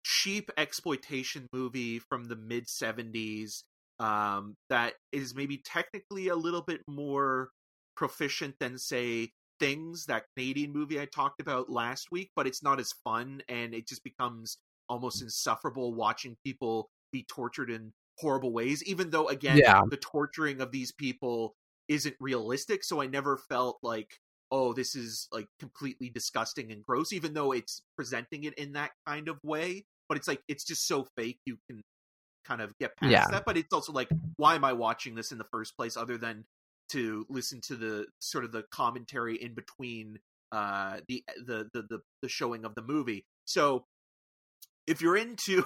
cheap 0.03 0.51
exploitation 0.57 1.47
movie 1.53 1.99
from 1.99 2.25
the 2.25 2.35
mid 2.35 2.65
'70s 2.67 3.63
um, 3.99 4.55
that 4.69 4.93
is 5.11 5.35
maybe 5.35 5.57
technically 5.57 6.27
a 6.27 6.35
little 6.35 6.61
bit 6.61 6.81
more 6.87 7.49
proficient 7.95 8.55
than 8.59 8.77
say 8.77 9.31
things 9.59 10.05
that 10.05 10.25
Canadian 10.35 10.71
movie 10.71 10.99
I 10.99 11.05
talked 11.05 11.41
about 11.41 11.69
last 11.69 12.11
week, 12.11 12.31
but 12.35 12.47
it's 12.47 12.61
not 12.61 12.79
as 12.79 12.91
fun 13.03 13.41
and 13.49 13.73
it 13.73 13.87
just 13.87 14.03
becomes 14.03 14.57
almost 14.89 15.21
insufferable 15.21 15.93
watching 15.93 16.35
people 16.43 16.89
be 17.11 17.23
tortured 17.23 17.69
in 17.69 17.93
horrible 18.19 18.51
ways 18.51 18.83
even 18.83 19.09
though 19.11 19.27
again 19.27 19.57
Yeah. 19.57 19.81
the 19.89 19.97
torturing 19.97 20.59
of 20.61 20.71
these 20.71 20.91
people 20.91 21.55
isn't 21.87 22.15
realistic 22.19 22.83
so 22.83 23.01
I 23.01 23.07
never 23.07 23.37
felt 23.37 23.77
like 23.83 24.19
oh, 24.51 24.73
this 24.73 24.95
is 24.95 25.27
like 25.31 25.47
completely 25.59 26.09
disgusting 26.09 26.71
and 26.71 26.83
gross, 26.83 27.11
even 27.11 27.33
though 27.33 27.51
it's 27.51 27.81
presenting 27.95 28.45
it 28.45 28.53
in 28.53 28.73
that 28.73 28.91
kind 29.05 29.27
of 29.27 29.37
way. 29.43 29.85
But 30.07 30.17
it's 30.17 30.27
like 30.27 30.41
it's 30.47 30.63
just 30.63 30.87
so 30.87 31.05
fake 31.17 31.39
you 31.45 31.57
can 31.69 31.81
kind 32.45 32.61
of 32.61 32.77
get 32.79 32.95
past 32.97 33.11
Yeah. 33.11 33.27
that. 33.31 33.43
But 33.45 33.57
it's 33.57 33.73
also 33.73 33.91
like, 33.91 34.09
why 34.37 34.55
am 34.55 34.63
I 34.63 34.73
watching 34.73 35.15
this 35.15 35.31
in 35.31 35.37
the 35.37 35.47
first 35.51 35.75
place 35.75 35.97
other 35.97 36.17
than 36.17 36.45
to 36.89 37.25
listen 37.29 37.59
to 37.61 37.75
the 37.75 38.07
sort 38.19 38.45
of 38.45 38.51
the 38.53 38.63
commentary 38.71 39.35
in 39.35 39.53
between 39.53 40.19
uh 40.53 41.01
the 41.09 41.23
the 41.45 41.69
the 41.73 41.81
the, 41.83 41.99
the 42.21 42.29
showing 42.29 42.63
of 42.63 42.73
the 42.75 42.81
movie. 42.81 43.25
So 43.45 43.85
if 44.87 45.01
you're 45.01 45.17
into 45.17 45.63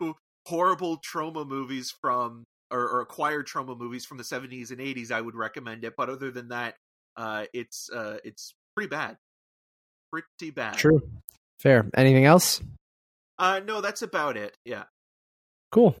horrible 0.46 0.98
Troma 0.98 1.46
movies 1.46 1.92
from 2.00 2.44
or, 2.70 2.80
or 2.80 3.00
acquired 3.00 3.46
Troma 3.46 3.78
movies 3.78 4.04
from 4.04 4.18
the 4.18 4.24
70s 4.24 4.70
and 4.70 4.80
80s, 4.80 5.10
I 5.10 5.20
would 5.20 5.34
recommend 5.34 5.84
it. 5.84 5.94
But 5.96 6.10
other 6.10 6.30
than 6.30 6.48
that, 6.48 6.74
uh, 7.16 7.44
it's 7.52 7.88
uh, 7.90 8.18
it's 8.24 8.54
pretty 8.74 8.88
bad, 8.88 9.16
pretty 10.12 10.50
bad. 10.50 10.74
True. 10.74 11.00
Fair. 11.60 11.88
Anything 11.96 12.24
else? 12.24 12.60
Uh, 13.38 13.60
no, 13.64 13.80
that's 13.80 14.02
about 14.02 14.36
it. 14.36 14.56
Yeah. 14.64 14.84
Cool. 15.72 15.96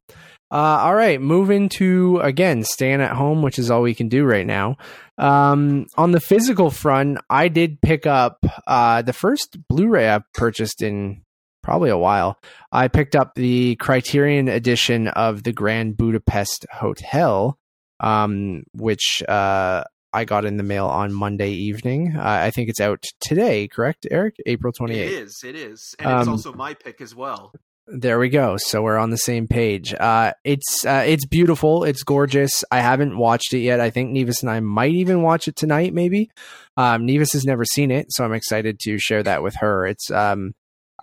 Uh, 0.52 0.82
all 0.82 0.94
right, 0.94 1.20
moving 1.20 1.68
to 1.68 2.20
again 2.20 2.62
staying 2.62 3.00
at 3.00 3.10
home, 3.10 3.42
which 3.42 3.58
is 3.58 3.72
all 3.72 3.82
we 3.82 3.94
can 3.94 4.08
do 4.08 4.24
right 4.24 4.46
now. 4.46 4.76
Um, 5.18 5.86
on 5.96 6.12
the 6.12 6.20
physical 6.20 6.70
front, 6.70 7.18
I 7.28 7.48
did 7.48 7.80
pick 7.80 8.06
up 8.06 8.38
uh, 8.68 9.02
the 9.02 9.12
first 9.12 9.56
Blu-ray 9.68 10.08
I've 10.08 10.32
purchased 10.32 10.80
in 10.80 11.22
probably 11.64 11.90
a 11.90 11.98
while. 11.98 12.38
I 12.70 12.88
picked 12.88 13.16
up 13.16 13.34
the 13.34 13.74
Criterion 13.76 14.48
edition 14.48 15.08
of 15.08 15.42
the 15.42 15.52
Grand 15.52 15.96
Budapest 15.96 16.66
Hotel, 16.72 17.58
um, 18.00 18.64
which 18.74 19.22
uh, 19.28 19.84
I 20.12 20.24
got 20.24 20.44
in 20.44 20.56
the 20.58 20.62
mail 20.62 20.86
on 20.86 21.12
Monday 21.12 21.50
evening. 21.50 22.14
Uh, 22.16 22.22
I 22.22 22.50
think 22.50 22.68
it's 22.68 22.80
out 22.80 23.02
today, 23.20 23.66
correct, 23.66 24.06
Eric? 24.10 24.36
April 24.46 24.72
twenty 24.72 24.94
It 24.98 25.10
eighth. 25.10 25.20
is. 25.22 25.42
It 25.44 25.56
is, 25.56 25.94
and 25.98 26.10
it's 26.20 26.26
Um, 26.28 26.32
also 26.34 26.52
my 26.52 26.74
pick 26.74 27.00
as 27.00 27.14
well. 27.14 27.52
There 27.86 28.18
we 28.18 28.30
go. 28.30 28.56
So 28.56 28.80
we're 28.80 28.96
on 28.96 29.10
the 29.10 29.18
same 29.18 29.46
page. 29.46 29.92
Uh, 29.92 30.32
it's 30.42 30.86
uh, 30.86 31.04
it's 31.06 31.26
beautiful. 31.26 31.84
It's 31.84 32.02
gorgeous. 32.02 32.64
I 32.70 32.80
haven't 32.80 33.18
watched 33.18 33.52
it 33.52 33.58
yet. 33.58 33.78
I 33.78 33.90
think 33.90 34.10
Nevis 34.10 34.40
and 34.40 34.50
I 34.50 34.60
might 34.60 34.92
even 34.94 35.20
watch 35.20 35.48
it 35.48 35.56
tonight. 35.56 35.92
Maybe. 35.92 36.30
Um, 36.78 37.04
Nevis 37.04 37.32
has 37.34 37.44
never 37.44 37.64
seen 37.66 37.90
it, 37.90 38.06
so 38.10 38.24
I'm 38.24 38.32
excited 38.32 38.78
to 38.80 38.98
share 38.98 39.22
that 39.24 39.42
with 39.42 39.56
her. 39.56 39.86
It's 39.86 40.10
um, 40.10 40.54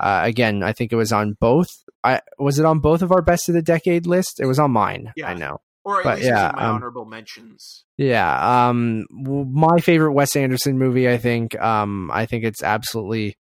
uh, 0.02 0.22
again, 0.24 0.64
I 0.64 0.74
think 0.74 0.92
it 0.92 0.96
was 0.96 1.12
on 1.12 1.38
both. 1.40 1.70
I 2.04 2.22
was 2.40 2.58
it 2.58 2.66
on 2.66 2.80
both 2.80 3.04
of 3.04 3.12
our 3.12 3.22
best 3.22 3.48
of 3.50 3.56
the 3.56 3.62
decade 3.62 4.08
list. 4.08 4.40
It 4.40 4.48
was 4.48 4.58
on 4.58 4.72
mine. 4.72 5.14
Yeah. 5.16 5.30
I 5.30 5.36
know. 5.36 5.62
Or 5.84 6.04
but 6.04 6.22
yeah, 6.22 6.52
my 6.56 6.66
um, 6.66 6.76
honorable 6.76 7.06
mentions. 7.06 7.86
Yeah. 7.98 8.68
Um, 8.68 9.06
my 9.12 9.78
favorite 9.80 10.14
Wes 10.14 10.36
Anderson 10.36 10.78
movie. 10.78 11.08
I 11.08 11.18
think. 11.18 11.60
Um, 11.60 12.10
I 12.12 12.26
think 12.26 12.44
it's 12.44 12.64
absolutely 12.64 13.36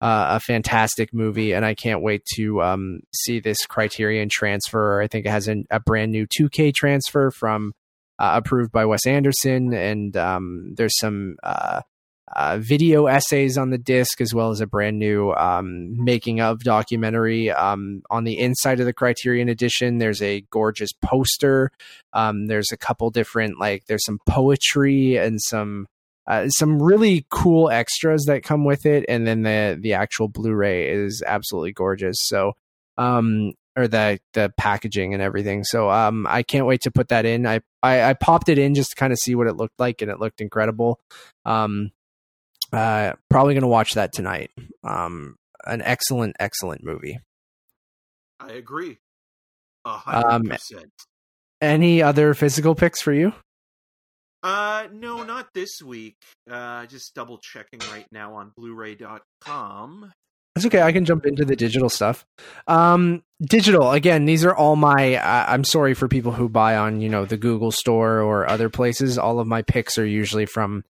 uh, 0.00 0.36
a 0.36 0.40
fantastic 0.40 1.12
movie, 1.12 1.52
and 1.52 1.64
I 1.64 1.74
can't 1.74 2.02
wait 2.02 2.22
to 2.36 2.62
um 2.62 3.00
see 3.14 3.40
this 3.40 3.66
Criterion 3.66 4.28
transfer. 4.30 5.00
I 5.02 5.08
think 5.08 5.26
it 5.26 5.30
has 5.30 5.48
an, 5.48 5.64
a 5.70 5.80
brand 5.80 6.12
new 6.12 6.26
2K 6.26 6.74
transfer 6.74 7.30
from 7.30 7.72
uh, 8.18 8.40
approved 8.42 8.72
by 8.72 8.86
Wes 8.86 9.06
Anderson, 9.06 9.74
and 9.74 10.16
um, 10.16 10.74
there's 10.76 10.98
some 10.98 11.36
uh, 11.42 11.82
uh, 12.34 12.58
video 12.58 13.06
essays 13.06 13.56
on 13.56 13.70
the 13.70 13.78
disc 13.78 14.20
as 14.20 14.34
well 14.34 14.50
as 14.50 14.60
a 14.60 14.66
brand 14.66 14.98
new 14.98 15.32
um, 15.32 16.02
making 16.02 16.40
of 16.40 16.60
documentary. 16.60 17.50
Um, 17.50 18.02
on 18.10 18.24
the 18.24 18.38
inside 18.38 18.80
of 18.80 18.86
the 18.86 18.92
Criterion 18.92 19.48
edition, 19.48 19.98
there's 19.98 20.20
a 20.22 20.42
gorgeous 20.50 20.90
poster. 20.92 21.70
Um, 22.12 22.46
there's 22.46 22.72
a 22.72 22.76
couple 22.76 23.10
different 23.10 23.60
like 23.60 23.86
there's 23.86 24.04
some 24.04 24.18
poetry 24.26 25.16
and 25.16 25.40
some 25.40 25.86
uh, 26.26 26.48
some 26.48 26.82
really 26.82 27.24
cool 27.30 27.70
extras 27.70 28.24
that 28.24 28.42
come 28.42 28.64
with 28.64 28.84
it, 28.84 29.04
and 29.08 29.26
then 29.26 29.42
the 29.42 29.78
the 29.80 29.94
actual 29.94 30.28
Blu-ray 30.28 30.88
is 30.90 31.22
absolutely 31.24 31.72
gorgeous. 31.72 32.16
So, 32.20 32.54
um, 32.98 33.52
or 33.76 33.86
the 33.86 34.18
the 34.32 34.52
packaging 34.56 35.14
and 35.14 35.22
everything. 35.22 35.62
So, 35.62 35.88
um, 35.88 36.26
I 36.28 36.42
can't 36.42 36.66
wait 36.66 36.80
to 36.82 36.90
put 36.90 37.08
that 37.08 37.24
in. 37.26 37.46
I 37.46 37.60
I, 37.82 38.02
I 38.02 38.14
popped 38.14 38.48
it 38.48 38.58
in 38.58 38.74
just 38.74 38.90
to 38.90 38.96
kind 38.96 39.12
of 39.12 39.20
see 39.20 39.36
what 39.36 39.46
it 39.46 39.56
looked 39.56 39.78
like, 39.78 40.02
and 40.02 40.10
it 40.10 40.18
looked 40.18 40.40
incredible. 40.40 40.98
Uh, 42.72 43.12
probably 43.30 43.54
gonna 43.54 43.68
watch 43.68 43.94
that 43.94 44.12
tonight. 44.12 44.50
Um, 44.84 45.36
an 45.64 45.82
excellent, 45.82 46.36
excellent 46.40 46.84
movie. 46.84 47.18
I 48.40 48.52
agree. 48.52 48.98
A 49.84 49.90
um, 49.90 50.00
hundred 50.00 50.50
percent. 50.50 50.92
Any 51.60 52.02
other 52.02 52.34
physical 52.34 52.74
picks 52.74 53.00
for 53.00 53.12
you? 53.12 53.32
Uh, 54.42 54.86
no, 54.92 55.24
not 55.24 55.48
this 55.54 55.82
week. 55.82 56.16
Uh, 56.48 56.86
just 56.86 57.14
double 57.14 57.38
checking 57.38 57.80
right 57.90 58.06
now 58.12 58.34
on 58.34 58.52
Blu-ray.com. 58.56 60.12
That's 60.54 60.66
okay. 60.66 60.82
I 60.82 60.92
can 60.92 61.04
jump 61.04 61.26
into 61.26 61.44
the 61.44 61.56
digital 61.56 61.88
stuff. 61.88 62.24
Um, 62.66 63.22
digital 63.42 63.92
again. 63.92 64.24
These 64.24 64.44
are 64.44 64.54
all 64.54 64.76
my. 64.76 65.16
Uh, 65.16 65.46
I'm 65.48 65.64
sorry 65.64 65.94
for 65.94 66.08
people 66.08 66.32
who 66.32 66.48
buy 66.48 66.76
on 66.76 67.00
you 67.00 67.08
know 67.08 67.24
the 67.26 67.36
Google 67.36 67.70
Store 67.70 68.20
or 68.20 68.48
other 68.48 68.70
places. 68.70 69.18
All 69.18 69.38
of 69.38 69.46
my 69.46 69.62
picks 69.62 69.98
are 69.98 70.06
usually 70.06 70.46
from 70.46 70.84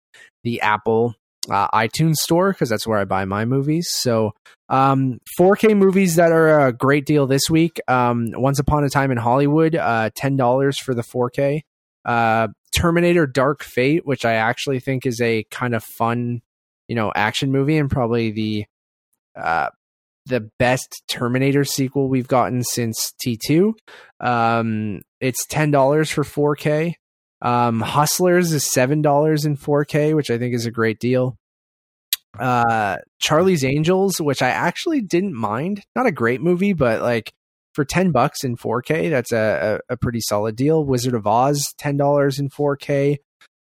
the 0.43 0.61
Apple 0.61 1.15
uh, 1.49 1.67
iTunes 1.69 2.15
Store 2.15 2.51
because 2.51 2.69
that's 2.69 2.87
where 2.87 2.99
I 2.99 3.05
buy 3.05 3.25
my 3.25 3.45
movies. 3.45 3.89
So, 3.89 4.33
um, 4.69 5.19
4K 5.39 5.77
movies 5.77 6.15
that 6.15 6.31
are 6.31 6.67
a 6.67 6.73
great 6.73 7.05
deal 7.05 7.27
this 7.27 7.49
week. 7.49 7.79
Um, 7.87 8.31
Once 8.33 8.59
Upon 8.59 8.83
a 8.83 8.89
Time 8.89 9.11
in 9.11 9.17
Hollywood, 9.17 9.75
uh, 9.75 10.09
ten 10.15 10.37
dollars 10.37 10.79
for 10.79 10.93
the 10.93 11.03
4K. 11.03 11.61
Uh, 12.03 12.47
Terminator: 12.75 13.27
Dark 13.27 13.63
Fate, 13.63 14.05
which 14.05 14.25
I 14.25 14.33
actually 14.33 14.79
think 14.79 15.05
is 15.05 15.21
a 15.21 15.43
kind 15.51 15.75
of 15.75 15.83
fun, 15.83 16.41
you 16.87 16.95
know, 16.95 17.11
action 17.15 17.51
movie 17.51 17.77
and 17.77 17.89
probably 17.89 18.31
the 18.31 18.65
uh, 19.35 19.69
the 20.25 20.49
best 20.59 21.03
Terminator 21.07 21.63
sequel 21.63 22.09
we've 22.09 22.27
gotten 22.27 22.63
since 22.63 23.13
T2. 23.23 23.73
Um, 24.19 25.01
it's 25.19 25.45
ten 25.45 25.71
dollars 25.71 26.09
for 26.09 26.23
4K. 26.23 26.95
Um, 27.41 27.81
Hustlers 27.81 28.51
is 28.51 28.71
seven 28.71 29.01
dollars 29.01 29.45
in 29.45 29.57
4K, 29.57 30.15
which 30.15 30.29
I 30.29 30.37
think 30.37 30.55
is 30.55 30.65
a 30.65 30.71
great 30.71 30.99
deal. 30.99 31.37
Uh, 32.39 32.97
Charlie's 33.19 33.63
Angels, 33.63 34.19
which 34.19 34.41
I 34.41 34.49
actually 34.49 35.01
didn't 35.01 35.35
mind. 35.35 35.83
Not 35.95 36.07
a 36.07 36.11
great 36.11 36.41
movie, 36.41 36.73
but 36.73 37.01
like 37.01 37.33
for 37.73 37.85
ten 37.85 38.11
bucks 38.11 38.43
in 38.43 38.57
4K, 38.57 39.09
that's 39.09 39.31
a, 39.31 39.81
a, 39.89 39.93
a 39.93 39.97
pretty 39.97 40.21
solid 40.21 40.55
deal. 40.55 40.83
Wizard 40.83 41.13
of 41.13 41.27
Oz, 41.27 41.73
ten 41.77 41.97
dollars 41.97 42.39
in 42.39 42.49
4K. 42.49 43.17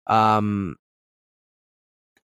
Um, 0.06 0.76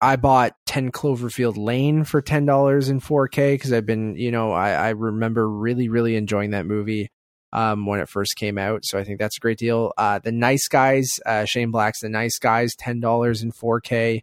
I 0.00 0.16
bought 0.16 0.52
10 0.66 0.92
Cloverfield 0.92 1.56
Lane 1.56 2.04
for 2.04 2.20
$10 2.20 2.90
in 2.90 3.00
4K 3.00 3.54
because 3.54 3.72
I've 3.72 3.86
been, 3.86 4.16
you 4.16 4.30
know, 4.30 4.52
I, 4.52 4.72
I 4.72 4.88
remember 4.90 5.48
really, 5.48 5.88
really 5.88 6.16
enjoying 6.16 6.50
that 6.50 6.66
movie 6.66 7.08
um, 7.54 7.86
when 7.86 8.00
it 8.00 8.08
first 8.08 8.36
came 8.36 8.58
out. 8.58 8.84
So 8.84 8.98
I 8.98 9.04
think 9.04 9.18
that's 9.18 9.38
a 9.38 9.40
great 9.40 9.58
deal. 9.58 9.92
Uh, 9.96 10.18
the 10.18 10.32
Nice 10.32 10.68
Guys, 10.68 11.08
uh, 11.24 11.44
Shane 11.44 11.70
Black's 11.70 12.00
The 12.00 12.08
Nice 12.08 12.38
Guys, 12.38 12.72
$10 12.78 13.42
in 13.42 13.52
4K. 13.52 14.20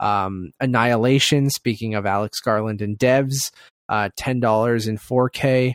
Um, 0.00 0.50
Annihilation, 0.60 1.48
speaking 1.48 1.94
of 1.94 2.06
Alex 2.06 2.40
Garland 2.40 2.82
and 2.82 2.98
Devs, 2.98 3.52
uh, 3.88 4.08
$10 4.18 4.88
in 4.88 4.98
4K. 4.98 5.74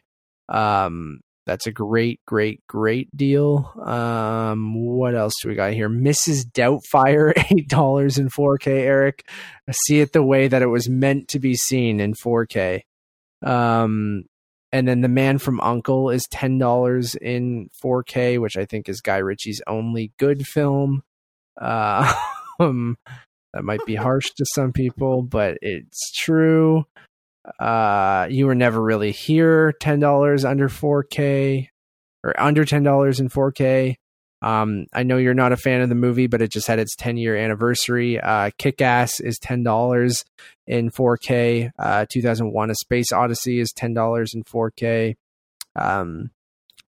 Um, 0.50 1.22
that's 1.46 1.66
a 1.66 1.72
great, 1.72 2.20
great, 2.28 2.62
great 2.68 3.08
deal. 3.16 3.72
Um, 3.82 4.76
what 4.76 5.16
else 5.16 5.32
do 5.42 5.48
we 5.48 5.56
got 5.56 5.72
here? 5.72 5.90
Mrs. 5.90 6.44
Doubtfire, 6.44 7.32
eight 7.52 7.70
dollars 7.70 8.18
in 8.18 8.28
4K. 8.28 8.68
Eric, 8.68 9.24
I 9.66 9.72
see 9.86 10.02
it 10.02 10.12
the 10.12 10.24
way 10.24 10.50
that 10.50 10.62
it 10.62 10.68
was 10.68 10.90
meant 10.90 11.30
to 11.30 11.40
be 11.40 11.56
seen 11.56 12.02
in 12.02 12.16
4K. 12.16 12.82
Um, 13.46 14.26
and 14.72 14.88
then 14.88 15.02
The 15.02 15.08
Man 15.08 15.38
from 15.38 15.60
U.N.C.L.E. 15.64 16.16
is 16.16 16.28
ten 16.32 16.58
dollars 16.58 17.16
in 17.16 17.70
4K, 17.84 18.40
which 18.40 18.58
I 18.58 18.66
think 18.66 18.90
is 18.90 19.02
Guy 19.02 19.18
Ritchie's 19.18 19.62
only 19.68 20.12
good 20.18 20.46
film. 20.46 21.04
Uh, 21.60 22.14
um, 22.60 22.98
that 23.54 23.64
might 23.64 23.86
be 23.86 23.96
harsh 23.96 24.30
to 24.38 24.46
some 24.54 24.72
people, 24.72 25.22
but 25.22 25.58
it's 25.62 26.12
true 26.18 26.86
uh 27.60 28.28
you 28.30 28.46
were 28.46 28.56
never 28.56 28.82
really 28.82 29.12
here 29.12 29.74
$10 29.82 30.50
under 30.50 30.68
4k 30.68 31.68
or 32.24 32.40
under 32.40 32.66
$10 32.66 33.20
in 33.20 33.30
4k 33.30 33.96
um 34.42 34.86
i 34.94 35.04
know 35.04 35.18
you're 35.18 35.34
not 35.34 35.52
a 35.52 35.58
fan 35.58 35.82
of 35.82 35.90
the 35.90 35.96
movie 35.96 36.28
but 36.28 36.42
it 36.42 36.52
just 36.52 36.68
had 36.68 36.80
its 36.80 36.96
10 36.96 37.18
year 37.18 37.36
anniversary 37.36 38.20
uh 38.20 38.50
kick-ass 38.58 39.20
is 39.20 39.40
$10 39.40 40.24
in 40.68 40.92
4k 40.92 41.72
uh 41.80 42.06
2001 42.12 42.70
a 42.70 42.76
space 42.76 43.12
odyssey 43.12 43.60
is 43.60 43.74
$10 43.74 44.34
in 44.34 44.44
4k 44.44 45.16
um 45.76 46.30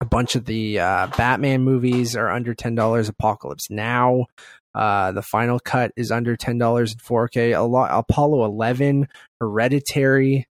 a 0.00 0.06
bunch 0.06 0.36
of 0.36 0.44
the 0.46 0.78
uh 0.78 1.06
batman 1.16 1.62
movies 1.62 2.16
are 2.16 2.30
under 2.30 2.54
$10 2.54 3.08
apocalypse 3.08 3.70
now 3.70 4.26
uh, 4.74 5.12
the 5.12 5.22
final 5.22 5.60
cut 5.60 5.92
is 5.96 6.10
under 6.10 6.36
ten 6.36 6.58
dollars 6.58 6.92
in 6.92 6.98
4K. 6.98 7.56
A 7.56 7.62
lot, 7.62 7.90
Apollo 7.92 8.44
11, 8.44 9.08
Hereditary. 9.40 10.48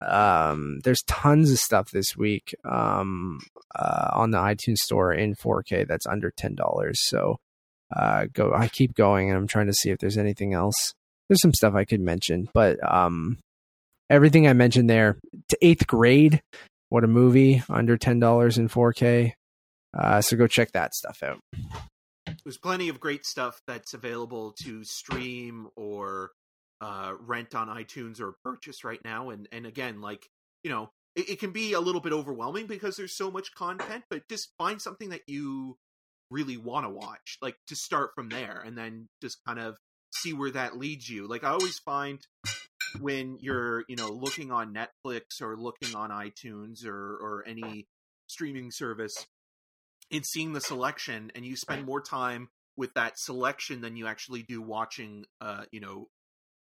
Um, 0.00 0.80
there's 0.84 1.02
tons 1.06 1.50
of 1.50 1.58
stuff 1.58 1.90
this 1.90 2.16
week 2.16 2.54
um, 2.64 3.40
uh, 3.74 4.10
on 4.12 4.30
the 4.30 4.38
iTunes 4.38 4.78
store 4.78 5.12
in 5.12 5.34
4K 5.34 5.86
that's 5.88 6.06
under 6.06 6.30
ten 6.30 6.54
dollars. 6.54 7.00
So 7.08 7.38
uh, 7.94 8.26
go. 8.32 8.52
I 8.52 8.68
keep 8.68 8.94
going, 8.94 9.30
and 9.30 9.38
I'm 9.38 9.46
trying 9.46 9.66
to 9.66 9.72
see 9.72 9.90
if 9.90 9.98
there's 9.98 10.18
anything 10.18 10.52
else. 10.52 10.92
there's 11.28 11.40
some 11.40 11.54
stuff 11.54 11.74
I 11.74 11.84
could 11.84 12.00
mention, 12.00 12.48
but 12.52 12.78
um, 12.86 13.38
everything 14.10 14.46
I 14.46 14.52
mentioned 14.52 14.90
there 14.90 15.18
to 15.48 15.58
eighth 15.62 15.86
grade. 15.86 16.42
What 16.88 17.04
a 17.04 17.08
movie! 17.08 17.62
Under 17.68 17.96
ten 17.96 18.18
dollars 18.20 18.58
in 18.58 18.68
4K. 18.68 19.32
Uh, 19.96 20.20
so 20.20 20.36
go 20.36 20.46
check 20.46 20.72
that 20.72 20.94
stuff 20.94 21.22
out. 21.22 21.38
There's 22.44 22.58
plenty 22.58 22.88
of 22.88 23.00
great 23.00 23.24
stuff 23.24 23.60
that's 23.66 23.94
available 23.94 24.52
to 24.62 24.84
stream 24.84 25.68
or 25.74 26.32
uh, 26.80 27.12
rent 27.20 27.54
on 27.54 27.68
iTunes 27.68 28.20
or 28.20 28.36
purchase 28.44 28.84
right 28.84 29.00
now. 29.04 29.30
And 29.30 29.48
and 29.52 29.66
again, 29.66 30.00
like 30.00 30.28
you 30.62 30.70
know, 30.70 30.90
it, 31.14 31.30
it 31.30 31.40
can 31.40 31.52
be 31.52 31.72
a 31.72 31.80
little 31.80 32.00
bit 32.00 32.12
overwhelming 32.12 32.66
because 32.66 32.96
there's 32.96 33.16
so 33.16 33.30
much 33.30 33.54
content. 33.54 34.04
But 34.10 34.28
just 34.28 34.50
find 34.58 34.80
something 34.80 35.10
that 35.10 35.22
you 35.26 35.78
really 36.30 36.56
want 36.56 36.86
to 36.86 36.90
watch, 36.90 37.38
like 37.40 37.56
to 37.68 37.76
start 37.76 38.10
from 38.14 38.28
there, 38.28 38.62
and 38.64 38.76
then 38.76 39.08
just 39.22 39.38
kind 39.46 39.58
of 39.58 39.76
see 40.14 40.32
where 40.32 40.50
that 40.50 40.76
leads 40.76 41.08
you. 41.08 41.26
Like 41.26 41.44
I 41.44 41.50
always 41.50 41.78
find 41.78 42.20
when 43.00 43.38
you're 43.40 43.84
you 43.88 43.96
know 43.96 44.08
looking 44.08 44.50
on 44.50 44.74
Netflix 44.74 45.40
or 45.40 45.56
looking 45.56 45.94
on 45.94 46.10
iTunes 46.10 46.86
or 46.86 47.16
or 47.16 47.44
any 47.46 47.86
streaming 48.26 48.70
service 48.70 49.26
in 50.10 50.22
seeing 50.22 50.52
the 50.52 50.60
selection 50.60 51.30
and 51.34 51.44
you 51.44 51.56
spend 51.56 51.84
more 51.84 52.00
time 52.00 52.48
with 52.76 52.92
that 52.94 53.18
selection 53.18 53.80
than 53.80 53.96
you 53.96 54.06
actually 54.06 54.42
do 54.42 54.60
watching 54.60 55.24
uh 55.40 55.64
you 55.70 55.80
know 55.80 56.08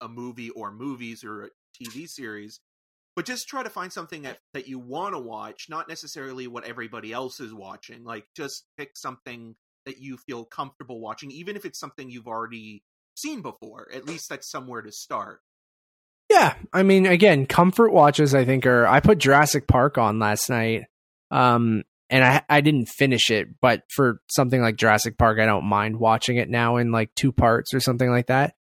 a 0.01 0.09
movie 0.09 0.51
or 0.51 0.71
movies 0.71 1.25
or 1.25 1.45
a 1.45 1.49
TV 1.81 2.09
series 2.09 2.61
but 3.17 3.27
just 3.27 3.49
try 3.49 3.63
to 3.63 3.71
find 3.71 3.93
something 3.93 4.23
that, 4.23 4.39
that 4.55 4.69
you 4.69 4.79
want 4.79 5.15
to 5.15 5.21
watch 5.21 5.67
not 5.69 5.89
necessarily 5.89 6.47
what 6.47 6.65
everybody 6.65 7.13
else 7.13 7.41
is 7.41 7.53
watching 7.53 8.05
like 8.05 8.25
just 8.37 8.65
pick 8.79 8.93
something 8.97 9.55
that 9.87 9.99
you 9.99 10.17
feel 10.17 10.45
comfortable 10.45 11.01
watching 11.01 11.31
even 11.31 11.57
if 11.57 11.65
it's 11.65 11.79
something 11.79 12.11
you've 12.11 12.29
already 12.29 12.83
seen 13.17 13.43
before 13.43 13.89
at 13.95 14.07
least 14.07 14.29
that's 14.29 14.51
somewhere 14.51 14.83
to 14.83 14.93
start 14.93 15.41
yeah 16.31 16.55
i 16.73 16.83
mean 16.83 17.07
again 17.07 17.45
comfort 17.47 17.93
watches 17.93 18.35
i 18.35 18.45
think 18.45 18.65
are 18.67 18.87
i 18.87 19.01
put 19.01 19.19
jurassic 19.19 19.67
park 19.67 19.99
on 19.99 20.19
last 20.19 20.49
night 20.49 20.85
um 21.31 21.83
and 22.11 22.25
I 22.25 22.43
I 22.49 22.61
didn't 22.61 22.87
finish 22.87 23.31
it, 23.31 23.61
but 23.61 23.85
for 23.89 24.21
something 24.29 24.61
like 24.61 24.77
Jurassic 24.77 25.17
Park, 25.17 25.39
I 25.39 25.47
don't 25.47 25.65
mind 25.65 25.97
watching 25.97 26.37
it 26.37 26.51
now 26.51 26.77
in 26.77 26.91
like 26.91 27.15
two 27.15 27.31
parts 27.31 27.73
or 27.73 27.79
something 27.79 28.11
like 28.11 28.27
that. 28.27 28.55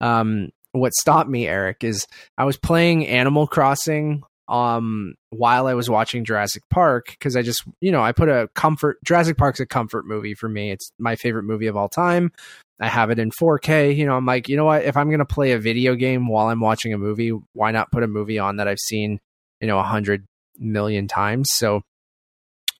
Um, 0.00 0.48
what 0.78 0.94
stopped 0.94 1.28
me, 1.30 1.46
Eric, 1.46 1.84
is 1.84 2.06
I 2.38 2.44
was 2.44 2.56
playing 2.56 3.06
Animal 3.06 3.46
Crossing 3.46 4.22
um 4.48 5.14
while 5.30 5.66
I 5.66 5.74
was 5.74 5.90
watching 5.90 6.24
Jurassic 6.24 6.62
Park 6.70 7.06
because 7.10 7.34
I 7.34 7.42
just 7.42 7.64
you 7.80 7.90
know 7.90 8.00
I 8.00 8.12
put 8.12 8.28
a 8.28 8.48
comfort 8.54 8.98
Jurassic 9.04 9.36
Park's 9.36 9.60
a 9.60 9.66
comfort 9.66 10.06
movie 10.06 10.34
for 10.34 10.48
me. 10.48 10.70
It's 10.70 10.92
my 10.98 11.16
favorite 11.16 11.42
movie 11.42 11.66
of 11.66 11.76
all 11.76 11.88
time. 11.88 12.30
I 12.78 12.88
have 12.88 13.10
it 13.10 13.18
in 13.18 13.30
4K. 13.30 13.96
You 13.96 14.04
know, 14.04 14.16
I'm 14.16 14.26
like, 14.26 14.48
you 14.48 14.56
know 14.56 14.66
what? 14.66 14.84
If 14.84 14.96
I'm 14.96 15.10
gonna 15.10 15.24
play 15.24 15.52
a 15.52 15.58
video 15.58 15.94
game 15.94 16.28
while 16.28 16.48
I'm 16.48 16.60
watching 16.60 16.92
a 16.92 16.98
movie, 16.98 17.32
why 17.54 17.72
not 17.72 17.90
put 17.90 18.02
a 18.02 18.08
movie 18.08 18.38
on 18.38 18.56
that 18.56 18.68
I've 18.68 18.78
seen 18.78 19.18
you 19.60 19.66
know 19.66 19.78
a 19.78 19.84
hundred 19.84 20.24
million 20.58 21.08
times? 21.08 21.48
So 21.52 21.82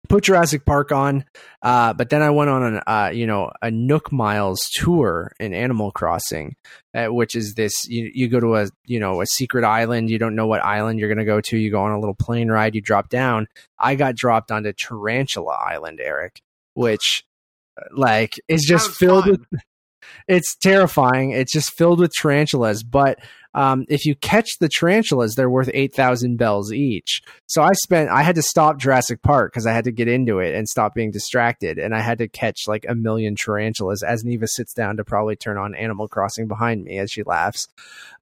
put 0.09 0.25
Jurassic 0.25 0.65
Park 0.65 0.93
on, 0.93 1.25
uh, 1.63 1.93
but 1.93 2.11
then 2.11 2.23
I 2.23 2.31
went 2.31 2.51
on 2.51 2.63
an 2.63 2.81
uh, 2.87 3.11
you 3.13 3.27
know 3.27 3.51
a 3.63 3.71
Nook 3.71 4.13
Miles 4.13 4.61
tour 4.75 5.33
in 5.39 5.53
Animal 5.55 5.93
Crossing, 5.93 6.57
uh, 6.95 7.07
which 7.07 7.35
is 7.35 7.55
this 7.55 7.87
you 7.89 8.11
you 8.15 8.29
go 8.29 8.41
to 8.41 8.57
a 8.57 8.69
you 8.85 9.01
know 9.01 9.21
a 9.21 9.27
secret 9.27 9.65
island, 9.65 10.11
you 10.11 10.19
don't 10.19 10.35
know 10.35 10.47
what 10.47 10.65
island 10.65 10.99
you're 10.99 11.09
going 11.09 11.19
to 11.19 11.25
go 11.25 11.41
to, 11.41 11.57
you 11.57 11.71
go 11.71 11.83
on 11.83 11.93
a 11.93 12.01
little 12.01 12.15
plane 12.15 12.49
ride, 12.49 12.75
you 12.75 12.81
drop 12.81 13.09
down. 13.09 13.47
I 13.79 13.95
got 13.95 14.15
dropped 14.15 14.51
onto 14.51 14.73
Tarantula 14.73 15.53
Island, 15.53 16.01
Eric, 16.03 16.43
which 16.75 17.25
uh, 17.81 17.85
like 17.95 18.41
is 18.49 18.65
just 18.65 18.91
filled 18.91 19.25
fun. 19.25 19.47
with 19.51 19.61
it's 20.29 20.57
terrifying. 20.57 21.31
It's 21.31 21.53
just 21.53 21.73
filled 21.73 22.01
with 22.01 22.13
tarantulas, 22.13 22.83
but 22.83 23.19
um, 23.57 23.87
if 23.89 24.05
you 24.05 24.15
catch 24.15 24.59
the 24.61 24.69
tarantulas, 24.69 25.35
they're 25.35 25.49
worth 25.49 25.71
8,000 25.73 26.37
bells 26.37 26.75
each. 26.75 27.23
So 27.47 27.63
I 27.63 27.73
spent, 27.73 28.11
I 28.11 28.23
had 28.23 28.35
to 28.35 28.43
stop 28.43 28.79
Jurassic 28.79 29.23
Park 29.23 29.51
because 29.51 29.67
I 29.67 29.73
had 29.73 29.85
to 29.85 29.93
get 29.93 30.09
into 30.09 30.41
it 30.41 30.55
and 30.55 30.69
stop 30.69 30.95
being 30.95 31.11
distracted. 31.11 31.79
And 31.79 31.95
I 31.95 32.01
had 32.01 32.19
to 32.19 32.29
catch 32.29 32.69
like 32.69 32.85
a 32.87 32.95
million 32.95 33.35
tarantulas 33.35 34.03
as 34.03 34.25
Neva 34.25 34.47
sits 34.47 34.75
down 34.75 34.99
to 34.99 35.05
probably 35.05 35.37
turn 35.37 35.57
on 35.57 35.75
Animal 35.75 36.07
Crossing 36.07 36.49
behind 36.49 36.85
me 36.85 36.99
as 36.99 37.11
she 37.11 37.23
laughs. 37.23 37.67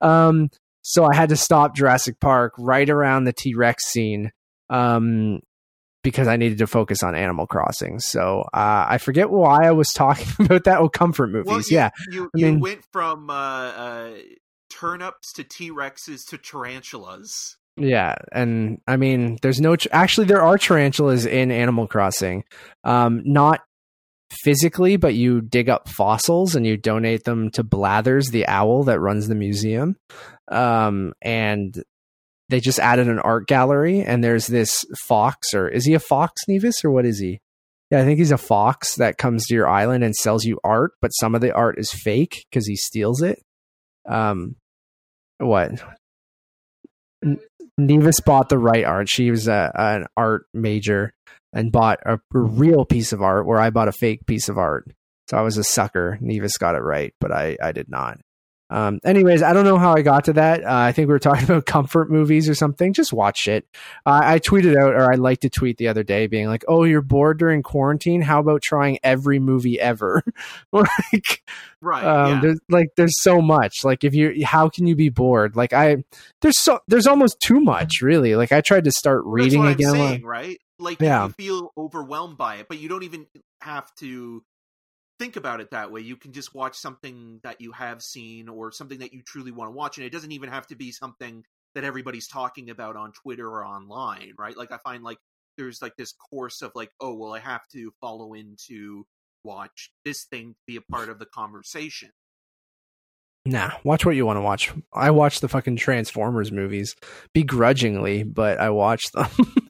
Um, 0.01 0.51
so 0.83 1.05
I 1.05 1.17
had 1.17 1.31
to 1.31 1.37
stop 1.37 1.75
Jurassic 1.75 2.21
Park 2.21 2.55
right 2.57 2.89
around 2.89 3.25
the 3.25 3.33
T 3.33 3.57
Rex 3.57 3.87
scene. 3.87 4.31
Um, 4.71 5.41
because 6.05 6.29
I 6.29 6.37
needed 6.37 6.59
to 6.59 6.67
focus 6.69 7.03
on 7.03 7.17
Animal 7.17 7.47
Crossing. 7.47 7.99
So 7.99 8.43
uh, 8.53 8.87
I 8.89 8.99
forget 8.99 9.31
why 9.31 9.67
I 9.67 9.73
was 9.73 9.89
talking 9.89 10.29
about 10.45 10.65
that. 10.65 10.79
Oh, 10.79 10.89
comfort 10.89 11.31
movies. 11.31 11.47
Well, 11.49 11.59
you, 11.59 11.65
yeah, 11.71 11.91
you, 12.11 12.31
you 12.35 12.47
mean, 12.47 12.61
went 12.61 12.85
from 12.93 13.31
uh, 13.31 13.33
uh, 13.33 14.11
turnips 14.71 15.33
to 15.35 15.45
T 15.45 15.71
Rexes 15.71 16.27
to 16.29 16.39
tarantulas. 16.39 17.57
Yeah, 17.77 18.15
and 18.33 18.81
I 18.87 18.97
mean, 18.97 19.39
there's 19.43 19.61
no 19.61 19.77
actually 19.91 20.27
there 20.27 20.43
are 20.43 20.59
tarantulas 20.59 21.27
in 21.27 21.51
Animal 21.51 21.89
Crossing, 21.89 22.45
um, 22.85 23.23
not 23.25 23.61
physically, 24.43 24.97
but 24.97 25.15
you 25.15 25.41
dig 25.41 25.69
up 25.69 25.89
fossils 25.89 26.55
and 26.55 26.67
you 26.67 26.77
donate 26.77 27.25
them 27.25 27.51
to 27.51 27.65
Blathers, 27.65 28.29
the 28.29 28.47
owl 28.47 28.85
that 28.85 29.01
runs 29.01 29.27
the 29.27 29.35
museum, 29.35 29.97
um, 30.51 31.15
and 31.21 31.83
they 32.49 32.61
just 32.61 32.79
added 32.79 33.09
an 33.09 33.19
art 33.19 33.49
gallery. 33.49 34.03
And 34.03 34.23
there's 34.23 34.47
this 34.47 34.85
fox, 35.07 35.53
or 35.55 35.69
is 35.69 35.85
he 35.85 35.95
a 35.95 36.01
fox, 36.01 36.43
Nevis, 36.47 36.85
or 36.85 36.91
what 36.91 37.07
is 37.07 37.19
he? 37.19 37.41
Yeah, 37.91 38.01
I 38.01 38.05
think 38.05 38.19
he's 38.19 38.33
a 38.33 38.39
fox 38.39 38.97
that 38.97 39.19
comes 39.19 39.47
to 39.47 39.55
your 39.55 39.69
island 39.69 40.05
and 40.05 40.15
sells 40.15 40.45
you 40.45 40.59
art, 40.65 40.93
but 41.01 41.11
some 41.11 41.35
of 41.35 41.41
the 41.41 41.53
art 41.53 41.79
is 41.79 41.91
fake 41.93 42.45
because 42.51 42.67
he 42.67 42.77
steals 42.77 43.21
it. 43.21 43.44
Um, 44.09 44.57
what? 45.39 45.73
Nevis 47.79 48.21
bought 48.21 48.49
the 48.49 48.59
right 48.59 48.85
art. 48.85 49.09
She 49.09 49.31
was 49.31 49.49
a, 49.49 49.73
an 49.75 50.07
art 50.17 50.47
major 50.53 51.13
and 51.53 51.73
bought 51.73 51.99
a, 52.05 52.19
real 52.33 52.85
piece 52.85 53.13
of 53.13 53.23
art 53.23 53.47
where 53.47 53.61
I 53.61 53.71
bought 53.71 53.89
a 53.89 53.93
fake 53.93 54.27
piece 54.27 54.49
of 54.49 54.59
art. 54.59 54.91
So 55.31 55.39
I 55.39 55.43
was 55.43 55.57
a 55.57 55.65
sucker. 55.65 56.19
Nevis 56.21 56.59
got 56.59 56.75
it 56.75 56.83
right, 56.83 57.15
but 57.21 57.33
I, 57.33 57.57
I 57.63 57.73
did 57.73 57.89
not. 57.89 58.19
Um, 58.71 58.99
anyways, 59.05 59.43
I 59.43 59.53
don't 59.53 59.65
know 59.65 59.79
how 59.79 59.95
I 59.95 60.03
got 60.03 60.25
to 60.25 60.33
that. 60.35 60.65
Uh, 60.65 60.69
I 60.69 60.93
think 60.93 61.09
we 61.09 61.13
were 61.13 61.19
talking 61.19 61.45
about 61.51 61.67
comfort 61.67 62.11
movies 62.11 62.49
or 62.49 62.55
something. 62.55 62.93
Just 62.93 63.13
watch 63.13 63.47
it. 63.47 63.67
Uh, 64.07 64.21
I 64.23 64.39
tweeted 64.39 64.77
out, 64.77 64.95
or 64.95 65.13
I 65.13 65.17
liked 65.17 65.43
to 65.43 65.51
tweet 65.51 65.77
the 65.77 65.89
other 65.89 66.03
day, 66.03 66.27
being 66.27 66.49
like, 66.49 66.65
"Oh, 66.67 66.85
you're 66.85 67.03
bored 67.03 67.39
during 67.39 67.63
quarantine? 67.63 68.23
How 68.23 68.41
about 68.41 68.63
trying 68.63 68.99
every 69.03 69.39
movie 69.39 69.79
ever?" 69.79 70.23
like, 70.73 71.43
right? 71.81 72.05
Um, 72.05 72.33
yeah. 72.33 72.41
There's 72.41 72.61
like, 72.69 72.89
there's 72.97 73.21
so 73.21 73.41
much. 73.41 73.85
Like, 73.85 74.05
if 74.05 74.15
you, 74.15 74.45
how 74.45 74.69
can 74.69 74.87
you 74.87 74.97
be 74.97 75.11
bored? 75.11 75.57
Like, 75.57 75.73
I, 75.73 76.05
there's 76.41 76.59
so, 76.59 76.81
there's 76.89 77.07
almost 77.07 77.41
too 77.41 77.61
much, 77.61 78.01
really. 78.01 78.35
Like, 78.35 78.53
I 78.53 78.61
tried 78.61 78.85
to 78.85 78.93
start 78.93 79.23
reading 79.25 79.67
again. 79.67 79.93
Saying, 79.93 80.25
right? 80.25 80.59
Like, 80.79 81.01
yeah. 81.01 81.27
you 81.27 81.33
feel 81.33 81.73
overwhelmed 81.77 82.37
by 82.37 82.57
it, 82.57 82.69
but 82.69 82.79
you 82.79 82.89
don't 82.89 83.05
even 83.05 83.27
have 83.61 83.95
to 83.97 84.43
think 85.19 85.37
about 85.37 85.61
it 85.61 85.71
that 85.71 85.91
way. 85.91 86.01
You 86.01 86.17
can 86.17 86.33
just 86.33 86.55
watch 86.55 86.77
something 86.77 87.41
that 87.43 87.61
you 87.61 87.73
have 87.73 88.03
seen 88.03 88.49
or 88.49 88.73
something 88.73 88.99
that 88.99 89.13
you 89.13 89.23
truly 89.23 89.53
want 89.53 89.69
to 89.69 89.77
watch. 89.77 89.99
And 89.99 90.07
it 90.07 90.11
doesn't 90.11 90.33
even 90.33 90.51
have 90.51 90.67
to 90.69 90.77
be 90.77 90.93
something 90.93 91.45
that 91.75 91.85
everybody's 91.85 92.29
talking 92.29 92.71
about 92.71 92.97
on 92.97 93.13
Twitter 93.13 93.47
or 93.47 93.65
online, 93.65 94.33
right? 94.39 94.57
Like 94.57 94.73
I 94.73 94.79
find 94.79 95.03
like 95.03 95.19
there's 95.57 95.83
like 95.83 95.97
this 95.97 96.13
course 96.13 96.63
of 96.63 96.73
like, 96.75 96.91
oh, 97.01 97.15
well, 97.15 97.33
I 97.33 97.41
have 97.41 97.67
to 97.73 97.93
follow 98.01 98.35
into 98.35 99.07
watch 99.45 99.91
this 100.05 100.25
thing 100.25 100.55
to 100.55 100.61
be 100.67 100.77
a 100.77 100.81
part 100.81 101.09
of 101.09 101.19
the 101.19 101.27
conversation. 101.27 102.11
Nah, 103.47 103.73
watch 103.85 104.07
what 104.07 104.17
you 104.17 104.25
want 104.25 104.39
to 104.39 104.41
watch. 104.41 104.73
I 104.93 105.11
watch 105.11 105.41
the 105.41 105.49
fucking 105.49 105.77
Transformers 105.77 106.51
movies 106.51 106.97
begrudgingly, 107.35 108.23
but 108.23 108.59
I 108.59 108.71
watch 108.71 109.13
them. 109.13 109.29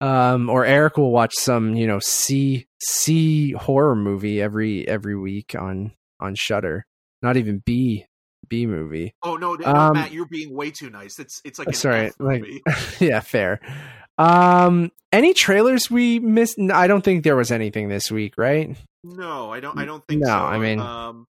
um, 0.00 0.50
or 0.50 0.64
Eric 0.64 0.96
will 0.96 1.10
watch 1.10 1.32
some, 1.38 1.74
you 1.74 1.86
know, 1.86 1.98
C 2.00 2.66
C 2.82 3.52
horror 3.52 3.96
movie 3.96 4.40
every 4.40 4.86
every 4.86 5.16
week 5.16 5.54
on 5.58 5.92
on 6.20 6.34
Shudder. 6.34 6.86
Not 7.22 7.36
even 7.36 7.62
B 7.64 8.06
B 8.48 8.66
movie. 8.66 9.14
Oh 9.22 9.36
no, 9.36 9.54
no 9.54 9.66
um, 9.66 9.94
Matt, 9.94 10.12
you're 10.12 10.26
being 10.26 10.54
way 10.54 10.70
too 10.70 10.90
nice. 10.90 11.18
It's 11.18 11.40
it's 11.44 11.58
like 11.58 11.74
sorry, 11.74 12.12
like 12.18 12.44
yeah, 13.00 13.20
fair. 13.20 13.60
Um, 14.18 14.92
any 15.12 15.34
trailers 15.34 15.90
we 15.90 16.18
missed? 16.18 16.58
I 16.58 16.86
don't 16.86 17.02
think 17.02 17.24
there 17.24 17.36
was 17.36 17.50
anything 17.50 17.88
this 17.88 18.10
week, 18.10 18.34
right? 18.36 18.76
No, 19.02 19.52
I 19.52 19.60
don't. 19.60 19.78
I 19.78 19.84
don't 19.84 20.04
think 20.06 20.22
no, 20.22 20.28
so. 20.28 20.32
I 20.32 20.58
mean, 20.58 20.80
um, 20.80 21.26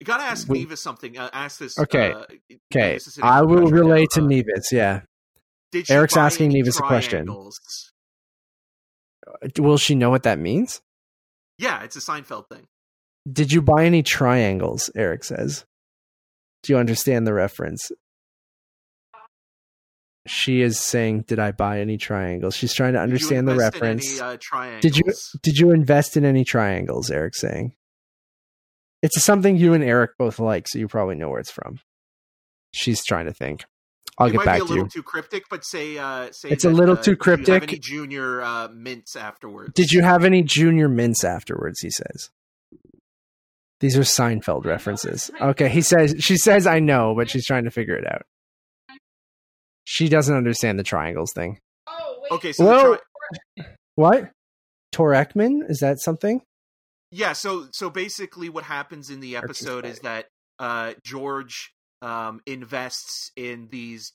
you 0.00 0.06
gotta 0.06 0.24
ask 0.24 0.48
we, 0.48 0.60
Nevis 0.60 0.82
something. 0.82 1.18
Uh, 1.18 1.30
ask 1.32 1.58
this. 1.58 1.78
Okay, 1.78 2.12
uh, 2.12 2.24
okay. 2.72 2.98
I 3.22 3.42
will 3.42 3.68
relay 3.68 4.06
to 4.12 4.20
uh, 4.20 4.26
Nevis. 4.26 4.72
Yeah. 4.72 5.02
Eric's 5.88 6.16
asking 6.16 6.50
Nevis 6.50 6.78
a 6.78 6.82
question. 6.82 7.26
Will 9.58 9.78
she 9.78 9.94
know 9.94 10.10
what 10.10 10.24
that 10.24 10.38
means? 10.38 10.80
Yeah, 11.58 11.82
it's 11.82 11.96
a 11.96 12.00
Seinfeld 12.00 12.48
thing. 12.48 12.66
Did 13.30 13.52
you 13.52 13.62
buy 13.62 13.84
any 13.84 14.02
triangles? 14.02 14.90
Eric 14.94 15.24
says. 15.24 15.64
Do 16.62 16.72
you 16.72 16.78
understand 16.78 17.26
the 17.26 17.34
reference? 17.34 17.90
She 20.26 20.62
is 20.62 20.78
saying, 20.78 21.24
"Did 21.26 21.38
I 21.38 21.52
buy 21.52 21.80
any 21.80 21.98
triangles?" 21.98 22.56
She's 22.56 22.72
trying 22.72 22.94
to 22.94 22.98
understand 22.98 23.46
the 23.46 23.54
reference. 23.54 24.20
Any, 24.20 24.38
uh, 24.40 24.80
did 24.80 24.96
you 24.96 25.04
did 25.42 25.58
you 25.58 25.70
invest 25.70 26.16
in 26.16 26.24
any 26.24 26.44
triangles? 26.44 27.10
Eric 27.10 27.34
saying. 27.34 27.74
It's 29.02 29.22
something 29.22 29.58
you 29.58 29.74
and 29.74 29.84
Eric 29.84 30.12
both 30.18 30.38
like, 30.38 30.66
so 30.66 30.78
you 30.78 30.88
probably 30.88 31.14
know 31.14 31.28
where 31.28 31.40
it's 31.40 31.50
from. 31.50 31.78
She's 32.72 33.04
trying 33.04 33.26
to 33.26 33.34
think. 33.34 33.66
I'll 34.18 34.28
it 34.28 34.32
get 34.32 34.36
might 34.38 34.44
back 34.44 34.54
be 34.58 34.62
a 34.62 34.66
to 34.66 34.68
little 34.72 34.84
you. 34.84 34.90
too 34.90 35.02
cryptic, 35.02 35.44
but 35.50 35.64
say 35.64 35.98
uh, 35.98 36.30
say 36.32 36.48
It's 36.50 36.64
a 36.64 36.70
little 36.70 36.96
uh, 36.96 37.02
too 37.02 37.12
you 37.12 37.16
cryptic. 37.16 37.62
any 37.64 37.78
junior 37.78 38.42
uh, 38.42 38.68
mints 38.68 39.16
afterwards? 39.16 39.72
Did 39.74 39.90
you 39.92 40.02
have 40.02 40.24
any 40.24 40.42
junior 40.42 40.88
mints 40.88 41.24
afterwards? 41.24 41.80
He 41.80 41.90
says. 41.90 42.30
These 43.80 43.98
are 43.98 44.02
Seinfeld 44.02 44.64
references. 44.64 45.30
Okay, 45.40 45.68
he 45.68 45.82
says 45.82 46.14
she 46.20 46.36
says 46.36 46.66
I 46.66 46.78
know, 46.80 47.14
but 47.16 47.28
she's 47.28 47.44
trying 47.44 47.64
to 47.64 47.70
figure 47.70 47.96
it 47.96 48.06
out. 48.06 48.22
She 49.84 50.08
doesn't 50.08 50.34
understand 50.34 50.78
the 50.78 50.82
triangles 50.84 51.32
thing. 51.34 51.58
Oh, 51.86 52.16
wait. 52.22 52.32
Okay, 52.32 52.52
so 52.52 52.64
Well- 52.64 52.98
tri- 53.56 53.66
What? 53.96 54.30
Tor 54.92 55.10
Ekman? 55.12 55.68
Is 55.68 55.80
that 55.80 55.98
something? 56.00 56.40
yeah, 57.10 57.32
so 57.32 57.66
so 57.72 57.90
basically, 57.90 58.48
what 58.48 58.64
happens 58.64 59.10
in 59.10 59.20
the 59.20 59.36
episode 59.36 59.84
is 59.84 59.98
that 60.00 60.26
uh, 60.58 60.94
George 61.04 61.72
um, 62.04 62.40
invests 62.46 63.32
in 63.36 63.68
these 63.70 64.12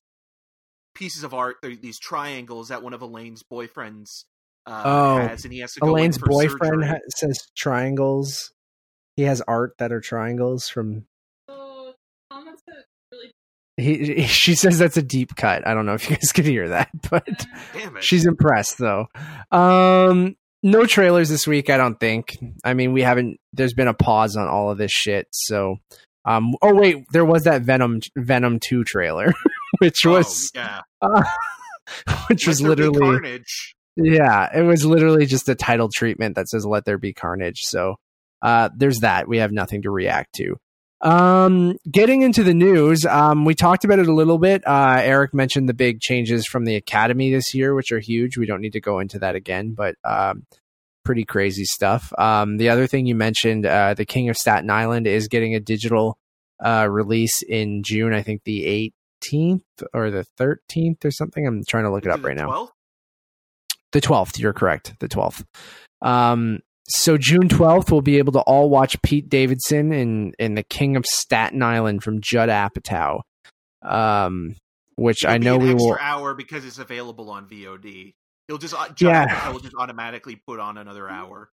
pieces 0.95 1.23
of 1.23 1.33
art, 1.33 1.57
these 1.63 1.99
triangles 1.99 2.69
that 2.69 2.83
one 2.83 2.93
of 2.93 3.01
Elaine's 3.01 3.43
boyfriends 3.43 4.25
uh, 4.65 4.81
Oh. 4.85 5.17
has, 5.27 5.43
and 5.45 5.53
he 5.53 5.59
has 5.59 5.73
to 5.73 5.79
go 5.79 5.87
Elaine's 5.89 6.17
in 6.17 6.21
for 6.21 6.27
boyfriend 6.27 6.83
ha- 6.85 6.99
says 7.15 7.39
triangles. 7.57 8.51
He 9.15 9.23
has 9.23 9.41
art 9.47 9.73
that 9.79 9.91
are 9.91 10.01
triangles 10.01 10.67
from 10.67 11.05
So, 11.49 11.93
comments 12.31 12.61
really. 13.11 13.31
he, 13.77 14.23
she 14.27 14.55
says 14.55 14.77
that's 14.77 14.97
a 14.97 15.01
deep 15.01 15.35
cut. 15.35 15.65
I 15.67 15.73
don't 15.73 15.85
know 15.85 15.93
if 15.93 16.09
you 16.09 16.15
guys 16.15 16.31
could 16.33 16.45
hear 16.45 16.69
that, 16.69 16.89
but 17.09 17.25
Damn 17.73 17.97
it! 17.97 18.03
she's 18.03 18.25
impressed 18.25 18.77
though. 18.77 19.07
Um 19.51 20.35
no 20.61 20.85
trailers 20.85 21.29
this 21.29 21.47
week, 21.47 21.69
I 21.69 21.77
don't 21.77 21.97
think. 21.99 22.37
I 22.65 22.73
mean, 22.73 22.91
we 22.91 23.01
haven't 23.01 23.39
there's 23.53 23.73
been 23.73 23.87
a 23.87 23.93
pause 23.93 24.35
on 24.35 24.47
all 24.47 24.69
of 24.71 24.77
this 24.77 24.91
shit. 24.91 25.27
So 25.31 25.77
um 26.26 26.55
oh 26.61 26.74
wait, 26.76 27.05
there 27.11 27.26
was 27.26 27.43
that 27.43 27.61
Venom 27.63 28.01
Venom 28.17 28.59
2 28.59 28.84
trailer, 28.84 29.34
which 29.80 30.05
Oh, 30.05 30.11
was 30.11 30.51
yeah, 30.53 30.82
uh, 31.01 31.24
which 32.28 32.47
was 32.47 32.61
Let 32.61 32.78
be 32.78 32.84
literally 32.84 32.99
carnage. 32.99 33.76
Yeah, 33.95 34.49
it 34.57 34.63
was 34.63 34.86
literally 34.86 35.26
just 35.26 35.49
a 35.49 35.55
title 35.55 35.89
treatment 35.93 36.36
that 36.36 36.47
says 36.47 36.65
"Let 36.65 36.86
there 36.86 36.97
be 36.97 37.13
carnage." 37.13 37.61
So 37.63 37.95
uh, 38.41 38.70
there's 38.76 38.99
that. 38.99 39.28
We 39.28 39.38
have 39.38 39.51
nothing 39.51 39.82
to 39.84 39.91
react 39.91 40.34
to. 40.36 40.55
Um, 41.01 41.78
getting 41.89 42.24
into 42.24 42.43
the 42.43 42.53
news, 42.53 43.05
um, 43.05 43.45
we 43.45 43.55
talked 43.55 43.86
about 43.86 43.99
it 43.99 44.07
a 44.07 44.13
little 44.13 44.38
bit. 44.38 44.65
Uh, 44.67 44.99
Eric 45.01 45.34
mentioned 45.34 45.70
the 45.70 45.74
big 45.74 46.01
changes 46.01 46.45
from 46.45 46.65
the 46.65 46.76
Academy 46.76 47.32
this 47.32 47.53
year, 47.53 47.74
which 47.74 47.91
are 47.91 47.99
huge. 47.99 48.38
We 48.38 48.45
don't 48.45 48.61
need 48.61 48.74
to 48.74 48.82
go 48.82 48.99
into 48.99 49.20
that 49.20 49.36
again, 49.36 49.74
but 49.74 49.95
um, 50.03 50.45
pretty 51.10 51.26
crazy 51.26 51.66
stuff. 51.66 52.14
Um, 52.20 52.57
the 52.57 52.70
other 52.70 52.86
thing 52.86 53.07
you 53.07 53.16
mentioned, 53.16 53.66
uh, 53.66 53.95
the 53.95 54.05
King 54.05 54.30
of 54.30 54.38
Staten 54.38 54.70
Island 54.70 55.07
is 55.07 55.28
getting 55.28 55.55
a 55.55 55.60
digital 55.60 56.20
uh, 56.64 56.86
release 56.88 57.41
in 57.41 57.82
June. 57.84 58.14
I 58.14 58.22
think 58.22 58.43
the 58.43 58.93
18th 59.34 59.64
or 59.91 60.12
the 60.12 60.24
13th 60.39 61.03
or 61.03 61.10
something. 61.10 61.47
I'm 61.47 61.64
trying 61.68 61.86
to 61.86 61.91
look 61.91 62.05
it 62.05 62.12
up 62.12 62.24
right 62.24 62.38
the 62.38 62.43
now. 62.43 62.70
The 63.91 64.01
12th, 64.01 64.38
you're 64.38 64.53
correct. 64.53 64.93
The 64.99 65.10
12th. 65.10 65.45
Um, 66.03 66.60
so 66.88 67.18
June 67.18 67.47
12th, 67.49 67.89
we'll 67.89 68.01
be 68.01 68.20
able 68.20 68.34
to 68.34 68.41
all 68.41 68.70
watch 68.70 69.01
Pete 69.01 69.30
Davidson 69.30 69.91
in, 69.91 70.34
in 70.38 70.53
The 70.53 70.64
King 70.64 70.95
of 70.95 71.07
Staten 71.07 71.64
Island 71.64 72.03
from 72.03 72.22
Judd 72.22 72.49
Apatow. 72.49 73.22
Um, 73.82 74.55
which 74.95 75.24
It'll 75.24 75.34
I 75.34 75.38
know 75.39 75.57
we 75.57 75.72
extra 75.72 75.88
will. 75.89 75.97
hour 75.99 76.36
because 76.36 76.66
it's 76.66 76.78
available 76.78 77.32
on 77.32 77.47
VOD. 77.47 78.14
He'll 78.50 78.58
just 78.58 78.74
uh, 78.74 78.88
Yeah. 79.00 79.26
yeah. 79.28 79.52
will 79.52 79.60
just 79.60 79.76
automatically 79.78 80.36
put 80.36 80.60
on 80.60 80.80
another 80.80 81.08
hour. 81.08 81.52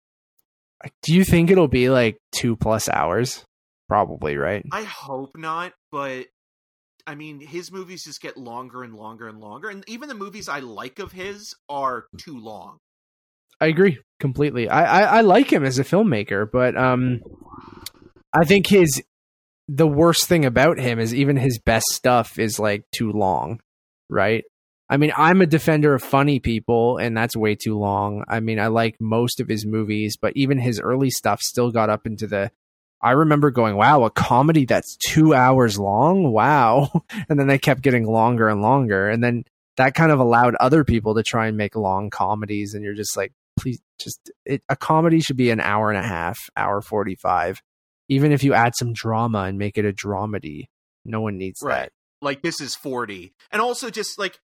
Do 1.03 1.15
you 1.15 1.25
think 1.25 1.51
it'll 1.51 1.69
be 1.69 1.91
like 1.91 2.17
two 2.33 2.57
plus 2.57 2.89
hours? 2.89 3.45
Probably, 3.87 4.39
right? 4.39 4.65
I 4.73 4.83
hope 4.83 5.37
not, 5.37 5.75
but 5.93 6.27
I 7.07 7.15
mean, 7.15 7.39
his 7.41 7.71
movies 7.71 8.05
just 8.05 8.23
get 8.23 8.39
longer 8.39 8.83
and 8.83 8.95
longer 8.95 9.29
and 9.29 9.39
longer, 9.39 9.69
and 9.69 9.85
even 9.87 10.09
the 10.09 10.15
movies 10.15 10.49
I 10.49 10.61
like 10.61 10.99
of 10.99 11.13
his 11.13 11.55
are 11.69 12.07
too 12.19 12.39
long. 12.39 12.79
I 13.61 13.67
agree 13.67 13.99
completely. 14.19 14.69
I, 14.71 15.01
I, 15.03 15.19
I 15.19 15.21
like 15.21 15.53
him 15.53 15.65
as 15.65 15.79
a 15.79 15.85
filmmaker, 15.85 16.51
but 16.51 16.77
um, 16.79 17.21
I 18.33 18.45
think 18.45 18.69
his 18.69 19.03
the 19.69 19.87
worst 19.87 20.27
thing 20.27 20.47
about 20.47 20.79
him 20.79 20.99
is 20.99 21.15
even 21.15 21.37
his 21.37 21.59
best 21.59 21.87
stuff 21.91 22.39
is 22.39 22.59
like 22.59 22.85
too 22.91 23.13
long, 23.13 23.61
right? 24.09 24.45
I 24.89 24.97
mean, 24.99 25.13
I'm 25.17 25.41
a 25.41 25.47
defender 25.47 25.95
of 25.95 26.03
funny 26.03 26.39
people, 26.39 26.99
and 26.99 27.17
that's 27.17 27.37
way 27.37 27.57
too 27.57 27.77
long. 27.77 28.25
I 28.29 28.41
mean, 28.41 28.61
I 28.61 28.69
like 28.69 28.97
most 29.01 29.41
of 29.41 29.49
his 29.49 29.67
movies, 29.67 30.17
but 30.21 30.33
even 30.37 30.59
his 30.59 30.81
early 30.81 31.11
stuff 31.11 31.41
still 31.41 31.71
got 31.71 31.91
up 31.91 32.07
into 32.07 32.27
the. 32.27 32.51
I 33.03 33.13
remember 33.13 33.51
going, 33.51 33.77
"Wow, 33.77 34.05
a 34.05 34.11
comedy 34.11 34.65
that's 34.65 34.97
two 34.97 35.35
hours 35.35 35.79
long! 35.79 36.33
Wow!" 36.33 37.03
And 37.29 37.39
then 37.39 37.49
they 37.49 37.59
kept 37.59 37.83
getting 37.83 38.07
longer 38.07 38.49
and 38.49 38.63
longer, 38.63 39.09
and 39.09 39.23
then 39.23 39.45
that 39.77 39.95
kind 39.95 40.13
of 40.13 40.21
allowed 40.21 40.55
other 40.61 40.85
people 40.85 41.15
to 41.17 41.23
try 41.23 41.49
and 41.49 41.57
make 41.57 41.75
long 41.77 42.09
comedies, 42.09 42.75
and 42.75 42.85
you're 42.85 42.95
just 42.95 43.17
like, 43.17 43.33
please, 43.59 43.81
just 43.99 44.31
it, 44.45 44.63
a 44.69 44.77
comedy 44.77 45.21
should 45.21 45.37
be 45.37 45.51
an 45.51 45.61
hour 45.61 45.91
and 45.91 45.99
a 45.99 46.07
half, 46.07 46.39
hour 46.57 46.81
forty 46.81 47.17
five. 47.17 47.61
Even 48.09 48.31
if 48.31 48.45
you 48.45 48.55
add 48.55 48.77
some 48.77 48.93
drama 48.93 49.41
and 49.41 49.59
make 49.59 49.77
it 49.77 49.85
a 49.85 49.93
dramedy, 49.93 50.67
no 51.05 51.21
one 51.21 51.39
needs 51.39 51.61
Right. 51.63 51.91
Like 52.23 52.43
this 52.43 52.61
is 52.61 52.75
40. 52.75 53.35
And 53.51 53.61
also 53.61 53.91
just 53.91 54.19
like 54.19 54.39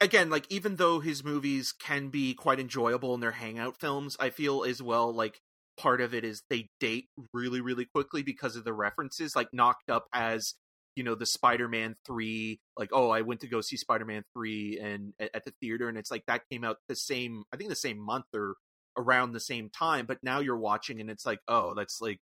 again, 0.00 0.30
like 0.30 0.46
even 0.50 0.76
though 0.76 1.00
his 1.00 1.24
movies 1.24 1.72
can 1.72 2.08
be 2.08 2.34
quite 2.34 2.60
enjoyable 2.60 3.14
in 3.14 3.20
their 3.20 3.32
hangout 3.32 3.78
films, 3.78 4.16
I 4.20 4.30
feel 4.30 4.64
as 4.64 4.82
well 4.82 5.12
like 5.12 5.40
part 5.78 6.00
of 6.00 6.14
it 6.14 6.24
is 6.24 6.42
they 6.50 6.68
date 6.80 7.06
really 7.32 7.60
really 7.60 7.84
quickly 7.84 8.22
because 8.22 8.56
of 8.56 8.64
the 8.64 8.72
references 8.72 9.36
like 9.36 9.46
knocked 9.52 9.88
up 9.88 10.06
as 10.12 10.54
you 10.96 11.04
know 11.04 11.14
the 11.14 11.24
Spider-Man 11.24 11.94
3 12.04 12.58
like 12.76 12.88
oh 12.92 13.10
I 13.10 13.20
went 13.20 13.42
to 13.42 13.46
go 13.46 13.60
see 13.60 13.76
Spider-Man 13.76 14.24
3 14.34 14.80
and 14.82 15.12
at, 15.20 15.30
at 15.34 15.44
the 15.44 15.52
theater 15.60 15.88
and 15.88 15.96
it's 15.96 16.10
like 16.10 16.24
that 16.26 16.42
came 16.50 16.64
out 16.64 16.78
the 16.88 16.96
same 16.96 17.44
I 17.52 17.56
think 17.56 17.70
the 17.70 17.76
same 17.76 18.00
month 18.00 18.24
or 18.34 18.56
around 18.96 19.30
the 19.30 19.40
same 19.40 19.70
time 19.70 20.06
but 20.06 20.18
now 20.20 20.40
you're 20.40 20.58
watching 20.58 21.00
and 21.00 21.10
it's 21.10 21.24
like 21.24 21.38
oh 21.46 21.74
that's 21.76 22.00
like 22.00 22.18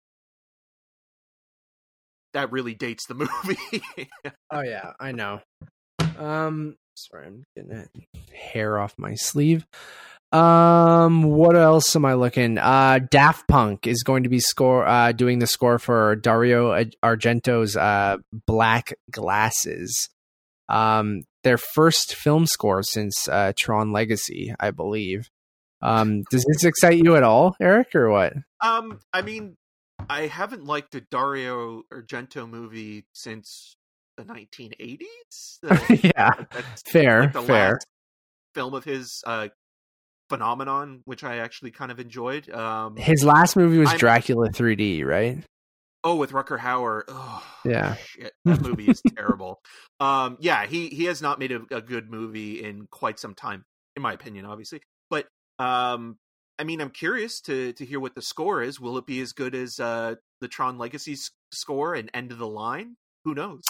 that 2.32 2.52
really 2.52 2.74
dates 2.74 3.06
the 3.06 3.14
movie. 3.14 4.08
Oh 4.50 4.61
yeah, 4.61 4.92
I 5.00 5.12
know. 5.12 5.40
Um, 6.18 6.76
sorry, 7.09 7.26
I'm 7.26 7.44
getting 7.57 7.88
hair 8.34 8.78
off 8.78 8.94
my 8.98 9.14
sleeve. 9.14 9.66
Um, 10.32 11.24
what 11.24 11.57
else 11.57 11.96
am 11.96 12.05
I 12.05 12.14
looking? 12.14 12.57
Uh, 12.57 13.01
Daft 13.11 13.48
Punk 13.48 13.86
is 13.86 14.05
going 14.05 14.22
to 14.22 14.28
be 14.28 14.38
score 14.38 14.86
uh 14.86 15.11
doing 15.12 15.40
the 15.40 15.46
score 15.46 15.78
for 15.78 16.14
Dario 16.16 16.84
Argento's 17.03 17.76
uh 17.76 18.18
Black 18.46 18.94
Glasses. 19.11 20.09
Um, 20.68 21.22
their 21.42 21.59
first 21.59 22.14
film 22.14 22.46
score 22.46 22.82
since 22.82 23.28
uh, 23.28 23.53
Tron 23.59 23.92
Legacy, 23.92 24.55
I 24.61 24.70
believe. 24.70 25.28
Um, 25.82 26.22
does 26.30 26.44
this 26.46 26.64
excite 26.64 27.03
you 27.03 27.16
at 27.16 27.22
all, 27.22 27.57
Eric, 27.61 27.94
or 27.94 28.11
what? 28.11 28.34
Um, 28.61 29.01
I 29.12 29.22
mean, 29.22 29.57
I 30.09 30.26
haven't 30.26 30.64
liked 30.64 30.94
a 30.94 31.01
Dario 31.01 31.82
Argento 31.92 32.48
movie 32.48 33.07
since 33.12 33.76
the 34.22 34.32
1980s. 34.32 35.58
The- 35.62 36.12
yeah, 36.16 36.30
fair, 36.86 37.20
like 37.22 37.32
the 37.32 37.42
fair. 37.42 37.70
last 37.72 37.86
film 38.54 38.74
of 38.74 38.84
his, 38.84 39.22
uh, 39.26 39.48
Phenomenon, 40.28 41.02
which 41.06 41.24
I 41.24 41.38
actually 41.38 41.72
kind 41.72 41.90
of 41.90 41.98
enjoyed. 41.98 42.48
Um, 42.50 42.96
His 42.96 43.24
last 43.24 43.56
movie 43.56 43.78
was 43.78 43.88
I'm- 43.88 43.98
Dracula 43.98 44.48
3D, 44.50 45.04
right? 45.04 45.38
oh, 46.02 46.16
with 46.16 46.30
Rutger 46.32 46.58
Hauer. 46.58 47.02
Oh, 47.08 47.44
Yeah. 47.64 47.96
shit, 47.96 48.32
that 48.46 48.62
movie 48.62 48.86
is 48.86 49.02
terrible. 49.16 49.60
Um, 49.98 50.38
yeah, 50.40 50.64
he 50.66 50.88
he 50.88 51.04
has 51.06 51.20
not 51.20 51.38
made 51.38 51.52
a, 51.52 51.60
a 51.72 51.82
good 51.82 52.10
movie 52.10 52.62
in 52.64 52.86
quite 52.90 53.18
some 53.18 53.34
time, 53.34 53.64
in 53.96 54.02
my 54.02 54.12
opinion, 54.14 54.46
obviously. 54.46 54.80
But 55.10 55.26
um, 55.58 56.16
I 56.58 56.64
mean, 56.64 56.80
I'm 56.80 56.88
curious 56.90 57.40
to 57.42 57.72
to 57.74 57.84
hear 57.84 58.00
what 58.00 58.14
the 58.14 58.22
score 58.22 58.62
is. 58.62 58.80
Will 58.80 58.96
it 58.98 59.04
be 59.06 59.20
as 59.20 59.32
good 59.32 59.54
as 59.54 59.78
uh, 59.80 60.14
the 60.40 60.48
Tron 60.48 60.78
Legacy 60.78 61.16
score 61.52 61.94
and 61.94 62.08
End 62.14 62.30
of 62.32 62.38
the 62.38 62.48
Line? 62.48 62.94
Who 63.24 63.34
knows? 63.34 63.60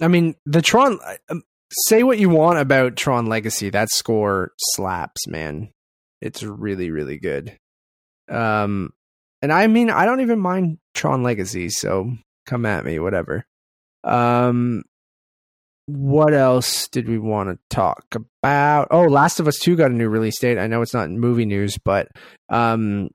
I 0.00 0.08
mean, 0.08 0.34
the 0.46 0.62
Tron. 0.62 0.98
Um, 1.28 1.42
say 1.70 2.02
what 2.02 2.18
you 2.18 2.28
want 2.28 2.58
about 2.58 2.96
Tron 2.96 3.26
Legacy, 3.26 3.70
that 3.70 3.90
score 3.90 4.52
slaps, 4.58 5.26
man. 5.26 5.70
It's 6.20 6.42
really, 6.42 6.90
really 6.90 7.18
good. 7.18 7.56
Um, 8.28 8.90
and 9.42 9.52
I 9.52 9.66
mean, 9.66 9.90
I 9.90 10.04
don't 10.04 10.20
even 10.20 10.40
mind 10.40 10.78
Tron 10.94 11.22
Legacy, 11.22 11.68
so 11.68 12.12
come 12.46 12.66
at 12.66 12.84
me, 12.84 12.98
whatever. 12.98 13.46
Um, 14.04 14.82
what 15.86 16.34
else 16.34 16.88
did 16.88 17.08
we 17.08 17.18
want 17.18 17.48
to 17.48 17.58
talk 17.74 18.04
about? 18.14 18.88
Oh, 18.90 19.04
Last 19.04 19.40
of 19.40 19.48
Us 19.48 19.58
Two 19.58 19.76
got 19.76 19.90
a 19.90 19.94
new 19.94 20.08
release 20.08 20.38
date. 20.38 20.58
I 20.58 20.66
know 20.66 20.82
it's 20.82 20.94
not 20.94 21.10
movie 21.10 21.46
news, 21.46 21.78
but 21.78 22.08
um, 22.48 23.08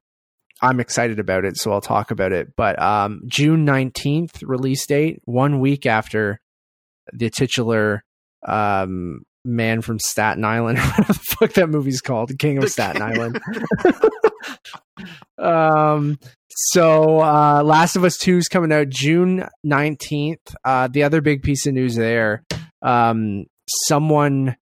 I'm 0.61 0.79
excited 0.79 1.19
about 1.19 1.45
it, 1.45 1.57
so 1.57 1.71
I'll 1.71 1.81
talk 1.81 2.09
about 2.09 2.31
it. 2.31 2.55
But 2.55 2.81
um, 2.81 3.21
June 3.27 3.65
19th 3.65 4.41
release 4.43 4.85
date, 4.87 5.19
one 5.25 5.59
week 5.59 5.85
after 5.85 6.39
the 7.11 7.29
titular 7.29 8.03
um, 8.47 9.23
man 9.45 9.81
from 9.81 9.99
Staten 9.99 10.45
Island, 10.45 10.79
what 10.97 11.07
the 11.07 11.13
fuck 11.13 11.53
that 11.53 11.69
movie's 11.69 12.01
called, 12.01 12.37
King 12.39 12.57
of 12.57 12.63
The 12.63 12.69
Staten 12.69 13.01
King- 13.01 13.21
Island. 13.21 13.41
um 15.37 16.19
so 16.49 17.19
uh 17.21 17.63
last 17.63 17.95
of 17.95 18.03
us 18.03 18.17
2 18.17 18.37
is 18.37 18.47
coming 18.47 18.71
out 18.71 18.89
june 18.89 19.47
19th 19.65 20.53
uh 20.63 20.87
the 20.87 21.03
other 21.03 21.21
big 21.21 21.41
piece 21.41 21.65
of 21.65 21.73
news 21.73 21.95
there 21.95 22.43
um 22.81 23.45
someone 23.87 24.55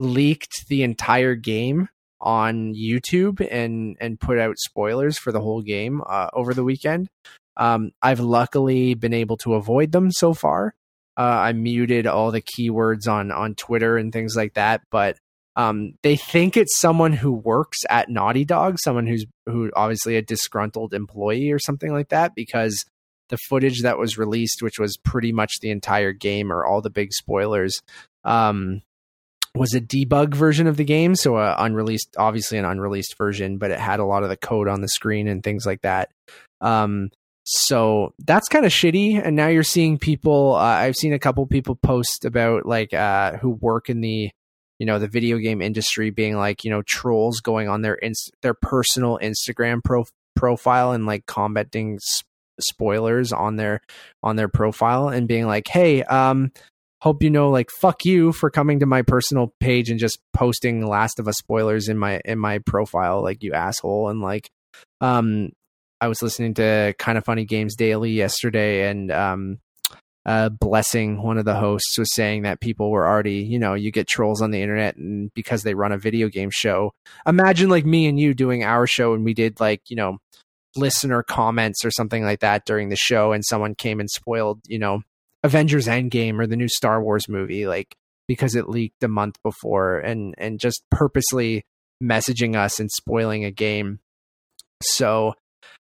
leaked 0.00 0.66
the 0.68 0.82
entire 0.82 1.34
game 1.34 1.88
on 2.20 2.74
youtube 2.74 3.46
and 3.50 3.96
and 4.00 4.18
put 4.18 4.38
out 4.38 4.56
spoilers 4.58 5.18
for 5.18 5.32
the 5.32 5.40
whole 5.40 5.60
game 5.60 6.00
uh, 6.08 6.28
over 6.32 6.54
the 6.54 6.64
weekend. 6.64 7.08
Um 7.56 7.90
i've 8.00 8.20
luckily 8.20 8.94
been 8.94 9.14
able 9.14 9.36
to 9.38 9.54
avoid 9.54 9.92
them 9.92 10.10
so 10.10 10.32
far 10.32 10.74
uh, 11.16 11.22
i 11.22 11.52
muted 11.52 12.06
all 12.06 12.30
the 12.30 12.42
keywords 12.42 13.08
on 13.08 13.30
on 13.30 13.54
twitter 13.54 13.96
and 13.96 14.12
things 14.12 14.34
like 14.36 14.54
that 14.54 14.82
but 14.90 15.16
um, 15.56 15.94
they 16.02 16.16
think 16.16 16.56
it's 16.56 16.80
someone 16.80 17.12
who 17.12 17.32
works 17.32 17.78
at 17.88 18.08
Naughty 18.08 18.44
Dog, 18.44 18.76
someone 18.80 19.06
who's 19.06 19.24
who 19.46 19.70
obviously 19.76 20.16
a 20.16 20.22
disgruntled 20.22 20.92
employee 20.92 21.52
or 21.52 21.60
something 21.60 21.92
like 21.92 22.08
that, 22.08 22.34
because 22.34 22.84
the 23.28 23.38
footage 23.48 23.82
that 23.82 23.98
was 23.98 24.18
released, 24.18 24.62
which 24.62 24.78
was 24.78 24.96
pretty 24.96 25.32
much 25.32 25.60
the 25.60 25.70
entire 25.70 26.12
game 26.12 26.52
or 26.52 26.64
all 26.64 26.80
the 26.80 26.90
big 26.90 27.12
spoilers, 27.12 27.80
um, 28.24 28.82
was 29.54 29.74
a 29.74 29.80
debug 29.80 30.34
version 30.34 30.66
of 30.66 30.76
the 30.76 30.84
game, 30.84 31.14
so 31.14 31.36
a 31.36 31.54
unreleased, 31.58 32.16
obviously 32.18 32.58
an 32.58 32.64
unreleased 32.64 33.16
version, 33.16 33.56
but 33.56 33.70
it 33.70 33.78
had 33.78 34.00
a 34.00 34.04
lot 34.04 34.24
of 34.24 34.28
the 34.28 34.36
code 34.36 34.66
on 34.66 34.80
the 34.80 34.88
screen 34.88 35.28
and 35.28 35.44
things 35.44 35.64
like 35.64 35.82
that. 35.82 36.10
Um, 36.60 37.10
so 37.44 38.14
that's 38.26 38.48
kind 38.48 38.64
of 38.64 38.72
shitty. 38.72 39.20
And 39.22 39.36
now 39.36 39.48
you're 39.48 39.62
seeing 39.62 39.98
people. 39.98 40.54
Uh, 40.54 40.60
I've 40.60 40.96
seen 40.96 41.12
a 41.12 41.18
couple 41.18 41.46
people 41.46 41.76
post 41.76 42.24
about 42.24 42.66
like 42.66 42.94
uh, 42.94 43.36
who 43.36 43.50
work 43.50 43.90
in 43.90 44.00
the 44.00 44.30
you 44.78 44.86
know 44.86 44.98
the 44.98 45.08
video 45.08 45.38
game 45.38 45.62
industry 45.62 46.10
being 46.10 46.36
like 46.36 46.64
you 46.64 46.70
know 46.70 46.82
trolls 46.82 47.40
going 47.40 47.68
on 47.68 47.82
their 47.82 47.94
inst- 47.94 48.32
their 48.42 48.54
personal 48.54 49.18
Instagram 49.22 49.84
pro- 49.84 50.04
profile 50.34 50.92
and 50.92 51.06
like 51.06 51.26
commenting 51.26 51.98
sp- 52.02 52.26
spoilers 52.60 53.32
on 53.32 53.56
their 53.56 53.80
on 54.22 54.36
their 54.36 54.48
profile 54.48 55.08
and 55.08 55.28
being 55.28 55.46
like 55.46 55.68
hey 55.68 56.02
um 56.04 56.50
hope 57.02 57.22
you 57.22 57.30
know 57.30 57.50
like 57.50 57.68
fuck 57.70 58.04
you 58.04 58.32
for 58.32 58.50
coming 58.50 58.80
to 58.80 58.86
my 58.86 59.02
personal 59.02 59.52
page 59.60 59.90
and 59.90 60.00
just 60.00 60.18
posting 60.32 60.86
last 60.86 61.18
of 61.18 61.28
us 61.28 61.36
spoilers 61.36 61.88
in 61.88 61.98
my 61.98 62.20
in 62.24 62.38
my 62.38 62.58
profile 62.58 63.22
like 63.22 63.42
you 63.42 63.52
asshole 63.52 64.08
and 64.08 64.20
like 64.20 64.50
um 65.00 65.50
i 66.00 66.08
was 66.08 66.22
listening 66.22 66.54
to 66.54 66.94
kind 66.98 67.18
of 67.18 67.24
funny 67.24 67.44
games 67.44 67.76
daily 67.76 68.10
yesterday 68.10 68.88
and 68.88 69.10
um 69.10 69.58
uh, 70.26 70.48
blessing 70.48 71.22
one 71.22 71.36
of 71.36 71.44
the 71.44 71.54
hosts 71.54 71.98
was 71.98 72.12
saying 72.14 72.42
that 72.42 72.60
people 72.60 72.90
were 72.90 73.06
already, 73.06 73.36
you 73.36 73.58
know, 73.58 73.74
you 73.74 73.90
get 73.90 74.08
trolls 74.08 74.40
on 74.40 74.50
the 74.50 74.62
internet 74.62 74.96
and 74.96 75.32
because 75.34 75.62
they 75.62 75.74
run 75.74 75.92
a 75.92 75.98
video 75.98 76.28
game 76.28 76.50
show. 76.50 76.92
Imagine 77.26 77.68
like 77.68 77.84
me 77.84 78.06
and 78.06 78.18
you 78.18 78.32
doing 78.32 78.64
our 78.64 78.86
show 78.86 79.12
and 79.12 79.24
we 79.24 79.34
did 79.34 79.60
like, 79.60 79.82
you 79.90 79.96
know, 79.96 80.18
listener 80.76 81.22
comments 81.22 81.84
or 81.84 81.90
something 81.90 82.24
like 82.24 82.40
that 82.40 82.64
during 82.64 82.88
the 82.88 82.96
show 82.96 83.32
and 83.32 83.44
someone 83.44 83.74
came 83.74 84.00
and 84.00 84.10
spoiled, 84.10 84.60
you 84.66 84.78
know, 84.78 85.02
Avengers 85.42 85.86
Endgame 85.86 86.38
or 86.38 86.46
the 86.46 86.56
new 86.56 86.68
Star 86.68 87.02
Wars 87.02 87.28
movie 87.28 87.66
like 87.66 87.94
because 88.26 88.54
it 88.54 88.68
leaked 88.68 89.02
a 89.02 89.08
month 89.08 89.36
before 89.42 89.98
and 89.98 90.34
and 90.38 90.58
just 90.58 90.82
purposely 90.90 91.64
messaging 92.02 92.56
us 92.56 92.80
and 92.80 92.90
spoiling 92.90 93.44
a 93.44 93.50
game. 93.50 94.00
So 94.82 95.34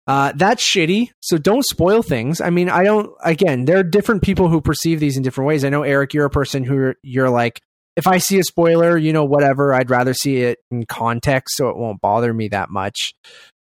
uh, 0.07 0.33
that's 0.37 0.63
shitty. 0.65 1.11
So 1.21 1.39
don't 1.39 1.65
spoil 1.65 2.03
things. 2.03 2.41
I 2.41 2.51
mean, 2.51 2.69
I 2.69 2.85
don't. 2.85 3.11
Again, 3.25 3.65
there 3.65 3.79
are 3.79 3.83
different 3.83 4.23
people 4.23 4.49
who 4.49 4.61
perceive 4.61 5.01
these 5.01 5.17
in 5.17 5.23
different 5.23 5.49
ways. 5.49 5.65
I 5.65 5.69
know 5.69 5.83
Eric, 5.83 6.15
you're 6.15 6.27
a 6.27 6.31
person 6.31 6.65
who 6.65 6.95
you're, 7.03 7.31
like, 7.31 7.61
if 7.97 8.07
I 8.07 8.19
see 8.19 8.39
a 8.39 8.45
spoiler, 8.45 8.99
you 8.99 9.13
know, 9.13 9.25
whatever, 9.25 9.73
I'd 9.73 9.89
rather 9.91 10.13
see 10.13 10.43
it 10.43 10.59
in 10.71 10.85
context, 10.85 11.57
so 11.57 11.71
it 11.71 11.79
won't 11.79 12.01
bother 12.01 12.33
me 12.33 12.49
that 12.49 12.69
much. 12.69 13.15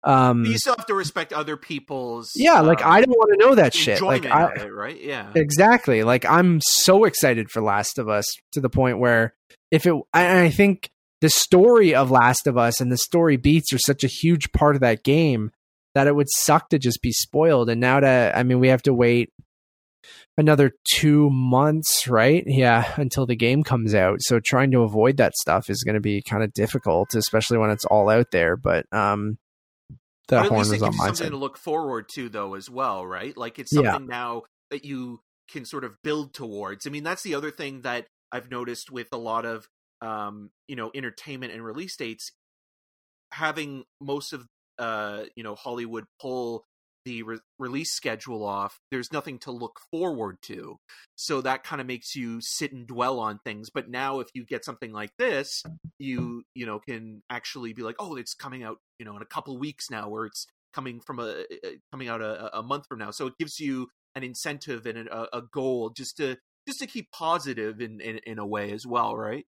Um, 0.05 0.43
But 0.43 0.53
you 0.53 0.59
still 0.59 0.75
have 0.77 0.87
to 0.87 0.95
respect 0.95 1.33
other 1.33 1.57
people's. 1.57 2.31
yeah, 2.37 2.61
like 2.61 2.85
um, 2.85 2.93
I 2.93 3.01
don't 3.01 3.11
want 3.17 3.41
to 3.41 3.45
know 3.47 3.55
that 3.55 3.75
shit. 3.75 4.03
Like 4.03 4.27
I, 4.27 4.53
it, 4.53 4.73
right? 4.73 5.01
Yeah. 5.03 5.33
Exactly. 5.35 6.03
Like 6.05 6.25
I'm 6.27 6.61
so 6.63 7.05
excited 7.05 7.51
for 7.51 7.63
Last 7.63 7.99
of 7.99 8.09
Us 8.09 8.27
to 8.53 8.61
the 8.61 8.69
point 8.69 8.99
where 8.99 9.35
if 9.71 9.87
it, 9.87 9.95
and 10.13 10.39
I 10.39 10.51
think 10.51 10.91
the 11.23 11.31
story 11.31 11.95
of 11.95 12.11
Last 12.11 12.47
of 12.47 12.59
Us 12.59 12.81
and 12.81 12.93
the 12.93 12.99
story 12.99 13.37
beats 13.39 13.73
are 13.73 13.79
such 13.79 14.05
a 14.05 14.09
huge 14.09 14.53
part 14.53 14.77
of 14.77 14.83
that 14.83 15.03
game 15.03 15.51
that 15.97 16.07
it 16.07 16.15
would 16.15 16.29
suck 16.29 16.69
to 16.69 16.79
just 16.79 17.01
be 17.01 17.11
spoiled. 17.11 17.71
And 17.71 17.81
now 17.81 18.01
to, 18.01 18.33
I 18.35 18.43
mean, 18.43 18.61
we 18.61 18.69
have 18.69 18.83
to 18.83 18.93
wait 18.93 19.31
another 20.37 20.73
two 20.95 21.31
months, 21.31 22.07
right? 22.07 22.45
Yeah, 22.47 22.93
until 22.97 23.25
the 23.25 23.35
game 23.35 23.65
comes 23.65 23.95
out. 23.95 24.19
So 24.21 24.39
trying 24.39 24.73
to 24.73 24.83
avoid 24.83 25.17
that 25.17 25.35
stuff 25.37 25.71
is 25.71 25.83
going 25.83 25.95
to 25.95 26.01
be 26.01 26.21
kind 26.21 26.43
of 26.43 26.53
difficult, 26.53 27.15
especially 27.15 27.57
when 27.57 27.71
it's 27.71 27.87
all 27.87 28.11
out 28.11 28.31
there. 28.31 28.59
But 28.59 28.85
um, 28.93 29.39
the 30.29 30.43
but 30.43 30.49
horn 30.51 30.69
was 30.69 30.83
on 30.83 30.95
my 30.99 31.07
something 31.07 31.15
side. 31.15 31.31
to 31.31 31.37
look 31.39 31.57
forward 31.57 32.11
to, 32.11 32.29
though, 32.29 32.57
as 32.57 32.69
well, 32.69 33.07
right? 33.07 33.35
Like 33.35 33.59
it's 33.59 33.73
Yeah. 33.73 33.93
something 33.93 34.07
now 34.07 34.43
that 34.71 34.85
you 34.85 35.21
can 35.51 35.65
sort 35.65 35.83
of 35.83 35.95
build 36.05 36.35
towards. 36.35 36.87
I 36.87 36.91
mean, 36.91 37.05
that's 37.05 37.23
the 37.23 37.37
other 37.37 37.51
thing 37.51 37.81
that 37.83 38.07
I've 38.31 38.51
noticed 38.51 38.91
with 38.91 39.09
a 39.13 39.17
lot 39.17 39.47
of, 39.47 39.67
um, 40.03 40.51
you 40.69 40.77
know, 40.77 40.91
entertainment 40.95 41.55
and 41.55 41.65
release 41.65 41.97
dates, 41.97 42.33
having 43.33 43.85
most 43.99 44.35
of, 44.35 44.45
uh, 44.79 45.25
you 45.35 45.43
know, 45.43 45.55
Hollywood 45.55 46.05
pull 46.21 46.65
the 47.05 47.23
re- 47.23 47.39
release 47.59 47.93
schedule 47.93 48.45
off. 48.45 48.81
There's 48.91 49.13
nothing 49.13 49.39
to 49.41 49.53
look 49.53 49.79
forward 49.91 50.39
to, 50.43 50.77
so 51.15 51.41
that 51.41 51.65
kind 51.65 51.81
of 51.81 51.87
makes 51.87 52.15
you 52.17 52.41
sit 52.41 52.73
and 52.73 52.87
dwell 52.87 53.21
on 53.21 53.39
things. 53.45 53.71
But 53.71 53.89
now, 53.89 54.21
if 54.21 54.29
you 54.35 54.45
get 54.45 54.65
something 54.65 54.93
like 54.93 55.11
this, 55.19 55.63
you 55.99 56.43
you 56.55 56.67
know 56.67 56.81
can 56.81 57.23
actually 57.31 57.73
be 57.73 57.83
like, 57.83 57.97
oh, 57.99 58.17
it's 58.17 58.35
coming 58.35 58.63
out, 58.63 58.79
you 58.99 59.05
know, 59.05 59.17
in 59.17 59.23
a 59.23 59.27
couple 59.27 59.57
weeks 59.59 59.91
now, 59.91 60.09
or 60.09 60.27
it's 60.27 60.47
coming 60.75 61.01
from 61.01 61.19
a 61.19 61.45
uh, 61.65 61.69
coming 61.91 62.09
out 62.09 62.21
a, 62.21 62.59
a 62.59 62.63
month 62.63 62.85
from 62.89 62.99
now. 62.99 63.11
So 63.11 63.27
it 63.27 63.35
gives 63.39 63.59
you 63.59 63.89
an 64.15 64.23
incentive 64.23 64.87
and 64.87 65.09
a, 65.09 65.37
a 65.37 65.43
goal 65.53 65.91
just 65.91 66.17
to 66.19 66.37
just 66.67 66.81
to 66.81 66.87
keep 66.87 67.11
positive 67.13 67.81
in, 67.81 68.01
in 68.01 68.19
in 68.27 68.39
a 68.39 68.47
way 68.47 68.73
as 68.73 68.87
well, 68.87 69.17
right? 69.17 69.47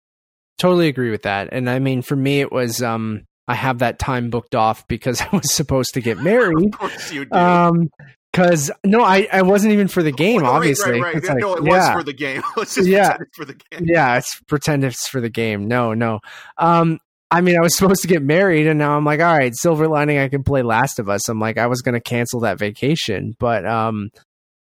Totally 0.58 0.88
agree 0.88 1.12
with 1.12 1.24
that. 1.24 1.50
And 1.52 1.70
I 1.70 1.80
mean, 1.80 2.02
for 2.02 2.16
me, 2.16 2.40
it 2.40 2.52
was 2.52 2.82
um, 2.84 3.26
I 3.52 3.56
have 3.56 3.80
that 3.80 4.00
time 4.00 4.30
booked 4.30 4.56
off 4.56 4.88
because 4.88 5.22
I 5.22 5.30
was 5.32 5.54
supposed 5.54 5.94
to 5.94 6.02
get 6.02 6.18
married. 6.20 6.74
Of 6.74 6.80
course 6.80 7.12
you 7.12 7.26
do. 7.26 7.38
Um, 7.38 7.90
because 8.32 8.72
no, 8.86 9.02
I 9.02 9.28
I 9.34 9.42
wasn't 9.42 9.74
even 9.74 9.90
for 9.90 10.02
the 10.02 10.12
game. 10.14 10.44
Obviously, 10.46 10.94
right, 10.94 11.02
right. 11.02 11.16
It's 11.16 11.28
Yeah, 11.28 11.34
like, 11.34 11.42
no, 11.42 11.56
it 11.56 11.64
was 11.64 11.74
yeah, 11.74 11.94
for 11.94 12.04
the 12.04 12.14
game. 12.14 12.42
Yeah. 12.78 13.18
for 13.36 13.44
the 13.44 13.56
game. 13.56 13.82
yeah, 13.84 14.18
it's 14.18 14.40
pretend 14.48 14.86
it's 14.86 15.06
for 15.08 15.20
the 15.20 15.30
game. 15.30 15.68
No, 15.68 15.94
no. 15.94 16.22
Um, 16.58 17.00
I 17.30 17.42
mean, 17.42 17.58
I 17.58 17.62
was 17.62 17.76
supposed 17.78 18.02
to 18.04 18.08
get 18.08 18.24
married, 18.24 18.68
and 18.68 18.80
now 18.80 18.96
I'm 18.96 19.04
like, 19.04 19.20
all 19.20 19.38
right, 19.38 19.54
silver 19.54 19.88
lining, 19.90 20.18
I 20.18 20.30
can 20.30 20.44
play 20.44 20.62
Last 20.64 20.98
of 20.98 21.10
Us. 21.10 21.28
I'm 21.28 21.42
like, 21.42 21.58
I 21.58 21.68
was 21.68 21.82
gonna 21.82 22.00
cancel 22.00 22.40
that 22.42 22.58
vacation, 22.58 23.34
but 23.38 23.66
um, 23.66 24.12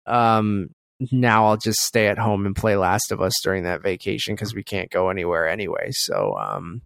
um, 0.05 0.67
now 1.13 1.45
I'll 1.45 1.57
just 1.57 1.79
stay 1.79 2.07
at 2.07 2.17
home 2.17 2.45
and 2.45 2.53
play 2.55 2.75
Last 2.75 3.13
of 3.13 3.21
Us 3.21 3.33
during 3.41 3.63
that 3.63 3.81
vacation 3.81 4.35
because 4.35 4.53
we 4.53 4.63
can't 4.63 4.89
go 4.91 5.09
anywhere 5.09 5.47
anyway. 5.47 5.87
So 5.91 6.35
um, 6.37 6.81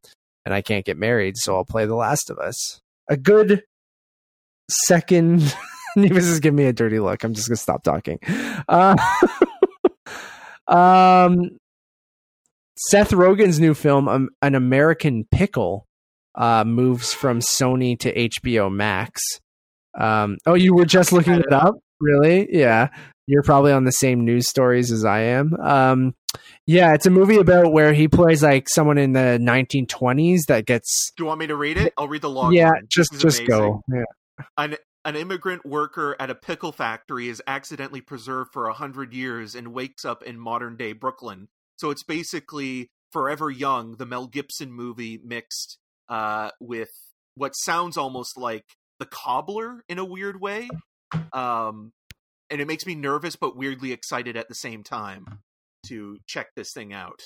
and 0.45 0.53
I 0.53 0.61
can't 0.61 0.85
get 0.85 0.97
married, 0.97 1.38
so 1.38 1.55
I'll 1.55 1.65
play 1.65 1.85
The 1.85 1.95
Last 1.95 2.30
of 2.30 2.38
Us. 2.38 2.81
A 3.09 3.17
good 3.17 3.63
second. 4.69 5.55
Nevis 5.95 6.26
is 6.26 6.39
giving 6.39 6.57
me 6.57 6.65
a 6.65 6.73
dirty 6.73 6.99
look. 6.99 7.23
I'm 7.23 7.34
just 7.34 7.47
gonna 7.47 7.57
stop 7.57 7.84
talking. 7.84 8.19
Uh, 8.67 8.95
um, 10.67 11.57
Seth 12.77 13.11
Rogen's 13.11 13.59
new 13.59 13.73
film, 13.73 14.07
um, 14.07 14.30
An 14.41 14.55
American 14.55 15.26
Pickle, 15.31 15.88
uh, 16.35 16.63
moves 16.65 17.13
from 17.13 17.39
Sony 17.39 17.97
to 17.99 18.13
HBO 18.13 18.72
Max. 18.72 19.22
Um, 19.97 20.38
oh, 20.45 20.55
you 20.55 20.76
were 20.76 20.85
just 20.85 21.13
looking 21.13 21.35
it 21.35 21.53
up, 21.53 21.76
really? 22.01 22.47
Yeah, 22.51 22.89
you're 23.27 23.43
probably 23.43 23.72
on 23.72 23.85
the 23.85 23.91
same 23.91 24.26
news 24.26 24.49
stories 24.49 24.91
as 24.91 25.05
I 25.05 25.22
am. 25.22 25.53
Um, 25.61 26.13
yeah, 26.65 26.93
it's 26.93 27.05
a 27.05 27.09
movie 27.09 27.37
about 27.37 27.71
where 27.71 27.93
he 27.93 28.07
plays 28.07 28.43
like 28.43 28.67
someone 28.69 28.97
in 28.97 29.13
the 29.13 29.39
1920s 29.41 30.45
that 30.47 30.65
gets. 30.65 31.11
Do 31.15 31.23
you 31.23 31.27
want 31.27 31.39
me 31.39 31.47
to 31.47 31.55
read 31.55 31.77
it? 31.77 31.93
I'll 31.97 32.07
read 32.07 32.21
the 32.21 32.29
log. 32.29 32.53
yeah, 32.53 32.71
line. 32.71 32.87
just 32.89 33.11
just 33.13 33.39
amazing. 33.39 33.47
go. 33.47 33.81
Yeah. 33.91 34.45
An, 34.57 34.75
an 35.05 35.15
immigrant 35.15 35.65
worker 35.65 36.15
at 36.19 36.29
a 36.29 36.35
pickle 36.35 36.71
factory 36.71 37.29
is 37.29 37.41
accidentally 37.45 38.01
preserved 38.01 38.51
for 38.51 38.67
a 38.67 38.73
hundred 38.73 39.13
years 39.13 39.55
and 39.55 39.73
wakes 39.73 40.03
up 40.03 40.23
in 40.23 40.39
modern 40.39 40.75
day 40.75 40.93
Brooklyn. 40.93 41.47
So 41.77 41.89
it's 41.89 42.03
basically 42.03 42.89
Forever 43.11 43.49
Young, 43.49 43.97
the 43.97 44.05
Mel 44.05 44.27
Gibson 44.27 44.71
movie, 44.71 45.19
mixed 45.23 45.77
uh, 46.09 46.51
with 46.59 46.91
what 47.35 47.55
sounds 47.55 47.97
almost 47.97 48.37
like 48.37 48.65
The 48.99 49.05
Cobbler 49.05 49.83
in 49.87 49.99
a 49.99 50.05
weird 50.05 50.41
way. 50.41 50.69
Um, 51.31 51.91
and 52.49 52.61
it 52.61 52.67
makes 52.67 52.85
me 52.85 52.95
nervous 52.95 53.35
but 53.35 53.55
weirdly 53.55 53.91
excited 53.91 54.35
at 54.35 54.47
the 54.47 54.55
same 54.55 54.83
time 54.83 55.39
to 55.89 56.17
check 56.27 56.47
this 56.55 56.71
thing 56.73 56.93
out. 56.93 57.21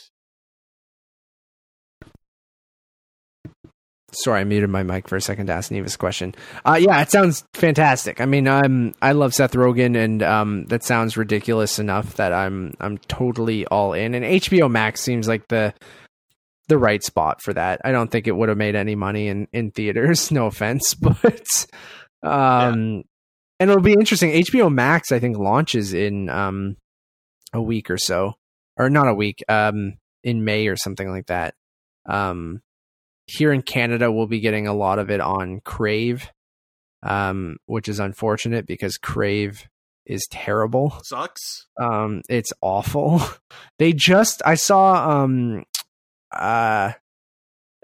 Sorry, 4.12 4.42
I 4.42 4.44
muted 4.44 4.70
my 4.70 4.84
mic 4.84 5.08
for 5.08 5.16
a 5.16 5.22
second 5.22 5.48
to 5.48 5.54
ask 5.54 5.70
Neva's 5.70 5.96
question. 5.96 6.34
Uh, 6.66 6.80
yeah, 6.80 7.02
it 7.02 7.12
sounds 7.12 7.44
fantastic. 7.54 8.20
I 8.20 8.26
mean, 8.26 8.48
I'm 8.48 8.94
I 9.02 9.12
love 9.12 9.34
Seth 9.34 9.54
Rogen, 9.54 9.96
and 9.96 10.24
um, 10.24 10.66
that 10.66 10.84
sounds 10.84 11.16
ridiculous 11.16 11.78
enough 11.78 12.16
that 12.16 12.34
I'm 12.34 12.74
I'm 12.80 12.98
totally 12.98 13.68
all 13.68 13.94
in. 13.94 14.16
And 14.16 14.26
HBO 14.26 14.70
Max 14.70 15.02
seems 15.02 15.28
like 15.28 15.48
the 15.48 15.74
the 16.70 16.78
right 16.78 17.04
spot 17.04 17.42
for 17.42 17.54
that. 17.54 17.82
I 17.84 17.92
don't 17.92 18.10
think 18.10 18.28
it 18.28 18.36
would 18.36 18.50
have 18.50 18.58
made 18.58 18.76
any 18.76 18.96
money 18.96 19.28
in 19.28 19.48
in 19.54 19.72
theaters. 19.72 20.32
No 20.40 20.48
offense, 20.48 20.94
but 20.96 21.46
um, 22.24 23.04
and 23.60 23.70
it'll 23.70 23.84
be 23.84 23.94
interesting. 23.94 24.32
HBO 24.32 24.74
Max, 24.74 25.12
I 25.12 25.20
think, 25.20 25.38
launches 25.38 25.94
in 25.94 26.30
um 26.30 26.78
a 27.54 27.62
week 27.62 27.90
or 27.90 27.98
so, 27.98 28.34
or 28.80 28.90
not 28.90 29.08
a 29.08 29.14
week, 29.14 29.44
um, 29.48 29.98
in 30.24 30.44
May 30.44 30.68
or 30.68 30.76
something 30.76 31.10
like 31.10 31.28
that. 31.28 31.54
Um, 32.08 32.62
here 33.28 33.54
in 33.54 33.62
Canada, 33.62 34.12
we'll 34.12 34.26
be 34.26 34.40
getting 34.40 34.68
a 34.68 34.74
lot 34.74 34.98
of 34.98 35.12
it 35.12 35.22
on 35.22 35.62
Crave, 35.64 36.32
um, 37.04 37.58
which 37.68 37.88
is 37.88 38.00
unfortunate 38.00 38.66
because 38.66 38.98
Crave 38.98 39.68
is 40.06 40.28
terrible. 40.32 40.98
Sucks. 41.04 41.68
Um, 41.80 42.24
it's 42.28 42.52
awful. 42.62 43.22
they 43.80 43.94
just 43.94 44.42
I 44.44 44.56
saw 44.56 45.24
um 45.24 45.64
uh 46.32 46.94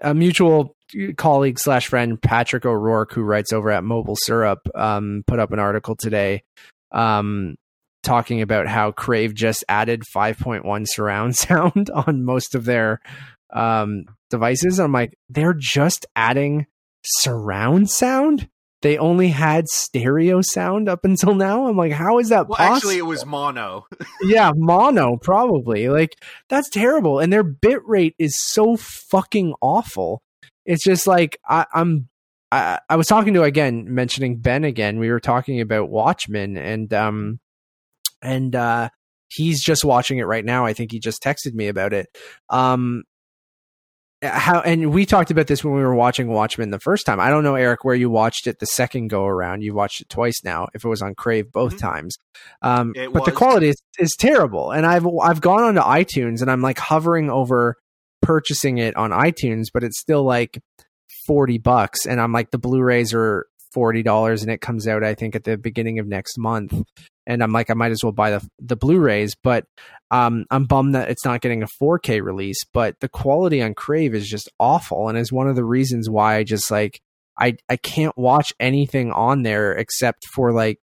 a 0.00 0.14
mutual 0.14 0.74
colleague 1.16 1.58
slash 1.58 1.86
friend 1.86 2.20
Patrick 2.20 2.66
O'Rourke 2.66 3.12
who 3.12 3.22
writes 3.22 3.52
over 3.52 3.70
at 3.70 3.84
Mobile 3.84 4.16
Syrup 4.16 4.68
um 4.74 5.24
put 5.26 5.38
up 5.38 5.52
an 5.52 5.58
article 5.58 5.96
today 5.96 6.42
um 6.92 7.56
talking 8.06 8.40
about 8.40 8.66
how 8.66 8.92
Crave 8.92 9.34
just 9.34 9.64
added 9.68 10.02
5.1 10.14 10.86
surround 10.88 11.36
sound 11.46 11.90
on 11.90 12.24
most 12.24 12.54
of 12.54 12.64
their 12.64 13.00
um 13.52 14.04
devices. 14.30 14.80
I'm 14.80 14.92
like 14.92 15.14
they're 15.28 15.54
just 15.56 16.06
adding 16.16 16.66
surround 17.04 17.90
sound? 17.90 18.48
they 18.82 18.98
only 18.98 19.28
had 19.28 19.66
stereo 19.68 20.40
sound 20.42 20.88
up 20.88 21.04
until 21.04 21.34
now. 21.34 21.66
I'm 21.66 21.76
like, 21.76 21.92
how 21.92 22.18
is 22.18 22.28
that 22.28 22.46
Well, 22.46 22.58
possible? 22.58 22.76
actually, 22.76 22.98
it 22.98 23.06
was 23.06 23.24
mono. 23.26 23.86
yeah, 24.22 24.52
mono 24.54 25.16
probably. 25.16 25.88
Like 25.88 26.14
that's 26.48 26.68
terrible, 26.70 27.18
and 27.18 27.32
their 27.32 27.42
bit 27.42 27.80
rate 27.84 28.14
is 28.18 28.38
so 28.38 28.76
fucking 28.76 29.54
awful. 29.60 30.22
It's 30.66 30.84
just 30.84 31.06
like 31.06 31.38
I, 31.48 31.66
I'm. 31.72 32.08
I, 32.52 32.78
I 32.88 32.94
was 32.96 33.08
talking 33.08 33.34
to 33.34 33.42
again, 33.42 33.92
mentioning 33.92 34.36
Ben 34.38 34.62
again. 34.62 35.00
We 35.00 35.10
were 35.10 35.20
talking 35.20 35.60
about 35.60 35.88
Watchmen, 35.88 36.56
and 36.56 36.92
um, 36.94 37.40
and 38.26 38.54
uh, 38.54 38.88
he's 39.28 39.62
just 39.62 39.84
watching 39.84 40.18
it 40.18 40.24
right 40.24 40.44
now. 40.44 40.66
I 40.66 40.72
think 40.72 40.92
he 40.92 40.98
just 40.98 41.22
texted 41.22 41.54
me 41.54 41.68
about 41.68 41.92
it. 41.92 42.06
Um, 42.50 43.04
how 44.22 44.60
and 44.60 44.92
we 44.92 45.04
talked 45.04 45.30
about 45.30 45.46
this 45.46 45.62
when 45.62 45.74
we 45.74 45.82
were 45.82 45.94
watching 45.94 46.28
Watchmen 46.28 46.70
the 46.70 46.80
first 46.80 47.04
time. 47.04 47.20
I 47.20 47.28
don't 47.28 47.44
know, 47.44 47.54
Eric, 47.54 47.84
where 47.84 47.94
you 47.94 48.08
watched 48.08 48.46
it 48.46 48.58
the 48.58 48.66
second 48.66 49.08
go 49.08 49.24
around. 49.26 49.62
You 49.62 49.74
watched 49.74 50.00
it 50.00 50.08
twice 50.08 50.42
now. 50.42 50.68
If 50.74 50.84
it 50.84 50.88
was 50.88 51.02
on 51.02 51.14
Crave 51.14 51.52
both 51.52 51.74
Mhm. 51.74 51.80
times, 51.80 52.16
um, 52.62 52.92
but 53.12 53.24
the 53.26 53.32
quality 53.32 53.68
is, 53.68 53.76
is 53.98 54.16
terrible. 54.18 54.70
And 54.70 54.86
I've 54.86 55.06
I've 55.22 55.40
gone 55.42 55.62
onto 55.62 55.80
iTunes 55.82 56.40
and 56.40 56.50
I'm 56.50 56.62
like 56.62 56.78
hovering 56.78 57.28
over 57.30 57.76
purchasing 58.22 58.78
it 58.78 58.96
on 58.96 59.10
iTunes, 59.10 59.66
but 59.72 59.84
it's 59.84 60.00
still 60.00 60.24
like 60.24 60.58
forty 61.26 61.58
bucks. 61.58 62.06
And 62.06 62.18
I'm 62.20 62.32
like, 62.32 62.50
the 62.52 62.58
Blu-rays 62.58 63.12
are 63.12 63.46
forty 63.76 64.02
dollars, 64.02 64.42
and 64.42 64.50
it 64.50 64.62
comes 64.62 64.88
out 64.88 65.04
I 65.04 65.14
think 65.14 65.36
at 65.36 65.44
the 65.44 65.58
beginning 65.58 65.98
of 65.98 66.06
next 66.06 66.38
month. 66.38 66.72
And 67.26 67.42
I'm 67.42 67.52
like, 67.52 67.70
I 67.70 67.74
might 67.74 67.90
as 67.90 68.00
well 68.02 68.12
buy 68.12 68.30
the 68.30 68.48
the 68.58 68.76
Blu-rays, 68.76 69.34
but 69.42 69.66
um, 70.10 70.46
I'm 70.50 70.64
bummed 70.64 70.94
that 70.94 71.10
it's 71.10 71.26
not 71.26 71.42
getting 71.42 71.62
a 71.62 71.66
4K 71.82 72.22
release. 72.22 72.64
But 72.72 72.94
the 73.00 73.08
quality 73.08 73.60
on 73.60 73.74
Crave 73.74 74.14
is 74.14 74.26
just 74.26 74.48
awful, 74.58 75.10
and 75.10 75.18
is 75.18 75.30
one 75.30 75.46
of 75.46 75.56
the 75.56 75.64
reasons 75.64 76.08
why 76.08 76.36
I 76.36 76.44
just 76.44 76.70
like 76.70 77.00
I 77.38 77.56
I 77.68 77.76
can't 77.76 78.16
watch 78.16 78.54
anything 78.58 79.12
on 79.12 79.42
there 79.42 79.72
except 79.72 80.24
for 80.34 80.52
like 80.52 80.78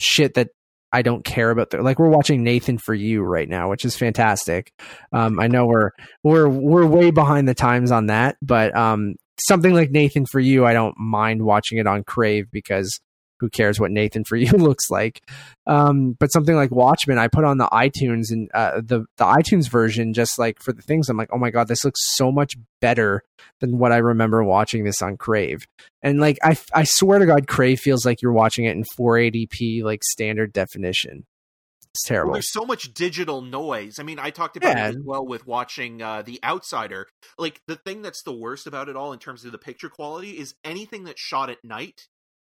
shit 0.00 0.34
that 0.34 0.50
I 0.92 1.02
don't 1.02 1.24
care 1.24 1.50
about. 1.50 1.74
Like 1.74 1.98
we're 1.98 2.08
watching 2.08 2.44
Nathan 2.44 2.78
for 2.78 2.94
You 2.94 3.22
right 3.22 3.48
now, 3.48 3.68
which 3.68 3.84
is 3.84 3.96
fantastic. 3.96 4.70
Um, 5.12 5.40
I 5.40 5.48
know 5.48 5.66
we're 5.66 5.90
we're 6.22 6.48
we're 6.48 6.86
way 6.86 7.10
behind 7.10 7.48
the 7.48 7.54
times 7.54 7.90
on 7.90 8.06
that, 8.06 8.36
but 8.40 8.76
um, 8.76 9.16
something 9.46 9.74
like 9.74 9.90
Nathan 9.90 10.26
for 10.26 10.40
You, 10.40 10.64
I 10.64 10.72
don't 10.72 10.98
mind 10.98 11.42
watching 11.42 11.78
it 11.78 11.86
on 11.86 12.04
Crave 12.04 12.50
because 12.50 13.00
who 13.40 13.48
cares 13.48 13.78
what 13.78 13.90
Nathan 13.90 14.24
for 14.24 14.36
You 14.36 14.50
looks 14.52 14.90
like. 14.90 15.22
Um, 15.66 16.12
but 16.18 16.32
something 16.32 16.56
like 16.56 16.70
Watchmen, 16.70 17.18
I 17.18 17.28
put 17.28 17.44
on 17.44 17.58
the 17.58 17.66
iTunes 17.66 18.30
and 18.30 18.50
uh, 18.54 18.80
the 18.82 19.04
the 19.16 19.24
iTunes 19.24 19.68
version 19.68 20.12
just 20.12 20.38
like 20.38 20.60
for 20.60 20.72
the 20.72 20.82
things. 20.82 21.08
I'm 21.08 21.16
like, 21.16 21.30
oh 21.32 21.38
my 21.38 21.50
god, 21.50 21.68
this 21.68 21.84
looks 21.84 22.00
so 22.16 22.32
much 22.32 22.56
better 22.80 23.22
than 23.60 23.78
what 23.78 23.92
I 23.92 23.98
remember 23.98 24.42
watching 24.42 24.84
this 24.84 25.02
on 25.02 25.16
Crave. 25.16 25.66
And 26.02 26.20
like, 26.20 26.38
I 26.42 26.56
I 26.72 26.84
swear 26.84 27.18
to 27.18 27.26
God, 27.26 27.46
Crave 27.46 27.80
feels 27.80 28.04
like 28.04 28.22
you're 28.22 28.32
watching 28.32 28.64
it 28.64 28.76
in 28.76 28.84
480p 28.98 29.82
like 29.82 30.02
standard 30.04 30.52
definition. 30.52 31.24
It's 32.04 32.10
Well, 32.10 32.32
there's 32.34 32.52
so 32.52 32.64
much 32.64 32.92
digital 32.94 33.40
noise. 33.42 33.98
I 33.98 34.02
mean, 34.02 34.18
I 34.18 34.30
talked 34.30 34.56
about 34.56 34.76
Yeah. 34.76 34.86
it 34.88 34.96
as 34.96 35.02
well 35.04 35.26
with 35.26 35.46
watching 35.46 36.00
uh, 36.02 36.22
The 36.22 36.38
Outsider. 36.44 37.06
Like 37.38 37.60
the 37.66 37.76
thing 37.76 38.02
that's 38.02 38.22
the 38.22 38.32
worst 38.34 38.66
about 38.66 38.88
it 38.88 38.96
all 38.96 39.12
in 39.12 39.18
terms 39.18 39.44
of 39.44 39.52
the 39.52 39.58
picture 39.58 39.88
quality 39.88 40.38
is 40.38 40.54
anything 40.64 41.04
that's 41.04 41.20
shot 41.20 41.50
at 41.50 41.58
night 41.64 42.06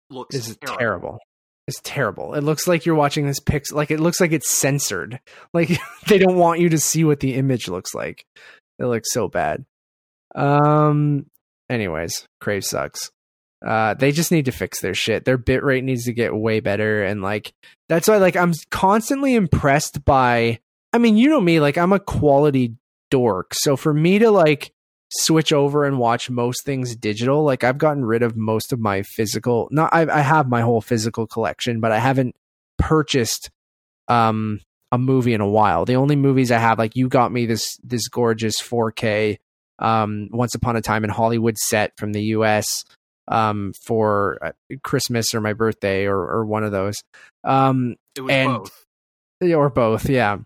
looks 0.09 0.35
This 0.35 0.49
is 0.49 0.57
terrible. 0.57 0.79
terrible. 0.79 1.19
It's 1.67 1.81
terrible. 1.83 2.33
It 2.35 2.41
looks 2.43 2.67
like 2.67 2.85
you're 2.85 2.93
watching 2.95 3.25
this 3.25 3.39
pix 3.39 3.71
like 3.71 3.89
it 3.89 3.99
looks 3.99 4.21
like 4.21 4.31
it's 4.31 4.49
censored. 4.49 5.19
Like 5.53 5.69
they 6.07 6.17
don't 6.19 6.37
want 6.37 6.59
you 6.59 6.69
to 6.69 6.77
see 6.77 7.03
what 7.03 7.19
the 7.21 7.33
image 7.35 7.67
looks 7.67 7.93
like. 7.95 8.23
It 8.79 8.85
looks 8.85 9.11
so 9.11 9.27
bad. 9.27 9.65
Um 10.35 11.25
anyways, 11.69 12.27
Crave 12.41 12.63
sucks. 12.63 13.09
Uh 13.65 13.93
they 13.93 14.11
just 14.11 14.31
need 14.31 14.45
to 14.45 14.51
fix 14.51 14.81
their 14.81 14.93
shit. 14.93 15.25
Their 15.25 15.37
bitrate 15.37 15.83
needs 15.83 16.05
to 16.05 16.13
get 16.13 16.35
way 16.35 16.59
better 16.59 17.03
and 17.03 17.21
like 17.21 17.53
that's 17.89 18.07
why 18.07 18.17
like 18.17 18.35
I'm 18.35 18.53
constantly 18.71 19.35
impressed 19.35 20.03
by 20.05 20.59
I 20.93 20.97
mean, 20.97 21.17
you 21.17 21.29
know 21.29 21.41
me, 21.41 21.59
like 21.59 21.77
I'm 21.77 21.93
a 21.93 21.99
quality 21.99 22.75
dork. 23.11 23.53
So 23.53 23.75
for 23.75 23.93
me 23.93 24.19
to 24.19 24.31
like 24.31 24.71
switch 25.11 25.53
over 25.53 25.85
and 25.85 25.97
watch 25.97 26.29
most 26.29 26.65
things 26.65 26.95
digital. 26.95 27.43
Like 27.43 27.63
I've 27.63 27.77
gotten 27.77 28.05
rid 28.05 28.23
of 28.23 28.35
most 28.35 28.73
of 28.73 28.79
my 28.79 29.03
physical. 29.03 29.67
Not 29.71 29.93
I, 29.93 30.01
I 30.01 30.21
have 30.21 30.47
my 30.47 30.61
whole 30.61 30.81
physical 30.81 31.27
collection, 31.27 31.79
but 31.79 31.91
I 31.91 31.99
haven't 31.99 32.35
purchased 32.77 33.49
um 34.07 34.59
a 34.91 34.97
movie 34.97 35.33
in 35.33 35.41
a 35.41 35.49
while. 35.49 35.85
The 35.85 35.95
only 35.95 36.15
movies 36.15 36.51
I 36.51 36.59
have, 36.59 36.77
like 36.79 36.95
you 36.95 37.07
got 37.07 37.31
me 37.31 37.45
this 37.45 37.77
this 37.83 38.07
gorgeous 38.07 38.61
4K 38.61 39.37
um 39.79 40.29
Once 40.31 40.55
Upon 40.55 40.75
a 40.75 40.81
Time 40.81 41.03
in 41.03 41.09
Hollywood 41.09 41.57
set 41.57 41.91
from 41.97 42.13
the 42.13 42.23
U.S. 42.23 42.83
um 43.27 43.73
for 43.85 44.37
uh, 44.41 44.51
Christmas 44.83 45.33
or 45.33 45.41
my 45.41 45.53
birthday 45.53 46.05
or 46.05 46.17
or 46.17 46.45
one 46.45 46.63
of 46.63 46.71
those. 46.71 46.95
Um 47.43 47.95
It 48.15 48.21
was 48.21 48.31
And- 48.31 48.49
both. 48.51 48.85
or 49.41 49.69
both, 49.69 50.09
yeah. 50.09 50.37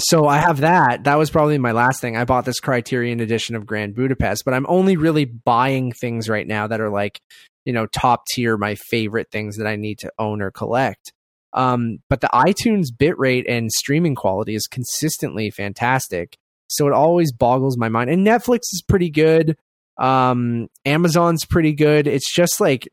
So 0.00 0.26
I 0.28 0.38
have 0.38 0.60
that. 0.60 1.04
That 1.04 1.16
was 1.18 1.30
probably 1.30 1.58
my 1.58 1.72
last 1.72 2.00
thing. 2.00 2.16
I 2.16 2.24
bought 2.24 2.44
this 2.44 2.60
Criterion 2.60 3.20
edition 3.20 3.56
of 3.56 3.66
Grand 3.66 3.94
Budapest, 3.94 4.44
but 4.44 4.54
I'm 4.54 4.66
only 4.68 4.96
really 4.96 5.24
buying 5.24 5.92
things 5.92 6.28
right 6.28 6.46
now 6.46 6.66
that 6.66 6.80
are 6.80 6.90
like, 6.90 7.18
you 7.64 7.72
know, 7.72 7.86
top 7.86 8.24
tier, 8.30 8.56
my 8.56 8.74
favorite 8.90 9.28
things 9.32 9.56
that 9.56 9.66
I 9.66 9.76
need 9.76 9.98
to 10.00 10.12
own 10.18 10.40
or 10.42 10.50
collect. 10.50 11.12
Um, 11.54 11.98
but 12.10 12.20
the 12.20 12.28
iTunes 12.28 12.88
bitrate 12.94 13.46
and 13.48 13.72
streaming 13.72 14.14
quality 14.14 14.54
is 14.54 14.66
consistently 14.66 15.50
fantastic. 15.50 16.36
So 16.68 16.86
it 16.86 16.92
always 16.92 17.32
boggles 17.32 17.78
my 17.78 17.88
mind. 17.88 18.10
And 18.10 18.26
Netflix 18.26 18.58
is 18.72 18.82
pretty 18.86 19.10
good. 19.10 19.56
Um, 19.98 20.68
Amazon's 20.84 21.44
pretty 21.44 21.72
good. 21.72 22.06
It's 22.06 22.32
just 22.32 22.60
like, 22.60 22.88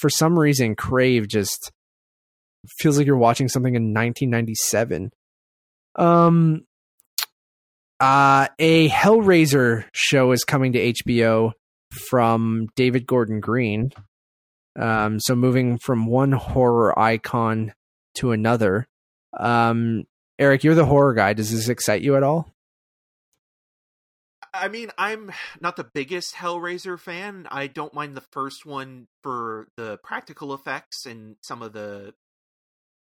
for 0.00 0.10
some 0.10 0.38
reason, 0.38 0.74
Crave 0.76 1.28
just 1.28 1.72
feels 2.78 2.98
like 2.98 3.06
you're 3.06 3.16
watching 3.16 3.48
something 3.48 3.74
in 3.74 3.94
1997. 3.94 5.10
Um, 5.96 6.64
uh, 7.98 8.48
a 8.58 8.88
Hellraiser 8.88 9.84
show 9.92 10.32
is 10.32 10.44
coming 10.44 10.72
to 10.72 10.92
HBO 10.92 11.52
from 12.08 12.68
David 12.76 13.06
Gordon 13.06 13.40
Green. 13.40 13.92
Um, 14.78 15.18
so 15.20 15.34
moving 15.34 15.78
from 15.78 16.06
one 16.06 16.32
horror 16.32 16.98
icon 16.98 17.72
to 18.16 18.32
another. 18.32 18.86
Um, 19.38 20.04
Eric, 20.38 20.64
you're 20.64 20.74
the 20.74 20.86
horror 20.86 21.14
guy. 21.14 21.32
Does 21.32 21.50
this 21.50 21.68
excite 21.68 22.02
you 22.02 22.16
at 22.16 22.22
all? 22.22 22.50
I 24.52 24.68
mean, 24.68 24.90
I'm 24.98 25.30
not 25.60 25.76
the 25.76 25.84
biggest 25.84 26.34
Hellraiser 26.34 26.98
fan. 26.98 27.46
I 27.50 27.66
don't 27.66 27.94
mind 27.94 28.16
the 28.16 28.24
first 28.32 28.66
one 28.66 29.06
for 29.22 29.68
the 29.76 29.98
practical 30.02 30.52
effects 30.52 31.06
and 31.06 31.36
some 31.40 31.62
of 31.62 31.72
the 31.72 32.14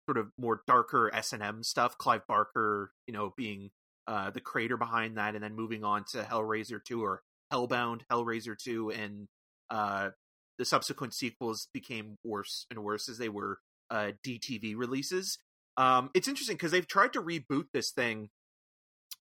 sort 0.06 0.18
of 0.18 0.30
more 0.38 0.62
darker 0.66 1.10
S 1.14 1.32
and 1.32 1.42
M 1.42 1.62
stuff. 1.62 1.98
Clive 1.98 2.26
Barker, 2.26 2.92
you 3.06 3.12
know, 3.12 3.34
being 3.36 3.70
uh, 4.06 4.30
the 4.30 4.40
creator 4.40 4.76
behind 4.76 5.18
that, 5.18 5.34
and 5.34 5.44
then 5.44 5.54
moving 5.54 5.84
on 5.84 6.04
to 6.12 6.22
Hellraiser 6.22 6.82
two 6.82 7.02
or 7.02 7.22
Hellbound, 7.52 8.02
Hellraiser 8.10 8.56
two, 8.56 8.90
and 8.90 9.28
uh, 9.70 10.10
the 10.58 10.64
subsequent 10.64 11.14
sequels 11.14 11.68
became 11.72 12.16
worse 12.24 12.66
and 12.70 12.82
worse 12.82 13.08
as 13.08 13.18
they 13.18 13.28
were 13.28 13.58
uh, 13.90 14.12
DTV 14.26 14.74
releases. 14.76 15.38
Um, 15.76 16.10
it's 16.14 16.28
interesting 16.28 16.56
because 16.56 16.70
they've 16.70 16.86
tried 16.86 17.12
to 17.14 17.22
reboot 17.22 17.66
this 17.72 17.90
thing 17.90 18.30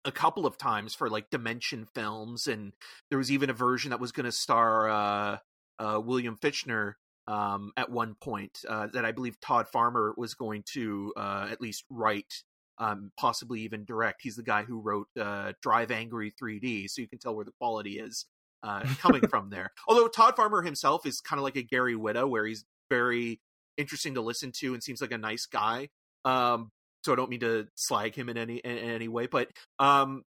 a 0.08 0.12
couple 0.12 0.46
of 0.46 0.58
times 0.58 0.94
for 0.94 1.08
like 1.08 1.30
Dimension 1.30 1.86
Films, 1.94 2.46
and 2.46 2.72
there 3.10 3.18
was 3.18 3.30
even 3.30 3.50
a 3.50 3.54
version 3.54 3.90
that 3.90 4.00
was 4.00 4.12
going 4.12 4.26
to 4.26 4.32
star 4.32 4.88
uh, 4.88 5.36
uh, 5.78 6.00
William 6.00 6.36
Fichtner 6.36 6.94
um, 7.26 7.72
at 7.76 7.90
one 7.90 8.16
point 8.20 8.64
uh, 8.68 8.88
that 8.92 9.04
I 9.04 9.12
believe 9.12 9.40
Todd 9.40 9.68
Farmer 9.68 10.14
was 10.16 10.34
going 10.34 10.64
to 10.72 11.12
uh, 11.16 11.48
at 11.50 11.60
least 11.60 11.84
write 11.90 12.42
um, 12.78 13.12
possibly 13.18 13.60
even 13.60 13.84
direct. 13.84 14.22
He's 14.22 14.36
the 14.36 14.42
guy 14.42 14.62
who 14.62 14.80
wrote 14.80 15.08
uh, 15.20 15.52
Drive 15.62 15.90
Angry 15.90 16.32
3D, 16.40 16.88
so 16.88 17.02
you 17.02 17.08
can 17.08 17.18
tell 17.18 17.34
where 17.34 17.44
the 17.44 17.52
quality 17.58 17.98
is 17.98 18.26
uh, 18.62 18.82
coming 18.98 19.26
from 19.28 19.50
there. 19.50 19.70
Although 19.86 20.08
Todd 20.08 20.36
Farmer 20.36 20.62
himself 20.62 21.06
is 21.06 21.20
kind 21.20 21.38
of 21.38 21.44
like 21.44 21.56
a 21.56 21.62
Gary 21.62 21.94
Whitta, 21.94 22.28
where 22.28 22.46
he's 22.46 22.64
very 22.90 23.40
interesting 23.76 24.14
to 24.14 24.20
listen 24.20 24.52
to 24.52 24.74
and 24.74 24.82
seems 24.82 25.00
like 25.00 25.12
a 25.12 25.18
nice 25.18 25.46
guy. 25.46 25.88
Um, 26.24 26.70
so 27.04 27.12
I 27.12 27.16
don't 27.16 27.30
mean 27.30 27.40
to 27.40 27.66
slag 27.74 28.14
him 28.14 28.28
in 28.28 28.36
any 28.36 28.56
in, 28.58 28.78
any 28.78 29.08
way, 29.08 29.26
but 29.26 29.48
um, 29.78 30.22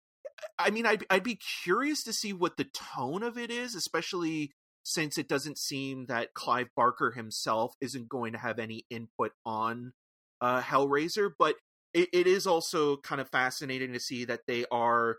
I 0.58 0.70
mean, 0.72 0.86
I'd 0.86 1.06
I'd 1.10 1.24
be 1.24 1.40
curious 1.64 2.04
to 2.04 2.14
see 2.14 2.34
what 2.34 2.58
the 2.58 2.68
tone 2.96 3.24
of 3.24 3.38
it 3.38 3.52
is, 3.52 3.76
especially 3.76 4.52
since 4.84 5.18
it 5.18 5.28
doesn't 5.28 5.58
seem 5.58 6.06
that 6.08 6.34
Clive 6.34 6.70
Barker 6.76 7.12
himself 7.12 7.74
isn't 7.82 8.10
going 8.10 8.34
to 8.34 8.40
have 8.40 8.60
any 8.60 8.86
input 8.90 9.32
on 9.46 9.94
uh, 10.42 10.62
Hellraiser. 10.62 11.32
But 11.38 11.56
it, 11.94 12.10
it 12.14 12.28
is 12.28 12.48
also 12.48 12.98
kind 12.98 13.22
of 13.22 13.30
fascinating 13.30 13.94
to 13.94 14.00
see 14.00 14.26
that 14.26 14.42
they 14.48 14.66
are 14.72 15.18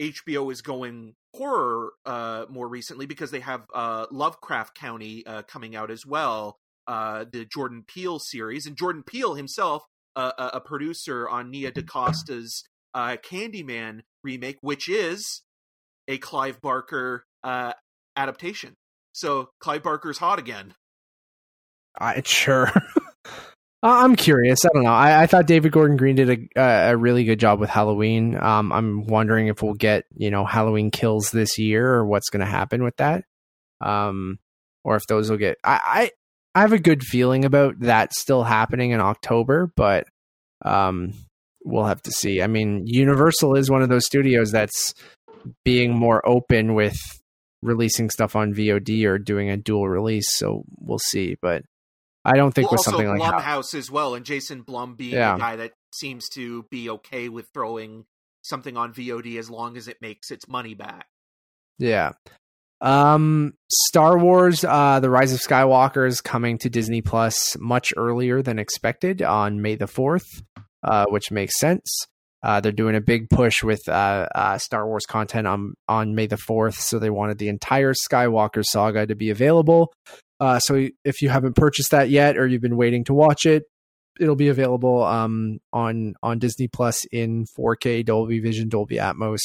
HBO 0.00 0.50
is 0.50 0.62
going 0.62 1.14
horror 1.34 1.92
uh, 2.06 2.46
more 2.48 2.68
recently 2.68 3.06
because 3.06 3.30
they 3.30 3.40
have 3.40 3.62
uh, 3.74 4.06
Lovecraft 4.10 4.78
Country 4.78 5.24
uh, 5.26 5.42
coming 5.42 5.76
out 5.76 5.90
as 5.90 6.06
well, 6.06 6.58
uh, 6.86 7.24
the 7.30 7.44
Jordan 7.44 7.84
Peele 7.86 8.18
series, 8.18 8.66
and 8.66 8.76
Jordan 8.76 9.02
Peele 9.06 9.34
himself, 9.34 9.82
a, 10.16 10.50
a 10.54 10.60
producer 10.60 11.28
on 11.28 11.50
Nia 11.50 11.72
DaCosta's 11.72 12.64
uh, 12.94 13.16
Candyman 13.16 14.00
remake, 14.22 14.58
which 14.60 14.88
is 14.88 15.42
a 16.08 16.18
Clive 16.18 16.60
Barker 16.60 17.24
uh, 17.44 17.72
adaptation. 18.16 18.74
So 19.12 19.50
Clive 19.60 19.82
Barker's 19.82 20.18
hot 20.18 20.38
again. 20.38 20.74
I 21.98 22.22
sure. 22.24 22.70
I'm 23.82 24.14
curious. 24.14 24.64
I 24.64 24.68
don't 24.74 24.82
know. 24.84 24.92
I, 24.92 25.22
I 25.22 25.26
thought 25.26 25.46
David 25.46 25.72
Gordon 25.72 25.96
Green 25.96 26.14
did 26.14 26.50
a 26.56 26.90
a 26.90 26.96
really 26.96 27.24
good 27.24 27.40
job 27.40 27.58
with 27.60 27.70
Halloween. 27.70 28.36
Um, 28.40 28.72
I'm 28.72 29.06
wondering 29.06 29.46
if 29.48 29.62
we'll 29.62 29.74
get 29.74 30.04
you 30.14 30.30
know 30.30 30.44
Halloween 30.44 30.90
kills 30.90 31.30
this 31.30 31.58
year 31.58 31.94
or 31.94 32.04
what's 32.04 32.28
going 32.28 32.44
to 32.44 32.50
happen 32.50 32.84
with 32.84 32.96
that. 32.96 33.24
Um, 33.80 34.38
or 34.84 34.96
if 34.96 35.06
those 35.06 35.30
will 35.30 35.38
get. 35.38 35.56
I, 35.64 36.10
I 36.54 36.60
have 36.60 36.72
a 36.72 36.78
good 36.78 37.02
feeling 37.02 37.44
about 37.44 37.80
that 37.80 38.12
still 38.12 38.42
happening 38.42 38.90
in 38.90 39.00
October, 39.00 39.70
but 39.76 40.06
um, 40.64 41.12
we'll 41.64 41.84
have 41.84 42.02
to 42.02 42.10
see. 42.10 42.42
I 42.42 42.46
mean, 42.48 42.82
Universal 42.86 43.56
is 43.56 43.70
one 43.70 43.82
of 43.82 43.88
those 43.88 44.06
studios 44.06 44.50
that's 44.50 44.94
being 45.64 45.94
more 45.94 46.26
open 46.28 46.74
with 46.74 46.98
releasing 47.62 48.10
stuff 48.10 48.34
on 48.34 48.52
VOD 48.54 49.04
or 49.04 49.18
doing 49.18 49.50
a 49.50 49.56
dual 49.56 49.88
release, 49.88 50.26
so 50.28 50.64
we'll 50.78 50.98
see. 50.98 51.36
But 51.40 51.62
I 52.24 52.36
don't 52.36 52.52
think 52.52 52.70
well, 52.70 52.78
with 52.78 52.84
something 52.84 53.08
like. 53.08 53.20
Blumhouse 53.20 53.74
as 53.74 53.90
well, 53.90 54.14
and 54.14 54.26
Jason 54.26 54.62
Blum 54.62 54.96
being 54.96 55.14
Yeah. 55.14 55.34
the 55.34 55.38
guy 55.38 55.56
that 55.56 55.72
seems 55.94 56.28
to 56.30 56.64
be 56.70 56.90
okay 56.90 57.28
with 57.28 57.46
throwing 57.54 58.06
something 58.42 58.76
on 58.76 58.92
VOD 58.92 59.38
as 59.38 59.50
long 59.50 59.76
as 59.76 59.86
it 59.88 59.98
makes 60.00 60.30
its 60.30 60.48
money 60.48 60.74
back. 60.74 61.06
Yeah. 61.78 62.12
Um 62.80 63.52
Star 63.70 64.18
Wars 64.18 64.64
uh 64.64 65.00
The 65.00 65.10
Rise 65.10 65.32
of 65.32 65.40
Skywalker 65.40 66.06
is 66.06 66.20
coming 66.20 66.58
to 66.58 66.70
Disney 66.70 67.02
Plus 67.02 67.56
much 67.60 67.92
earlier 67.96 68.42
than 68.42 68.58
expected 68.58 69.22
on 69.22 69.60
May 69.60 69.74
the 69.76 69.86
4th, 69.86 70.24
uh 70.82 71.06
which 71.08 71.30
makes 71.30 71.58
sense. 71.58 72.06
Uh 72.42 72.60
they're 72.60 72.72
doing 72.72 72.96
a 72.96 73.00
big 73.00 73.28
push 73.28 73.62
with 73.62 73.80
uh, 73.88 74.26
uh 74.34 74.56
Star 74.58 74.86
Wars 74.86 75.04
content 75.06 75.46
on 75.46 75.74
on 75.88 76.14
May 76.14 76.26
the 76.26 76.36
4th, 76.36 76.76
so 76.76 76.98
they 76.98 77.10
wanted 77.10 77.38
the 77.38 77.48
entire 77.48 77.92
Skywalker 77.92 78.64
saga 78.64 79.06
to 79.06 79.14
be 79.14 79.28
available. 79.30 79.92
Uh 80.38 80.58
so 80.58 80.88
if 81.04 81.20
you 81.20 81.28
haven't 81.28 81.56
purchased 81.56 81.90
that 81.90 82.08
yet 82.08 82.38
or 82.38 82.46
you've 82.46 82.62
been 82.62 82.78
waiting 82.78 83.04
to 83.04 83.14
watch 83.14 83.44
it, 83.44 83.64
it'll 84.18 84.36
be 84.36 84.48
available 84.48 85.02
um 85.02 85.58
on 85.72 86.14
on 86.22 86.38
Disney 86.38 86.66
Plus 86.66 87.04
in 87.12 87.44
4K 87.58 88.06
Dolby 88.06 88.40
Vision 88.40 88.70
Dolby 88.70 88.96
Atmos 88.96 89.40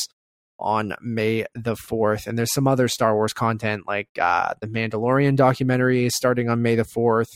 on 0.60 0.94
May 1.02 1.46
the 1.54 1.76
4th. 1.76 2.28
And 2.28 2.38
there's 2.38 2.54
some 2.54 2.68
other 2.68 2.88
Star 2.88 3.16
Wars 3.16 3.34
content 3.34 3.84
like 3.88 4.10
uh, 4.20 4.54
the 4.62 4.68
Mandalorian 4.68 5.36
documentary 5.36 6.06
is 6.06 6.16
starting 6.16 6.50
on 6.50 6.62
May 6.62 6.76
the 6.76 6.86
4th. 6.86 7.28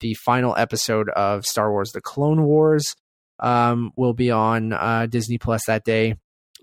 The 0.00 0.14
final 0.14 0.54
episode 0.56 1.10
of 1.10 1.44
Star 1.44 1.70
Wars 1.70 1.90
The 1.92 2.00
Clone 2.00 2.42
Wars 2.44 2.94
um, 3.38 3.92
will 3.96 4.14
be 4.14 4.30
on 4.30 4.72
uh, 4.72 5.06
Disney 5.06 5.36
Plus 5.38 5.62
that 5.66 5.84
day. 5.84 6.14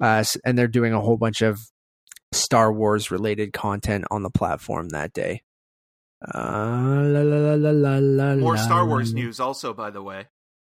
Uh, 0.01 0.23
and 0.45 0.57
they're 0.57 0.67
doing 0.67 0.93
a 0.93 1.01
whole 1.01 1.17
bunch 1.17 1.41
of 1.41 1.59
Star 2.31 2.71
Wars 2.71 3.11
related 3.11 3.53
content 3.53 4.05
on 4.11 4.23
the 4.23 4.29
platform 4.29 4.89
that 4.89 5.13
day. 5.13 5.41
Uh, 6.33 7.03
la, 7.05 7.21
la, 7.21 7.53
la, 7.55 7.69
la, 7.71 7.97
la, 7.99 8.35
More 8.35 8.57
Star 8.57 8.85
Wars 8.87 9.13
news 9.13 9.39
also, 9.39 9.73
by 9.73 9.91
the 9.91 10.01
way. 10.01 10.25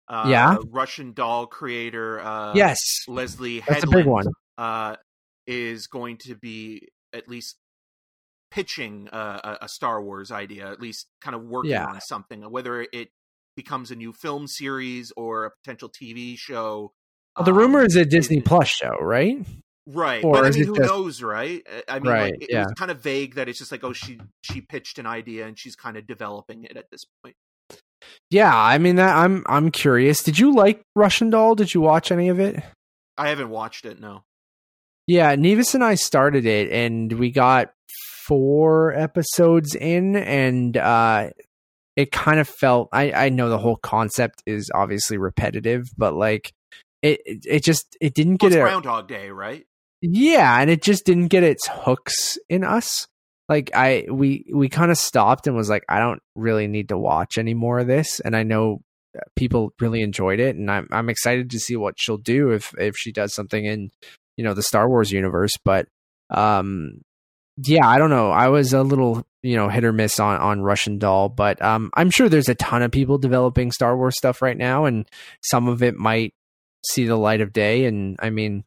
Uh, 0.08 0.24
Yeah? 0.28 0.56
Russian 0.70 1.12
doll 1.12 1.46
creator 1.46 2.20
uh, 2.20 2.52
Yes, 2.54 2.78
Leslie 3.08 3.62
that's 3.66 3.84
a 3.84 3.88
big 3.88 4.06
one. 4.06 4.26
uh, 4.58 4.96
is 5.46 5.86
going 5.86 6.16
to 6.18 6.34
be 6.34 6.88
at 7.12 7.28
least 7.28 7.56
pitching 8.50 9.08
a, 9.12 9.58
a 9.62 9.68
Star 9.68 10.02
Wars 10.02 10.30
idea, 10.30 10.70
at 10.70 10.80
least 10.80 11.06
kind 11.20 11.34
of 11.34 11.42
working 11.44 11.72
Yeah. 11.72 11.86
on 11.86 12.00
something, 12.00 12.42
whether 12.50 12.86
it 12.92 13.08
becomes 13.56 13.90
a 13.90 13.96
new 13.96 14.12
film 14.12 14.46
series 14.46 15.12
or 15.16 15.44
a 15.46 15.50
potential 15.64 15.88
TV 15.90 16.36
show. 16.38 16.92
Well, 17.36 17.44
the 17.44 17.52
um, 17.52 17.58
rumor 17.58 17.84
is 17.84 17.96
a 17.96 18.04
Disney 18.04 18.38
it- 18.38 18.44
Plus 18.44 18.68
show, 18.68 18.96
right? 19.00 19.38
Right, 19.86 20.24
Or 20.24 20.32
but 20.32 20.46
I 20.46 20.50
mean, 20.50 20.64
who 20.66 20.76
just- 20.76 20.88
knows, 20.88 21.22
right? 21.22 21.62
I 21.88 21.98
mean, 21.98 22.10
Right, 22.10 22.32
like, 22.32 22.42
it 22.42 22.50
yeah. 22.50 22.64
was 22.64 22.72
kind 22.72 22.90
of 22.90 23.02
vague 23.02 23.34
that 23.34 23.50
it's 23.50 23.58
just 23.58 23.70
like, 23.70 23.84
oh, 23.84 23.92
she 23.92 24.18
she 24.42 24.62
pitched 24.62 24.98
an 24.98 25.06
idea 25.06 25.46
and 25.46 25.58
she's 25.58 25.76
kind 25.76 25.98
of 25.98 26.06
developing 26.06 26.64
it 26.64 26.76
at 26.78 26.86
this 26.90 27.04
point. 27.22 27.36
Yeah, 28.30 28.56
I 28.56 28.78
mean 28.78 28.96
that 28.96 29.14
I'm 29.14 29.44
I'm 29.46 29.70
curious. 29.70 30.22
Did 30.22 30.38
you 30.38 30.54
like 30.54 30.80
Russian 30.96 31.28
Doll? 31.28 31.54
Did 31.54 31.74
you 31.74 31.82
watch 31.82 32.10
any 32.10 32.28
of 32.30 32.40
it? 32.40 32.62
I 33.18 33.28
haven't 33.28 33.50
watched 33.50 33.84
it, 33.84 34.00
no. 34.00 34.22
Yeah, 35.06 35.34
Nevis 35.34 35.74
and 35.74 35.84
I 35.84 35.94
started 35.96 36.46
it 36.46 36.70
and 36.72 37.12
we 37.12 37.30
got 37.30 37.72
four 38.26 38.94
episodes 38.94 39.74
in 39.74 40.16
and 40.16 40.76
uh 40.78 41.28
it 41.96 42.10
kind 42.10 42.40
of 42.40 42.48
felt 42.48 42.88
I 42.92 43.12
I 43.12 43.28
know 43.28 43.48
the 43.50 43.58
whole 43.58 43.76
concept 43.76 44.42
is 44.46 44.70
obviously 44.74 45.18
repetitive, 45.18 45.90
but 45.96 46.14
like 46.14 46.52
it 47.02 47.20
it, 47.24 47.62
just 47.62 47.96
it 48.00 48.14
didn't 48.14 48.42
Well, 48.42 48.48
get 48.50 48.56
it's 48.56 48.56
it. 48.56 48.62
Groundhog 48.62 49.08
Day, 49.08 49.30
right? 49.30 49.66
Yeah, 50.00 50.60
and 50.60 50.70
it 50.70 50.82
just 50.82 51.04
didn't 51.04 51.28
get 51.28 51.42
its 51.42 51.68
hooks 51.70 52.38
in 52.48 52.64
us. 52.64 53.06
Like 53.48 53.70
I 53.74 54.06
we 54.10 54.46
we 54.54 54.68
kind 54.70 54.90
of 54.90 54.96
stopped 54.96 55.46
and 55.46 55.54
was 55.54 55.68
like 55.68 55.84
I 55.88 55.98
don't 55.98 56.20
really 56.34 56.66
need 56.66 56.88
to 56.88 56.98
watch 56.98 57.36
any 57.36 57.52
more 57.52 57.78
of 57.78 57.86
this 57.86 58.20
and 58.20 58.34
I 58.34 58.42
know 58.42 58.80
uh, 59.16 59.20
people 59.36 59.74
really 59.80 60.00
enjoyed 60.00 60.40
it 60.40 60.56
and 60.56 60.70
I'm 60.70 60.88
I'm 60.90 61.10
excited 61.10 61.50
to 61.50 61.60
see 61.60 61.76
what 61.76 61.96
she'll 61.98 62.16
do 62.16 62.52
if 62.52 62.72
if 62.78 62.96
she 62.96 63.12
does 63.12 63.34
something 63.34 63.66
in 63.66 63.90
you 64.36 64.44
know 64.44 64.54
the 64.54 64.62
Star 64.62 64.88
Wars 64.88 65.10
universe 65.10 65.52
but 65.64 65.86
um 66.30 67.00
yeah, 67.56 67.86
I 67.86 67.98
don't 67.98 68.10
know. 68.10 68.32
I 68.32 68.48
was 68.48 68.72
a 68.72 68.82
little, 68.82 69.24
you 69.44 69.54
know, 69.54 69.68
hit 69.68 69.84
or 69.84 69.92
miss 69.92 70.18
on 70.18 70.40
on 70.40 70.62
Russian 70.62 70.98
Doll, 70.98 71.28
but 71.28 71.62
um 71.62 71.90
I'm 71.94 72.10
sure 72.10 72.28
there's 72.28 72.48
a 72.48 72.54
ton 72.54 72.82
of 72.82 72.90
people 72.90 73.18
developing 73.18 73.70
Star 73.70 73.96
Wars 73.96 74.16
stuff 74.18 74.42
right 74.42 74.56
now 74.56 74.86
and 74.86 75.08
some 75.40 75.68
of 75.68 75.82
it 75.82 75.94
might 75.94 76.34
see 76.84 77.06
the 77.06 77.16
light 77.16 77.40
of 77.40 77.52
day 77.52 77.84
and 77.84 78.18
I 78.20 78.30
mean 78.30 78.64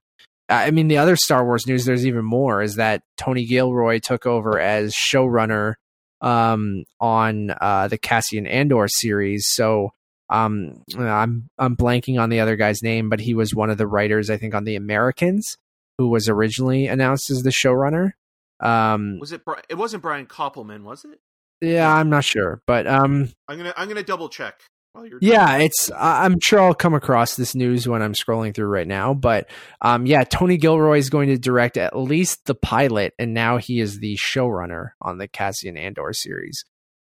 I 0.50 0.72
mean, 0.72 0.88
the 0.88 0.98
other 0.98 1.18
Star 1.18 1.44
Wars 1.44 1.68
news, 1.68 1.84
there's 1.84 2.08
even 2.08 2.24
more, 2.24 2.62
is 2.62 2.76
that 2.76 3.04
Tony 3.18 3.46
Gilroy 3.46 4.00
took 4.00 4.26
over 4.26 4.58
as 4.60 4.94
showrunner 4.94 5.74
um, 6.22 6.86
on 7.02 7.54
uh, 7.60 7.90
the 7.90 7.98
Cassian 7.98 8.48
Andor 8.48 8.88
series. 8.88 9.46
So 9.50 9.92
um, 10.30 10.84
I'm 10.98 11.50
I'm 11.58 11.76
blanking 11.78 12.20
on 12.20 12.30
the 12.30 12.40
other 12.40 12.56
guy's 12.56 12.82
name, 12.84 13.10
but 13.10 13.20
he 13.20 13.34
was 13.34 13.54
one 13.56 13.70
of 13.70 13.78
the 13.78 13.88
writers, 13.88 14.30
I 14.30 14.38
think, 14.38 14.54
on 14.54 14.64
The 14.66 14.76
Americans, 14.76 15.58
who 15.98 16.10
was 16.10 16.28
originally 16.30 16.88
announced 16.88 17.30
as 17.32 17.44
the 17.44 17.50
showrunner. 17.50 18.12
Um, 18.60 19.20
Was 19.20 19.32
it? 19.32 19.42
It 19.70 19.76
wasn't 19.76 20.02
Brian 20.04 20.26
Koppelman, 20.26 20.84
was 20.84 21.06
it? 21.06 21.20
yeah, 21.62 21.92
I'm 21.92 22.10
not 22.10 22.24
sure, 22.24 22.62
but 22.68 22.86
um, 22.88 23.30
I'm 23.48 23.58
gonna 23.58 23.74
I'm 23.78 23.88
gonna 23.88 24.04
double 24.04 24.30
check 24.30 24.62
while 24.94 25.06
you're. 25.06 25.20
Yeah, 25.22 25.58
it's. 25.58 25.90
I'm 25.96 26.40
sure 26.42 26.60
I'll 26.60 26.74
come 26.74 26.94
across 26.94 27.36
this 27.36 27.56
news 27.56 27.88
when 27.88 28.02
I'm 28.02 28.14
scrolling 28.14 28.54
through 28.54 28.68
right 28.68 28.88
now. 28.88 29.14
But 29.14 29.50
um, 29.82 30.06
yeah, 30.06 30.24
Tony 30.24 30.58
Gilroy 30.58 30.98
is 30.98 31.10
going 31.10 31.30
to 31.30 31.38
direct 31.38 31.78
at 31.78 31.98
least 31.98 32.46
the 32.46 32.56
pilot, 32.56 33.14
and 33.18 33.34
now 33.34 33.58
he 33.58 33.80
is 33.80 34.00
the 34.00 34.18
showrunner 34.18 34.90
on 35.02 35.18
the 35.20 35.28
Cassian 35.28 35.78
Andor 35.78 36.12
series. 36.14 36.64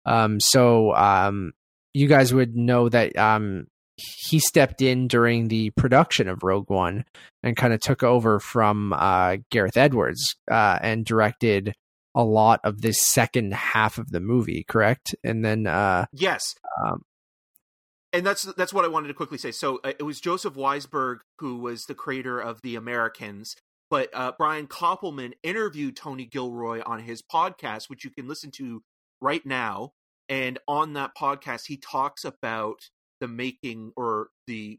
Um, 0.04 0.38
so 0.40 0.94
um, 0.94 1.52
you 1.96 2.08
guys 2.08 2.34
would 2.34 2.54
know 2.54 2.90
that 2.90 3.16
um, 3.16 3.66
he 3.96 4.38
stepped 4.38 4.82
in 4.82 5.08
during 5.08 5.48
the 5.48 5.70
production 5.70 6.28
of 6.28 6.42
Rogue 6.42 6.68
One 6.68 7.06
and 7.42 7.56
kind 7.56 7.72
of 7.72 7.80
took 7.80 8.02
over 8.02 8.38
from 8.38 8.92
uh, 8.92 9.38
Gareth 9.50 9.78
Edwards 9.78 10.36
uh, 10.50 10.78
and 10.82 11.06
directed 11.06 11.72
a 12.14 12.22
lot 12.22 12.60
of 12.64 12.82
this 12.82 13.00
second 13.00 13.54
half 13.54 13.96
of 13.96 14.10
the 14.10 14.20
movie. 14.20 14.62
Correct, 14.68 15.14
and 15.24 15.42
then 15.42 15.66
uh, 15.66 16.04
Yes. 16.12 16.54
Um, 16.84 17.02
and 18.12 18.26
that's 18.26 18.42
that's 18.42 18.74
what 18.74 18.84
I 18.84 18.88
wanted 18.88 19.08
to 19.08 19.14
quickly 19.14 19.38
say. 19.38 19.50
So 19.50 19.80
uh, 19.82 19.92
it 19.98 20.02
was 20.02 20.20
Joseph 20.20 20.54
Weisberg 20.54 21.20
who 21.38 21.56
was 21.56 21.84
the 21.84 21.94
creator 21.94 22.38
of 22.38 22.60
The 22.60 22.76
Americans, 22.76 23.56
but 23.88 24.10
uh, 24.12 24.32
Brian 24.36 24.66
Koppelman 24.66 25.32
interviewed 25.42 25.96
Tony 25.96 26.26
Gilroy 26.26 26.82
on 26.84 27.00
his 27.00 27.22
podcast, 27.22 27.88
which 27.88 28.04
you 28.04 28.10
can 28.10 28.28
listen 28.28 28.50
to 28.52 28.82
right 29.18 29.46
now. 29.46 29.92
And 30.28 30.58
on 30.66 30.94
that 30.94 31.12
podcast, 31.16 31.66
he 31.66 31.76
talks 31.76 32.24
about 32.24 32.80
the 33.20 33.28
making 33.28 33.92
or 33.96 34.28
the 34.46 34.78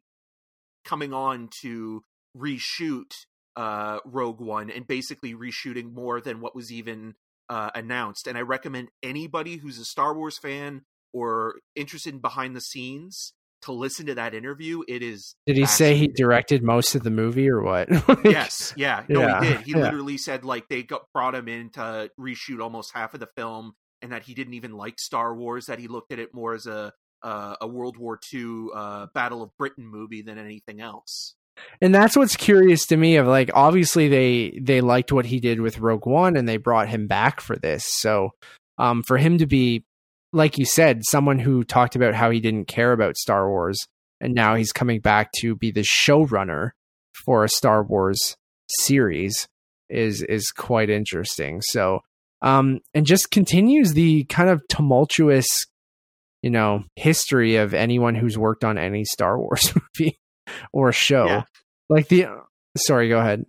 coming 0.85 1.13
on 1.13 1.49
to 1.61 2.03
reshoot 2.37 3.11
uh, 3.55 3.99
Rogue 4.05 4.39
One 4.39 4.69
and 4.69 4.85
basically 4.87 5.33
reshooting 5.33 5.93
more 5.93 6.21
than 6.21 6.41
what 6.41 6.55
was 6.55 6.71
even 6.71 7.15
uh, 7.49 7.71
announced. 7.73 8.27
And 8.27 8.37
I 8.37 8.41
recommend 8.41 8.89
anybody 9.01 9.57
who's 9.57 9.79
a 9.79 9.85
Star 9.85 10.15
Wars 10.15 10.37
fan 10.37 10.83
or 11.13 11.55
interested 11.75 12.13
in 12.13 12.19
behind 12.19 12.55
the 12.55 12.61
scenes 12.61 13.33
to 13.63 13.71
listen 13.71 14.05
to 14.05 14.15
that 14.15 14.33
interview. 14.33 14.83
It 14.87 15.01
is. 15.01 15.35
Did 15.45 15.57
he 15.57 15.65
say 15.65 15.95
he 15.95 16.07
directed 16.07 16.63
most 16.63 16.95
of 16.95 17.03
the 17.03 17.09
movie 17.09 17.49
or 17.49 17.61
what? 17.61 17.89
yes, 18.25 18.73
yeah, 18.77 19.03
no, 19.09 19.21
Yeah, 19.21 19.43
he 19.43 19.49
did. 19.49 19.61
He 19.61 19.71
yeah. 19.71 19.77
literally 19.77 20.17
said 20.17 20.45
like 20.45 20.67
they 20.69 20.83
got 20.83 21.03
brought 21.13 21.35
him 21.35 21.47
in 21.47 21.71
to 21.71 22.11
reshoot 22.19 22.61
almost 22.61 22.91
half 22.93 23.13
of 23.13 23.19
the 23.19 23.29
film, 23.35 23.73
and 24.07 24.13
that 24.13 24.23
he 24.23 24.33
didn't 24.33 24.53
even 24.53 24.71
like 24.71 24.99
Star 24.99 25.35
Wars. 25.35 25.65
That 25.65 25.79
he 25.79 25.89
looked 25.89 26.13
at 26.13 26.19
it 26.19 26.33
more 26.33 26.53
as 26.53 26.65
a 26.65 26.93
uh, 27.21 27.55
a 27.59 27.67
World 27.67 27.97
War 27.97 28.17
II 28.33 28.67
uh, 28.73 29.07
Battle 29.13 29.43
of 29.43 29.49
Britain 29.57 29.85
movie 29.85 30.21
than 30.21 30.37
anything 30.37 30.79
else. 30.79 31.35
and 31.81 31.93
that's 31.93 32.15
what's 32.15 32.37
curious 32.37 32.85
to 32.85 32.95
me 32.95 33.17
of 33.17 33.27
like 33.27 33.51
obviously 33.53 34.07
they 34.07 34.57
they 34.61 34.79
liked 34.79 35.11
what 35.11 35.25
he 35.25 35.41
did 35.41 35.59
with 35.59 35.79
Rogue 35.79 36.05
One 36.05 36.37
and 36.37 36.47
they 36.47 36.55
brought 36.55 36.87
him 36.87 37.07
back 37.07 37.41
for 37.41 37.57
this. 37.57 37.83
So 37.85 38.31
um 38.77 39.03
for 39.03 39.17
him 39.17 39.39
to 39.39 39.45
be 39.45 39.83
like 40.31 40.57
you 40.57 40.65
said 40.65 41.01
someone 41.03 41.39
who 41.39 41.65
talked 41.65 41.97
about 41.97 42.13
how 42.13 42.29
he 42.29 42.39
didn't 42.39 42.69
care 42.69 42.93
about 42.93 43.17
Star 43.17 43.49
Wars 43.49 43.77
and 44.21 44.33
now 44.33 44.55
he's 44.55 44.71
coming 44.71 45.01
back 45.01 45.31
to 45.39 45.53
be 45.55 45.71
the 45.71 45.85
showrunner 45.85 46.71
for 47.25 47.43
a 47.43 47.49
Star 47.49 47.83
Wars 47.83 48.37
series 48.69 49.49
is 49.89 50.21
is 50.21 50.51
quite 50.51 50.89
interesting. 50.89 51.61
So 51.61 52.01
um 52.41 52.79
and 52.93 53.05
just 53.05 53.31
continues 53.31 53.93
the 53.93 54.23
kind 54.25 54.49
of 54.49 54.61
tumultuous 54.69 55.65
you 56.41 56.49
know 56.49 56.83
history 56.95 57.55
of 57.55 57.73
anyone 57.73 58.15
who's 58.15 58.37
worked 58.37 58.63
on 58.63 58.77
any 58.77 59.03
Star 59.03 59.37
Wars 59.39 59.73
movie 59.99 60.19
or 60.71 60.91
show. 60.91 61.25
Yeah. 61.25 61.43
Like 61.89 62.07
the 62.07 62.27
sorry, 62.77 63.09
go 63.09 63.19
ahead. 63.19 63.45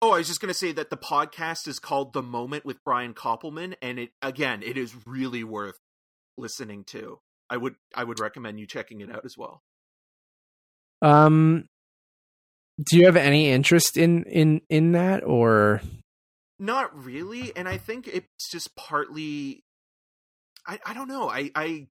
Oh, 0.00 0.12
I 0.12 0.18
was 0.18 0.28
just 0.28 0.40
going 0.40 0.52
to 0.52 0.58
say 0.58 0.70
that 0.72 0.90
the 0.90 0.96
podcast 0.96 1.66
is 1.66 1.80
called 1.80 2.12
The 2.12 2.22
Moment 2.22 2.64
with 2.64 2.76
Brian 2.84 3.14
Koppelman, 3.14 3.74
and 3.82 3.98
it 3.98 4.10
again, 4.22 4.62
it 4.62 4.76
is 4.76 4.94
really 5.06 5.42
worth 5.42 5.78
listening 6.36 6.84
to. 6.84 7.18
I 7.50 7.56
would 7.56 7.74
I 7.94 8.04
would 8.04 8.20
recommend 8.20 8.60
you 8.60 8.66
checking 8.66 9.00
it 9.00 9.10
out 9.10 9.24
as 9.24 9.36
well. 9.36 9.62
Um 11.02 11.66
do 12.80 12.96
you 12.96 13.06
have 13.06 13.16
any 13.16 13.50
interest 13.50 13.96
in 13.96 14.24
in 14.24 14.60
in 14.68 14.92
that 14.92 15.24
or 15.24 15.80
Not 16.58 17.04
really, 17.04 17.54
and 17.56 17.68
I 17.68 17.76
think 17.78 18.08
it's 18.08 18.50
just 18.50 18.74
partly. 18.74 19.62
I 20.66 20.78
I 20.84 20.92
don't 20.94 21.08
know. 21.08 21.28
I 21.30 21.50
I 21.54 21.86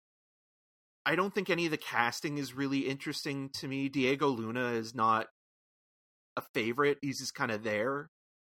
I 1.06 1.15
don't 1.15 1.34
think 1.34 1.49
any 1.49 1.65
of 1.65 1.72
the 1.72 1.77
casting 1.77 2.38
is 2.38 2.53
really 2.53 2.80
interesting 2.80 3.49
to 3.60 3.68
me. 3.68 3.88
Diego 3.88 4.27
Luna 4.27 4.72
is 4.72 4.94
not 4.94 5.27
a 6.35 6.41
favorite. 6.53 6.98
He's 7.02 7.19
just 7.19 7.34
kind 7.34 7.52
of 7.52 7.64
there. 7.64 8.10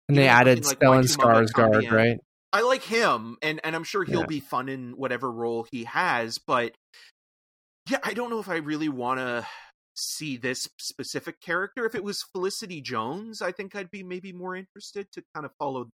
and 0.08 0.18
they 0.18 0.24
Even 0.24 0.34
added 0.36 0.64
something 0.64 0.88
like 0.88 1.04
Stellan 1.04 1.46
Skarsgård, 1.48 1.90
right? 1.92 2.18
I 2.52 2.62
like 2.62 2.82
him, 2.82 3.36
and 3.42 3.60
and 3.62 3.76
I'm 3.76 3.84
sure 3.84 4.02
he'll 4.02 4.20
Yeah. 4.22 4.26
be 4.26 4.40
fun 4.40 4.68
in 4.68 4.96
whatever 4.96 5.30
role 5.30 5.66
he 5.70 5.84
has. 5.84 6.38
But 6.38 6.74
yeah, 7.88 7.98
I 8.02 8.14
don't 8.14 8.30
know 8.30 8.40
if 8.40 8.48
I 8.48 8.56
really 8.56 8.88
want 8.88 9.20
to 9.20 9.46
see 9.94 10.36
this 10.36 10.66
specific 10.80 11.40
character. 11.40 11.86
If 11.86 11.94
it 11.94 12.02
was 12.02 12.22
Felicity 12.32 12.80
Jones, 12.80 13.40
I 13.40 13.52
think 13.52 13.76
I'd 13.76 13.90
be 13.90 14.02
maybe 14.02 14.32
more 14.32 14.56
interested 14.56 15.06
to 15.12 15.22
kind 15.34 15.46
of 15.46 15.52
follow 15.58 15.88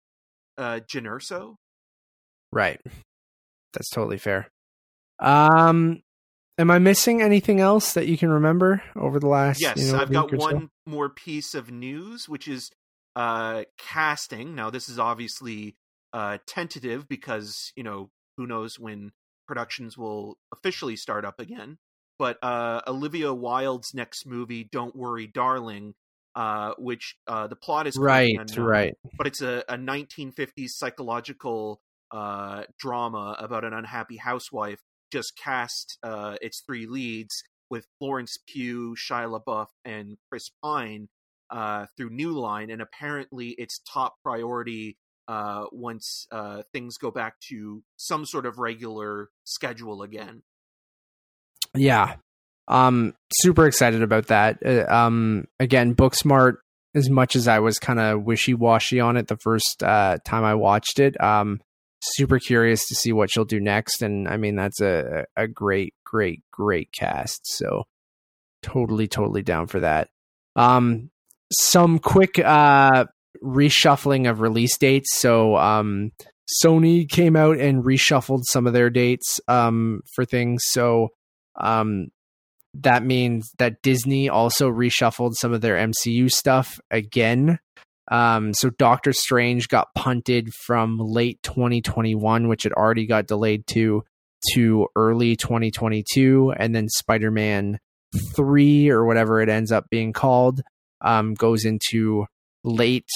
uh 0.59 0.81
Jyn 0.87 1.05
Erso. 1.05 1.57
Right. 2.53 2.81
That's 3.73 3.91
totally 3.91 4.19
fair. 4.19 4.49
Um 5.19 6.03
am 6.59 6.71
I 6.71 6.79
missing 6.79 7.23
anything 7.23 7.61
else 7.61 7.95
that 7.95 8.07
you 8.07 8.19
can 8.19 8.29
remember 8.29 8.83
over 8.95 9.19
the 9.19 9.29
last 9.29 9.61
Yes, 9.61 9.79
you 9.79 9.93
know, 9.93 9.99
I've 9.99 10.13
got 10.13 10.33
or 10.33 10.39
so? 10.39 10.45
one 10.45 10.71
more 10.87 11.09
piece 11.09 11.55
of 11.55 11.71
news, 11.71 12.29
which 12.29 12.49
is 12.49 12.71
uh 13.17 13.65
casting. 13.79 14.55
Now, 14.55 14.71
this 14.71 14.89
is 14.89 14.99
obviously 14.99 15.77
uh 16.13 16.39
tentative 16.47 17.09
because 17.09 17.73
you 17.77 17.83
know 17.83 18.11
who 18.37 18.47
knows 18.47 18.79
when 18.79 19.13
productions 19.49 19.97
will 19.99 20.39
officially 20.53 20.97
start 20.97 21.25
up 21.25 21.41
again. 21.41 21.79
But 22.19 22.39
uh 22.43 22.83
Olivia 22.87 23.33
Wilde's 23.33 23.95
next 23.95 24.27
movie, 24.27 24.65
"Don't 24.65 24.95
Worry, 24.95 25.27
Darling," 25.27 25.95
uh, 26.35 26.73
which 26.79 27.17
uh 27.27 27.47
the 27.47 27.57
plot 27.57 27.87
is 27.87 27.97
Right, 27.97 28.37
unknown, 28.39 28.67
right. 28.67 28.95
but 29.19 29.27
it's 29.27 29.43
a, 29.43 29.65
a 29.69 29.77
1950s 29.77 30.71
psychological 30.71 31.81
uh, 32.11 32.65
drama 32.79 33.37
about 33.39 33.65
an 33.65 33.73
unhappy 33.73 34.17
housewife. 34.17 34.81
Just 35.11 35.37
cast 35.37 35.99
uh, 36.03 36.37
its 36.41 36.63
three 36.67 36.87
leads 36.87 37.43
with 37.71 37.87
Florence 37.99 38.39
Pugh, 38.47 38.95
Shia 38.97 39.41
LaBeouf, 39.41 39.69
and 39.85 40.17
Chris 40.31 40.51
Pine 40.63 41.09
uh, 41.51 41.87
through 41.97 42.11
New 42.11 42.33
Line, 42.33 42.71
and 42.71 42.81
apparently 42.81 43.51
it's 43.59 43.81
top 43.91 44.15
priority 44.23 44.97
uh, 45.29 45.65
once 45.71 46.27
uh, 46.31 46.63
things 46.73 46.99
go 46.99 47.11
back 47.11 47.39
to 47.49 47.83
some 47.97 48.25
sort 48.27 48.47
of 48.47 48.59
regular 48.59 49.31
schedule 49.45 50.03
again. 50.03 50.43
Yeah. 51.75 52.17
Um 52.73 53.15
super 53.33 53.67
excited 53.67 54.03
about 54.03 54.29
that. 54.29 54.59
Uh, 54.65 54.87
um 54.93 55.45
again, 55.61 55.95
Booksmart 55.95 56.55
as 56.95 57.09
much 57.09 57.37
as 57.37 57.49
I 57.49 57.59
was 57.61 57.79
kind 57.79 57.99
of 57.99 58.25
wishy-washy 58.25 59.01
on 59.01 59.17
it 59.17 59.29
the 59.29 59.37
first 59.37 59.83
uh 59.83 60.19
time 60.25 60.45
I 60.45 60.55
watched 60.55 60.99
it, 60.99 61.21
um 61.23 61.61
super 62.01 62.39
curious 62.41 62.89
to 62.89 62.95
see 62.97 63.13
what 63.13 63.31
she'll 63.31 63.45
do 63.45 63.61
next 63.61 64.03
and 64.03 64.27
I 64.27 64.37
mean 64.37 64.57
that's 64.57 64.81
a 64.81 65.27
a 65.37 65.47
great 65.47 65.95
great 66.05 66.43
great 66.51 66.91
cast. 66.93 67.47
So 67.47 67.85
totally 68.63 69.07
totally 69.07 69.43
down 69.43 69.67
for 69.67 69.81
that. 69.81 70.09
Um 70.57 71.11
some 71.53 71.99
quick 71.99 72.39
uh 72.39 73.05
reshuffling 73.45 74.29
of 74.31 74.41
release 74.41 74.79
dates. 74.79 75.19
So 75.19 75.57
um 75.57 76.13
Sony 76.63 77.09
came 77.09 77.37
out 77.37 77.59
and 77.59 77.85
reshuffled 77.85 78.45
some 78.45 78.67
of 78.67 78.73
their 78.73 78.91
dates 78.91 79.41
um 79.47 80.01
for 80.15 80.25
things. 80.25 80.63
So 80.67 81.09
um 81.61 82.09
that 82.75 83.05
means 83.05 83.51
that 83.59 83.83
Disney 83.83 84.29
also 84.29 84.71
reshuffled 84.71 85.35
some 85.35 85.53
of 85.53 85.61
their 85.61 85.77
MCU 85.77 86.31
stuff 86.31 86.81
again. 86.91 87.59
Um, 88.11 88.53
so 88.55 88.71
Doctor 88.71 89.13
Strange 89.13 89.69
got 89.69 89.89
punted 89.95 90.53
from 90.67 90.99
late 90.99 91.43
2021, 91.43 92.49
which 92.49 92.65
had 92.65 92.73
already 92.73 93.07
got 93.07 93.27
delayed 93.27 93.67
to 93.69 94.05
to 94.55 94.89
early 94.97 95.37
2022, 95.37 96.53
and 96.57 96.75
then 96.75 96.89
Spider 96.89 97.31
Man 97.31 97.79
three 98.35 98.91
or 98.91 99.05
whatever 99.07 99.41
it 99.41 99.49
ends 99.49 99.71
up 99.73 99.87
being 99.91 100.13
called 100.13 100.61
um, 101.01 101.35
goes 101.35 101.65
into 101.65 102.27
late. 102.65 103.09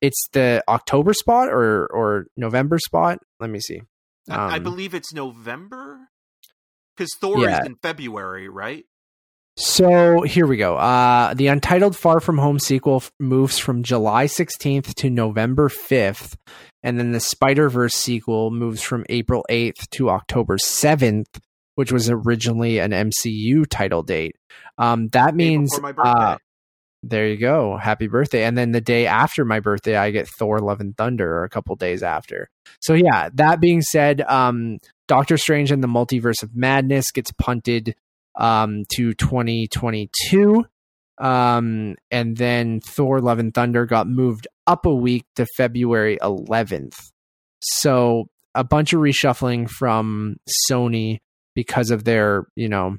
It's 0.00 0.28
the 0.32 0.62
October 0.68 1.14
spot 1.14 1.48
or 1.48 1.86
or 1.86 2.26
November 2.36 2.78
spot. 2.78 3.18
Let 3.40 3.50
me 3.50 3.60
see. 3.60 3.80
I- 4.28 4.34
I 4.34 4.56
Um, 4.56 4.62
believe 4.62 4.94
it's 4.94 5.12
November 5.12 6.08
because 6.96 7.10
Thor 7.20 7.38
Yeah. 7.40 7.60
is 7.60 7.66
in 7.66 7.76
February, 7.76 8.48
right? 8.48 8.84
So 9.56 10.22
here 10.22 10.46
we 10.46 10.56
go. 10.56 10.76
Uh, 10.76 11.34
the 11.34 11.46
Untitled 11.46 11.96
Far 11.96 12.18
From 12.18 12.38
Home 12.38 12.58
sequel 12.58 12.96
f- 12.96 13.12
moves 13.20 13.56
from 13.56 13.84
July 13.84 14.26
16th 14.26 14.94
to 14.94 15.10
November 15.10 15.68
5th. 15.68 16.34
And 16.82 16.98
then 16.98 17.12
the 17.12 17.20
Spider 17.20 17.68
Verse 17.68 17.94
sequel 17.94 18.50
moves 18.50 18.82
from 18.82 19.06
April 19.08 19.44
8th 19.48 19.88
to 19.92 20.10
October 20.10 20.58
7th, 20.58 21.38
which 21.76 21.92
was 21.92 22.10
originally 22.10 22.78
an 22.78 22.90
MCU 22.90 23.64
title 23.68 24.02
date. 24.02 24.34
Um, 24.76 25.08
that 25.08 25.36
means 25.36 25.78
uh, 25.98 26.36
there 27.04 27.28
you 27.28 27.36
go. 27.36 27.76
Happy 27.76 28.08
birthday. 28.08 28.44
And 28.44 28.58
then 28.58 28.72
the 28.72 28.80
day 28.80 29.06
after 29.06 29.44
my 29.44 29.60
birthday, 29.60 29.96
I 29.96 30.10
get 30.10 30.26
Thor 30.26 30.58
Love 30.58 30.80
and 30.80 30.96
Thunder 30.96 31.30
or 31.30 31.44
a 31.44 31.48
couple 31.48 31.76
days 31.76 32.02
after. 32.02 32.48
So 32.80 32.94
yeah, 32.94 33.28
that 33.34 33.60
being 33.60 33.82
said, 33.82 34.20
um, 34.22 34.78
Doctor 35.06 35.36
Strange 35.36 35.70
and 35.70 35.82
the 35.82 35.88
Multiverse 35.88 36.42
of 36.42 36.56
Madness 36.56 37.12
gets 37.12 37.30
punted 37.32 37.94
um, 38.36 38.84
to 38.94 39.14
2022. 39.14 40.64
Um, 41.18 41.94
and 42.10 42.36
then 42.36 42.80
Thor 42.80 43.20
Love 43.20 43.38
and 43.38 43.54
Thunder 43.54 43.86
got 43.86 44.08
moved 44.08 44.48
up 44.66 44.86
a 44.86 44.94
week 44.94 45.24
to 45.36 45.46
February 45.56 46.18
11th. 46.20 46.96
So 47.60 48.26
a 48.54 48.64
bunch 48.64 48.92
of 48.92 49.00
reshuffling 49.00 49.68
from 49.68 50.36
Sony 50.70 51.18
because 51.54 51.90
of 51.90 52.04
their, 52.04 52.46
you 52.56 52.68
know, 52.68 52.98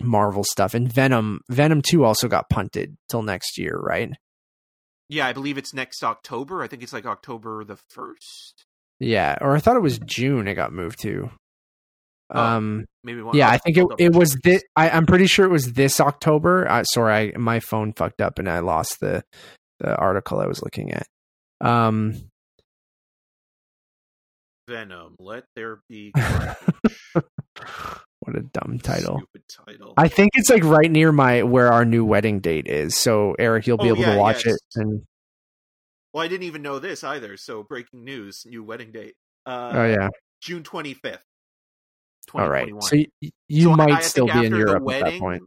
Marvel 0.00 0.44
stuff. 0.44 0.74
And 0.74 0.92
Venom, 0.92 1.40
Venom 1.48 1.82
2 1.82 2.04
also 2.04 2.28
got 2.28 2.50
punted 2.50 2.96
till 3.08 3.22
next 3.22 3.58
year, 3.58 3.78
right? 3.78 4.10
Yeah, 5.08 5.26
I 5.26 5.32
believe 5.32 5.58
it's 5.58 5.74
next 5.74 6.02
October. 6.02 6.62
I 6.62 6.68
think 6.68 6.82
it's 6.82 6.92
like 6.92 7.06
October 7.06 7.64
the 7.64 7.76
first. 7.76 8.64
Yeah, 9.00 9.36
or 9.40 9.56
I 9.56 9.60
thought 9.60 9.76
it 9.76 9.82
was 9.82 9.98
June 9.98 10.46
it 10.46 10.54
got 10.54 10.72
moved 10.72 11.00
to. 11.02 11.30
Oh, 12.32 12.40
Um 12.40 12.84
Maybe 13.02 13.22
one. 13.22 13.36
yeah, 13.36 13.50
I'll- 13.50 13.58
think 13.58 13.76
it, 13.76 13.86
it 13.98 14.12
was 14.14 14.36
this. 14.42 14.62
I, 14.76 14.90
I'm 14.90 15.06
pretty 15.06 15.26
sure 15.26 15.44
it 15.44 15.50
was 15.50 15.72
this 15.72 16.00
October. 16.00 16.68
Uh, 16.68 16.84
sorry, 16.84 17.32
I, 17.34 17.38
my 17.38 17.60
phone 17.60 17.92
fucked 17.94 18.20
up 18.20 18.38
and 18.38 18.48
I 18.48 18.60
lost 18.60 19.00
the 19.00 19.22
the 19.80 19.96
article 19.96 20.38
I 20.40 20.46
was 20.46 20.62
looking 20.62 20.92
at. 20.92 21.06
Um, 21.60 22.14
Venom. 24.68 25.16
Let 25.18 25.44
there 25.56 25.80
be. 25.88 26.12
what 27.14 28.36
a 28.36 28.40
dumb 28.52 28.78
title. 28.82 29.18
Stupid 29.18 29.42
title. 29.66 29.94
I 29.96 30.08
think 30.08 30.30
it's 30.34 30.50
like 30.50 30.62
right 30.64 30.90
near 30.90 31.10
my 31.12 31.42
where 31.42 31.72
our 31.72 31.84
new 31.84 32.04
wedding 32.04 32.40
date 32.40 32.68
is. 32.68 32.94
So 32.96 33.34
Eric, 33.38 33.66
you'll 33.66 33.78
be 33.78 33.84
Oh, 33.90 33.94
able 33.94 34.00
yeah, 34.02 34.14
to 34.14 34.18
watch 34.20 34.46
yes. 34.46 34.54
it. 34.54 34.60
And 34.76 35.02
well, 36.12 36.22
I 36.24 36.28
didn't 36.28 36.44
even 36.44 36.62
know 36.62 36.78
this 36.78 37.02
either. 37.02 37.36
So 37.36 37.62
breaking 37.62 38.04
news: 38.04 38.42
new 38.46 38.62
wedding 38.62 38.92
date. 38.92 39.14
Uh, 39.46 39.72
oh 39.74 39.84
yeah, 39.86 40.08
June 40.42 40.62
twenty 40.62 40.94
fifth. 40.94 41.22
All 42.34 42.48
right. 42.48 42.72
So 42.82 42.96
you, 42.96 43.06
you 43.48 43.64
So 43.64 43.76
might 43.76 43.90
I 43.92 44.00
still 44.00 44.26
be 44.26 44.44
in 44.46 44.54
Europe 44.54 44.84
at 44.92 45.04
that 45.04 45.18
point. 45.20 45.42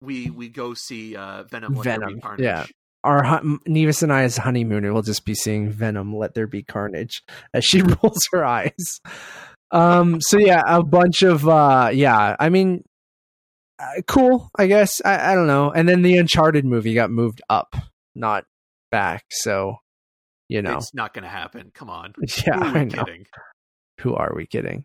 We 0.00 0.30
we 0.30 0.48
go 0.48 0.74
see 0.74 1.16
uh, 1.16 1.42
Venom. 1.44 1.74
Let 1.74 1.84
There 1.84 1.98
Be 1.98 2.04
Venom, 2.06 2.20
Carnage. 2.20 2.44
yeah. 2.44 2.66
Our 3.02 3.40
Nevis 3.66 4.02
and 4.02 4.12
I's 4.12 4.36
honeymoon, 4.36 4.92
we'll 4.92 5.02
just 5.02 5.24
be 5.24 5.34
seeing 5.34 5.70
Venom. 5.70 6.14
Let 6.14 6.34
there 6.34 6.46
be 6.46 6.62
carnage 6.62 7.22
as 7.54 7.64
she 7.64 7.82
rolls 8.02 8.28
her 8.32 8.44
eyes. 8.44 9.00
Um. 9.70 10.20
So 10.20 10.38
yeah, 10.38 10.62
a 10.66 10.82
bunch 10.82 11.22
of 11.22 11.46
uh. 11.48 11.90
Yeah, 11.92 12.36
I 12.38 12.48
mean, 12.48 12.84
uh, 13.78 14.02
cool. 14.06 14.50
I 14.58 14.66
guess 14.66 15.00
I, 15.04 15.32
I 15.32 15.34
don't 15.34 15.46
know. 15.46 15.70
And 15.70 15.88
then 15.88 16.02
the 16.02 16.16
Uncharted 16.18 16.64
movie 16.64 16.94
got 16.94 17.10
moved 17.10 17.40
up, 17.48 17.74
not 18.14 18.44
back. 18.90 19.24
So 19.30 19.76
you 20.48 20.62
know, 20.62 20.76
It's 20.78 20.92
not 20.94 21.14
going 21.14 21.22
to 21.22 21.28
happen. 21.30 21.70
Come 21.74 21.88
on. 21.88 22.12
yeah, 22.46 22.56
Who 22.58 22.64
are 22.64 22.72
we 22.74 22.80
I 22.80 22.84
know. 22.84 23.04
kidding? 23.04 23.24
Who 24.00 24.14
are 24.14 24.32
we 24.34 24.46
kidding? 24.46 24.84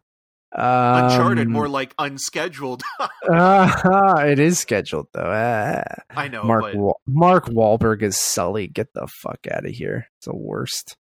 Um, 0.58 1.04
Uncharted, 1.06 1.50
more 1.50 1.68
like 1.68 1.94
unscheduled. 2.00 2.82
uh, 3.30 4.16
it 4.20 4.40
is 4.40 4.58
scheduled 4.58 5.08
though. 5.14 5.30
Ah. 5.30 5.84
I 6.12 6.30
know, 6.30 6.44
Mark 6.44 6.62
but 6.64 6.76
Wa- 6.76 6.94
Mark 7.06 7.46
Wahlberg 7.48 8.02
is 8.02 8.18
Sully. 8.18 8.68
Get 8.68 8.94
the 8.94 9.08
fuck 9.22 9.40
out 9.52 9.66
of 9.66 9.72
here. 9.72 10.08
It's 10.18 10.28
the 10.28 10.36
worst. 10.36 10.96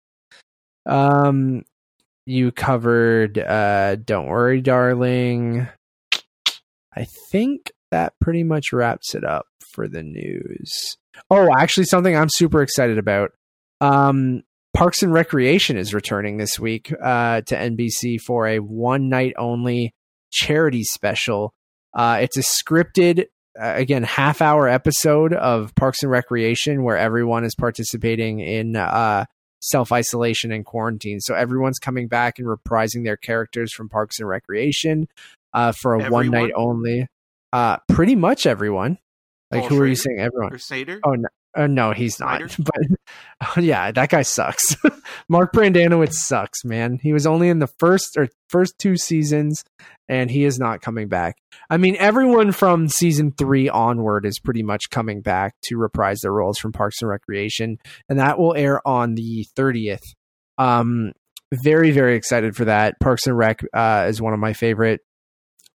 Um, 0.86 1.62
you 2.26 2.50
covered. 2.50 3.38
Uh, 3.38 3.94
don't 3.96 4.26
worry, 4.26 4.60
darling. 4.60 5.68
I 6.96 7.06
think 7.30 7.70
that 7.92 8.14
pretty 8.20 8.42
much 8.42 8.72
wraps 8.72 9.14
it 9.14 9.24
up 9.24 9.46
for 9.72 9.86
the 9.86 10.02
news. 10.02 10.96
Oh, 11.30 11.48
actually, 11.56 11.84
something 11.84 12.16
I'm 12.16 12.28
super 12.28 12.60
excited 12.60 12.98
about. 12.98 13.30
Um, 13.80 14.42
Parks 14.74 15.02
and 15.04 15.12
Recreation 15.12 15.76
is 15.76 15.94
returning 15.94 16.36
this 16.36 16.58
week 16.58 16.92
uh, 17.02 17.42
to 17.42 17.54
NBC 17.56 18.20
for 18.20 18.48
a 18.48 18.58
one 18.58 19.08
night 19.08 19.34
only 19.38 19.94
charity 20.32 20.82
special. 20.82 21.54
Uh, 21.94 22.18
it's 22.20 22.36
a 22.36 22.40
scripted, 22.42 23.26
uh, 23.60 23.74
again, 23.76 24.02
half 24.02 24.42
hour 24.42 24.68
episode 24.68 25.32
of 25.32 25.72
Parks 25.76 26.02
and 26.02 26.10
Recreation 26.10 26.82
where 26.82 26.98
everyone 26.98 27.44
is 27.44 27.54
participating 27.54 28.40
in 28.40 28.74
uh, 28.74 29.26
self 29.60 29.92
isolation 29.92 30.50
and 30.50 30.64
quarantine. 30.64 31.20
So 31.20 31.36
everyone's 31.36 31.78
coming 31.78 32.08
back 32.08 32.40
and 32.40 32.48
reprising 32.48 33.04
their 33.04 33.16
characters 33.16 33.72
from 33.72 33.88
Parks 33.88 34.18
and 34.18 34.28
Recreation 34.28 35.06
uh, 35.52 35.70
for 35.70 35.94
a 35.94 36.10
one 36.10 36.30
night 36.30 36.50
only. 36.56 37.06
Uh, 37.52 37.76
pretty 37.88 38.16
much 38.16 38.44
everyone. 38.44 38.98
Like, 39.52 39.62
Paul 39.62 39.68
who 39.68 39.82
are 39.82 39.86
you 39.86 39.94
Schrader? 39.94 40.16
saying? 40.16 40.26
Everyone. 40.26 40.50
Crusader. 40.50 41.00
Oh 41.04 41.12
no, 41.12 41.28
uh, 41.56 41.66
no, 41.66 41.92
he's 41.92 42.18
not. 42.18 42.50
Snyder? 42.50 42.54
But 43.40 43.56
oh, 43.56 43.60
yeah, 43.60 43.90
that 43.92 44.08
guy 44.08 44.22
sucks. 44.22 44.76
Mark 45.28 45.52
Brendanawicz 45.52 46.14
sucks, 46.14 46.64
man. 46.64 46.98
He 47.02 47.12
was 47.12 47.26
only 47.26 47.48
in 47.48 47.58
the 47.58 47.66
first 47.66 48.16
or 48.16 48.28
first 48.48 48.78
two 48.78 48.96
seasons, 48.96 49.62
and 50.08 50.30
he 50.30 50.44
is 50.44 50.58
not 50.58 50.80
coming 50.80 51.08
back. 51.08 51.36
I 51.70 51.76
mean, 51.76 51.96
everyone 51.98 52.52
from 52.52 52.88
season 52.88 53.32
three 53.32 53.68
onward 53.68 54.26
is 54.26 54.38
pretty 54.38 54.62
much 54.62 54.90
coming 54.90 55.20
back 55.20 55.54
to 55.64 55.76
reprise 55.76 56.20
their 56.20 56.32
roles 56.32 56.58
from 56.58 56.72
Parks 56.72 57.00
and 57.00 57.10
Recreation, 57.10 57.78
and 58.08 58.18
that 58.18 58.38
will 58.38 58.54
air 58.54 58.86
on 58.86 59.14
the 59.14 59.46
thirtieth. 59.56 60.04
Um, 60.58 61.12
very 61.52 61.90
very 61.90 62.16
excited 62.16 62.56
for 62.56 62.64
that. 62.66 62.98
Parks 63.00 63.26
and 63.26 63.36
Rec 63.36 63.62
uh, 63.72 64.06
is 64.08 64.20
one 64.20 64.32
of 64.32 64.40
my 64.40 64.52
favorite 64.52 65.00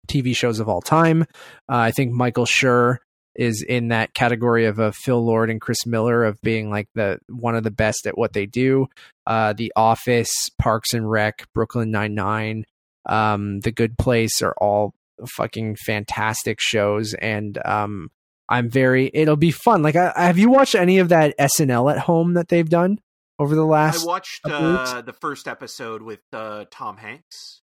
TV 0.09 0.35
shows 0.35 0.59
of 0.59 0.69
all 0.69 0.81
time. 0.81 1.23
Uh, 1.71 1.77
I 1.77 1.91
think 1.91 2.13
Michael 2.13 2.47
Schur 2.47 2.99
is 3.35 3.63
in 3.63 3.89
that 3.89 4.15
category 4.15 4.67
of 4.67 4.79
a 4.79 4.93
Phil 4.93 5.25
Lord 5.25 5.51
and 5.51 5.61
Chris 5.61 5.87
Miller 5.87 6.25
of 6.25 6.41
being 6.41 6.71
like 6.71 6.89
the 6.95 7.19
one 7.29 7.55
of 7.55 7.65
the 7.65 7.71
best 7.71 8.07
at 8.07 8.19
what 8.19 8.33
they 8.33 8.47
do. 8.47 8.89
Uh, 9.27 9.53
the 9.53 9.73
Office, 9.77 10.33
Parks 10.59 10.95
and 10.95 11.09
Rec, 11.09 11.47
Brooklyn 11.55 11.91
Nine 11.91 12.15
Nine, 12.15 12.65
um, 13.09 13.61
The 13.61 13.73
Good 13.73 13.99
Place 13.99 14.43
are 14.43 14.55
all 14.59 14.95
fucking 15.27 15.77
fantastic 15.77 16.61
shows, 16.61 17.15
and 17.15 17.59
um, 17.65 18.11
I'm 18.49 18.71
very. 18.71 19.11
It'll 19.13 19.37
be 19.37 19.51
fun. 19.51 19.83
Like, 19.83 19.97
I, 19.97 20.13
have 20.17 20.39
you 20.39 20.51
watched 20.51 20.75
any 20.75 20.99
of 20.99 21.11
that 21.11 21.37
SNL 21.39 21.93
at 21.93 21.99
home 22.01 22.35
that 22.35 22.49
they've 22.49 22.69
done 22.69 22.99
over 23.39 23.55
the 23.55 23.65
last? 23.65 24.05
I 24.05 24.07
watched 24.07 24.41
uh, 24.45 25.03
the 25.03 25.13
first 25.13 25.49
episode 25.49 26.03
with 26.03 26.21
uh, 26.33 26.65
Tom 26.71 26.97
Hanks. 26.97 27.63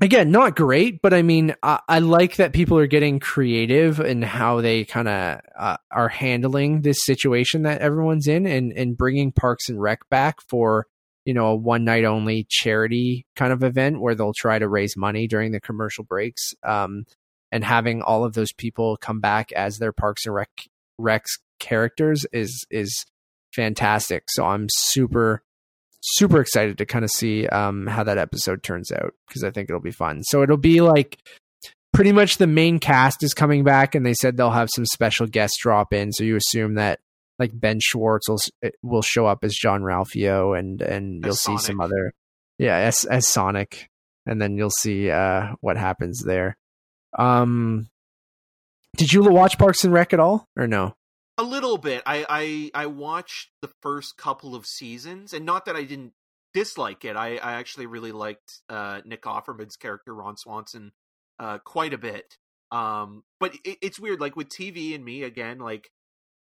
Again 0.00 0.30
not 0.30 0.56
great 0.56 1.02
but 1.02 1.12
i 1.12 1.22
mean 1.22 1.54
I, 1.62 1.80
I 1.88 1.98
like 1.98 2.36
that 2.36 2.52
people 2.52 2.78
are 2.78 2.86
getting 2.86 3.20
creative 3.20 4.00
in 4.00 4.22
how 4.22 4.60
they 4.60 4.84
kind 4.84 5.08
of 5.08 5.40
uh, 5.58 5.76
are 5.90 6.08
handling 6.08 6.82
this 6.82 7.02
situation 7.02 7.62
that 7.62 7.80
everyone's 7.80 8.26
in 8.26 8.46
and 8.46 8.72
and 8.72 8.96
bringing 8.96 9.32
parks 9.32 9.68
and 9.68 9.80
rec 9.80 10.08
back 10.08 10.36
for 10.48 10.86
you 11.24 11.34
know 11.34 11.48
a 11.48 11.56
one 11.56 11.84
night 11.84 12.04
only 12.04 12.46
charity 12.48 13.26
kind 13.36 13.52
of 13.52 13.62
event 13.62 14.00
where 14.00 14.14
they'll 14.14 14.32
try 14.36 14.58
to 14.58 14.68
raise 14.68 14.96
money 14.96 15.26
during 15.26 15.52
the 15.52 15.60
commercial 15.60 16.04
breaks 16.04 16.54
um 16.64 17.04
and 17.50 17.64
having 17.64 18.00
all 18.00 18.24
of 18.24 18.32
those 18.32 18.52
people 18.52 18.96
come 18.96 19.20
back 19.20 19.52
as 19.52 19.78
their 19.78 19.92
parks 19.92 20.24
and 20.24 20.34
rec 20.34 20.50
recs 21.00 21.38
characters 21.58 22.26
is 22.32 22.66
is 22.70 23.04
fantastic. 23.54 24.24
So 24.28 24.44
i'm 24.44 24.66
super 24.70 25.42
super 26.02 26.40
excited 26.40 26.78
to 26.78 26.86
kind 26.86 27.04
of 27.04 27.10
see 27.10 27.46
um, 27.46 27.86
how 27.86 28.04
that 28.04 28.18
episode 28.18 28.62
turns 28.62 28.92
out 28.92 29.14
because 29.26 29.44
I 29.44 29.50
think 29.50 29.70
it'll 29.70 29.80
be 29.80 29.90
fun. 29.90 30.22
So 30.24 30.42
it'll 30.42 30.56
be 30.56 30.80
like 30.80 31.18
pretty 31.92 32.12
much 32.12 32.36
the 32.36 32.46
main 32.46 32.78
cast 32.78 33.22
is 33.22 33.34
coming 33.34 33.64
back, 33.64 33.94
and 33.94 34.04
they 34.04 34.14
said 34.14 34.36
they'll 34.36 34.50
have 34.50 34.70
some 34.70 34.84
special 34.86 35.26
guests 35.26 35.58
drop 35.60 35.92
in. 35.92 36.12
So 36.12 36.24
you 36.24 36.36
assume 36.36 36.74
that 36.74 37.00
like 37.38 37.58
Ben 37.58 37.78
Schwartz 37.80 38.28
will 38.28 38.40
will 38.82 39.02
show 39.02 39.26
up 39.26 39.44
as 39.44 39.54
Jean-Ralphio, 39.54 40.58
and 40.58 40.82
and 40.82 41.22
you'll 41.24 41.32
As 41.32 41.40
see 41.40 41.56
some 41.58 41.80
other 41.80 42.12
yeah 42.58 42.76
as 42.76 43.04
as 43.04 43.28
Sonic, 43.28 43.88
and 44.26 44.40
then 44.42 44.56
you'll 44.56 44.70
see 44.70 45.10
uh, 45.10 45.54
what 45.60 45.76
happens 45.76 46.22
there. 46.24 46.56
Um, 47.18 47.88
did 48.96 49.12
you 49.12 49.22
watch 49.22 49.58
Parks 49.58 49.84
and 49.84 49.92
Rec 49.92 50.12
at 50.12 50.20
all 50.20 50.48
or 50.56 50.66
no? 50.66 50.94
A 51.38 51.42
little 51.42 51.78
bit. 51.78 52.02
I, 52.04 52.26
I 52.28 52.82
I 52.82 52.86
watched 52.86 53.50
the 53.62 53.70
first 53.80 54.16
couple 54.16 54.54
of 54.54 54.66
seasons, 54.66 55.32
and 55.32 55.46
not 55.46 55.64
that 55.64 55.76
I 55.76 55.84
didn't 55.84 56.12
dislike 56.52 57.04
it. 57.04 57.16
I, 57.16 57.36
I 57.36 57.54
actually 57.54 57.86
really 57.86 58.12
liked 58.12 58.60
uh, 58.68 59.00
Nick 59.04 59.22
Offerman's 59.22 59.76
character 59.76 60.14
Ron 60.14 60.36
Swanson 60.36 60.92
uh, 61.38 61.58
quite 61.58 61.94
a 61.94 61.98
bit. 61.98 62.36
Um, 62.70 63.24
but 63.40 63.54
it, 63.64 63.78
it's 63.82 64.00
weird, 64.00 64.20
like 64.20 64.36
with 64.36 64.48
TV 64.48 64.94
and 64.94 65.04
me 65.04 65.22
again, 65.22 65.58
like 65.58 65.90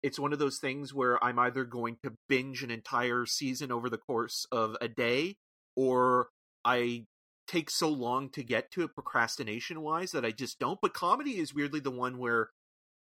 it's 0.03 0.19
one 0.19 0.33
of 0.33 0.39
those 0.39 0.59
things 0.59 0.95
where 0.95 1.23
I'm 1.23 1.39
either 1.39 1.65
going 1.65 1.99
to 2.05 2.15
binge 2.29 2.62
an 2.62 2.71
entire 2.71 3.27
season 3.27 3.71
over 3.71 3.91
the 3.91 3.99
course 3.99 4.47
of 4.51 4.77
a 4.81 4.89
day, 4.89 5.37
or 5.77 6.29
I 6.65 7.07
take 7.47 7.71
so 7.71 7.89
long 7.89 8.31
to 8.31 8.43
get 8.43 8.71
to 8.71 8.83
it 8.83 8.95
procrastination 8.95 9.83
wise 9.83 10.12
that 10.12 10.25
I 10.25 10.31
just 10.31 10.59
don't. 10.59 10.79
But 10.81 10.95
comedy 10.95 11.39
is 11.39 11.55
weirdly 11.55 11.81
the 11.81 11.91
one 11.91 12.19
where 12.19 12.51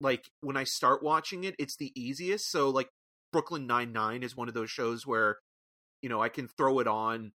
like 0.03 0.29
when 0.41 0.55
I 0.57 0.65
start 0.65 1.01
watching 1.01 1.43
it, 1.45 1.55
it's 1.57 1.75
the 1.77 1.91
easiest. 1.95 2.51
So 2.51 2.69
like 2.69 2.89
Brooklyn 3.31 3.65
Nine 3.65 3.91
Nine 3.91 4.21
is 4.21 4.37
one 4.37 4.47
of 4.47 4.53
those 4.53 4.69
shows 4.69 5.07
where 5.07 5.37
you 6.03 6.09
know 6.09 6.21
I 6.21 6.29
can 6.29 6.47
throw 6.47 6.79
it 6.79 6.87
on 6.87 7.31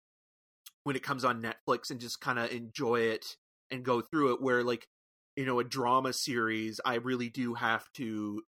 when 0.85 0.95
it 0.95 1.03
comes 1.03 1.23
on 1.23 1.41
Netflix 1.43 1.91
and 1.91 1.99
just 1.99 2.19
kind 2.19 2.39
of 2.39 2.51
enjoy 2.51 3.01
it 3.01 3.25
and 3.69 3.83
go 3.83 4.01
through 4.01 4.33
it. 4.33 4.41
Where 4.41 4.63
like 4.63 4.87
you 5.35 5.45
know 5.45 5.59
a 5.59 5.63
drama 5.63 6.13
series, 6.13 6.79
I 6.83 6.95
really 6.95 7.29
do 7.29 7.53
have 7.53 7.85
to 7.97 8.41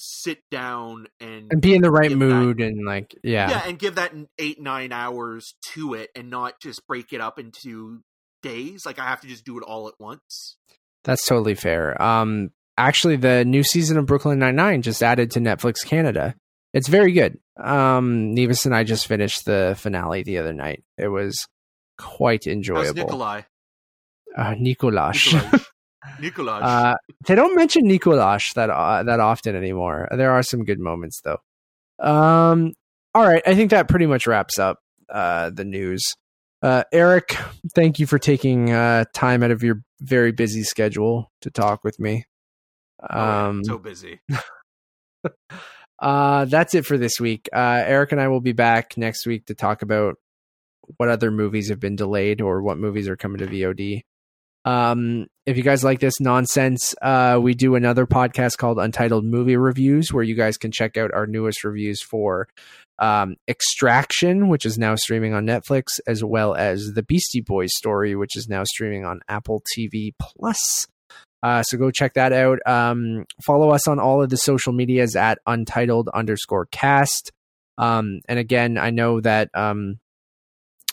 sit 0.00 0.38
down 0.50 1.06
and 1.20 1.50
And 1.52 1.60
be 1.60 1.74
in 1.74 1.82
the 1.82 1.90
right 1.90 2.08
Give 2.08 2.18
that- 2.18 2.24
mood 2.24 2.60
and 2.60 2.84
like 2.86 3.14
yeah. 3.24 3.50
yeah, 3.50 3.62
and 3.66 3.78
give 3.78 3.96
that 3.96 4.12
eight 4.38 4.60
nine 4.60 4.92
hours 4.92 5.54
to 5.74 5.94
it 5.94 6.10
and 6.14 6.30
not 6.30 6.60
just 6.60 6.86
break 6.86 7.12
it 7.12 7.20
up 7.20 7.38
into 7.38 8.00
days. 8.42 8.86
Like 8.86 8.98
I 8.98 9.04
have 9.06 9.20
to 9.22 9.26
just 9.28 9.44
do 9.44 9.58
it 9.58 9.64
all 9.64 9.88
at 9.88 9.94
once. 9.98 10.56
That's 11.04 11.24
totally 11.26 11.54
fair. 11.54 12.00
Um, 12.00 12.50
actually, 12.78 13.16
the 13.16 13.44
new 13.44 13.62
season 13.62 13.98
of 13.98 14.06
Brooklyn 14.06 14.38
Nine 14.38 14.56
Nine 14.56 14.82
just 14.82 15.02
added 15.02 15.30
to 15.32 15.40
Netflix 15.40 15.84
Canada. 15.84 16.34
It's 16.72 16.88
very 16.88 17.12
good. 17.12 17.38
Um, 17.58 18.34
Nevis 18.34 18.66
and 18.66 18.74
I 18.74 18.84
just 18.84 19.06
finished 19.06 19.44
the 19.44 19.74
finale 19.78 20.22
the 20.22 20.38
other 20.38 20.52
night. 20.52 20.84
It 20.96 21.08
was 21.08 21.46
quite 21.98 22.44
How's 22.44 22.52
enjoyable. 22.52 22.94
Nikolai? 22.94 23.42
Uh, 24.36 24.54
Nikolash. 24.54 25.32
Nikolaj. 25.34 25.66
Nikolaj. 26.20 26.62
uh, 26.62 26.94
they 27.26 27.34
don't 27.34 27.56
mention 27.56 27.84
Nikolash 27.84 28.54
that 28.54 28.70
uh, 28.70 29.02
that 29.02 29.20
often 29.20 29.56
anymore. 29.56 30.08
There 30.16 30.30
are 30.30 30.42
some 30.42 30.64
good 30.64 30.78
moments 30.78 31.20
though. 31.22 31.38
Um, 31.98 32.72
all 33.14 33.26
right, 33.26 33.42
I 33.46 33.54
think 33.54 33.70
that 33.70 33.88
pretty 33.88 34.06
much 34.06 34.26
wraps 34.26 34.58
up 34.58 34.78
uh, 35.08 35.50
the 35.50 35.64
news. 35.64 36.04
Uh, 36.62 36.84
Eric, 36.92 37.36
thank 37.74 37.98
you 37.98 38.06
for 38.06 38.18
taking 38.18 38.72
uh, 38.72 39.04
time 39.14 39.42
out 39.42 39.50
of 39.50 39.62
your 39.62 39.80
very 40.00 40.32
busy 40.32 40.62
schedule 40.62 41.30
to 41.40 41.50
talk 41.50 41.84
with 41.84 41.98
me. 41.98 42.24
Oh, 43.10 43.20
Um, 43.20 43.64
so 43.64 43.78
busy. 43.78 44.20
uh, 45.98 46.44
that's 46.46 46.74
it 46.74 46.86
for 46.86 46.98
this 46.98 47.20
week. 47.20 47.48
Uh, 47.54 47.82
Eric 47.86 48.12
and 48.12 48.20
I 48.20 48.28
will 48.28 48.40
be 48.40 48.52
back 48.52 48.96
next 48.96 49.26
week 49.26 49.46
to 49.46 49.54
talk 49.54 49.82
about 49.82 50.16
what 50.96 51.08
other 51.08 51.30
movies 51.30 51.68
have 51.68 51.80
been 51.80 51.96
delayed 51.96 52.40
or 52.40 52.62
what 52.62 52.78
movies 52.78 53.08
are 53.08 53.16
coming 53.16 53.38
to 53.38 53.46
VOD. 53.46 54.02
Um, 54.64 55.26
if 55.46 55.56
you 55.56 55.62
guys 55.62 55.84
like 55.84 56.00
this 56.00 56.20
nonsense, 56.20 56.94
uh, 57.00 57.38
we 57.40 57.54
do 57.54 57.74
another 57.74 58.06
podcast 58.06 58.58
called 58.58 58.78
Untitled 58.78 59.24
Movie 59.24 59.56
Reviews, 59.56 60.12
where 60.12 60.24
you 60.24 60.34
guys 60.34 60.58
can 60.58 60.72
check 60.72 60.96
out 60.96 61.12
our 61.14 61.26
newest 61.26 61.64
reviews 61.64 62.02
for 62.02 62.48
um, 62.98 63.36
Extraction, 63.48 64.48
which 64.48 64.66
is 64.66 64.76
now 64.76 64.94
streaming 64.94 65.32
on 65.32 65.46
Netflix, 65.46 65.84
as 66.06 66.22
well 66.24 66.54
as 66.54 66.92
the 66.94 67.02
Beastie 67.02 67.40
Boys 67.40 67.70
story, 67.76 68.14
which 68.14 68.36
is 68.36 68.48
now 68.48 68.64
streaming 68.64 69.04
on 69.04 69.20
Apple 69.28 69.62
TV 69.76 70.10
Plus. 70.20 70.86
Uh, 71.42 71.62
so 71.62 71.78
go 71.78 71.90
check 71.90 72.14
that 72.14 72.32
out. 72.32 72.58
Um, 72.66 73.24
follow 73.44 73.70
us 73.70 73.86
on 73.86 73.98
all 73.98 74.22
of 74.22 74.30
the 74.30 74.36
social 74.36 74.72
medias 74.72 75.16
at 75.16 75.38
untitled 75.46 76.08
underscore 76.12 76.66
cast. 76.66 77.30
Um, 77.76 78.20
and 78.28 78.38
again, 78.38 78.76
I 78.76 78.90
know 78.90 79.20
that 79.20 79.50
um, 79.54 80.00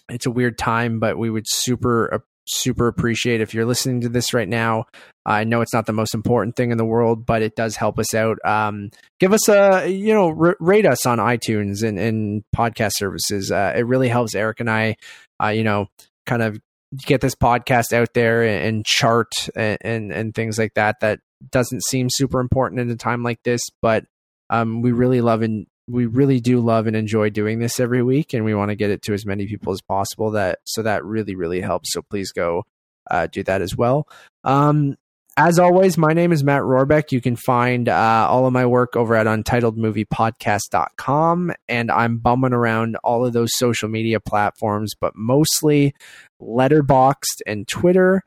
it's 0.10 0.28
a 0.28 0.32
weird 0.32 0.58
time, 0.58 1.00
but 1.00 1.18
we 1.18 1.30
would 1.30 1.48
super 1.48 2.24
super 2.48 2.88
appreciate 2.88 3.42
if 3.42 3.54
you're 3.54 3.66
listening 3.66 4.02
to 4.02 4.10
this 4.10 4.34
right 4.34 4.48
now. 4.48 4.86
I 5.26 5.44
know 5.44 5.62
it's 5.62 5.74
not 5.74 5.88
the 5.88 5.94
most 5.94 6.14
important 6.14 6.56
thing 6.56 6.72
in 6.72 6.78
the 6.78 6.86
world, 6.86 7.26
but 7.26 7.42
it 7.42 7.56
does 7.56 7.76
help 7.76 7.98
us 7.98 8.14
out. 8.14 8.38
Um, 8.46 8.92
give 9.20 9.34
us 9.34 9.50
a, 9.50 9.88
you 9.88 10.14
know, 10.14 10.28
r- 10.30 10.58
rate 10.60 10.86
us 10.86 11.06
on 11.06 11.18
iTunes 11.18 11.84
and, 11.84 11.98
and 11.98 12.44
podcast 12.56 12.94
services. 12.96 13.52
Uh, 13.52 13.74
it 13.76 13.88
really 13.88 14.10
helps 14.10 14.36
Eric 14.36 14.60
and 14.60 14.70
I, 14.70 14.98
uh, 15.44 15.48
you 15.48 15.64
know, 15.64 15.88
kind 16.26 16.42
of 16.42 16.60
get 16.98 17.22
this 17.22 17.36
podcast 17.36 17.94
out 17.94 18.14
there 18.14 18.44
and, 18.44 18.86
chart 18.86 19.32
and, 19.56 19.78
and, 19.82 20.12
and 20.12 20.36
things 20.36 20.58
like 20.58 20.74
that. 20.76 21.00
That 21.02 21.20
doesn't 21.52 21.84
seem 21.84 22.10
super 22.10 22.40
important 22.40 22.82
in 22.82 22.90
a 22.90 22.96
time 22.96 23.24
like 23.24 23.42
this, 23.44 23.62
but 23.82 24.06
um, 24.50 24.82
we 24.82 24.92
really 24.92 25.22
love 25.22 25.42
and 25.42 25.68
we 25.88 26.06
really 26.06 26.40
do 26.40 26.60
love 26.60 26.88
and 26.88 26.96
enjoy 26.96 27.30
doing 27.30 27.60
this 27.60 27.80
every 27.80 28.02
week 28.02 28.34
and 28.34 28.44
we 28.44 28.56
want 28.56 28.70
to 28.70 28.76
get 28.76 28.90
it 28.90 29.02
to 29.04 29.14
as 29.14 29.26
many 29.26 29.46
people 29.46 29.72
as 29.72 29.82
possible 29.82 30.32
that 30.32 30.60
so 30.66 30.82
that 30.82 31.06
really 31.06 31.36
really 31.36 31.62
helps 31.62 31.94
so 31.94 32.02
please 32.02 32.32
go 32.32 32.64
uh, 33.12 33.28
do 33.28 33.44
that 33.44 33.62
as 33.62 33.76
well 33.76 34.08
um, 34.44 34.96
as 35.38 35.60
always 35.60 35.98
my 35.98 36.14
name 36.14 36.32
is 36.32 36.44
matt 36.44 36.62
rohrbeck. 36.62 37.12
You 37.12 37.20
can 37.22 37.36
find 37.36 37.90
uh, 37.90 38.28
all 38.30 38.45
of 38.45 38.53
my 38.53 38.66
work 38.66 38.95
over 38.95 39.16
at 39.16 39.26
untitledmoviepodcast.com 39.28 41.52
and 41.68 41.91
i'm 41.91 42.20
bumming 42.20 42.53
around 42.53 42.95
all 43.03 43.26
of 43.26 43.34
those 43.34 43.49
social 43.56 43.90
media 43.90 44.20
platforms 44.20 44.94
but 44.99 45.14
mostly 45.16 45.95
Letterboxd 46.41 47.41
and 47.45 47.68
twitter 47.68 48.24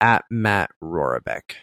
at 0.00 0.24
matt 0.30 0.70
rohrbeck 0.82 1.56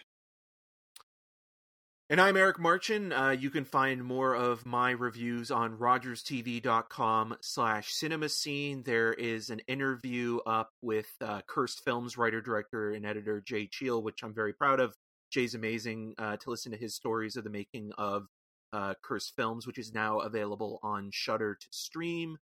and 2.10 2.20
I'm 2.20 2.36
Eric 2.36 2.58
Marchin. 2.58 3.12
Uh, 3.12 3.30
you 3.30 3.50
can 3.50 3.64
find 3.64 4.02
more 4.02 4.34
of 4.34 4.66
my 4.66 4.90
reviews 4.90 5.52
on 5.52 5.76
rogerstv.com 5.76 7.36
slash 7.40 7.92
cinema 7.92 8.28
scene. 8.28 8.82
There 8.82 9.12
is 9.12 9.48
an 9.48 9.60
interview 9.68 10.38
up 10.44 10.70
with 10.82 11.06
uh, 11.20 11.42
Cursed 11.46 11.84
Films 11.84 12.18
writer, 12.18 12.40
director, 12.40 12.90
and 12.90 13.06
editor 13.06 13.40
Jay 13.40 13.68
Cheel, 13.68 14.02
which 14.02 14.24
I'm 14.24 14.34
very 14.34 14.52
proud 14.52 14.80
of. 14.80 14.92
Jay's 15.30 15.54
amazing 15.54 16.14
uh, 16.18 16.36
to 16.38 16.50
listen 16.50 16.72
to 16.72 16.78
his 16.78 16.96
stories 16.96 17.36
of 17.36 17.44
the 17.44 17.50
making 17.50 17.92
of 17.96 18.26
uh, 18.72 18.94
Cursed 19.04 19.36
Films, 19.36 19.64
which 19.64 19.78
is 19.78 19.94
now 19.94 20.18
available 20.18 20.80
on 20.82 21.10
Shudder 21.12 21.56
to 21.60 21.66
stream. 21.70 22.38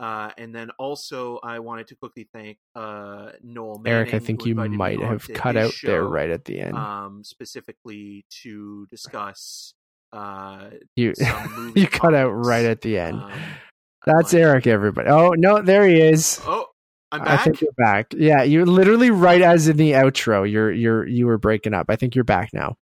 Uh, 0.00 0.30
and 0.38 0.54
then 0.54 0.70
also, 0.78 1.38
I 1.42 1.58
wanted 1.58 1.88
to 1.88 1.94
quickly 1.94 2.26
thank 2.32 2.56
uh, 2.74 3.32
Noel 3.42 3.78
Manning, 3.80 3.98
Eric. 3.98 4.14
I 4.14 4.18
think 4.18 4.46
you 4.46 4.54
might 4.54 4.98
have 4.98 5.28
cut 5.34 5.58
out 5.58 5.72
show, 5.72 5.88
there 5.88 6.04
right 6.04 6.30
at 6.30 6.46
the 6.46 6.58
end, 6.58 6.74
um, 6.74 7.22
specifically 7.22 8.24
to 8.42 8.86
discuss. 8.90 9.74
Uh, 10.10 10.70
you 10.96 11.12
you 11.76 11.86
cut 11.86 12.14
out 12.14 12.30
right 12.30 12.64
at 12.64 12.80
the 12.80 12.98
end. 12.98 13.20
Um, 13.20 13.32
That's 14.06 14.32
like, 14.32 14.40
Eric. 14.40 14.66
Everybody. 14.66 15.10
Oh 15.10 15.34
no, 15.36 15.60
there 15.60 15.86
he 15.86 16.00
is. 16.00 16.40
Oh, 16.46 16.68
I'm 17.12 17.22
back. 17.22 17.40
I 17.40 17.44
think 17.44 17.60
you're 17.60 17.72
back. 17.76 18.14
Yeah, 18.16 18.42
you're 18.42 18.64
literally 18.64 19.10
right 19.10 19.42
as 19.42 19.68
in 19.68 19.76
the 19.76 19.92
outro. 19.92 20.50
You're 20.50 20.72
you're 20.72 21.06
you 21.06 21.26
were 21.26 21.36
breaking 21.36 21.74
up. 21.74 21.86
I 21.90 21.96
think 21.96 22.14
you're 22.14 22.24
back 22.24 22.54
now. 22.54 22.76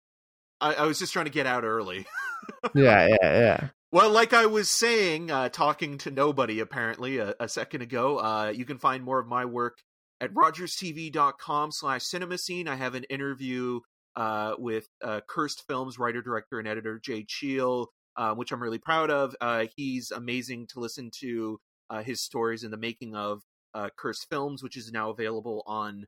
I, 0.62 0.76
I 0.76 0.86
was 0.86 1.00
just 1.00 1.14
trying 1.14 1.26
to 1.26 1.32
get 1.32 1.48
out 1.48 1.64
early. 1.64 2.06
yeah, 2.76 3.08
yeah, 3.22 3.40
yeah. 3.40 3.68
Well, 3.90 4.12
like 4.12 4.34
I 4.34 4.48
was 4.48 4.70
saying, 4.70 5.32
uh, 5.32 5.48
talking 5.48 5.98
to 6.00 6.12
nobody 6.12 6.60
apparently 6.60 7.20
a, 7.20 7.36
a 7.40 7.48
second 7.48 7.84
ago, 7.84 8.18
uh, 8.20 8.52
you 8.54 8.66
can 8.66 8.80
find 8.80 9.02
more 9.02 9.18
of 9.18 9.28
my 9.28 9.46
work 9.46 9.78
at 10.20 10.34
rogerstv.com 10.34 11.72
slash 11.72 12.04
cinema 12.04 12.38
scene. 12.38 12.68
I 12.68 12.76
have 12.76 12.96
an 12.96 13.06
interview 13.06 13.80
uh, 14.18 14.56
with 14.58 14.90
uh, 15.02 15.22
Cursed 15.26 15.64
Films 15.68 15.98
writer, 15.98 16.22
director, 16.22 16.60
and 16.60 16.68
editor 16.68 17.00
Jay 17.02 17.24
Cheel, 17.24 17.88
uh, 18.18 18.34
which 18.34 18.52
I'm 18.52 18.62
really 18.62 18.78
proud 18.78 19.10
of. 19.10 19.34
Uh, 19.40 19.68
he's 19.78 20.12
amazing 20.12 20.68
to 20.74 20.82
listen 20.82 21.10
to 21.22 21.58
his 22.04 22.22
stories 22.22 22.66
in 22.66 22.72
the 22.72 22.78
making 22.78 23.16
of 23.16 23.42
Cursed 23.96 24.28
Films, 24.30 24.62
which 24.62 24.76
is 24.76 24.92
now 24.92 25.12
available 25.12 25.64
on 25.66 26.08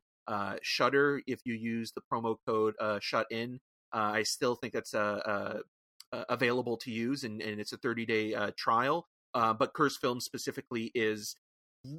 Shudder 0.62 1.22
if 1.28 1.40
you 1.46 1.54
use 1.54 1.94
the 1.94 2.02
promo 2.12 2.36
code 2.46 2.74
Shut 3.02 3.28
In. 3.32 3.62
I 3.94 4.24
still 4.24 4.56
think 4.56 4.74
that's 4.74 4.94
a, 4.94 5.62
uh, 6.12 6.24
available 6.30 6.78
to 6.78 6.92
use, 6.92 7.24
and, 7.24 7.42
and 7.42 7.60
it's 7.60 7.74
a 7.74 7.78
30 7.78 8.06
day 8.06 8.34
uh, 8.34 8.52
trial. 8.58 9.08
Uh, 9.34 9.54
but 9.54 9.74
Curse 9.74 9.98
Film 9.98 10.20
specifically 10.20 10.92
is 10.96 11.36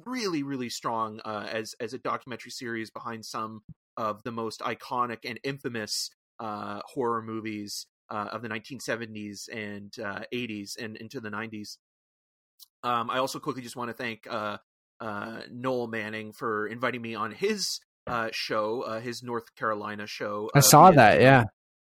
really, 0.05 0.43
really 0.43 0.69
strong 0.69 1.21
uh, 1.23 1.47
as 1.49 1.75
as 1.79 1.93
a 1.93 1.97
documentary 1.97 2.51
series 2.51 2.91
behind 2.91 3.25
some 3.25 3.61
of 3.97 4.21
the 4.23 4.31
most 4.31 4.59
iconic 4.61 5.19
and 5.23 5.39
infamous 5.43 6.09
uh, 6.39 6.81
horror 6.85 7.21
movies 7.21 7.87
uh, 8.09 8.27
of 8.31 8.41
the 8.41 8.49
1970s 8.49 9.47
and 9.51 9.91
80s 10.33 10.77
and 10.77 10.97
into 10.97 11.21
the 11.21 11.29
90s. 11.29 11.77
Um, 12.83 13.09
I 13.09 13.19
also 13.19 13.39
quickly 13.39 13.61
just 13.61 13.75
want 13.75 13.89
to 13.89 13.93
thank 13.93 14.27
Noel 15.49 15.87
Manning 15.87 16.33
for 16.33 16.67
inviting 16.67 17.01
me 17.01 17.15
on 17.15 17.31
his 17.31 17.79
show, 18.31 18.99
his 19.01 19.23
North 19.23 19.55
Carolina 19.55 20.05
show. 20.05 20.49
I 20.53 20.59
saw 20.59 20.91
that, 20.91 21.21
yeah 21.21 21.45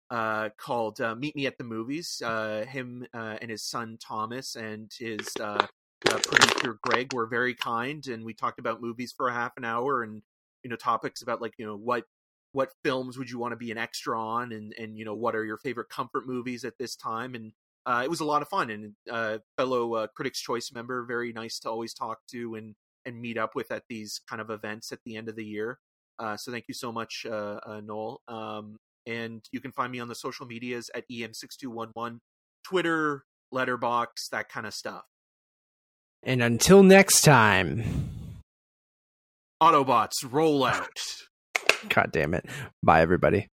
uh, 0.09 0.49
called 0.57 1.01
uh, 1.01 1.15
"Meet 1.15 1.35
Me 1.35 1.45
at 1.45 1.57
the 1.57 1.63
Movies." 1.63 2.21
Uh, 2.23 2.65
him 2.67 3.05
uh, 3.13 3.37
and 3.41 3.51
his 3.51 3.63
son 3.63 3.97
Thomas 3.99 4.55
and 4.55 4.91
his 4.97 5.27
uh, 5.39 5.65
uh, 6.09 6.19
producer 6.19 6.79
Greg 6.81 7.13
were 7.13 7.27
very 7.27 7.53
kind, 7.53 8.05
and 8.07 8.23
we 8.23 8.33
talked 8.33 8.59
about 8.59 8.81
movies 8.81 9.13
for 9.15 9.27
a 9.27 9.33
half 9.33 9.53
an 9.57 9.65
hour, 9.65 10.03
and 10.03 10.21
you 10.63 10.69
know 10.69 10.75
topics 10.75 11.21
about 11.21 11.41
like 11.41 11.53
you 11.57 11.65
know 11.65 11.75
what 11.75 12.03
what 12.53 12.71
films 12.83 13.17
would 13.17 13.29
you 13.29 13.37
want 13.37 13.51
to 13.51 13.57
be 13.57 13.71
an 13.71 13.77
extra 13.77 14.19
on, 14.19 14.51
and 14.51 14.73
and 14.77 14.97
you 14.97 15.05
know 15.05 15.13
what 15.15 15.35
are 15.35 15.45
your 15.45 15.57
favorite 15.57 15.89
comfort 15.89 16.25
movies 16.25 16.63
at 16.63 16.77
this 16.77 16.95
time, 16.95 17.35
and 17.35 17.51
it 18.03 18.09
was 18.09 18.19
a 18.19 18.25
lot 18.25 18.41
of 18.41 18.47
fun. 18.47 18.69
And 18.69 19.39
fellow 19.57 20.07
Critics' 20.15 20.41
Choice 20.41 20.71
member, 20.73 21.03
very 21.05 21.33
nice 21.33 21.59
to 21.59 21.69
always 21.69 21.93
talk 21.93 22.19
to 22.31 22.55
and 22.55 22.75
and 23.05 23.19
meet 23.19 23.37
up 23.37 23.55
with 23.55 23.71
at 23.71 23.83
these 23.89 24.19
kind 24.29 24.41
of 24.41 24.49
events 24.49 24.91
at 24.91 24.99
the 25.05 25.15
end 25.15 25.29
of 25.29 25.35
the 25.35 25.45
year. 25.45 25.79
so 26.37 26.51
thank 26.51 26.65
you 26.69 26.73
so 26.73 26.93
much, 26.93 27.25
Noel. 27.25 28.21
Um, 28.29 28.77
and 29.07 29.43
you 29.51 29.59
can 29.59 29.71
find 29.71 29.91
me 29.91 29.99
on 29.99 30.07
the 30.07 30.15
social 30.15 30.45
medias 30.45 30.91
at 30.93 31.05
em6211 31.09 32.19
twitter 32.63 33.23
letterbox 33.51 34.29
that 34.29 34.49
kind 34.49 34.67
of 34.67 34.73
stuff. 34.73 35.03
And 36.23 36.41
until 36.41 36.83
next 36.83 37.21
time. 37.21 37.83
Autobots 39.61 40.25
roll 40.29 40.65
out. 40.65 40.99
God 41.89 42.11
damn 42.11 42.33
it. 42.33 42.45
Bye 42.83 43.01
everybody 43.01 43.47